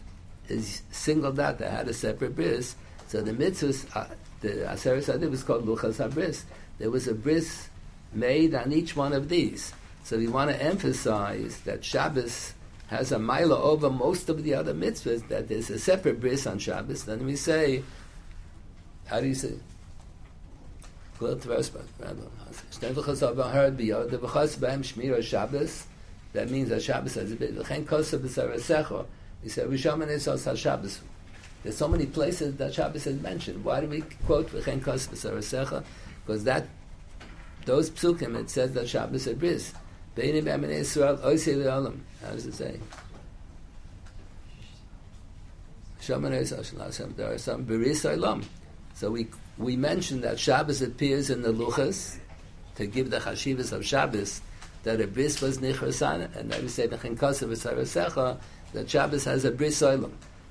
is 0.48 0.82
singled 0.90 1.38
out, 1.38 1.58
they 1.58 1.68
had 1.68 1.88
a 1.88 1.94
separate 1.94 2.34
bris, 2.34 2.74
so 3.08 3.22
the 3.22 3.32
mitzvahs, 3.32 3.86
uh, 3.96 4.06
the 4.40 4.48
Aseret 4.48 5.04
Sadib 5.04 5.30
was 5.30 5.42
called 5.42 5.66
Luchas 5.66 5.96
HaBris. 5.96 6.44
There 6.78 6.90
was 6.90 7.08
a 7.08 7.14
bris 7.14 7.68
made 8.12 8.54
on 8.54 8.72
each 8.72 8.94
one 8.94 9.12
of 9.12 9.28
these. 9.28 9.72
So 10.04 10.18
we 10.18 10.28
want 10.28 10.50
to 10.50 10.62
emphasize 10.62 11.60
that 11.60 11.84
Shabbos 11.84 12.52
has 12.88 13.12
a 13.12 13.18
mila 13.18 13.62
over 13.62 13.90
most 13.90 14.28
of 14.28 14.42
the 14.42 14.54
other 14.54 14.74
mitzvahs, 14.74 15.26
that 15.28 15.48
there's 15.48 15.70
a 15.70 15.78
separate 15.78 16.20
bris 16.20 16.46
on 16.46 16.58
Shabbos, 16.58 17.04
then 17.04 17.24
we 17.24 17.36
say, 17.36 17.82
how 19.06 19.20
do 19.20 19.26
you 19.26 19.34
say? 19.34 19.54
That 21.20 21.44
means 26.50 26.68
that 26.68 26.82
Shabbos 26.82 27.14
has 27.14 27.32
a 27.32 27.36
bit. 27.36 27.54
Said, 29.46 30.58
Shabbos. 30.58 31.00
There's 31.64 31.76
so 31.76 31.88
many 31.88 32.06
places 32.06 32.54
that 32.56 32.74
Shabbos 32.74 33.06
is 33.06 33.20
mentioned. 33.20 33.64
Why 33.64 33.80
do 33.80 33.88
we 33.88 34.02
quote 34.26 34.48
V'chen 34.50 34.82
Kos 34.82 35.08
because 35.08 36.44
that 36.44 36.68
those 37.64 37.90
psukim 37.90 38.38
it 38.38 38.48
says 38.48 38.72
that 38.74 38.88
Shabbos 38.88 39.26
is 39.26 39.36
bris. 39.36 39.72
How 40.18 40.24
does 42.32 42.46
it 42.46 42.54
say? 42.54 42.80
So 46.00 46.18
we 49.10 49.28
we 49.58 49.76
mentioned 49.76 50.24
that 50.24 50.40
Shabbos 50.40 50.82
appears 50.82 51.30
in 51.30 51.42
the 51.42 51.52
luchas 51.52 52.18
to 52.76 52.86
give 52.86 53.10
the 53.10 53.18
chashivas 53.18 53.72
of 53.72 53.86
Shabbos 53.86 54.40
that 54.82 55.00
a 55.00 55.06
bris 55.06 55.40
was 55.40 55.58
nichrasan, 55.58 56.34
and 56.36 56.50
then 56.50 56.62
we 56.62 56.68
say 56.68 56.88
v'sarasecha 56.88 58.38
that 58.72 58.90
Shabbos 58.90 59.24
has 59.24 59.44
a 59.44 59.52
bris 59.52 59.80
olam. 59.82 60.10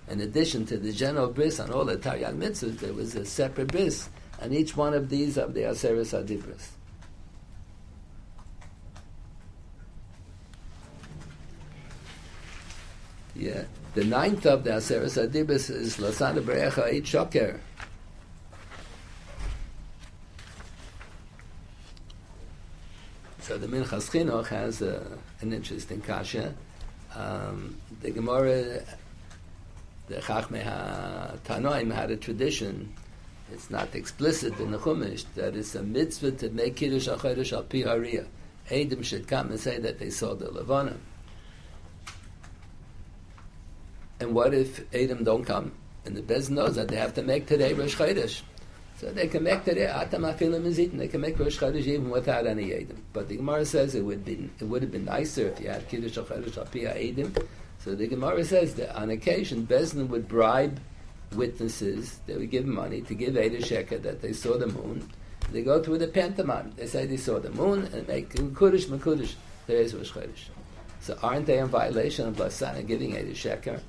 In 0.09 0.21
addition 0.21 0.65
to 0.67 0.77
the 0.77 0.93
general 0.93 1.27
bris 1.27 1.59
on 1.59 1.71
all 1.71 1.83
the 1.83 1.97
Taryag 1.97 2.37
mitzvahs, 2.37 2.79
there 2.79 2.93
was 2.93 3.15
a 3.15 3.25
separate 3.25 3.67
bris 3.67 4.07
on 4.41 4.53
each 4.53 4.77
one 4.77 4.93
of 4.93 5.09
these 5.09 5.37
of 5.37 5.53
the 5.53 5.61
Aseres 5.61 6.13
Adibris. 6.13 6.76
Yeah. 13.37 13.63
The 13.93 14.03
ninth 14.03 14.45
of 14.45 14.63
the 14.63 14.71
Aseres 14.71 15.23
Adibris 15.23 15.69
is 15.69 15.97
Lasana 15.97 16.41
Berecha 16.41 16.91
Eit 16.91 17.05
Shoker. 17.05 17.59
So 23.41 23.57
the 23.57 23.67
Minchas 23.67 24.09
Chinuch 24.09 24.47
has 24.47 24.81
a, 24.81 25.05
an 25.41 25.53
interesting 25.53 26.01
kasha. 26.01 26.53
Um, 27.15 27.77
the 28.01 28.11
Gemara 28.11 28.81
the 30.07 30.15
Chachmei 30.15 30.63
HaTanoim 30.63 31.93
had 31.93 32.11
a 32.11 32.17
tradition, 32.17 32.93
it's 33.51 33.69
not 33.69 33.93
explicit 33.93 34.57
in 34.59 34.71
the 34.71 34.77
Chumash, 34.77 35.25
that 35.35 35.55
it's 35.55 35.75
a 35.75 35.83
mitzvah 35.83 36.31
to 36.31 36.49
make 36.49 36.75
Kiddush 36.77 37.07
HaChodesh 37.07 37.53
al 37.53 37.63
Pi 37.63 37.79
Hariyah. 37.79 38.25
Edom 38.69 39.03
should 39.03 39.27
come 39.27 39.51
and 39.51 39.59
say 39.59 39.79
that 39.79 39.99
they 39.99 40.09
saw 40.09 40.33
the 40.33 40.51
Levana. 40.51 40.97
And 44.19 44.33
what 44.33 44.53
if 44.53 44.83
Edom 44.93 45.23
don't 45.23 45.43
come? 45.43 45.71
And 46.05 46.15
the 46.15 46.21
Bez 46.21 46.49
knows 46.49 46.75
that 46.75 46.87
they 46.87 46.95
have 46.95 47.13
to 47.15 47.21
make 47.21 47.47
today 47.47 47.73
Rosh 47.73 47.95
Chodesh. 47.95 48.41
So 48.99 49.11
they 49.11 49.27
can 49.27 49.43
make 49.43 49.63
today 49.63 49.85
Atam 49.85 50.23
Afilim 50.23 50.63
Mizitin. 50.63 50.97
They 50.97 51.07
can 51.07 51.21
make 51.21 51.37
Rosh 51.37 51.59
Chodesh 51.59 51.85
even 51.85 52.09
without 52.09 52.47
any 52.47 52.73
Edom. 52.73 53.03
But 53.13 53.29
the 53.29 53.35
Gemara 53.35 53.65
says 53.65 53.93
it 53.93 54.03
would 54.03 54.25
be 54.25 54.49
it 54.59 54.63
would 54.63 54.81
have 54.81 54.91
been 54.91 55.05
nicer 55.05 55.49
if 55.49 55.59
you 55.59 55.69
had 55.69 55.87
Kiddush 55.87 56.17
HaChodesh 56.17 56.57
al 56.57 56.65
Pi 56.65 56.79
Edom 56.79 57.33
so 57.87 57.95
the 57.95 58.07
Gemara 58.07 58.43
says 58.43 58.75
that 58.75 58.93
on 58.97 59.09
occasion, 59.11 59.65
Bezdin 59.65 60.09
would 60.09 60.27
bribe 60.27 60.79
witnesses, 61.33 62.19
they 62.25 62.35
would 62.35 62.51
give 62.51 62.65
money 62.65 62.99
to 63.01 63.13
give 63.13 63.37
Eda 63.37 63.59
Sheker 63.59 64.01
that 64.01 64.21
they 64.21 64.33
saw 64.33 64.57
the 64.57 64.67
moon. 64.67 65.09
They 65.53 65.61
go 65.61 65.81
through 65.81 65.99
the 65.99 66.07
pantomime. 66.07 66.73
They 66.75 66.87
say 66.87 67.05
they 67.05 67.15
saw 67.15 67.39
the 67.39 67.51
moon 67.51 67.89
and 67.93 68.05
make 68.05 68.33
Kudish 68.33 68.87
Makudish. 68.87 69.35
There 69.67 69.77
is 69.77 69.95
Rosh 69.95 70.11
Chodesh. 70.11 70.49
So 70.99 71.17
aren't 71.23 71.45
they 71.45 71.59
in 71.59 71.67
violation 71.67 72.27
of 72.27 72.35
Lasana 72.35 72.85
giving 72.85 73.11
Eda 73.11 73.31
Sheker? 73.31 73.79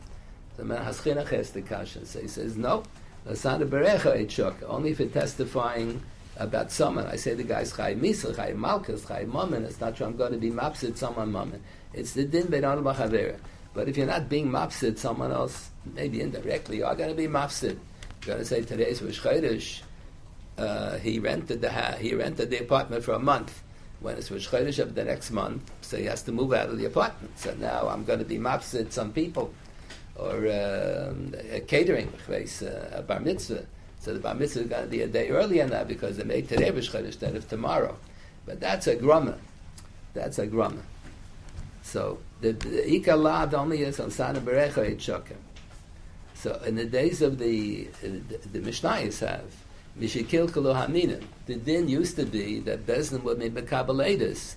The 0.59 0.65
man 0.65 0.83
has 0.83 1.01
the 1.01 1.63
kasha. 1.63 2.05
So 2.05 2.21
he 2.21 2.27
says, 2.29 2.57
no, 2.57 2.83
Lasana 3.27 3.67
Berecha 3.67 4.17
Ed 4.17 4.29
Sheker, 4.29 4.65
only 4.69 4.93
for 4.93 5.07
testifying 5.07 6.03
about 6.37 6.73
someone. 6.73 7.07
I 7.07 7.15
say 7.17 7.35
the 7.35 7.45
guy's 7.45 7.75
Chai 7.75 7.95
Misel, 7.95 8.35
Chai 8.35 8.53
Malkus, 8.53 9.07
Chai 9.07 9.25
Mammon. 9.25 9.65
It's 9.65 9.81
not 9.81 9.97
true 9.97 10.07
I'm 10.07 10.17
going 10.17 10.33
to 10.33 10.39
be 10.39 10.51
mapsid 10.51 10.97
someone 10.97 11.31
Mammon. 11.31 11.63
It's 11.95 12.13
the 12.13 12.25
Din 12.25 12.49
Beiran 12.49 12.83
Bachavera. 12.83 13.39
But 13.73 13.89
if 13.89 13.97
you're 13.97 14.07
not 14.07 14.29
being 14.29 14.49
mafsid 14.49 14.99
someone 14.99 15.31
else, 15.31 15.71
maybe 15.95 16.21
indirectly, 16.21 16.79
you 16.79 16.85
are 16.85 16.97
going 16.97 17.11
to 17.11 17.15
be 17.15 17.29
mafsid. 17.29 17.79
You're 18.27 18.35
going 18.35 18.39
to 18.41 18.45
say 18.45 18.63
today's 18.63 19.01
Rosh 19.01 19.21
Chodesh. 19.21 19.83
Uh, 20.57 20.99
he 20.99 21.21
rented 21.21 21.61
the 21.61 21.71
ha- 21.71 21.97
he 22.01 22.15
rented 22.15 22.51
the 22.51 22.59
apartment 22.59 23.05
for 23.05 23.13
a 23.13 23.19
month. 23.21 23.63
When 24.01 24.17
it's 24.17 24.31
Rosh 24.31 24.49
Chodesh 24.49 24.81
of 24.81 24.97
the 24.97 25.05
next 25.05 25.31
month, 25.31 25.71
so 25.83 25.97
he 25.97 26.05
has 26.07 26.23
to 26.25 26.33
move 26.33 26.53
out 26.53 26.69
of 26.69 26.79
the 26.79 26.87
apartment. 26.87 27.39
So 27.39 27.55
now 27.55 27.89
I'm 27.89 28.05
going 28.05 28.19
to 28.19 28.25
be 28.25 28.39
mafsid 28.39 28.91
some 28.91 29.13
people, 29.13 29.53
or 30.19 30.47
uh, 30.47 31.15
a 31.53 31.61
catering 31.61 32.09
place, 32.27 32.63
uh, 32.63 32.91
a 32.95 33.03
bar 33.03 33.21
mitzvah. 33.21 33.65
So 34.01 34.15
the 34.15 34.21
bar 34.21 34.35
mitzvah 34.35 34.61
is 34.61 34.69
going 34.69 34.85
to 34.85 34.91
be 34.91 35.03
a 35.03 35.07
day 35.07 35.29
earlier 35.29 35.67
now 35.67 35.85
because 35.85 36.17
they 36.17 36.25
made 36.25 36.49
today 36.49 36.71
Rosh 36.71 36.93
instead 36.95 37.37
of 37.37 37.49
tomorrow. 37.49 37.97
But 38.47 38.61
that's 38.61 38.87
a 38.87 38.97
grumma. 38.97 39.39
That's 40.15 40.39
a 40.39 40.47
grumma. 40.47 40.83
So 41.83 42.19
the, 42.41 42.53
the 42.53 43.57
only 43.57 43.83
is 43.83 44.01
on 44.01 44.11
Sana 44.11 44.41
Berecha 44.41 45.01
Shoker. 45.01 45.37
So 46.35 46.61
in 46.67 46.77
the 46.77 46.85
days 46.85 47.23
of 47.23 47.39
the, 47.39 47.89
the, 48.01 48.21
the 48.53 48.61
Mishnayos 48.61 49.27
have, 49.27 49.45
Mishikil 49.99 50.49
Kalu 50.49 50.75
Haminim, 50.75 51.25
the 51.47 51.57
din 51.57 51.89
used 51.89 52.17
to 52.17 52.25
be 52.25 52.61
that 52.61 52.87
Bezdin 52.87 53.23
would 53.25 53.39
make 53.39 53.55
Mekabaladis 53.55 54.55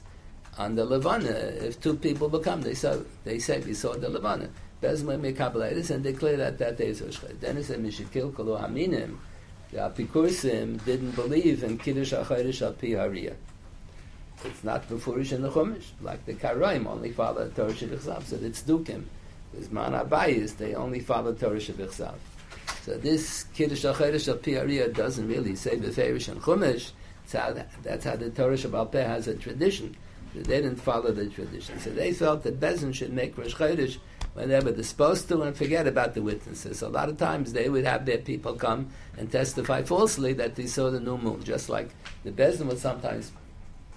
on 0.57 0.75
the 0.75 0.85
Levana. 0.85 1.29
If 1.29 1.81
two 1.81 1.95
people 1.95 2.29
become, 2.29 2.61
they 2.61 2.75
saw, 2.75 2.97
they 3.23 3.39
say, 3.39 3.59
we 3.61 3.73
saw 3.73 3.93
the 3.93 4.09
Levana. 4.09 4.49
Would 4.81 5.21
make 5.21 5.39
and 5.39 6.03
declare 6.03 6.37
that 6.37 6.57
that 6.57 6.77
day 6.77 6.87
is 6.87 7.01
Rosh 7.01 7.19
Then 7.39 7.57
it 7.57 7.65
said, 7.65 7.83
Mishikil 7.83 8.33
Kalu 8.33 8.59
Haminim, 8.59 9.17
the 9.71 9.77
Apikursim 9.77 10.83
didn't 10.85 11.11
believe 11.11 11.63
in 11.63 11.77
Kiddush 11.77 12.13
HaChodesh 12.13 12.61
Al 12.63 12.73
Pi. 12.73 13.35
It's 14.43 14.63
not 14.63 14.89
befurish 14.89 15.33
in 15.33 15.43
the 15.43 15.51
Chumash, 15.51 15.91
like 16.01 16.25
the 16.25 16.33
Karaim 16.33 16.87
only 16.87 17.11
follow 17.11 17.47
Torah 17.49 17.71
Shebechzav. 17.71 18.23
So 18.23 18.37
it's 18.41 18.63
Dukim. 18.63 19.03
There's 19.53 19.69
Man 19.69 19.91
Abayis, 19.91 20.57
they 20.57 20.73
only 20.73 20.99
follow 20.99 21.33
Torah 21.33 21.57
Shebechzav. 21.57 22.15
So 22.81 22.97
this 22.97 23.43
Kiddush 23.53 23.85
HaChodesh 23.85 24.27
of 24.29 24.41
Piaria 24.41 24.91
doesn't 24.91 25.27
really 25.27 25.55
say 25.55 25.77
Beferish 25.77 26.27
and 26.27 26.41
Chumash. 26.41 26.91
How, 27.31 27.55
that's 27.83 28.03
how 28.03 28.15
the 28.15 28.31
Torah 28.31 28.57
Shabbat 28.57 28.91
Peh 28.91 29.03
has 29.03 29.27
a 29.27 29.35
tradition. 29.35 29.95
They 30.33 30.41
didn't 30.41 30.77
follow 30.77 31.11
the 31.11 31.29
tradition. 31.29 31.79
So 31.79 31.91
they 31.91 32.13
felt 32.13 32.43
that 32.43 32.59
Bezin 32.59 32.93
should 32.93 33.13
make 33.13 33.37
Rosh 33.37 33.53
Chodesh 33.53 33.99
whenever 34.33 34.71
they're 34.71 34.83
supposed 34.83 35.27
to 35.27 35.41
and 35.41 35.55
forget 35.55 35.87
about 35.87 36.13
the 36.13 36.21
witnesses. 36.21 36.81
A 36.81 36.87
lot 36.87 37.09
of 37.09 37.17
times 37.17 37.53
they 37.53 37.69
would 37.69 37.85
have 37.85 38.05
their 38.05 38.17
people 38.17 38.53
come 38.53 38.89
and 39.17 39.31
testify 39.31 39.83
falsely 39.83 40.33
that 40.33 40.55
they 40.55 40.67
saw 40.67 40.89
the 40.89 40.99
new 40.99 41.17
moon, 41.17 41.43
just 41.43 41.69
like 41.69 41.89
the 42.23 42.31
Bezin 42.31 42.67
would 42.67 42.79
sometimes 42.79 43.31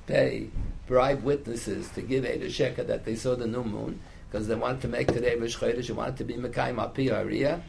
pay, 0.06 0.48
bribe 0.86 1.23
witnesses 1.23 1.89
to 1.90 2.02
give 2.02 2.24
Eda 2.24 2.47
Sheker 2.47 2.86
that 2.86 3.05
they 3.05 3.15
saw 3.15 3.35
the 3.35 3.47
new 3.47 3.65
moon, 3.65 4.01
because 4.31 4.48
they 4.48 4.55
wanted 4.55 4.82
to 4.82 4.89
make 4.89 5.06
today 5.06 5.36
Rosh 5.36 5.56
Chodesh, 5.56 5.86
they 5.86 5.93
wanted 5.93 6.16
to 6.16 6.24
be 6.24 6.35
Mekayim 6.35 6.78
Api 6.78 7.09
Ariya, 7.09 7.62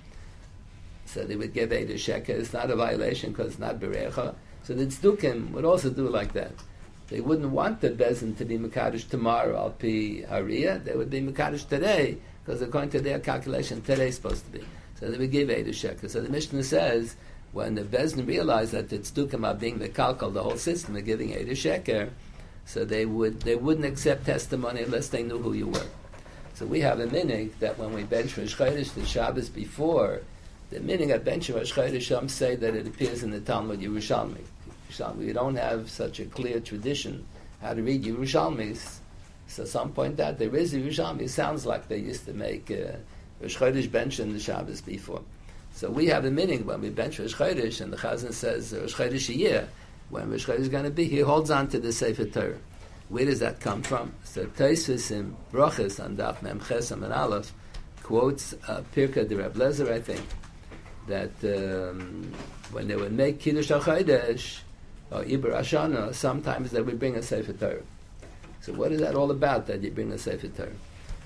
so 1.05 1.23
they 1.23 1.35
would 1.35 1.53
give 1.53 1.71
Eda 1.71 1.93
Sheker. 1.93 2.29
It's 2.29 2.51
not 2.51 2.71
a 2.71 2.75
violation 2.75 3.31
because 3.31 3.51
it's 3.51 3.59
not 3.59 3.79
Berecha. 3.79 4.33
So 4.63 4.73
the 4.73 4.87
Tzdukim 4.87 5.51
would 5.51 5.65
also 5.65 5.91
do 5.91 6.09
like 6.09 6.33
that. 6.33 6.51
They 7.07 7.21
wouldn't 7.21 7.51
want 7.51 7.81
the 7.81 7.91
Bezin 7.91 8.35
to 8.37 8.45
be 8.45 8.57
Mekadosh 8.57 9.07
tomorrow, 9.07 9.71
Alpi 9.71 10.27
Hariya. 10.27 10.83
They 10.83 10.95
would 10.95 11.11
be 11.11 11.21
Mekadosh 11.21 11.69
today, 11.69 12.17
because 12.45 12.61
according 12.61 12.91
to 12.91 13.01
their 13.01 13.19
calculation, 13.19 13.81
today 13.81 14.09
is 14.09 14.15
supposed 14.15 14.45
to 14.45 14.51
be. 14.51 14.65
So 14.99 15.09
they 15.09 15.17
would 15.17 15.31
give 15.31 15.49
Eda 15.49 15.71
Sheker. 15.71 16.09
So 16.09 16.21
the 16.21 16.29
Mishnah 16.29 16.63
says, 16.63 17.15
when 17.53 17.75
the 17.75 17.81
Bezin 17.81 18.27
realized 18.27 18.71
that 18.73 18.89
the 18.89 18.99
Tzdukim 18.99 19.47
are 19.47 19.55
being 19.55 19.79
the 19.79 19.89
Kalkal, 19.89 20.33
the 20.33 20.43
whole 20.43 20.57
system, 20.57 20.95
of 20.95 21.05
giving 21.05 21.31
Eda 21.31 21.53
Sheker, 21.53 22.09
so 22.65 22.83
they 22.83 23.05
would 23.05 23.41
they 23.41 23.55
wouldn't 23.55 23.85
accept 23.85 24.25
testimony 24.25 24.81
unless 24.81 25.09
they 25.09 25.23
knew 25.23 25.37
who 25.37 25.53
you 25.53 25.67
were. 25.67 25.87
So 26.55 26.65
we 26.65 26.81
have 26.81 26.99
a 26.99 27.07
minig 27.07 27.51
that 27.59 27.77
when 27.77 27.93
we 27.93 28.03
bench 28.03 28.37
Rosh 28.37 28.55
Chodesh 28.55 28.93
the 28.93 29.05
Shabbos 29.05 29.49
before, 29.49 30.21
the 30.69 30.79
minig 30.79 31.11
at 31.11 31.23
bench 31.23 31.49
Rosh 31.49 31.73
Chodesh 31.73 32.07
some 32.07 32.29
say 32.29 32.55
that 32.55 32.75
it 32.75 32.87
appears 32.87 33.23
in 33.23 33.31
the 33.31 33.39
Talmud 33.39 33.79
Yerushalmi. 33.79 34.43
We 35.17 35.33
don't 35.33 35.55
have 35.55 35.89
such 35.89 36.19
a 36.19 36.25
clear 36.25 36.59
tradition 36.59 37.25
how 37.61 37.73
to 37.73 37.81
read 37.81 38.03
Yerushalmis. 38.03 38.99
So 39.55 39.63
some 39.63 39.93
point 39.93 40.19
out 40.19 40.37
there 40.37 40.53
is 40.53 40.73
a 40.73 40.79
Yerushalmi. 40.81 41.21
It 41.21 41.29
sounds 41.29 41.65
like 41.65 41.87
they 41.87 41.99
used 41.99 42.25
to 42.25 42.33
make 42.33 42.69
uh, 42.69 42.97
Rosh 43.39 43.55
Chodesh 43.55 43.89
bench 43.89 44.19
in 44.19 44.33
the 44.33 44.39
Shabbos 44.39 44.81
before. 44.81 45.21
So 45.71 45.89
we 45.89 46.07
have 46.07 46.25
a 46.25 46.29
meaning 46.29 46.65
when 46.65 46.81
we 46.81 46.89
bench 46.89 47.19
Rosh 47.19 47.35
Chodesh 47.35 47.79
and 47.79 47.93
the 47.93 47.95
Chazan 47.95 48.33
says 48.33 48.73
Rosh 48.73 48.93
Chodesh 48.93 49.29
a 49.29 49.33
year 49.33 49.69
when 50.09 50.29
Rosh 50.29 50.49
is 50.49 50.67
going 50.67 50.83
to 50.83 50.89
be, 50.89 51.05
he 51.05 51.21
holds 51.21 51.49
on 51.51 51.69
to 51.69 51.79
the 51.79 51.93
Sefer 51.93 52.25
Torah. 52.25 52.57
Where 53.07 53.23
does 53.23 53.39
that 53.39 53.61
come 53.61 53.81
from? 53.81 54.11
So 54.25 54.45
Taisvis 54.45 55.09
in 55.11 55.37
Brachas 55.53 56.03
on 56.03 56.17
Daf 56.17 56.41
Mem 56.41 56.59
Chesam 56.59 57.05
and 57.05 57.13
Aleph 57.13 57.53
quotes 58.03 58.55
uh, 58.67 58.83
Pirka 58.93 59.25
de 59.25 59.37
Reb 59.37 59.53
Lezer, 59.53 59.89
I 59.89 60.01
think, 60.01 60.25
that 61.07 61.31
um, 61.45 62.29
when 62.73 62.89
they 62.89 62.97
would 62.97 63.13
make 63.13 63.39
Kiddush 63.39 63.71
HaChodesh 63.71 64.59
or 65.11 65.23
Iber 65.23 65.53
Ashana, 65.53 66.13
sometimes 66.13 66.71
they 66.71 66.81
would 66.81 66.99
bring 66.99 67.15
a 67.15 67.21
Sefer 67.21 67.53
Torah. 67.53 67.83
So 68.65 68.73
what 68.73 68.91
is 68.91 68.99
that 69.01 69.13
all 69.13 69.29
about, 69.29 69.67
that 69.67 69.83
you 69.83 69.91
bring 69.91 70.11
a 70.11 70.17
Sefer 70.17 70.47
Torah? 70.47 70.71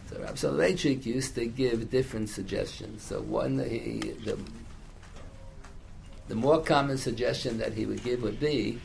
So 0.10 0.20
Rab 0.20 0.36
Soloveitchik 0.36 1.06
used 1.06 1.36
to 1.36 1.46
give 1.46 1.90
different 1.90 2.28
suggestions. 2.28 3.02
So 3.02 3.22
one, 3.22 3.60
he, 3.60 4.00
the 4.26 4.38
the 6.28 6.36
more 6.36 6.62
common 6.62 6.98
suggestion 6.98 7.58
that 7.60 7.74
he 7.74 7.86
would 7.86 8.04
give 8.04 8.22
would 8.24 8.42
be 8.42 8.80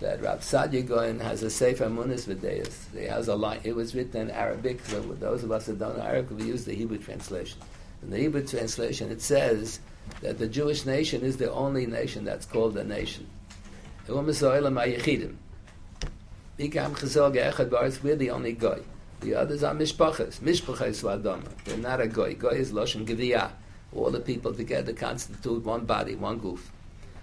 that 0.00 0.20
Rav 0.22 0.40
Saadia 0.40 0.84
Gaon 0.84 1.20
has 1.20 1.44
a 1.44 1.50
Sefer 1.50 1.88
Munis 1.88 2.26
V'Deis. 2.26 2.92
He 2.98 3.04
has 3.04 3.28
a 3.28 3.36
line. 3.36 3.60
It 3.62 3.76
was 3.76 3.94
written 3.94 4.22
in 4.22 4.30
Arabic, 4.32 4.84
so 4.86 5.00
those 5.00 5.44
of 5.44 5.52
us 5.52 5.66
that 5.66 5.78
don't 5.78 5.96
know 5.96 6.02
Arabic, 6.02 6.36
we 6.36 6.46
use 6.46 6.64
the 6.64 6.74
Hebrew 6.74 6.98
translation. 6.98 7.60
In 8.02 8.10
the 8.10 8.18
Hebrew 8.18 8.44
translation, 8.44 9.12
it 9.12 9.22
says 9.22 9.78
that 10.20 10.38
the 10.38 10.48
Jewish 10.48 10.84
nation 10.84 11.22
is 11.22 11.36
the 11.36 11.52
only 11.52 11.86
nation 11.86 12.24
that's 12.24 12.44
called 12.44 12.76
a 12.76 12.84
nation. 12.84 13.28
We're 16.56 16.68
the 16.68 18.30
only 18.30 18.52
Goy. 18.52 18.80
The 19.20 19.34
others 19.34 19.64
are 19.64 19.74
Mishpachas. 19.74 20.38
Mishpachas 20.38 21.02
Ladama. 21.02 21.48
They're 21.64 21.78
not 21.78 22.00
a 22.00 22.06
guy. 22.06 22.34
Guy 22.34 22.50
is 22.50 22.70
Lashon 22.70 23.04
Geviyah. 23.06 23.50
All 23.92 24.10
the 24.10 24.20
people 24.20 24.54
together 24.54 24.92
constitute 24.92 25.64
one 25.64 25.84
body, 25.84 26.14
one 26.14 26.38
goof. 26.38 26.70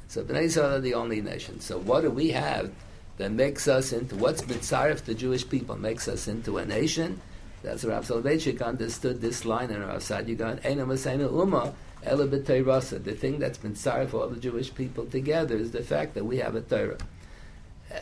So 0.10 0.24
Bnei 0.24 0.44
Israel 0.44 0.76
are 0.76 0.80
the 0.82 0.96
only 0.96 1.22
nation. 1.22 1.62
So 1.62 1.78
what 1.80 2.02
do 2.02 2.10
we 2.10 2.32
have 2.32 2.72
that 3.18 3.32
makes 3.32 3.68
us 3.70 3.94
into, 3.94 4.16
what's 4.16 4.42
Mitzaref, 4.42 5.06
the 5.06 5.14
Jewish 5.14 5.48
people, 5.48 5.78
makes 5.78 6.10
us 6.10 6.28
into 6.28 6.58
a 6.58 6.66
nation? 6.66 7.22
That's 7.64 7.86
Rav 7.86 8.06
Soloveitchik 8.06 8.62
understood 8.62 9.22
this 9.22 9.46
line 9.46 9.70
in 9.70 9.82
Rav 9.82 10.02
Saadia 10.02 10.38
Gaon, 10.38 10.58
Eina 10.58 11.32
Uma, 11.32 11.74
Ela 12.04 12.28
B'Teirasa. 12.28 13.02
The 13.04 13.14
thing 13.14 13.40
that's 13.40 13.60
been 13.60 13.76
sorry 13.76 14.08
for 14.08 14.22
all 14.22 14.28
the 14.28 14.40
Jewish 14.40 14.74
people 14.74 15.06
together 15.06 15.56
is 15.56 15.72
the 15.72 15.84
fact 15.84 16.16
that 16.16 16.26
we 16.26 16.38
have 16.40 16.56
a 16.56 16.62
Torah. 16.62 16.98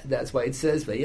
That's 0.05 0.33
why 0.33 0.43
it 0.43 0.55
says, 0.55 0.85
that's 0.85 1.01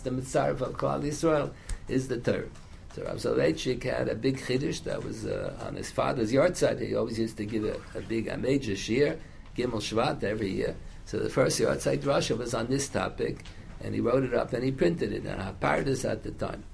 the 0.00 0.10
Mitzvah 0.10 0.50
of 0.50 0.76
Klal 0.76 1.02
Yisrael, 1.02 1.52
is 1.88 2.08
the 2.08 2.18
Torah. 2.18 2.48
So 2.94 3.04
Rav 3.04 3.16
Soloveitchik 3.16 3.84
had 3.84 4.08
a 4.08 4.14
big 4.14 4.38
chiddush 4.38 4.82
that 4.84 5.04
was 5.04 5.26
uh, 5.26 5.54
on 5.66 5.74
his 5.76 5.90
father's 5.90 6.32
yard 6.32 6.56
side. 6.56 6.80
He 6.80 6.94
always 6.94 7.18
used 7.18 7.36
to 7.36 7.44
give 7.44 7.64
a, 7.64 7.76
a 7.96 8.00
big, 8.00 8.28
a 8.28 8.36
major 8.36 8.74
shir, 8.76 9.18
Gimel 9.56 9.80
Shvat, 9.80 10.24
every 10.24 10.50
year. 10.50 10.74
So 11.04 11.18
the 11.18 11.28
first 11.28 11.60
yard 11.60 11.80
side 11.80 12.04
Russia 12.04 12.36
was 12.36 12.54
on 12.54 12.66
this 12.68 12.88
topic, 12.88 13.44
and 13.82 13.94
he 13.94 14.00
wrote 14.00 14.24
it 14.24 14.34
up 14.34 14.52
and 14.52 14.64
he 14.64 14.72
printed 14.72 15.12
it, 15.12 15.24
and 15.24 15.40
HaPardes 15.40 16.04
at 16.10 16.22
the 16.22 16.32
time. 16.32 16.64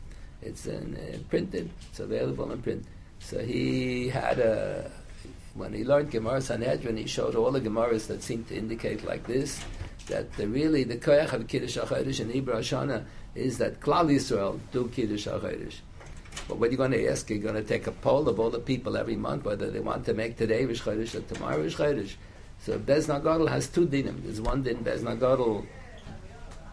It's 0.41 0.67
in, 0.67 0.97
uh, 0.97 1.19
printed, 1.29 1.71
it's 1.91 2.01
available 2.01 2.51
in 2.53 2.63
print. 2.63 2.85
So 3.19 3.39
he 3.39 4.09
had 4.09 4.39
a 4.39 4.91
when 5.55 5.73
he 5.73 5.85
learned 5.85 6.11
Gemara 6.11 6.41
Sanhedrin, 6.41 6.97
he 6.97 7.07
showed 7.07 7.37
all 7.37 7.53
the 7.53 7.61
Gemaras 7.61 8.09
that 8.09 8.23
seemed 8.23 8.49
to 8.49 8.57
indicate 8.57 9.05
like 9.05 9.27
this, 9.27 9.61
that 10.09 10.33
the, 10.35 10.49
really 10.49 10.83
the 10.85 10.97
koyach 10.97 11.33
of 11.33 11.47
Kiddush 11.47 11.79
HaChodesh 11.79 12.21
in 12.21 12.31
Hebrew 12.31 12.55
Hashanah 12.55 13.05
is 13.35 13.59
that 13.59 13.81
Klal 13.81 14.13
Yisrael 14.13 14.59
do 14.73 14.89
Kiddush 14.89 15.29
HaChodesh. 15.29 15.77
But 16.49 16.59
what 16.59 16.67
you're 16.67 16.73
you 16.73 16.77
going 16.79 16.91
to 16.91 17.09
ask? 17.09 17.31
You're 17.31 17.39
going 17.39 17.55
to 17.55 17.63
take 17.63 17.87
a 17.87 17.93
poll 17.93 18.29
of 18.29 18.41
all 18.41 18.51
the 18.51 18.59
people 18.59 18.97
every 18.97 19.17
month 19.17 19.45
whether 19.45 19.71
they 19.71 19.81
want 19.81 20.05
to 20.07 20.15
make 20.15 20.37
today 20.37 20.65
Rish 20.65 20.83
Chodesh 20.83 21.15
or 21.15 21.21
tomorrow 21.21 21.63
Rish 21.63 21.77
Chodesh. 21.77 22.15
So 22.61 22.79
Bez 22.79 23.07
Nagadol 23.07 23.49
has 23.49 23.69
two 23.69 23.87
dinim. 23.87 24.25
There's 24.25 24.41
one 24.41 24.63
din 24.63 24.83
Bez 24.83 25.03
Nagadol 25.03 25.65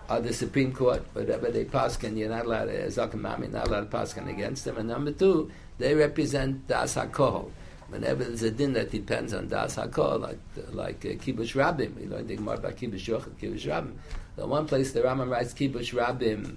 are 0.10 0.20
the 0.20 0.34
Supreme 0.34 0.74
Court, 0.74 1.06
whatever 1.14 1.52
they 1.52 1.64
pass, 1.64 2.02
and 2.03 2.18
you're 2.18 2.30
not 2.30 2.45
allowed 2.45 2.68
uh, 2.68 2.72
to, 2.72 2.88
Zakamami, 2.88 3.49
not 3.49 3.68
allowed 3.68 3.82
to 3.82 3.86
pass 3.86 4.18
against 4.18 4.66
them. 4.66 4.78
And 4.78 4.90
number 4.90 5.12
two, 5.12 5.52
they 5.78 5.94
represent 5.94 6.68
Das 6.68 6.95
HaKohol 6.95 7.52
whenever 7.92 8.24
there's 8.24 8.42
a 8.42 8.52
din 8.52 8.74
that 8.74 8.90
depends 8.90 9.34
on 9.34 9.50
das 9.50 9.76
hakol, 9.76 10.22
like 10.22 10.40
like 10.72 11.06
uh, 11.06 11.10
kibush 11.10 11.54
rabim, 11.54 11.94
we 11.96 12.08
learned 12.08 12.30
the 12.30 12.36
Gemara 12.38 12.58
about 12.58 12.78
kibush 12.78 13.06
yochid, 13.06 13.34
kibush 13.40 13.68
rabim. 13.68 13.94
The 14.38 14.48
one 14.48 14.66
place 14.66 14.94
the 14.94 15.02
Rambam 15.02 15.30
writes 15.30 15.54
kibush 15.54 15.94
rabim 15.94 16.56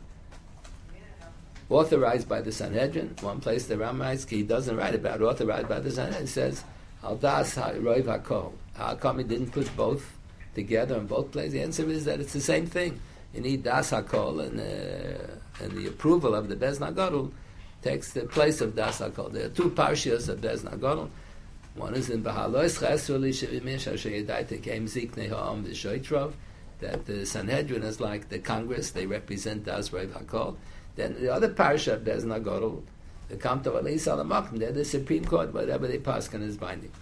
authorized 1.69 2.29
by 2.29 2.41
the 2.41 2.53
Sanhedrin. 2.53 3.17
One 3.21 3.41
place 3.41 3.67
the 3.67 3.75
Rambam 3.75 4.01
writes 4.01 4.29
he 4.29 4.43
doesn't 4.45 4.77
write 4.77 4.95
about 4.95 5.21
authorized 5.23 5.69
by 5.69 5.81
the 5.81 5.91
Sanhedrin. 5.91 6.23
He 6.23 6.29
says 6.29 6.63
al 7.03 7.17
das 7.17 7.57
roiv 7.57 8.05
hakol. 8.05 8.53
How 8.75 8.95
come 8.95 9.19
he 9.19 9.25
didn't 9.25 9.51
put 9.51 9.75
both 9.77 10.17
together 10.55 10.97
in 10.97 11.07
both 11.07 11.33
places? 11.33 11.53
The 11.53 11.63
answer 11.63 11.91
is 11.91 12.05
that 12.05 12.21
it's 12.21 12.33
the 12.33 12.41
same 12.41 12.67
thing. 12.67 13.01
You 13.35 13.41
need 13.41 13.65
das 13.65 13.91
hakol 13.91 14.41
and 14.41 14.61
uh, 14.61 15.65
and 15.65 15.73
the 15.73 15.89
approval 15.89 16.37
of 16.37 16.49
the 16.49 16.55
Bez 16.55 16.79
Nagadol 16.79 17.33
takes 17.83 18.13
the 18.13 18.23
place 18.23 18.61
of 18.61 18.77
das 18.77 19.01
hakol. 19.01 19.33
There 19.33 19.47
are 19.47 19.51
two 19.51 19.71
parshias 19.71 20.29
of 20.29 20.41
Bez 20.41 20.63
Nagadol. 20.63 21.11
One 21.75 21.95
is 21.95 22.09
in 22.09 22.23
Bahalois 22.23 22.79
Ziknei 24.87 25.29
Ha'am 25.29 26.35
that 26.81 27.07
the 27.07 27.27
Sanhedrin 27.27 27.83
is 27.83 28.01
like 28.01 28.29
the 28.29 28.39
Congress, 28.39 28.91
they 28.91 29.07
represent 29.07 29.65
Das 29.65 29.89
HaKol. 29.89 30.57
Then 30.97 31.17
the 31.21 31.33
other 31.33 31.49
parsha, 31.49 32.03
Bez 32.03 32.25
Nagorul, 32.25 32.83
the 33.29 33.37
Kamta 33.37 33.73
Salamakim, 33.73 34.59
they're 34.59 34.73
the 34.73 34.85
Supreme 34.85 35.25
Court, 35.25 35.53
whatever 35.53 35.89
they 35.89 35.99
pass 35.99 36.29
can 36.29 36.43
is 36.43 36.57
binding. 36.57 36.93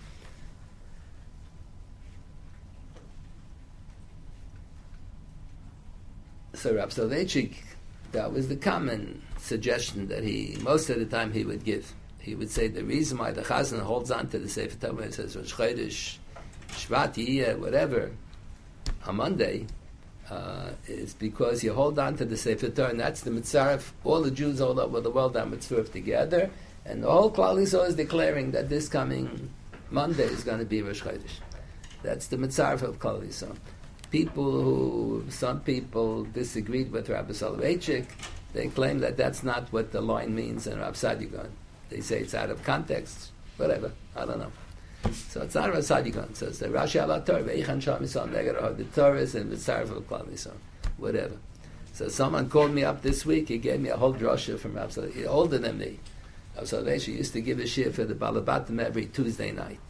So 6.55 6.77
Rav 6.77 6.91
Soloveitchik, 6.91 7.55
that 8.13 8.33
was 8.33 8.49
the 8.49 8.57
common 8.57 9.21
suggestion 9.39 10.09
that 10.09 10.23
he, 10.23 10.57
most 10.63 10.89
of 10.91 10.99
the 10.99 11.07
time 11.07 11.33
he 11.33 11.45
would 11.45 11.65
give 11.65 11.93
he 12.23 12.37
would 12.37 12.51
say 12.51 12.69
the 12.69 12.85
reason 12.85 13.19
why 13.19 13.33
the 13.33 13.43
Chazan 13.43 13.81
holds 13.81 14.11
on 14.13 14.29
to 14.29 14.39
the 14.39 14.49
Sefer 14.49 14.77
Torah 14.79 15.03
and 15.03 15.13
says 15.13 15.37
Rosh 15.37 15.53
Chodesh, 15.53 16.17
Shvat, 16.69 17.59
whatever, 17.59 18.13
on 19.05 19.17
Monday, 19.17 19.67
uh, 20.31 20.71
is 20.87 21.15
because 21.15 21.65
you 21.65 21.75
hold 21.75 21.99
on 21.99 22.17
to 22.17 22.25
the 22.25 22.37
Sefer 22.37 22.69
Torah, 22.69 22.91
and 22.91 23.01
that's 23.01 23.23
the 23.23 23.31
Mitzaref. 23.31 23.91
All 24.05 24.23
the 24.23 24.31
Jews 24.31 24.61
all 24.61 24.79
over 24.79 25.01
the 25.01 25.11
world 25.11 25.37
are 25.37 25.45
Mitzaref 25.45 25.91
together, 25.91 26.49
and 26.87 27.03
the 27.03 27.11
whole 27.11 27.31
Klal 27.31 27.57
Yisrael 27.61 27.89
is 27.89 27.97
declaring 27.97 28.53
that 28.53 28.69
this 28.69 28.89
coming 28.89 29.51
Monday 29.91 30.25
is 30.25 30.45
going 30.45 30.61
to 30.61 30.65
be 30.65 30.81
Rosh 30.81 31.03
Chodesh. 31.03 31.41
That's 32.05 32.29
the 32.29 32.37
Mitzaref 32.37 32.83
of 32.83 33.01
Klal 33.01 33.27
Yisrael. 33.27 33.57
People 34.13 34.63
who, 34.63 35.25
some 35.29 35.61
people 35.61 36.25
disagreed 36.25 36.93
with 36.93 37.09
Rabbi 37.09 37.33
Soloveitchik, 37.33 38.07
they 38.53 38.69
claim 38.69 39.01
that 39.01 39.17
that's 39.17 39.43
not 39.43 39.73
what 39.73 39.91
the 39.91 40.01
line 40.01 40.35
means 40.35 40.69
in 40.69 40.79
Rav 40.79 40.95
Saadia 40.95 41.33
Gaon. 41.33 41.51
They 41.93 42.01
say 42.01 42.21
it's 42.21 42.35
out 42.35 42.49
of 42.49 42.63
context. 42.65 43.33
Whatever. 43.59 43.93
I 44.17 44.25
don't 44.25 44.39
know. 44.39 44.53
So 45.13 45.43
it's 45.43 45.55
not 45.55 45.69
a 45.71 45.79
Sadikan. 45.79 46.31
It 46.31 46.37
says 46.39 46.59
the 46.59 46.69
Rashi 46.69 47.03
ala 47.03 47.21
Torah, 47.21 47.43
Ve'ichan 47.43 47.83
Sham 47.83 48.03
Yisrael, 48.03 48.31
Negar 48.31 48.77
the 48.77 48.85
Torah 48.85 49.21
and 49.21 49.53
the 49.53 49.57
Tzaref 49.57 49.95
of 49.95 50.09
Klal 50.09 50.27
Yisrael. 50.27 50.57
Whatever. 50.97 51.37
So 51.93 52.09
someone 52.09 52.49
called 52.49 52.73
me 52.73 52.83
up 52.83 53.03
this 53.03 53.27
week. 53.27 53.49
He 53.49 53.59
gave 53.59 53.81
me 53.81 53.91
a 53.91 53.97
whole 53.97 54.15
drasha 54.15 54.59
from 54.59 54.75
Rav 54.75 54.97
older 55.27 55.59
than 55.59 55.79
me. 55.79 55.99
Rav 56.57 56.65
Soloveitchik 56.65 57.19
used 57.19 57.35
to 57.35 57.43
give 57.43 57.59
a 57.59 57.67
shir 57.67 57.91
for 57.93 58.05
the 58.05 58.15
Balabatim 58.15 58.81
every 58.81 59.07
Tuesday 59.07 59.51
night. 59.51 59.81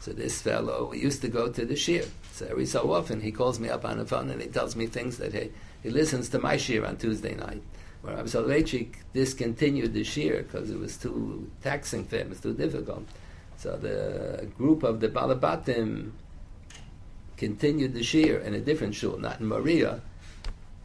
So 0.00 0.12
this 0.12 0.40
fellow 0.40 0.94
used 0.94 1.20
to 1.20 1.28
go 1.28 1.50
to 1.50 1.66
the 1.66 1.76
shir. 1.76 2.04
So 2.32 2.46
every 2.46 2.64
so 2.64 2.94
often 2.94 3.20
he 3.20 3.30
calls 3.30 3.60
me 3.60 3.68
up 3.68 3.84
on 3.84 3.98
the 3.98 4.06
phone 4.06 4.30
and 4.30 4.40
he 4.40 4.48
tells 4.48 4.74
me 4.74 4.86
things 4.86 5.18
that 5.18 5.34
he, 5.34 5.50
he 5.82 5.90
listens 5.90 6.30
to 6.30 6.38
my 6.38 6.56
shir 6.56 6.86
on 6.86 6.96
Tuesday 6.96 7.34
night 7.34 7.62
where 8.02 8.16
Rabbi 8.16 8.28
Soloveitchik 8.28 8.94
discontinued 9.12 9.92
the 9.92 10.04
shir 10.04 10.42
because 10.42 10.70
it 10.70 10.78
was 10.78 10.96
too 10.96 11.50
taxing 11.62 12.04
for 12.04 12.16
him, 12.16 12.26
it 12.26 12.30
was 12.30 12.40
too 12.40 12.54
difficult. 12.54 13.06
So 13.56 13.76
the 13.76 14.48
group 14.56 14.82
of 14.84 15.00
the 15.00 15.08
Balabatim 15.08 16.12
continued 17.36 17.94
the 17.94 18.02
shir 18.02 18.38
in 18.38 18.54
a 18.54 18.60
different 18.60 18.94
shul, 18.94 19.18
not 19.18 19.40
in 19.40 19.46
Maria, 19.46 20.00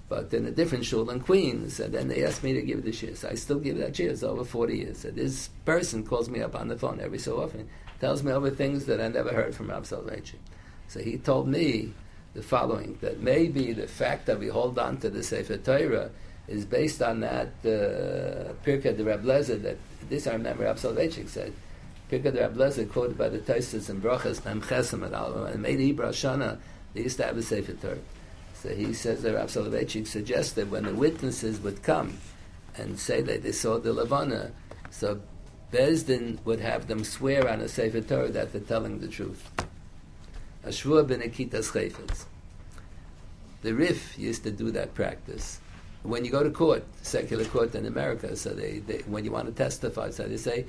but 0.10 0.34
in 0.34 0.46
a 0.46 0.52
different 0.52 0.86
shul 0.86 1.10
in 1.10 1.20
Queens. 1.20 1.80
And 1.80 1.94
then 1.94 2.08
they 2.08 2.24
asked 2.24 2.44
me 2.44 2.54
to 2.54 2.62
give 2.62 2.84
the 2.84 2.92
shir. 2.92 3.16
So 3.16 3.30
I 3.30 3.36
still 3.36 3.60
give 3.60 3.78
that 3.78 3.96
shir. 3.96 4.10
It's 4.10 4.24
over 4.24 4.44
40 4.44 4.78
years. 4.78 5.00
So 5.00 5.12
this 5.12 5.50
person 5.66 6.04
calls 6.04 6.30
me 6.30 6.42
up 6.42 6.56
on 6.56 6.68
the 6.68 6.78
phone 6.78 7.00
every 7.00 7.20
so 7.20 7.42
often, 7.42 7.70
tells 8.00 8.24
me 8.24 8.32
over 8.32 8.50
things 8.50 8.86
that 8.86 9.00
I 9.02 9.08
never 9.08 9.34
heard 9.34 9.56
from 9.56 9.70
Rabbi 9.70 9.86
Soloveitchik. 9.86 10.40
So 10.88 11.00
he 11.00 11.18
told 11.18 11.48
me 11.48 11.94
the 12.34 12.44
following, 12.44 12.98
that 13.02 13.20
maybe 13.22 13.74
the 13.74 13.88
fact 13.88 14.26
that 14.26 14.40
we 14.40 14.48
hold 14.48 14.80
on 14.80 14.98
to 14.98 15.10
the 15.10 15.22
Sefer 15.22 15.58
Torah 15.58 16.10
is 16.48 16.66
based 16.66 17.02
on 17.02 17.22
that 17.22 17.48
uh, 17.64 18.54
Pirkei 18.66 18.96
de 18.96 19.04
Reb 19.04 19.24
Lezer 19.24 19.62
that 19.62 19.78
this 20.10 20.28
I 20.28 20.34
remember 20.34 20.64
Rab 20.64 20.78
Soloveitchik 20.78 21.30
said. 21.30 21.54
Pirkei 22.12 22.34
de 22.34 22.42
Reb 22.42 22.56
Lezer 22.56 22.90
quoted 22.92 23.18
by 23.18 23.30
the 23.30 23.40
Taisus 23.40 23.90
and 23.90 24.02
Brachas 24.04 24.44
Mem 24.44 24.62
Chesem 24.62 25.06
and 25.06 25.16
Al 25.16 25.46
and 25.46 25.62
made 25.62 25.80
Ibra 25.80 26.10
Shana 26.10 26.60
they 26.94 27.02
used 27.02 27.18
to 27.18 27.26
have 27.26 27.38
a 27.38 27.42
Sefer 27.42 27.74
Torah. 27.74 27.98
So 28.54 28.70
he 28.70 28.94
says 28.94 29.24
that 29.24 29.34
Rab 29.34 29.48
Soloveitchik 29.48 30.08
suggested 30.08 30.70
when 30.70 30.84
the 30.84 30.94
witnesses 30.94 31.60
would 31.62 31.82
come 31.82 32.18
and 32.76 33.00
say 33.00 33.22
that 33.22 33.44
they 33.44 33.52
saw 33.52 33.78
the 33.78 33.94
Levana, 33.94 34.52
so 34.90 35.22
Bezdin 35.72 36.44
would 36.46 36.60
have 36.60 36.88
them 36.88 37.04
swear 37.04 37.50
on 37.50 37.62
a 37.62 37.68
Sefer 37.68 38.02
Torah 38.02 38.30
that 38.30 38.52
they're 38.52 38.62
telling 38.62 39.00
the 39.00 39.08
truth. 39.08 39.50
Ashvua 40.66 41.06
ben 41.08 41.22
Akitas 41.22 41.72
Chayfetz. 41.72 42.26
The 43.64 43.74
Rif 43.74 44.18
used 44.18 44.44
to 44.44 44.52
do 44.52 44.72
that 44.72 44.94
practice 44.94 45.60
when 46.04 46.26
you 46.26 46.32
go 46.32 46.44
to 46.44 46.52
court, 46.52 46.84
secular 47.02 47.46
court 47.46 47.74
in 47.76 47.86
America, 47.86 48.36
so 48.36 48.50
they, 48.50 48.80
they 48.80 49.00
when 49.08 49.24
you 49.24 49.32
want 49.32 49.48
to 49.48 49.54
testify, 49.54 50.10
so 50.10 50.28
they 50.28 50.38
say, 50.38 50.66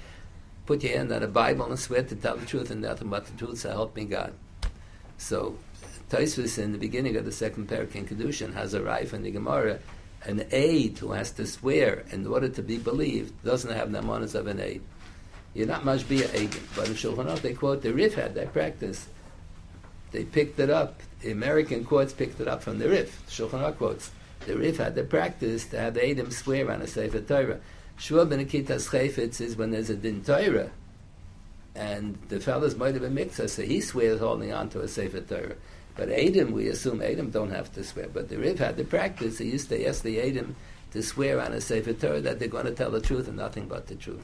put 0.65 0.83
your 0.83 0.97
hand 0.97 1.13
on 1.13 1.23
a 1.23 1.29
Bible 1.29 1.67
and 1.67 1.79
swear 1.79 2.03
to 2.05 2.15
tell 2.15 2.37
the 2.37 2.47
truth 2.47 2.71
and 2.71 2.81
nothing 2.81 3.09
but 3.09 3.27
the 3.27 3.37
truth, 3.37 3.59
so 3.59 3.71
help 3.71 3.97
me 3.97 4.05
God. 4.05 4.33
So 5.19 5.59
Taisvis 6.09 6.59
in 6.59 6.73
the 6.73 6.79
beginning 6.79 7.17
of 7.17 7.25
the 7.25 7.33
second 7.33 7.69
parak 7.69 7.95
in 7.95 8.07
Kedushin 8.07 8.55
has 8.55 8.75
a 8.75 8.83
rife 8.83 9.13
in 9.13 9.23
the 9.23 9.31
Gemara, 9.31 9.81
an 10.23 10.47
aide 10.53 10.99
who 10.99 11.13
has 11.13 11.33
to 11.33 11.47
swear 11.47 12.05
in 12.11 12.27
order 12.27 12.49
to 12.49 12.63
be 12.63 12.79
believed 12.79 13.45
doesn't 13.45 13.75
have 13.75 13.91
the 13.93 14.03
manners 14.03 14.35
of 14.35 14.47
an 14.47 14.61
aide. 14.61 14.83
You're 15.53 15.67
not 15.67 15.85
much 15.85 16.09
be 16.09 16.23
an 16.23 16.31
aide, 16.33 16.57
but 16.75 16.89
in 16.89 16.95
Shulchan 16.95 17.27
Aruch 17.27 17.41
they 17.41 17.55
quote 17.55 17.83
the 17.83 17.93
Rif 17.93 18.15
had 18.15 18.35
that 18.35 18.53
practice. 18.53 19.09
They 20.13 20.25
picked 20.25 20.59
it 20.61 20.71
up. 20.71 21.01
The 21.21 21.33
American 21.33 21.85
courts 21.85 22.13
picked 22.13 22.41
it 22.41 22.49
up 22.49 22.63
from 22.63 22.79
the 22.79 22.89
Rif. 22.89 23.25
Shulchan 23.29 23.61
Aruch 23.61 23.77
quotes 23.79 24.11
the 24.47 24.57
Rif 24.57 24.77
had 24.79 24.95
the 24.95 25.05
practice 25.05 25.65
to 25.67 25.79
have 25.79 25.95
the 25.95 26.05
Edom 26.05 26.31
swear 26.31 26.71
on 26.71 26.83
a 26.83 26.87
Sefer 26.87 27.21
Torah. 27.21 27.61
Shua 27.97 28.25
ben 28.27 28.45
Akitas 28.45 28.89
Chayfetz 28.91 29.41
is 29.41 29.57
when 29.57 29.71
there's 29.71 29.91
a 29.91 29.95
Din 29.97 30.23
Torah. 30.23 30.71
and 31.75 32.19
the 32.29 32.41
fellows 32.41 32.77
might 32.77 32.95
have 32.95 33.03
been 33.03 33.15
mixed, 33.15 33.49
so 33.49 33.63
he 33.63 33.81
swears 33.81 34.21
holding 34.21 34.53
on 34.53 34.69
to 34.71 34.81
a 34.81 34.89
Sefer 34.89 35.21
Torah. 35.21 35.57
But 35.97 36.11
Adam, 36.11 36.53
we 36.53 36.69
assume 36.69 37.03
Adam 37.03 37.31
don't 37.31 37.51
have 37.51 37.73
to 37.75 37.85
swear. 37.85 38.09
But 38.13 38.29
the 38.29 38.39
Riv 38.39 38.59
had 38.59 38.77
the 38.77 38.85
practice. 38.85 39.39
He 39.39 39.51
used 39.51 39.69
to 39.71 39.87
ask 39.87 40.03
the 40.03 40.21
Adam 40.21 40.57
to 40.93 41.03
swear 41.03 41.41
on 41.41 41.53
a 41.53 41.61
Sefer 41.61 41.93
Torah 41.93 42.21
that 42.21 42.39
they're 42.39 42.49
going 42.49 42.67
to 42.67 42.73
tell 42.75 42.91
the 42.91 43.01
truth 43.01 43.29
and 43.29 43.37
nothing 43.37 43.67
but 43.67 43.87
the 43.87 43.95
truth. 43.95 44.23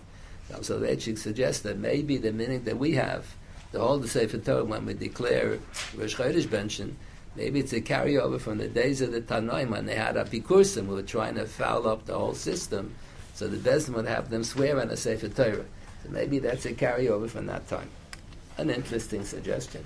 So 0.62 0.80
the 0.80 0.88
Etchik 0.88 1.18
suggests 1.18 1.62
that 1.62 1.78
maybe 1.78 2.16
the 2.16 2.32
meaning 2.32 2.64
that 2.64 2.76
we 2.76 2.92
have, 2.94 3.24
the 3.70 3.78
whole 3.78 3.98
the 3.98 4.08
Sefer 4.08 4.38
Torah, 4.38 4.64
when 4.64 4.84
we 4.84 4.94
declare 4.94 5.60
Rosh 5.96 6.16
Chodesh 6.16 6.46
Benshin, 6.48 6.94
maybe 7.36 7.60
it's 7.60 7.72
a 7.72 7.80
carryover 7.80 8.40
from 8.40 8.58
the 8.58 8.68
days 8.68 9.00
of 9.00 9.12
the 9.12 9.20
Tanoim 9.20 9.70
when 9.70 9.86
they 9.86 9.94
had 9.94 10.16
a 10.16 10.24
Apikursim 10.24 10.86
who 10.86 10.94
were 10.94 11.02
trying 11.02 11.34
to 11.36 11.46
foul 11.46 11.88
up 11.88 12.06
the 12.06 12.18
whole 12.18 12.34
system. 12.34 12.94
So 13.34 13.48
the 13.48 13.56
Bezdin 13.56 13.94
would 13.94 14.06
have 14.06 14.30
them 14.30 14.44
swear 14.44 14.80
on 14.80 14.90
a 14.90 14.96
Sefer 14.96 15.28
Torah. 15.28 15.64
So 16.02 16.10
maybe 16.10 16.38
that's 16.38 16.66
a 16.66 16.72
carryover 16.72 17.28
from 17.28 17.46
that 17.46 17.68
time. 17.68 17.88
An 18.58 18.70
interesting 18.70 19.24
suggestion. 19.24 19.84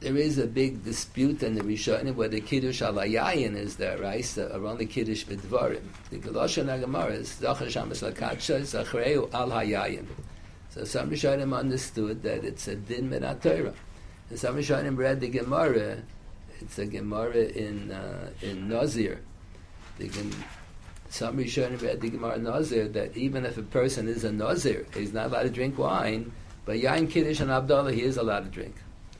There 0.00 0.16
is 0.16 0.38
a 0.38 0.46
big 0.46 0.84
dispute 0.84 1.42
in 1.42 1.54
the 1.56 1.60
Rishonim 1.60 2.14
whether 2.14 2.38
Kiddush 2.38 2.82
al 2.82 2.98
is 3.00 3.76
the 3.76 3.98
right 3.98 4.38
around 4.38 4.78
the 4.78 4.86
Kiddush 4.86 5.24
B'dvarim. 5.24 5.82
The 6.10 6.18
Galosha 6.18 6.62
Nagamara 6.64 7.12
is 7.12 7.32
Zachar 7.34 7.64
Shamas 7.64 8.08
Lakatsha 8.08 8.60
Zachreu 8.60 9.32
al 9.34 9.50
Hayayin. 9.50 10.06
So 10.70 10.84
some 10.84 11.10
Rishonim 11.10 11.56
understood 11.56 12.22
that 12.22 12.44
it's 12.44 12.68
a 12.68 12.76
din 12.76 13.10
min. 13.10 13.24
And 13.24 13.74
some 14.36 14.56
Rishonim 14.56 14.96
read 14.96 15.20
the 15.20 15.28
Gemara. 15.28 16.02
It's 16.60 16.78
a 16.78 16.86
Gemara 16.86 17.46
in 17.46 17.90
uh, 17.90 18.30
in 18.40 18.68
Nazir. 18.68 19.20
The 19.98 20.08
some 21.10 21.38
Rishonim 21.38 21.82
read 21.82 22.00
the 22.00 22.10
Gemara 22.10 22.38
Nazir 22.38 22.86
that 22.88 23.16
even 23.16 23.44
if 23.44 23.58
a 23.58 23.62
person 23.62 24.06
is 24.06 24.22
a 24.22 24.30
Nazir, 24.30 24.86
he's 24.94 25.12
not 25.12 25.26
allowed 25.26 25.42
to 25.42 25.50
drink 25.50 25.76
wine. 25.76 26.30
But 26.64 26.76
Yain 26.76 27.10
Kiddush 27.10 27.40
and 27.40 27.50
Abdullah, 27.50 27.92
he 27.92 28.02
is 28.02 28.16
allowed 28.16 28.44
to 28.44 28.50
drink 28.50 28.76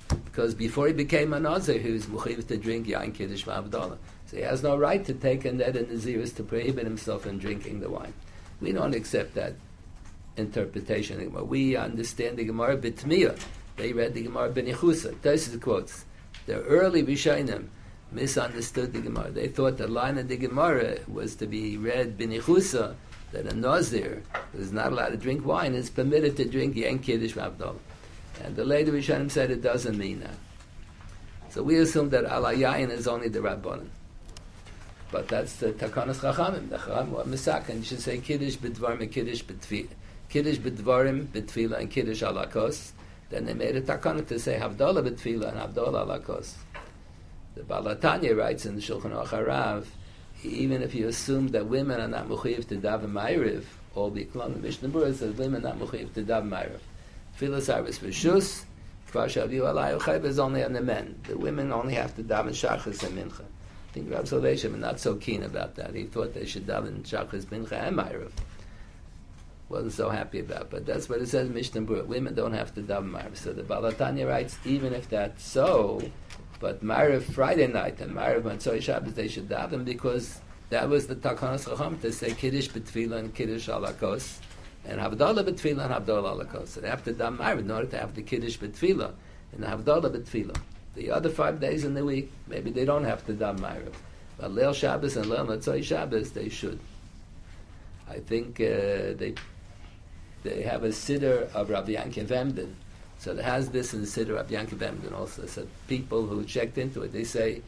because 0.09 0.55
before 0.55 0.87
he 0.87 0.93
became 0.93 1.33
a 1.33 1.41
Nazir, 1.41 1.79
he 1.79 1.91
was 1.91 2.07
muchiv 2.07 2.47
to 2.49 2.57
drink 2.57 2.87
Yain 2.87 3.15
Kiddush 3.15 3.45
Ma'avdallah. 3.45 3.99
So 4.27 4.37
he 4.37 4.43
has 4.43 4.63
no 4.63 4.77
right 4.77 5.05
to 5.05 5.15
take 5.15 5.45
a 5.45 5.53
net 5.53 5.77
and 5.77 5.89
Naziris 5.89 6.35
to 6.37 6.43
prohibit 6.43 6.85
himself 6.85 7.23
from 7.23 7.39
drinking 7.39 7.81
the 7.81 7.89
wine. 7.89 8.13
We 8.61 8.73
don't 8.73 8.95
accept 8.95 9.35
that 9.35 9.55
interpretation 10.37 11.19
anymore. 11.19 11.45
We 11.45 11.77
understand 11.77 12.37
the 12.37 12.45
Gemara 12.45 12.77
B'Tmiyah. 12.77 13.39
They 13.77 13.93
read 13.93 14.15
the 14.15 14.23
Gemara 14.23 14.51
B'Nichusa. 14.51 15.25
Is 15.25 15.57
quotes. 15.61 16.05
The 16.47 16.63
early 16.63 17.03
Rishayim 17.03 17.69
misunderstood 18.13 18.93
the 18.93 19.01
Gemara. 19.01 19.31
They 19.31 19.49
thought 19.49 19.77
the 19.79 19.89
line 19.89 20.19
of 20.19 20.29
the 20.29 20.37
Gemara 20.37 20.99
was 21.09 21.35
to 21.37 21.47
be 21.47 21.77
read 21.77 22.19
B'Nichusa, 22.19 22.95
that 23.33 23.47
a 23.47 23.55
Nazir 23.55 24.23
who 24.53 24.59
is 24.59 24.73
not 24.73 24.93
allowed 24.93 25.11
to 25.11 25.17
drink 25.17 25.45
wine 25.45 25.75
is 25.75 25.91
permitted 25.91 26.37
to 26.37 26.45
drink 26.45 26.77
Yain 26.77 27.03
Kiddush 27.03 27.35
Ma'avdallah. 27.35 27.79
And 28.45 28.57
the 28.57 28.65
later 28.65 28.93
Rishonim 28.93 29.31
said 29.31 29.51
it 29.51 29.63
doesn't 29.63 29.99
mean 29.99 30.21
that. 30.21 30.35
So 31.51 31.63
we 31.63 31.77
assume 31.79 32.11
that 32.11 32.25
alayayin 32.25 32.91
is 32.91 33.09
only 33.09 33.29
the 33.29 33.41
Rabbanon. 33.41 33.89
But 35.11 35.29
that's 35.29 35.57
the 35.57 35.73
Takanas 35.73 36.17
Chachamim. 36.17 36.69
The 36.69 36.77
Chachamim 36.77 37.11
were 37.11 37.25
Misak, 37.25 37.69
and 37.69 37.79
you 37.79 37.85
should 37.85 38.01
say 38.01 38.19
Kiddush 38.19 38.57
b'dvarim 38.57 39.01
and 39.01 39.13
Kiddush 39.13 39.43
b'tfila. 39.43 39.89
Kiddush 40.29 40.59
b'dvarim 40.59 41.27
b'tfila 41.27 41.79
and 41.81 41.91
Kiddush 41.91 42.23
alakos. 42.23 42.93
Then 43.31 43.47
they 43.47 43.55
made 43.55 43.77
a 43.77 43.81
Takana 43.81 44.27
to 44.29 44.39
say 44.39 44.59
Havdalah 44.61 45.09
b'tfila 45.09 45.49
and 45.49 45.75
Havdalah 45.75 46.07
alakos. 46.07 46.55
The 47.55 47.63
Balatanya 47.63 48.37
writes 48.37 48.67
in 48.67 48.77
the 48.77 48.83
Shulchan 48.83 49.13
Aruch 49.13 49.29
Harav, 49.29 49.87
even 50.45 50.83
if 50.83 50.95
you 50.95 51.09
assume 51.09 51.49
that 51.49 51.67
women 51.67 52.01
are 52.01 52.07
not 52.07 52.29
mechuyev 52.29 52.69
to 52.69 52.77
daven 52.77 53.11
ma'iriv, 53.11 53.65
all 53.95 54.11
the 54.11 54.27
Klon 54.27 54.61
Mishnah 54.61 54.91
Berurah 54.91 55.15
says 55.15 55.35
women 55.35 55.65
are 55.67 55.75
not 55.75 55.79
mechuyev 55.79 56.13
to 56.15 56.23
daven 56.23 56.51
ma'iriv. 56.51 56.79
Tfilas 57.39 57.73
Arvis 57.73 58.01
V'Shus, 58.01 58.65
Kvar 59.13 59.27
Shaviu 59.27 59.63
Alayu 59.63 60.25
is 60.25 60.41
only 60.41 60.65
on 60.65 60.73
the 60.73 60.83
men. 60.83 61.21
The 61.29 61.39
women 61.39 61.73
only 61.73 61.95
have 61.95 62.17
to 62.17 62.25
daven 62.25 62.49
Shachas 62.49 63.05
and 63.05 63.17
Mincha. 63.17 63.43
I 63.43 63.93
think 63.93 64.13
Rav 64.13 64.25
Soloveitchik 64.25 64.73
was 64.73 64.81
not 64.81 64.99
so 64.99 65.15
keen 65.15 65.45
about 65.45 65.77
that. 65.77 65.95
He 65.95 66.05
thought 66.05 66.35
they 66.35 66.45
should 66.45 66.67
daven 66.67 67.03
Shachas, 67.03 67.47
Mincha, 67.47 67.73
and 67.73 67.97
Ma'ariv. 67.97 68.33
Wasn't 69.69 69.93
so 69.93 70.09
happy 70.09 70.41
about, 70.41 70.71
but 70.71 70.85
that's 70.85 71.09
what 71.09 71.21
it 71.21 71.29
says 71.29 71.47
in 71.47 71.55
Mishnah 71.55 71.83
Berurah. 71.83 72.07
Women 72.07 72.35
don't 72.35 72.55
have 72.55 72.75
to 72.75 72.83
daven 72.83 73.13
Ma'ariv. 73.13 73.37
So 73.37 73.53
the 73.53 73.63
Balatanya 73.63 74.29
writes, 74.29 74.59
even 74.65 74.93
if 74.93 75.09
that's 75.09 75.45
so, 75.45 76.03
but 76.59 76.83
Ma'ariv 76.83 77.23
Friday 77.23 77.69
night 77.69 78.01
and 78.01 78.17
Ma'ariv 78.17 78.47
on 78.47 78.59
Tzoi 78.59 78.83
Shabbos 78.83 79.15
they 79.15 79.29
should 79.29 79.49
daven 79.49 79.85
because 79.85 80.41
that 80.71 80.89
was 80.89 81.07
the 81.07 81.15
Takanas 81.15 81.69
Chacham 81.69 82.01
to 82.01 82.11
say 82.11 82.33
Kiddush 82.33 82.69
B'Tfilah 82.71 83.21
and 83.21 83.35
Kiddush 83.35 83.69
Alakos 83.69 84.39
and 84.89 85.01
Havdalah 85.01 85.45
B'Tfilah 85.45 85.85
and 85.85 86.07
Havdalah 86.07 86.47
Alakos. 86.47 86.69
So 86.69 86.81
they 86.81 86.89
have 86.89 87.05
to 87.05 87.13
dam 87.13 87.41
in 87.41 87.71
order 87.71 87.87
to 87.87 87.99
have 87.99 88.15
the 88.15 88.23
Kiddush 88.23 88.59
B'Tfilah 88.59 89.13
and 89.53 89.65
Havdalah 89.65 90.11
B'Tfilah. 90.17 90.57
The 90.95 91.11
other 91.11 91.29
five 91.29 91.61
days 91.61 91.85
in 91.85 91.95
the 91.95 92.05
week, 92.05 92.33
maybe 92.49 92.71
they 92.71 92.85
don't 92.85 93.05
have 93.05 93.25
to 93.27 93.35
dam 93.35 93.59
Ma'ariv. 93.59 93.93
But 94.39 94.53
Leil 94.53 94.75
Shabbos 94.75 95.17
and 95.17 95.27
Leil 95.27 95.47
Matzoi 95.47 95.85
Shabbos, 95.85 96.33
they 96.33 96.49
should. 96.49 96.81
I 98.09 98.19
think 98.21 98.61
uh, 98.61 99.15
they 99.15 99.35
they 100.43 100.63
have 100.63 100.85
a 100.85 100.89
siddur 100.89 101.53
of 101.53 101.69
Rabbi 101.69 101.93
Yankiv 101.93 102.31
Emden. 102.31 102.75
So 103.19 103.33
it 103.33 103.45
has 103.45 103.69
this 103.71 103.93
in 103.93 104.01
the 104.01 104.07
siddur 104.07 104.39
of 104.39 104.49
Yankiv 104.49 104.81
Emden 104.81 105.13
also. 105.13 105.47
So 105.47 105.67
people 105.87 106.27
who 106.27 106.45
checked 106.45 106.79
into 106.79 107.03
it, 107.03 107.13
they 107.13 107.25
say 107.25 107.61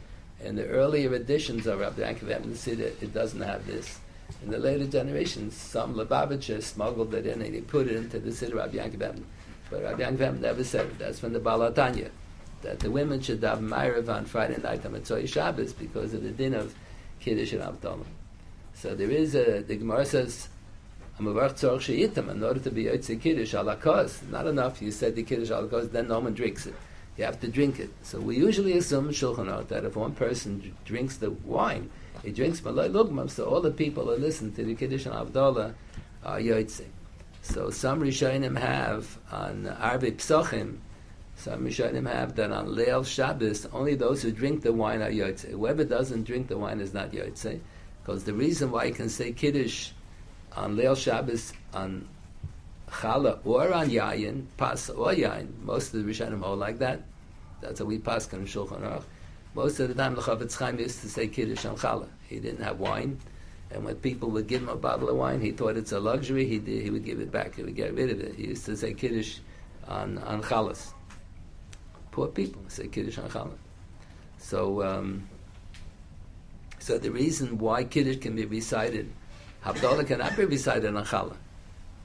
in 0.43 0.55
the 0.55 0.65
earlier 0.67 1.13
editions 1.13 1.67
of 1.67 1.79
Rabbi 1.79 2.01
Yankiv 2.01 2.31
Emden 2.31 2.53
siddur, 2.53 2.91
it 3.01 3.13
doesn't 3.13 3.41
have 3.41 3.67
this. 3.67 3.99
In 4.43 4.49
the 4.49 4.57
later 4.57 4.87
generations, 4.87 5.55
some 5.55 5.95
Lubavitchers 5.95 6.63
smuggled 6.63 7.13
it 7.13 7.25
in 7.25 7.41
and 7.41 7.53
he 7.53 7.61
put 7.61 7.87
it 7.87 7.95
into 7.95 8.19
the 8.19 8.31
Siddur 8.31 8.55
Rabbi 8.55 8.77
Yankov 8.77 9.21
But 9.69 9.83
Rabbi 9.83 10.03
Yankov 10.03 10.39
never 10.39 10.63
said 10.63 10.87
it. 10.87 10.99
That's 10.99 11.19
from 11.19 11.33
the 11.33 11.39
Balatanya, 11.39 12.09
that 12.61 12.79
the 12.79 12.89
women 12.89 13.21
should 13.21 13.43
have 13.43 13.59
Ma'ariv 13.59 14.09
on 14.09 14.25
Friday 14.25 14.61
night 14.61 14.85
on 14.85 14.93
Mitzvah 14.93 15.27
Shabbos 15.27 15.73
because 15.73 16.13
of 16.13 16.23
the 16.23 16.31
din 16.31 16.53
of 16.53 16.73
Kiddush 17.19 17.53
and 17.53 17.61
Avdallah. 17.61 18.05
So 18.73 18.95
there 18.95 19.11
is 19.11 19.35
a, 19.35 19.61
the 19.61 19.75
Gemara 19.75 20.05
says, 20.05 20.49
in 21.19 21.27
order 21.27 22.59
to 22.59 22.71
be 22.71 22.85
Yotze 22.85 23.21
Kiddush 23.21 23.53
alakos, 23.53 24.27
not 24.29 24.47
enough 24.47 24.81
you 24.81 24.91
said 24.91 25.15
the 25.15 25.21
Kiddush 25.21 25.51
alakos, 25.51 25.91
then 25.91 26.07
no 26.07 26.19
one 26.19 26.33
drinks 26.33 26.65
it. 26.65 26.73
You 27.17 27.25
have 27.25 27.39
to 27.41 27.47
drink 27.47 27.79
it. 27.79 27.91
So 28.01 28.19
we 28.19 28.37
usually 28.37 28.77
assume 28.77 29.09
Shulchan 29.09 29.45
Aruch 29.45 29.67
that 29.67 29.85
if 29.85 29.95
one 29.95 30.13
person 30.13 30.73
drinks 30.85 31.17
the 31.17 31.29
wine, 31.29 31.91
he 32.23 32.31
drinks 32.31 32.63
Malay 32.63 32.89
Lugmam, 32.89 33.29
so 33.29 33.45
all 33.45 33.61
the 33.61 33.71
people 33.71 34.05
who 34.05 34.15
listen 34.15 34.53
to 34.53 34.63
the 34.63 34.75
Kiddush 34.75 35.05
and 35.05 35.15
Avdallah 35.15 35.73
are 36.23 36.39
Yoitze. 36.39 36.85
So 37.41 37.69
some 37.71 38.01
Rishonim 38.01 38.57
have 38.59 39.17
on 39.31 39.65
Arbi 39.79 40.11
Psochim, 40.11 40.77
some 41.35 41.65
Rishonim 41.65 42.07
have 42.11 42.35
that 42.35 42.51
on 42.51 42.67
Leil 42.67 43.05
Shabbos, 43.05 43.65
only 43.73 43.95
those 43.95 44.21
who 44.21 44.31
drink 44.31 44.61
the 44.61 44.71
wine 44.71 45.01
are 45.01 45.09
Yoitze. 45.09 45.49
Whoever 45.49 45.83
doesn't 45.83 46.23
drink 46.23 46.47
the 46.47 46.57
wine 46.57 46.79
is 46.79 46.93
not 46.93 47.11
Yoitze. 47.11 47.59
Because 48.03 48.23
the 48.23 48.33
reason 48.33 48.71
why 48.71 48.85
you 48.85 48.93
can 48.93 49.09
say 49.09 49.31
Kiddush 49.31 49.91
on 50.55 50.75
Leil 50.75 50.95
Shabbos, 50.95 51.53
on 51.73 52.07
Chala 52.87 53.39
or 53.45 53.73
on 53.73 53.89
Yayin, 53.89 54.45
Pas 54.57 54.89
or 54.89 55.13
Yayin, 55.13 55.47
most 55.63 55.93
of 55.93 56.03
the 56.03 56.11
Rishonim 56.11 56.41
hold 56.41 56.59
like 56.59 56.77
that. 56.79 57.01
That's 57.61 57.79
how 57.79 57.85
we 57.85 57.97
pass 57.97 58.31
on 58.33 58.45
Shulchan 58.45 58.81
Aruch. 58.81 59.03
Most 59.53 59.79
of 59.79 59.89
the 59.89 59.95
time, 59.95 60.15
the 60.15 60.21
Chafetz 60.21 60.57
Chaim 60.57 60.79
used 60.79 61.01
to 61.01 61.09
say 61.09 61.27
Kiddush 61.27 61.65
on 61.65 61.75
Challah. 61.75 62.07
He 62.27 62.39
didn't 62.39 62.63
have 62.63 62.79
wine, 62.79 63.19
and 63.69 63.83
when 63.83 63.95
people 63.95 64.29
would 64.31 64.47
give 64.47 64.61
him 64.61 64.69
a 64.69 64.75
bottle 64.75 65.09
of 65.09 65.17
wine, 65.17 65.41
he 65.41 65.51
thought 65.51 65.75
it's 65.75 65.91
a 65.91 65.99
luxury. 65.99 66.45
He 66.47 66.59
did, 66.59 66.81
he 66.81 66.89
would 66.89 67.03
give 67.03 67.19
it 67.19 67.31
back. 67.31 67.55
He 67.55 67.63
would 67.63 67.75
get 67.75 67.93
rid 67.93 68.09
of 68.11 68.21
it. 68.21 68.35
He 68.35 68.47
used 68.47 68.65
to 68.65 68.77
say 68.77 68.93
Kiddush 68.93 69.39
on 69.87 70.17
on 70.19 70.41
Chalas. 70.41 70.93
Poor 72.11 72.27
people 72.27 72.61
say 72.69 72.87
Kiddush 72.87 73.17
on 73.17 73.29
Challah. 73.29 73.57
So, 74.37 74.83
um, 74.83 75.27
so 76.79 76.97
the 76.97 77.11
reason 77.11 77.57
why 77.57 77.83
Kiddush 77.83 78.17
can 78.17 78.35
be 78.35 78.45
recited, 78.45 79.11
Havdalah 79.63 80.07
cannot 80.07 80.35
be 80.35 80.45
recited 80.45 80.95
on 80.95 81.05
Challah. 81.05 81.37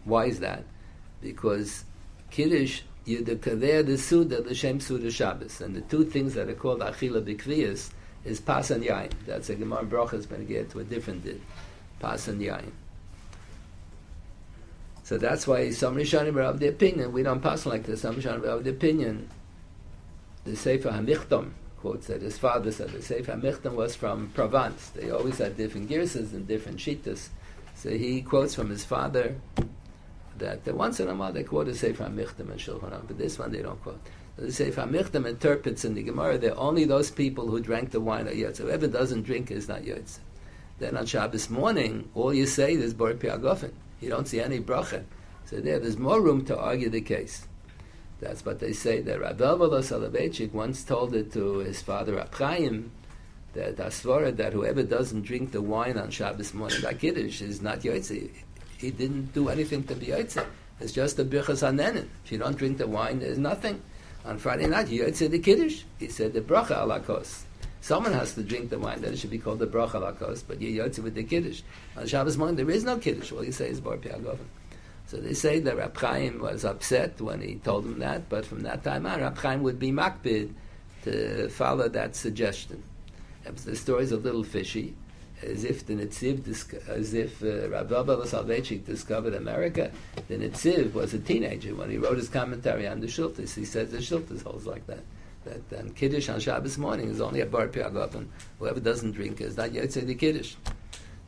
Why 0.05 0.27
is 0.27 0.41
that? 0.41 0.65
Because 1.21 1.85
Kiddush 2.31 2.83
Yedekadeh 3.07 3.87
the 3.87 3.99
Suda, 3.99 4.43
the 4.43 4.55
Shem 4.55 4.81
Suda 4.81 5.11
Shabbos. 5.11 5.61
And 5.61 5.75
the 5.75 5.83
two 5.83 6.05
things 6.05 6.35
that 6.35 6.49
are 6.49 6.55
called 6.55 6.81
Achila 6.81 7.23
Bikviyas 7.23 7.91
is 8.25 8.41
Pas 8.41 8.71
and 8.71 8.83
Yain. 8.83 9.13
That's 9.27 9.49
a 9.51 9.55
Gemara 9.55 9.85
Brachas 9.85 10.29
going 10.29 10.47
to 10.47 10.53
get 10.53 10.71
to 10.71 10.81
a 10.81 10.85
different 10.85 11.25
din. 11.25 11.41
Pas 12.01 12.27
and 12.29 12.41
Yain. 12.41 12.73
So 15.05 15.19
that's 15.19 15.47
why 15.47 15.71
some 15.71 15.95
Rishonim 15.95 16.35
are 16.35 16.43
of 16.43 16.59
the 16.59 16.67
opinion, 16.67 17.13
we 17.13 17.23
don't 17.23 17.41
pass 17.41 17.65
like 17.65 17.85
this, 17.85 18.01
some 18.01 18.17
Rishonim 18.17 18.43
are 18.43 18.59
of 18.59 18.65
the 18.65 18.71
opinion, 18.71 19.29
the 20.43 20.57
Sefer 20.57 20.91
HaMichtam 20.91 21.51
quotes 21.79 22.09
that 22.09 22.23
his 22.23 22.37
father 22.39 22.73
said 22.73 22.91
the 22.91 23.01
Sefer 23.01 23.35
HaMichtam 23.35 23.75
was 23.75 23.95
from 23.95 24.31
Provence. 24.35 24.89
They 24.89 25.11
always 25.11 25.39
had 25.39 25.57
different 25.57 25.89
girsas 25.89 26.33
and 26.33 26.49
different 26.49 26.79
shitas. 26.79 27.29
So 27.77 27.91
he 27.91 28.21
quotes 28.23 28.57
from 28.57 28.69
his 28.69 28.85
father, 28.85 29.37
that 30.39 30.67
uh, 30.69 30.75
once 30.75 31.01
in 31.01 31.09
a 31.09 31.15
while 31.15 31.33
they 31.33 31.43
quote 31.43 31.69
a 31.69 31.75
Sefer 31.75 32.05
HaMichtam 32.05 32.51
and 32.51 32.61
Shulchan 32.61 32.91
Aruch, 32.91 33.07
but 33.07 33.19
this 33.19 33.39
one 33.39 33.53
they 33.53 33.63
don't 33.63 33.83
quote. 33.83 34.01
The 34.37 34.53
Sefer 34.53 34.83
Michtam 34.83 35.27
interprets 35.27 35.85
in 35.85 35.95
the 35.95 36.03
Gemara 36.03 36.37
that 36.39 36.57
only 36.57 36.85
those 36.85 37.11
people 37.11 37.49
who 37.49 37.61
drank 37.61 37.91
the 37.91 38.01
wine 38.01 38.29
are 38.29 38.33
Yotze. 38.33 38.59
Whoever 38.59 38.87
doesn't 38.87 39.23
drink 39.23 39.51
is 39.51 39.69
not 39.69 39.83
Yotze. 39.83 40.19
Then 40.79 40.97
on 40.97 41.07
Shabbos 41.07 41.49
morning, 41.49 42.11
all 42.15 42.35
you 42.35 42.47
say 42.47 42.75
is 42.75 42.93
Bor 42.93 43.15
Piagofen. 43.15 43.73
You 44.01 44.11
don't 44.11 44.29
see 44.29 44.41
any 44.41 44.61
bracha. 44.61 45.05
So 45.47 45.61
there, 45.61 45.79
there's 45.79 45.97
more 45.97 46.21
room 46.21 46.45
to 46.47 46.59
argue 46.59 46.91
the 46.91 47.01
case. 47.01 47.47
That's 48.21 48.45
what 48.45 48.61
they 48.61 48.73
say. 48.73 49.01
That 49.01 49.21
Rabbi 49.21 49.43
Elvelo 49.43 49.81
Soloveitchik 49.81 50.53
once 50.53 50.85
told 50.85 51.15
it 51.15 51.33
to 51.33 51.59
his 51.59 51.81
father 51.81 52.23
Chaim, 52.33 52.91
that 53.55 53.77
Asvara, 53.77 54.37
that 54.37 54.53
whoever 54.53 54.83
doesn't 54.83 55.23
drink 55.23 55.53
the 55.53 55.63
wine 55.63 55.97
on 55.97 56.11
Shabbos 56.11 56.53
morning 56.53 56.83
like 56.83 57.01
Kiddush 57.01 57.41
is 57.41 57.63
not 57.63 57.81
Yotze. 57.81 58.31
He 58.79 58.91
didn't 58.91 59.33
do 59.33 59.49
anything 59.49 59.85
to 59.85 59.95
be 59.95 60.07
Yotze. 60.07 60.45
It's 60.81 60.93
just 60.93 61.19
a 61.19 61.25
Birchas 61.25 61.63
Hanenin. 61.63 62.09
If 62.25 62.33
you 62.33 62.39
don't 62.39 62.57
drink 62.57 62.79
the 62.79 62.87
wine, 62.87 63.21
there's 63.21 63.39
nothing. 63.39 63.83
On 64.25 64.39
Friday 64.39 64.67
night, 64.67 64.89
you 64.89 65.05
Yotze 65.05 65.31
the 65.31 65.39
Kiddush. 65.39 65.83
He 65.99 66.09
said 66.09 66.33
the 66.33 66.41
Bracha 66.41 66.77
alakos. 66.77 67.43
Someone 67.81 68.13
has 68.13 68.35
to 68.35 68.43
drink 68.43 68.71
the 68.71 68.79
wine, 68.79 69.01
then 69.01 69.13
it 69.13 69.19
should 69.19 69.31
be 69.31 69.39
called 69.39 69.61
the 69.61 69.67
Bracha 69.67 69.93
alakos, 69.93 70.43
but 70.47 70.61
you 70.61 70.83
Yotze 70.83 70.99
with 70.99 71.15
the 71.15 71.23
Kiddush. 71.23 71.63
On 71.97 72.07
Shabbos 72.07 72.37
morning, 72.37 72.57
there 72.57 72.71
is 72.71 72.85
no 72.85 72.99
Kiddush. 72.99 73.33
All 73.33 73.45
you 73.45 73.53
say 73.53 73.71
is 73.71 73.81
Bar 73.81 73.97
Piagoven. 73.97 74.47
So 75.07 75.19
they 75.19 75.35
say 75.35 75.61
that 75.61 75.77
Rab 75.77 75.97
Chaim 75.97 76.41
was 76.41 76.65
upset 76.65 77.21
when 77.21 77.41
he 77.41 77.55
told 77.57 77.85
him 77.85 78.01
that, 78.01 78.29
but 78.29 78.45
from 78.45 78.63
that 78.63 78.83
time 78.83 79.07
on, 79.07 79.21
Rab 79.21 79.39
Chaim 79.39 79.63
would 79.63 79.79
be 79.79 79.93
makbid 79.93 80.53
to 81.05 81.49
follow 81.49 81.89
that 81.89 82.17
suggestion. 82.17 82.83
The 83.65 83.77
story 83.77 84.03
is 84.03 84.11
a 84.11 84.17
little 84.17 84.43
fishy, 84.43 84.95
as 85.43 85.65
if 85.65 85.87
the 85.87 85.95
Nitziv, 85.95 86.89
as 86.89 87.15
if 87.15 87.43
uh, 87.43 87.69
Rav 87.69 87.89
Soloveitchik 87.89 88.85
discovered 88.85 89.35
America. 89.35 89.91
The 90.29 90.37
Nitziv 90.37 90.95
was 90.95 91.15
a 91.15 91.19
teenager 91.19 91.75
when 91.75 91.91
he 91.91 91.99
wrote 91.99 92.17
his 92.17 92.29
commentary 92.29 92.87
on 92.87 93.01
the 93.01 93.07
Shultis. 93.07 93.55
He 93.55 93.65
says 93.65 93.91
the 93.91 93.99
Shultis 93.99 94.43
holds 94.43 94.67
like 94.67 94.87
that. 94.87 95.05
That 95.45 95.69
then 95.71 95.91
Kiddush 95.91 96.29
on 96.29 96.41
Shabbos 96.41 96.77
morning 96.77 97.09
is 97.09 97.21
only 97.21 97.41
a 97.41 97.47
bar 97.47 97.69
piagofen. 97.69 98.27
Whoever 98.59 98.81
doesn't 98.81 99.13
drink 99.13 99.41
is 99.41 99.57
not 99.57 99.71
Yotzei 99.71 100.07
the 100.07 100.15
Kiddush. 100.15 100.57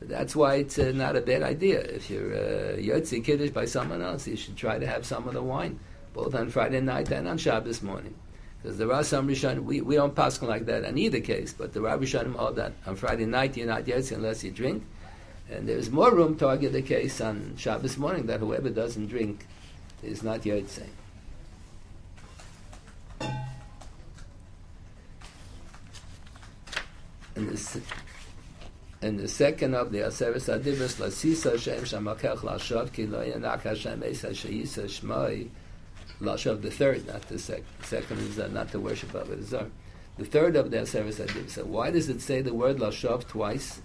That's 0.01 0.37
why 0.37 0.57
it's 0.57 0.79
uh, 0.79 0.93
not 0.95 1.17
a 1.17 1.21
bad 1.21 1.43
idea. 1.43 1.81
If 1.81 2.09
you're 2.09 2.35
uh, 2.35 2.77
Yotzi 2.77 3.25
Kiddush 3.25 3.51
by 3.51 3.65
someone 3.65 4.01
else, 4.01 4.29
you 4.29 4.37
should 4.37 4.57
try 4.57 4.79
to 4.79 4.87
have 4.87 5.05
some 5.05 5.27
of 5.27 5.35
the 5.35 5.43
wine, 5.43 5.81
both 6.15 6.35
on 6.35 6.51
Friday 6.51 6.81
night 6.81 7.11
and 7.11 7.27
on 7.27 7.37
Shabbos 7.37 7.83
morning. 7.83 8.15
Because 8.63 8.79
there 8.79 8.93
are 8.93 9.05
some 9.05 9.29
Rishonim, 9.29 9.65
we, 9.65 9.81
we 9.81 9.95
don't 9.95 10.15
pass 10.15 10.43
like 10.43 10.67
that 10.67 10.85
in 10.85 10.99
either 10.99 11.21
case, 11.21 11.53
but 11.53 11.73
there 11.73 11.87
are 11.89 11.97
Rishonim 11.97 12.37
all 12.37 12.53
that 12.55 12.73
on 12.87 12.97
Friday 12.97 13.27
night 13.27 13.57
you're 13.57 13.67
not 13.67 13.85
Yotzi 13.85 14.13
unless 14.13 14.43
you 14.43 14.51
drink. 14.51 14.85
And 15.51 15.69
there's 15.69 15.91
more 15.91 16.15
room 16.15 16.37
to 16.39 16.49
argue 16.49 16.69
the 16.69 16.83
case 16.83 17.21
on 17.21 17.55
Shabbos 17.57 17.97
morning 17.97 18.27
that 18.27 18.41
whoever 18.41 18.69
doesn't 18.69 19.07
drink 19.07 19.47
is 20.03 20.23
not 20.23 20.41
Yotzi. 20.43 20.87
And 27.37 27.49
this 27.49 27.79
and 29.01 29.21
the 29.21 29.29
second 29.29 29.75
of 29.75 29.93
the 29.93 29.99
Aseres 29.99 30.53
Adibus 30.53 30.97
Lasisa 30.97 31.57
Shem 31.57 31.83
Shamakech 31.83 32.39
Lashav 32.39 32.93
Ki 32.93 33.07
Lo 33.07 33.25
Yanak 33.25 33.63
Hashem 33.63 34.03
Esa 34.03 34.31
Sheisa 34.31 34.87
Shmoi 34.87 35.49
Lashav 36.21 36.63
the 36.63 36.71
third, 36.71 37.07
not 37.07 37.23
the 37.23 37.39
second. 37.39 37.65
The 37.81 37.87
second 37.87 38.19
is 38.19 38.39
not 38.53 38.73
the 38.73 38.81
worship 38.81 39.15
of 39.15 39.31
it. 39.31 39.71
The 40.19 40.25
third 40.25 40.57
of 40.57 40.71
the 40.71 40.79
Aseres 40.79 41.25
Adibus. 41.25 41.51
So 41.51 41.65
why 41.65 41.91
does 41.93 42.09
it 42.09 42.21
say 42.21 42.41
the 42.43 42.53
word 42.53 42.79
Lashav 42.79 43.29
twice? 43.29 43.81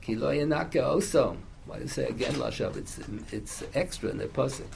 Ki 0.00 0.16
Lo 0.16 0.32
Yanak 0.32 0.82
also. 0.82 1.36
Why 1.66 1.80
does 1.80 1.90
it 1.90 1.94
say 1.94 2.06
again 2.06 2.34
Lashav? 2.34 2.76
It's 2.76 2.98
it's 3.30 3.62
extra 3.74 4.08
in 4.10 4.18
the 4.18 4.26
pasuk. 4.26 4.66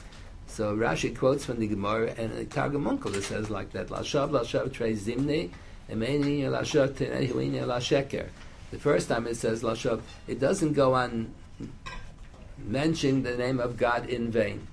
So 0.45 0.75
Rashi 0.75 1.17
quotes 1.17 1.45
from 1.45 1.59
the 1.59 1.67
Gemara 1.67 2.13
and 2.17 2.33
the 2.33 2.45
Targum 2.45 2.85
Onkelos 2.85 3.15
it 3.15 3.23
says 3.23 3.49
like 3.49 3.71
that: 3.71 3.87
Lashav 3.87 4.29
Lashav 4.29 4.71
Trei 4.71 4.93
Zimni 4.93 5.49
Emeni 5.89 6.41
Lashav 6.41 6.89
Tenei 6.89 7.31
Huini 7.31 7.61
Lasheker. 7.65 8.27
The 8.69 8.77
first 8.77 9.09
time 9.09 9.25
it 9.25 9.35
says 9.35 9.63
Lashav, 9.63 10.01
it 10.27 10.39
doesn't 10.39 10.73
go 10.73 10.93
on 10.93 11.33
mentioning 12.57 13.23
the 13.23 13.35
name 13.35 13.59
of 13.59 13.75
God 13.75 14.07
in 14.07 14.31
vain. 14.31 14.67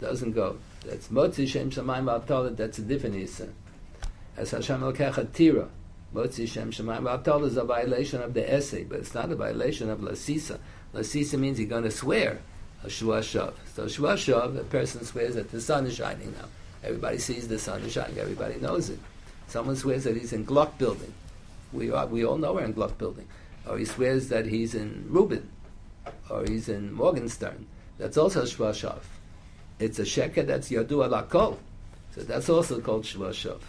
It 0.00 0.04
doesn't 0.04 0.32
go. 0.32 0.58
That's 0.84 1.08
Motzi 1.08 1.46
Shem 1.46 1.70
Shamayim 1.70 2.04
Ba'atolah, 2.04 2.56
that's 2.56 2.78
a 2.78 2.82
different 2.82 3.16
Isa. 3.16 3.48
As 4.36 4.50
Hashem 4.50 4.80
Elkecha 4.80 5.32
Tira, 5.32 5.68
Motzi 6.14 6.48
Shem 6.48 6.72
Shamayim 6.72 7.02
Ba'atolah 7.02 7.46
is 7.46 7.56
a 7.56 7.64
violation 7.64 8.22
of 8.22 8.34
the 8.34 8.52
essay, 8.52 8.84
but 8.84 9.00
it's 9.00 9.14
not 9.14 9.30
a 9.30 9.36
violation 9.36 9.90
of 9.90 10.00
Lasisa. 10.00 10.58
Lasisa 10.94 11.38
means 11.38 11.58
you're 11.58 11.68
going 11.68 11.84
to 11.84 11.90
swear 11.90 12.40
a 12.82 12.90
Shua 12.90 13.20
Shav. 13.20 13.52
So 13.74 13.88
Shua 13.88 14.14
Shav, 14.14 14.58
a 14.58 14.64
person 14.64 15.04
swears 15.04 15.34
that 15.34 15.50
the 15.50 15.60
sun 15.60 15.86
is 15.86 15.96
shining 15.96 16.32
now. 16.32 16.48
Everybody 16.82 17.18
sees 17.18 17.46
the 17.46 17.58
sun 17.58 17.82
is 17.82 17.92
shining, 17.92 18.18
everybody 18.18 18.56
knows 18.56 18.88
it. 18.88 18.98
Someone 19.48 19.76
swears 19.76 20.04
that 20.04 20.16
he's 20.16 20.32
in 20.32 20.44
Gluck 20.44 20.78
building. 20.78 21.12
We, 21.72 21.90
are, 21.90 22.06
we 22.06 22.24
all 22.24 22.38
know 22.38 22.54
we're 22.54 22.64
in 22.64 22.72
Gluck 22.72 22.96
building. 22.96 23.28
Or 23.68 23.76
he 23.76 23.84
swears 23.84 24.28
that 24.28 24.46
he's 24.46 24.74
in 24.74 25.06
Rubin. 25.08 25.48
or 26.30 26.44
he's 26.44 26.68
in 26.68 26.92
Morgenstern. 26.92 27.66
That's 27.98 28.16
also 28.16 28.44
Shvashav. 28.44 29.00
It's 29.80 29.98
a 29.98 30.02
sheker 30.02 30.46
that's 30.46 30.70
Yadu 30.70 31.08
Alakol. 31.08 31.56
So 32.14 32.20
that's 32.22 32.48
also 32.48 32.80
called 32.80 33.04
Shvashav. 33.04 33.60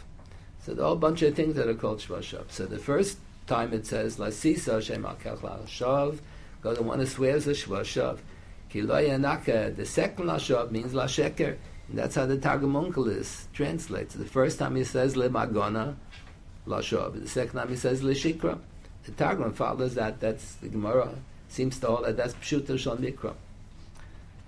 So 0.66 0.74
are 0.74 0.94
a 0.94 0.96
bunch 0.96 1.22
of 1.22 1.36
things 1.36 1.56
that 1.56 1.68
are 1.68 1.74
called 1.74 2.00
Shvashav. 2.00 2.52
So 2.52 2.66
the 2.66 2.78
first 2.78 3.18
time 3.48 3.74
it 3.74 3.88
says 3.88 4.18
Lasisa 4.18 4.82
Shem 4.82 5.04
Akach 5.04 5.40
Shav, 5.68 6.20
God 6.62 6.76
the 6.76 6.84
one 6.84 7.00
who 7.00 7.06
swears 7.06 7.48
a 7.48 7.52
Shvashav. 7.52 8.20
Kiloyanaka, 8.72 9.76
the 9.76 9.86
second 9.86 10.26
Lashav 10.26 10.70
means 10.70 10.94
Lasheker. 10.94 11.58
And 11.90 11.98
that's 11.98 12.16
how 12.16 12.26
the 12.26 12.38
Targum 12.38 12.74
Onkelos 12.74 13.52
translates. 13.54 14.14
The 14.14 14.26
first 14.26 14.60
time 14.60 14.76
he 14.76 14.84
says 14.84 15.16
Le 15.16 15.30
Magona, 15.30 15.96
Lashov. 16.68 17.22
The 17.22 17.28
second 17.28 17.58
time 17.58 17.70
he 17.70 17.76
says 17.76 18.02
Lishikra. 18.02 18.60
The 19.06 19.12
Targum 19.14 19.54
follows 19.54 19.96
that. 19.96 20.20
That's 20.20 20.56
the 20.56 20.70
Gemara 20.70 21.16
seems 21.48 21.80
to 21.80 21.88
hold 21.88 22.06
that 22.06 22.18
that's 22.18 22.34
Pshuta 22.36 22.78
Shal 22.78 22.98
Mikra. 22.98 23.34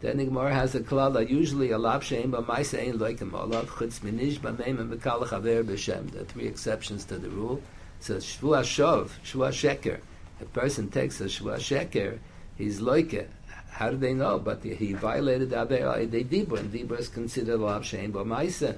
Then 0.03 0.17
the 0.17 0.25
Gemara 0.25 0.53
has 0.53 0.75
a 0.75 0.81
klala, 0.81 1.29
usually 1.29 1.71
a 1.71 1.77
lav 1.77 2.03
shein 2.03 2.29
ba 2.29 2.43
maisa 2.43 2.77
ein 2.77 2.99
loikem 2.99 3.31
olav, 3.33 3.69
chutz 3.69 4.01
minish 4.01 4.37
ba 4.41 4.51
meim 4.51 4.77
and 4.77 4.91
bekal 4.91 5.25
chaver 5.25 5.63
b'shem. 5.63 6.11
There 6.11 6.23
are 6.23 6.25
three 6.25 6.45
exceptions 6.45 7.05
to 7.05 7.17
the 7.17 7.29
rule. 7.29 7.61
So 8.01 8.17
shvua 8.17 8.63
shov, 8.63 9.11
shvua 9.23 9.53
sheker. 9.53 10.01
A 10.41 10.45
person 10.47 10.89
takes 10.89 11.21
a 11.21 11.27
shvua 11.27 11.55
sheker, 11.55 12.19
he's 12.57 12.81
loike. 12.81 13.27
How 13.69 13.91
do 13.91 13.95
they 13.95 14.13
know? 14.13 14.39
But 14.39 14.61
he 14.61 14.91
violated 14.91 15.51
the 15.51 15.61
aver 15.61 16.05
they 16.05 16.25
dibur, 16.25 16.59
and 16.59 16.73
dibur 16.73 16.99
is 16.99 17.07
considered 17.07 17.61
lav 17.61 17.83
shein 17.83 18.11
ba 18.11 18.25
maisa. 18.25 18.77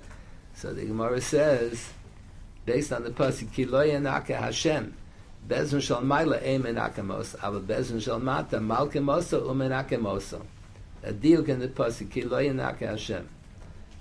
So 0.53 0.75
the 0.75 0.85
Gemara 0.85 1.21
says, 1.21 1.89
based 2.67 2.93
on 2.93 3.03
the 3.03 3.09
pasuk 3.09 3.51
ki 3.51 3.65
lo 3.65 3.83
yanaka 3.83 4.39
Hashem 4.39 4.93
bezun 5.47 5.81
shel 5.81 6.01
maila 6.01 6.39
em 6.43 6.65
enakamos 6.65 7.35
aber 7.41 7.61
bezun 7.61 7.99
shel 7.99 8.19
mata 8.19 8.59
malkemoso 8.59 9.41
umenakemoso 9.47 10.43
a 11.05 11.13
deal 11.13 11.47
in 11.49 11.59
the 11.59 11.67
pasuk 11.67 12.11
ki 12.11 12.23
lo 12.23 12.41
yanaka 12.41 12.89
Hashem. 12.89 13.29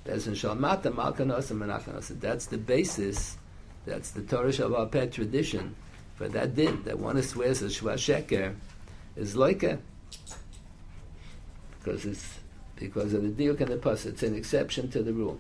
Bezun 0.07 0.35
shel 0.35 0.55
mata 0.55 0.91
malkemoso 0.91 1.53
umenakemoso 1.53 2.19
that's 2.19 2.47
the 2.47 2.59
basis 2.59 3.37
that's 3.87 4.11
the 4.13 4.23
Torah 4.23 4.49
Shabbat 4.49 4.91
Pet 4.91 5.13
tradition 5.13 5.75
for 6.17 6.29
that 6.29 6.55
din 6.55 6.83
that 6.85 6.99
one 6.99 7.23
swears 7.23 7.63
a 7.63 7.67
shva 7.67 7.95
sheker 7.95 8.55
is 9.17 9.37
like 9.37 9.63
a 9.63 9.79
because 11.79 12.07
it's 12.07 12.39
because 12.77 13.13
of 13.13 13.23
the 13.23 13.29
deal 13.29 13.55
in 13.55 13.69
the 13.69 13.77
pasuk 13.77 14.07
it's 14.07 14.23
an 14.23 14.35
exception 14.35 14.91
to 14.91 15.03
the 15.03 15.13
rule. 15.13 15.39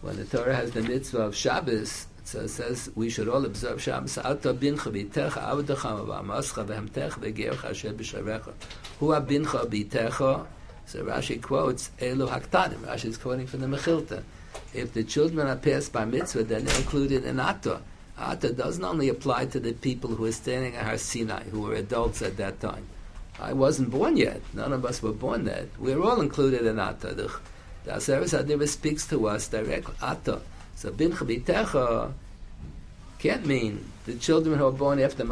When 0.00 0.16
the 0.16 0.24
Torah 0.24 0.54
has 0.54 0.70
the 0.70 0.82
mitzvah 0.82 1.22
of 1.22 1.34
Shabbos, 1.34 2.06
so 2.28 2.40
it 2.40 2.48
says 2.48 2.90
we 2.94 3.08
should 3.08 3.26
all 3.26 3.42
observe 3.46 3.80
Shabbos. 3.80 4.18
Alta 4.18 4.52
bincha 4.52 4.92
bitecha 4.92 5.30
avdecha 5.30 6.06
v'amascha 6.06 6.62
v'hemtecha 6.62 7.12
v'geircha 7.12 7.70
asher 7.70 7.94
b'sharecha. 7.94 8.52
Hu 9.00 9.06
bitecha. 9.06 10.46
So 10.84 11.04
Rashi 11.04 11.40
quotes 11.40 11.90
Elu 11.98 12.28
Haktanim. 12.28 12.80
Rashi 12.80 13.06
is 13.06 13.16
quoting 13.16 13.46
from 13.46 13.60
the 13.60 13.66
Mechilta. 13.66 14.22
If 14.74 14.92
the 14.92 15.04
children 15.04 15.48
are 15.48 15.56
passed 15.56 15.90
by 15.90 16.04
mitzvah, 16.04 16.44
then 16.44 16.66
they're 16.66 16.76
included 16.76 17.24
in 17.24 17.40
Atta. 17.40 17.80
Atta 18.18 18.52
doesn't 18.52 18.84
only 18.84 19.08
apply 19.08 19.46
to 19.46 19.58
the 19.58 19.72
people 19.72 20.10
who 20.10 20.26
are 20.26 20.32
standing 20.32 20.76
at 20.76 20.84
Har 20.84 20.98
Sinai, 20.98 21.44
who 21.44 21.62
were 21.62 21.76
adults 21.76 22.20
at 22.20 22.36
that 22.36 22.60
time. 22.60 22.84
I 23.40 23.54
wasn't 23.54 23.90
born 23.90 24.18
yet. 24.18 24.42
None 24.52 24.74
of 24.74 24.84
us 24.84 25.02
were 25.02 25.12
born 25.12 25.46
yet. 25.46 25.68
We're 25.78 26.02
all 26.02 26.20
included 26.20 26.66
in 26.66 26.78
Atta. 26.78 27.14
The, 27.14 27.32
the 27.84 27.92
Aseres 27.92 28.68
speaks 28.68 29.06
to 29.06 29.28
us 29.28 29.48
directly. 29.48 29.94
Ato. 30.02 30.42
So 30.78 30.92
bin 30.92 31.10
chabitecha 31.10 32.12
can't 33.18 33.44
mean 33.44 33.84
the 34.06 34.14
children 34.14 34.58
who 34.58 34.68
are 34.68 34.70
born 34.70 35.00
after 35.00 35.24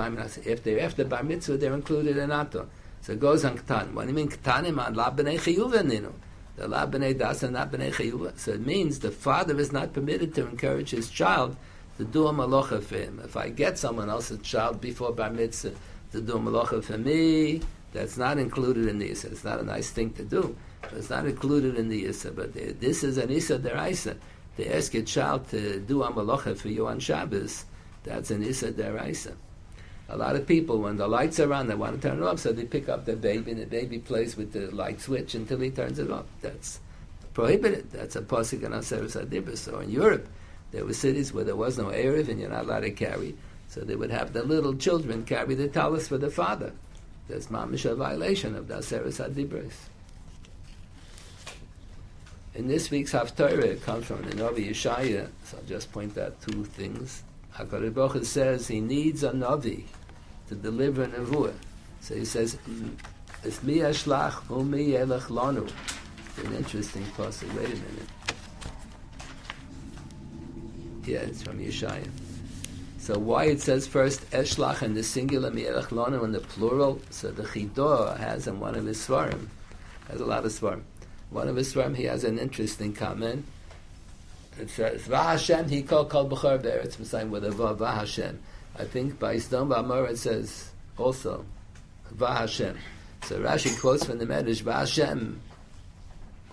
if 0.45 0.65
they're 0.65 0.81
after 0.81 1.05
bar 1.05 1.23
mitzvah, 1.23 1.57
they're 1.57 1.73
included 1.73 2.17
in 2.17 2.33
Ato. 2.33 2.67
So 3.03 3.13
it 3.13 3.21
goes 3.21 3.45
on 3.45 3.57
Ktan. 3.57 3.93
What 3.93 4.03
do 4.03 4.09
you 4.09 4.15
mean 4.15 4.29
Ktanim 4.29 4.85
on 4.85 4.95
la 4.95 5.09
b'nei 5.13 5.39
chiyuva? 5.39 6.11
The 6.57 6.67
la 6.67 6.85
b'nei 6.85 7.17
das 7.17 7.45
and 7.45 7.53
not 7.53 7.71
b'nei 7.71 7.93
chiyuva. 7.93 8.37
So 8.37 8.55
it 8.55 8.67
means 8.67 8.99
the 8.99 9.13
father 9.13 9.57
is 9.61 9.71
not 9.71 9.93
permitted 9.93 10.35
to 10.35 10.49
encourage 10.49 10.91
his 10.91 11.09
child 11.11 11.57
to 11.99 12.05
do 12.05 12.27
a 12.27 12.33
malacha 12.33 12.83
for 12.83 12.97
him. 12.97 13.21
If 13.23 13.37
I 13.37 13.51
get 13.51 13.79
someone 13.79 14.11
else's 14.11 14.41
child 14.41 14.81
before 14.81 15.13
bar 15.13 15.31
mitzvah 15.31 15.75
to 16.11 16.21
do 16.21 16.39
a 16.39 16.41
malacha 16.41 16.83
for 16.83 16.99
me, 16.99 17.61
that's 17.93 18.17
not 18.17 18.39
included 18.39 18.89
in 18.89 18.99
the 18.99 19.11
this. 19.11 19.25
It's 19.25 19.45
not 19.45 19.61
a 19.61 19.65
nice 19.65 19.91
thing 19.91 20.13
to 20.15 20.25
do. 20.25 20.57
It's 20.91 21.09
not 21.09 21.25
included 21.25 21.77
in 21.77 21.89
the 21.89 22.05
Issa, 22.07 22.33
but 22.33 22.49
uh, 22.49 22.73
this 22.81 23.05
is 23.05 23.17
an 23.17 23.31
Issa 23.31 23.61
deraisa. 23.61 24.17
To 24.57 24.77
ask 24.77 24.95
a 24.95 25.03
child 25.03 25.49
to 25.51 25.81
do 25.81 26.03
a 26.03 26.13
malacha 26.13 26.57
for 26.57 26.69
you 26.69 26.87
on 26.87 26.99
Shabbos, 26.99 27.65
that's 28.05 28.31
an 28.31 28.43
Issa 28.43 28.73
Deraisa. 28.73 29.35
A 30.09 30.17
lot 30.17 30.37
of 30.37 30.47
people, 30.47 30.79
when 30.79 30.97
the 30.97 31.09
lights 31.09 31.41
are 31.41 31.53
on, 31.53 31.67
they 31.67 31.75
want 31.75 32.01
to 32.01 32.09
turn 32.09 32.19
it 32.19 32.25
off, 32.25 32.39
so 32.39 32.53
they 32.53 32.65
pick 32.65 32.89
up 32.89 33.05
the 33.05 33.17
baby, 33.17 33.51
and 33.51 33.61
the 33.61 33.67
baby 33.67 33.99
plays 33.99 34.37
with 34.37 34.53
the 34.53 34.71
light 34.71 35.01
switch 35.01 35.35
until 35.35 35.59
he 35.59 35.71
turns 35.71 35.99
it 35.99 36.11
off. 36.11 36.27
That's 36.43 36.79
prohibited. 37.35 37.91
That's 37.91 38.15
a 38.15 38.23
pasuk 38.23 38.63
in 38.63 38.71
Aseres 38.73 39.21
Adibus. 39.21 39.59
So 39.59 39.81
in 39.81 39.91
Europe, 39.91 40.29
there 40.71 40.85
were 40.85 40.95
cities 40.95 41.33
where 41.33 41.45
there 41.45 41.57
was 41.57 41.77
no 41.77 41.87
Erev, 41.87 42.29
and 42.29 42.39
you're 42.41 42.51
not 42.51 42.65
allowed 42.65 42.81
to 42.81 42.93
carry. 42.93 43.35
So 43.69 43.81
they 43.81 43.97
would 43.97 44.13
have 44.13 44.33
the 44.33 44.45
little 44.45 44.77
children 44.77 45.25
carry 45.25 45.57
the 45.57 45.67
talis 45.67 46.07
for 46.07 46.19
the 46.19 46.31
father. 46.31 46.73
That's 47.29 47.49
mamish 47.49 47.93
violation 47.97 48.55
of 48.55 48.69
the 48.69 48.77
Aseres 48.77 49.19
Adibus. 49.19 49.73
In 52.57 52.69
this 52.69 52.91
week's 52.91 53.13
Haftarah, 53.13 53.83
comes 53.83 54.07
from 54.07 54.23
the 54.23 54.35
Navi 54.35 54.71
Yeshaya, 54.71 55.29
so 55.45 55.59
I'll 55.59 55.65
just 55.65 55.93
point 55.93 56.17
out 56.17 56.41
two 56.41 56.65
things. 56.65 57.23
HaKadosh 57.55 57.93
Baruch 57.93 58.25
says 58.25 58.67
he 58.67 58.81
needs 58.81 59.23
a 59.25 59.31
Navi 59.33 59.85
to 60.49 60.55
deliver 60.55 61.03
a 61.03 61.09
Nevuah. 61.09 61.53
So 62.01 62.15
he 62.15 62.25
says, 62.25 62.57
mm, 62.67 62.97
it's 63.45 63.63
mi 63.63 63.81
ashlach 63.81 64.49
umi 64.49 64.93
yelech 64.93 65.25
lanu. 65.25 65.71
An 66.47 66.55
interesting 66.55 67.05
passage. 67.15 67.53
Wait 67.53 67.67
a 67.67 67.69
minute. 67.69 68.09
Yeah, 71.05 71.19
it's 71.19 71.43
from 71.43 71.59
Yeshaya. 71.59 72.09
So 72.99 73.19
why 73.19 73.45
it 73.45 73.61
says 73.61 73.87
first 73.87 74.31
eshlach 74.31 74.83
in 74.83 74.95
the 74.95 75.03
singular 75.03 75.51
mi'elech 75.51 75.89
lanu 75.89 76.25
in 76.25 76.33
the 76.33 76.41
plural? 76.41 77.03
So 77.11 77.31
the 77.31 77.43
Chidah 77.43 78.17
has 78.17 78.47
in 78.47 78.61
one 78.61 78.77
of 78.77 78.87
his 78.87 78.97
svarim, 79.07 79.49
has 80.09 80.23
a 80.23 80.25
lot 80.25 80.47
of 80.47 80.53
svarim. 80.53 80.85
One 81.31 81.49
of 81.49 81.57
his 81.57 81.75
svarim, 81.75 81.97
he 81.97 82.05
has 82.05 82.25
an 82.25 82.39
interesting 82.39 82.93
comment. 82.93 83.45
It 84.59 84.71
says, 84.71 85.03
V'Hashem 85.03 85.69
he 85.69 85.83
called 85.83 86.09
kol 86.09 86.29
b'chor 86.29 86.63
be'eretz 86.63 86.97
Mitzrayim 86.97 87.29
with 87.31 87.45
a 87.45 87.51
vav 87.51 87.77
V'Hashem. 87.77 88.37
I 88.79 88.85
think 88.85 89.19
by 89.19 89.37
Sdom 89.37 89.69
Ba'amor 89.69 90.11
it 90.11 90.19
says 90.19 90.71
also 90.97 91.45
V'Hashem. 92.15 92.77
So 93.25 93.41
Rashi 93.41 93.79
quotes 93.79 94.05
from 94.05 94.19
the 94.19 94.25
Medrash 94.25 94.63
V'Hashem 94.63 95.37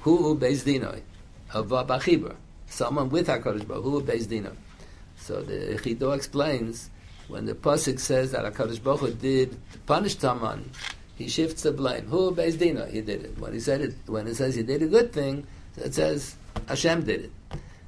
Hu 0.02 0.38
Beis 0.38 0.64
Dinoi 0.64 1.02
Hava 1.48 1.86
B'Chibur. 1.86 2.36
Someone 2.68 3.10
with 3.10 3.28
HaKadosh 3.28 3.68
Baruch 3.68 3.84
Hu 3.84 4.02
Beis 4.02 4.26
Dinoi. 4.26 4.56
So 5.18 5.42
the 5.42 5.80
Chido 5.82 6.14
explains 6.14 6.90
when 7.30 7.46
the 7.46 7.54
pasuk 7.54 8.00
says 8.00 8.32
that 8.32 8.44
Hakadosh 8.52 8.84
Baruch 8.84 9.00
Hu 9.00 9.14
did 9.14 9.58
punish 9.86 10.16
Taman, 10.16 10.70
he 11.16 11.28
shifts 11.28 11.64
the 11.64 11.72
blame. 11.72 12.08
Who 12.08 12.32
Beis 12.32 12.58
Dina? 12.58 12.88
He 12.88 13.02
did 13.02 13.24
it. 13.24 13.38
When 13.40 13.54
he 13.54 13.60
said 13.60 13.82
it, 13.82 13.94
when 14.08 14.28
it 14.28 14.36
says 14.36 14.56
he 14.56 14.64
did 14.64 14.82
a 14.82 14.88
good 14.88 15.14
thing, 15.14 15.46
it 15.78 15.94
says 15.94 16.36
Hashem 16.68 17.04
did 17.04 17.26
it. 17.26 17.32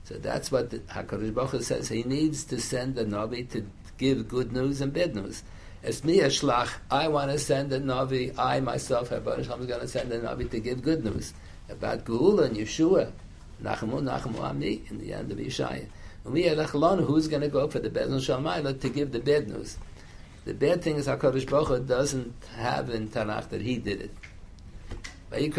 So 0.04 0.16
that's 0.16 0.52
what 0.52 0.70
Hakadosh 0.70 1.34
Baruch 1.34 1.52
Hu 1.52 1.62
says. 1.62 1.90
He 1.90 2.04
needs 2.04 2.44
to 2.46 2.62
send 2.62 2.96
the 2.96 3.06
Navi 3.06 3.50
to 3.52 3.66
give 3.98 4.28
good 4.28 4.54
news 4.54 4.82
and 4.82 4.94
bad 4.94 5.16
news. 5.16 5.44
As 5.84 6.04
me 6.04 6.20
a 6.20 6.28
shlach, 6.28 6.70
I 6.92 7.08
want 7.08 7.32
to 7.32 7.40
send 7.40 7.74
a 7.74 7.80
Navi. 7.80 8.38
I 8.38 8.60
myself, 8.60 9.10
Hakadosh 9.10 9.48
Baruch 9.48 9.68
going 9.68 9.82
to 9.82 9.88
send 9.88 10.12
a 10.12 10.20
Navi 10.20 10.50
to 10.52 10.60
give 10.60 10.84
good 10.84 11.04
news 11.04 11.34
about 11.70 12.06
Geula 12.06 12.46
and 12.46 12.58
Yeshua. 12.58 13.12
Nachamu, 13.64 14.02
Nachamu 14.02 14.40
Amni, 14.40 14.90
in 14.92 15.00
the 15.00 15.14
end 15.14 15.32
of 15.32 15.38
Yeshaya. 15.38 15.88
And 16.26 16.34
we 16.34 16.44
who's 16.44 17.28
going 17.28 17.42
to 17.42 17.48
go 17.48 17.68
for 17.68 17.80
the 17.80 17.90
Bezin 17.90 18.20
Shalmaila 18.20 18.80
to 18.82 18.90
give 18.90 19.12
the 19.12 19.20
bad 19.20 19.48
news. 19.48 19.78
The 20.46 20.54
bad 20.54 20.84
thing 20.84 20.98
is 20.98 21.08
HaKadosh 21.08 21.50
Baruch 21.50 21.68
Hu 21.70 21.80
doesn't 21.80 22.36
have 22.56 22.92
in 22.92 23.10
Tanakh 23.10 23.50
that 23.50 23.62
he 23.62 23.78
did 23.78 24.00
it. 24.02 24.12
So 25.32 25.40
the 25.40 25.50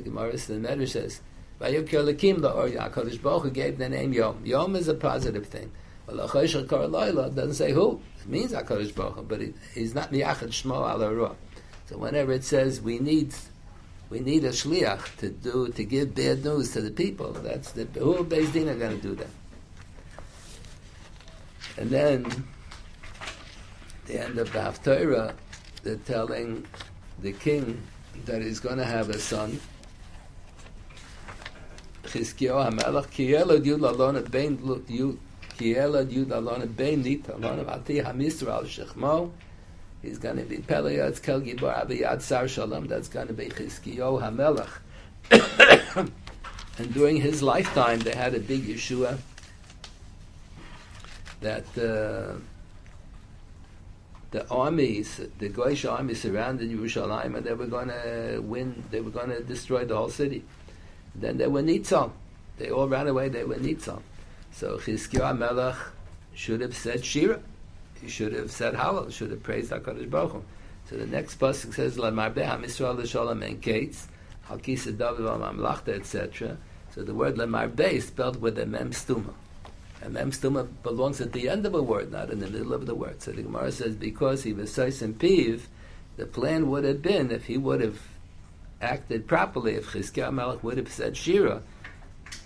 Gemara, 0.00 0.32
the 0.32 0.54
Medrash 0.54 0.88
says, 0.90 1.20
HaKadosh 1.60 3.22
Baruch 3.22 3.42
Hu 3.42 3.50
gave 3.50 3.78
the 3.78 3.88
name 3.88 4.12
Yom. 4.12 4.46
Yom 4.46 4.76
is 4.76 4.86
a 4.86 4.94
positive 4.94 5.46
thing. 5.46 5.72
Well, 6.06 6.28
doesn't 6.28 7.54
say 7.54 7.72
who. 7.72 8.00
It 8.20 8.28
means 8.28 8.52
HaKadosh 8.52 8.94
Baruch 8.94 9.16
Hu, 9.16 9.22
but 9.22 9.40
he's 9.74 9.96
not 9.96 10.12
Miyachad 10.12 10.50
Shmo 10.50 10.94
Ala 10.94 11.34
So 11.86 11.98
whenever 11.98 12.30
it 12.32 12.44
says 12.44 12.80
we 12.80 13.00
need 13.00 13.34
we 14.10 14.20
need 14.20 14.44
a 14.44 14.50
shliach 14.50 15.16
to 15.16 15.30
do 15.30 15.68
to 15.72 15.84
give 15.84 16.14
bad 16.14 16.44
news 16.44 16.70
to 16.72 16.82
the 16.82 16.92
people. 16.92 17.32
That's 17.32 17.72
the 17.72 17.84
who 17.98 18.24
Beis 18.24 18.52
Din 18.52 18.68
are 18.68 18.76
going 18.76 18.96
to 18.96 19.02
do 19.02 19.16
that. 19.16 19.26
And 21.78 21.90
then 21.90 22.44
the 24.06 24.20
end 24.20 24.38
of 24.38 24.52
the 24.52 24.58
Haftarah, 24.58 25.32
they're 25.84 25.96
telling 25.96 26.66
the 27.22 27.32
king 27.32 27.80
that 28.24 28.42
he's 28.42 28.58
going 28.58 28.78
to 28.78 28.84
have 28.84 29.10
a 29.10 29.18
son. 29.18 29.60
Chizkiyahu 32.02 32.70
HaMelech 32.70 33.10
ki 33.10 33.30
yelad 33.30 33.64
yud 33.64 33.78
lalona 33.78 34.28
bein 34.28 34.56
ki 35.56 35.74
yelad 35.74 36.10
yud 36.10 36.26
lalona 36.26 36.76
bein 36.76 37.02
nita 37.02 37.32
lalona 37.32 37.64
v'ati 37.64 38.04
hamisra 38.04 38.54
al 38.54 38.64
shechmo 38.64 39.30
He's 40.02 40.18
going 40.18 40.36
to 40.36 40.44
be 40.44 40.58
Peleyat 40.58 41.20
Kel 41.22 41.40
Gibor 41.40 41.84
Abiyad 41.84 42.22
Sar 42.22 42.46
Shalom. 42.46 42.86
That's 42.86 43.08
going 43.08 43.26
to 43.26 43.32
be 43.32 43.46
Chizkiyo 43.46 44.22
Hamelach. 44.22 44.78
and 46.78 46.94
during 46.94 47.16
his 47.16 47.42
lifetime, 47.42 47.98
they 47.98 48.14
had 48.14 48.34
a 48.34 48.38
big 48.38 48.64
Yeshua 48.64 49.18
that 51.40 51.64
uh, 51.76 52.38
the 54.30 54.48
armies, 54.50 55.20
the 55.38 55.48
Goyish 55.48 55.90
army 55.90 56.14
surrounded 56.14 56.70
Yerushalayim 56.70 57.36
and 57.36 57.46
they 57.46 57.54
were 57.54 57.66
going 57.66 57.88
to 57.88 58.40
win, 58.42 58.82
they 58.90 59.00
were 59.00 59.10
going 59.10 59.30
to 59.30 59.42
destroy 59.42 59.84
the 59.84 59.96
whole 59.96 60.10
city. 60.10 60.44
Then 61.14 61.38
they 61.38 61.46
were 61.46 61.62
Nitzal. 61.62 62.12
They 62.58 62.70
all 62.70 62.88
ran 62.88 63.06
away, 63.06 63.28
they 63.28 63.44
were 63.44 63.56
Nitzal. 63.56 64.02
So 64.52 64.78
Chizkiyo 64.78 65.20
Hamelach 65.20 65.76
should 66.34 66.60
have 66.60 66.76
said 66.76 67.04
Shira 67.04 67.40
he 68.00 68.08
should 68.08 68.32
have 68.32 68.50
said 68.50 68.74
Hallel, 68.74 69.12
should 69.12 69.30
have 69.30 69.42
praised 69.42 69.70
HaKadosh 69.70 70.10
Baruch 70.10 70.32
Hu. 70.32 70.44
So 70.88 70.96
the 70.96 71.06
next 71.06 71.38
pasuk 71.38 71.74
says, 71.74 71.98
La 71.98 72.10
Marbe 72.10 72.36
HaMisrael 72.36 72.96
L'Sholem 72.96 73.42
En 73.42 73.58
Kates, 73.58 74.06
Halkisa 74.48 74.96
David 74.96 75.26
Mamlachta, 75.26 75.88
etc. 75.88 76.56
So 76.94 77.02
the 77.02 77.14
word 77.14 77.36
La 77.36 77.46
Marbe 77.46 77.80
is 77.80 78.06
spelled 78.06 78.40
with 78.40 78.58
a 78.58 78.66
Mem 78.66 78.92
Stuma. 78.92 79.34
A 80.02 80.08
Mem 80.08 80.30
belongs 80.82 81.20
at 81.20 81.32
the 81.32 81.48
end 81.48 81.66
of 81.66 81.74
a 81.74 81.82
word, 81.82 82.12
not 82.12 82.30
in 82.30 82.38
the 82.38 82.48
middle 82.48 82.72
of 82.72 82.86
the 82.86 82.94
word. 82.94 83.20
So 83.20 83.32
the 83.32 83.42
Gemara 83.42 83.72
says, 83.72 83.96
because 83.96 84.44
he 84.44 84.52
was 84.52 84.72
Sais 84.72 85.02
and 85.02 85.18
Piv, 85.18 85.62
the 86.16 86.26
plan 86.26 86.70
would 86.70 86.84
have 86.84 87.02
been, 87.02 87.30
if 87.30 87.46
he 87.46 87.56
would 87.56 87.80
have 87.80 88.00
acted 88.80 89.26
properly, 89.26 89.74
if 89.74 89.92
Chizkiah 89.92 90.32
Melech 90.32 90.62
would 90.62 90.78
have 90.78 90.90
said 90.90 91.16
Shira, 91.16 91.62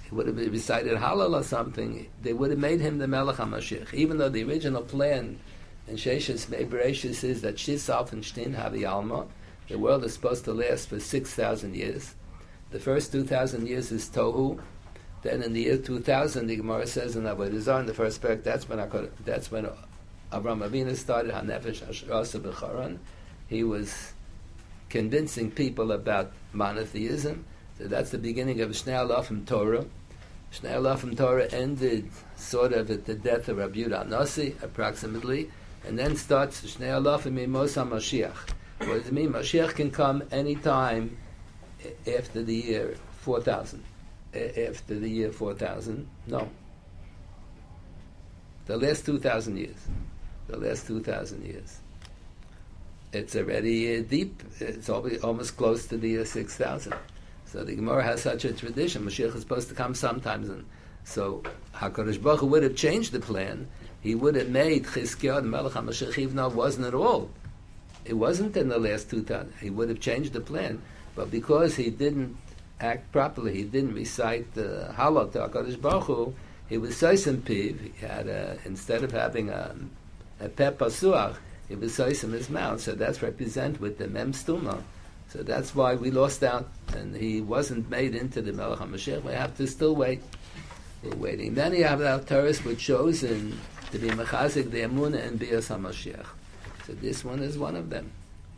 he 0.09 0.15
would 0.15 0.27
have 0.27 0.37
recited 0.37 0.97
Hallel 0.97 1.39
or 1.39 1.43
something, 1.43 2.09
they 2.23 2.33
would 2.33 2.51
have 2.51 2.59
made 2.59 2.81
him 2.81 2.99
the 2.99 3.09
Melech 3.09 3.37
HaMashiach. 3.37 3.93
Even 3.93 4.19
though 4.19 4.31
the 4.31 4.45
original 4.45 4.83
plan 4.83 5.39
in 5.89 5.97
Sheshis 5.97 6.47
Bereshis 6.47 7.23
is 7.25 7.43
that 7.43 7.57
Shisaf 7.57 8.13
and 8.13 8.23
Shtin 8.23 8.73
the 8.73 8.87
Alma, 8.87 9.27
the 9.69 9.79
world 9.79 10.05
is 10.05 10.15
supposed 10.15 10.45
to 10.45 10.53
last 10.53 10.89
for 10.89 11.01
6,000 11.01 11.75
years. 11.75 12.15
The 12.71 12.81
first 12.81 13.13
2,000 13.13 13.67
years 13.67 13.93
is 13.93 14.09
Tohu. 14.09 14.61
Then 15.23 15.43
in 15.43 15.53
the 15.53 15.63
year 15.63 15.79
2000, 15.79 16.47
the 16.49 16.57
Gemara 16.57 16.87
says 16.87 17.15
in 17.15 17.23
Avodah 17.23 17.81
in 17.81 17.87
the 17.87 17.95
first 17.95 18.21
book, 18.21 18.43
that's 18.43 18.69
when, 18.69 18.91
could, 18.91 19.13
that's 19.25 19.51
when 19.51 19.67
Avram 20.33 20.69
Avinu 20.69 20.97
started 20.97 21.33
HaNefesh 21.33 21.87
Ashrasa 21.87 22.41
B'charan. 22.41 22.99
He 23.47 23.63
was 23.63 24.13
convincing 24.89 25.51
people 25.51 25.93
about 25.93 26.33
monotheism. 26.53 27.45
So 27.79 27.85
that's 27.85 28.11
the 28.11 28.19
beginning 28.19 28.61
of 28.61 28.71
Shnei 28.71 29.09
Alafim 29.09 29.47
Torah. 29.47 29.85
Shnei 30.53 30.73
Alafim 30.73 31.17
Torah 31.17 31.47
ended 31.53 32.11
sort 32.37 32.73
of 32.73 32.91
at 32.91 33.05
the 33.05 33.15
death 33.15 33.49
of 33.49 33.59
Rabbi 33.59 33.81
Yudah 33.81 34.09
Nasi, 34.09 34.57
approximately, 34.61 35.51
and 35.87 35.99
then 35.99 36.17
starts 36.17 36.63
Shnei 36.63 37.01
Alafim 37.01 37.35
Mimos 37.35 37.77
HaMashiach. 37.77 38.51
What 38.79 38.99
does 38.99 39.07
it 39.07 39.13
mean? 39.13 39.33
Mashiach 39.33 39.77
can 39.77 39.93
come 39.93 40.25
any 40.33 40.57
time 40.57 41.17
after 42.07 42.43
the 42.43 42.55
year 42.55 42.97
4000. 43.21 43.85
After 44.35 44.99
the 44.99 45.09
year 45.09 45.31
4000? 45.31 46.09
No. 46.27 46.49
The 48.67 48.77
last 48.77 49.05
2000 49.05 49.59
years. 49.59 49.77
The 50.49 50.57
last 50.57 50.87
2000 50.87 51.45
years. 51.45 51.81
It's 53.13 53.37
already 53.37 53.99
uh, 53.99 54.03
deep. 54.03 54.43
It's 54.59 54.89
almost 54.89 55.57
close 55.57 55.87
to 55.89 55.99
the 55.99 56.09
year 56.09 56.25
6000. 56.25 56.95
So 57.45 57.63
the 57.63 57.75
Gemara 57.75 58.03
has 58.03 58.23
such 58.23 58.47
a 58.47 58.53
tradition. 58.55 59.05
Mashiach 59.05 59.35
is 59.35 59.43
supposed 59.43 59.69
to 59.69 59.75
come 59.75 59.95
sometimes, 59.95 60.49
and 60.49 60.65
so 61.05 61.43
Hakadosh 61.75 62.23
Baruch 62.23 62.41
Hu 62.41 62.47
would 62.47 62.63
have 62.63 62.75
changed 62.75 63.13
the 63.13 63.21
plan. 63.21 63.69
He 64.01 64.15
would 64.15 64.37
have 64.37 64.49
made 64.49 64.85
Chizkiah 64.85 65.43
the 65.43 65.49
Melech 65.49 65.75
HaMashiach 65.75 66.17
even 66.17 66.37
though 66.37 66.47
it 66.47 66.55
wasn't 66.55 66.87
at 66.87 66.95
all. 66.95 67.31
It 68.07 68.15
wasn't 68.15 68.57
in 68.57 68.69
the 68.69 68.79
last 68.79 69.11
two 69.11 69.23
times. 69.23 69.53
He 69.61 69.69
would 69.69 69.91
have 69.91 70.01
changed 70.01 70.33
the 70.33 70.41
plan, 70.41 70.81
but 71.15 71.31
because 71.31 71.77
he 71.77 71.91
didn't 71.91 72.37
act 72.83 73.13
properly, 73.13 73.55
he 73.55 73.65
didn't 73.65 73.95
recite 73.95 74.55
the 74.55 74.93
Hallel 74.97 75.33
to 75.33 75.39
Hakadosh 75.39 75.81
Baruch 75.81 76.05
Hu. 76.05 76.35
He 76.69 76.79
was 76.79 76.95
Soisim 76.95 77.39
Piv. 77.39 77.81
He 77.81 78.07
had 78.07 78.27
a, 78.27 78.59
instead 78.65 79.05
of 79.05 79.13
having 79.13 79.51
a, 79.51 79.75
a 80.41 80.49
pep 80.49 80.79
pasuach, 80.79 81.37
he 81.69 81.77
was 81.77 81.93
Soisim 81.93 82.33
his 82.33 82.51
mouth. 82.51 82.81
So 82.81 82.93
that's 82.93 83.23
represented 83.23 83.81
with 83.81 83.99
the 83.99 84.09
Mem 84.09 84.33
Stuma 84.33 84.83
So 85.29 85.43
that's 85.43 85.75
why 85.75 85.95
we 85.95 86.11
lost 86.11 86.43
out, 86.43 86.69
and 86.95 87.17
he 87.17 87.41
wasn't 87.41 87.89
made 87.89 88.15
into 88.15 88.43
the 88.43 88.53
Melech 88.53 88.81
HaMashiach. 88.81 89.23
We 89.23 89.33
have 89.33 89.57
to 89.57 89.67
still 89.67 89.95
wait. 89.95 90.21
We're 91.03 91.17
waiting. 91.17 91.57
You 91.57 91.85
have 91.85 92.03
our 92.03 92.21
Torahs 92.21 92.65
which 92.65 92.81
chosen 92.81 93.59
to 93.91 93.99
be 93.99 94.09
Mechazik, 94.09 94.71
the 94.71 94.83
Emunah, 94.83 95.27
and 95.27 95.39
Bias 95.39 95.69
HaMashiach. 95.69 96.27
So 96.87 96.93
this 96.95 97.25
one 97.25 97.41
is 97.43 97.57
one 97.57 97.77
of 97.77 97.91
them. 97.91 98.11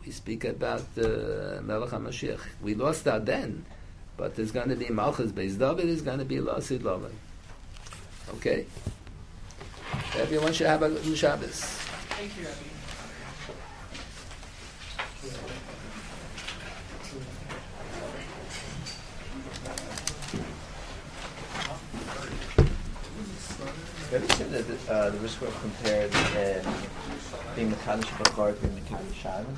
We 0.05 0.11
speak 0.11 0.45
about 0.45 0.85
uh, 0.97 1.61
Melech 1.61 1.89
HaMashiach. 1.89 2.39
We 2.61 2.75
lost 2.75 3.07
out 3.07 3.25
then, 3.25 3.65
but 4.17 4.35
there's 4.35 4.51
going 4.51 4.69
to 4.69 4.75
be 4.75 4.89
Malchus 4.89 5.31
Beis 5.31 5.57
David, 5.57 5.87
there's 5.87 6.01
going 6.01 6.19
to 6.19 6.25
be 6.25 6.37
Lasid 6.37 6.79
Lovan. 6.79 7.11
Okay? 8.35 8.65
Everyone 10.17 10.53
should 10.53 10.67
have 10.67 10.81
a 10.83 10.89
good 10.89 11.17
Shabbos. 11.17 11.59
Thank 11.59 12.37
you, 12.37 12.45
Rabbi. 12.45 12.75
Maybe 24.11 24.27
said 24.33 24.51
that 24.51 24.89
uh, 24.89 25.09
the 25.09 25.17
Rishwa 25.17 25.51
compared 25.61 26.13
uh, 26.15 27.55
being 27.55 27.69
Mechanish 27.69 28.05
Bachar 28.05 28.55
to 28.55 28.67
being 28.67 28.75
Mechanish 28.75 29.15
Shabbos. 29.15 29.57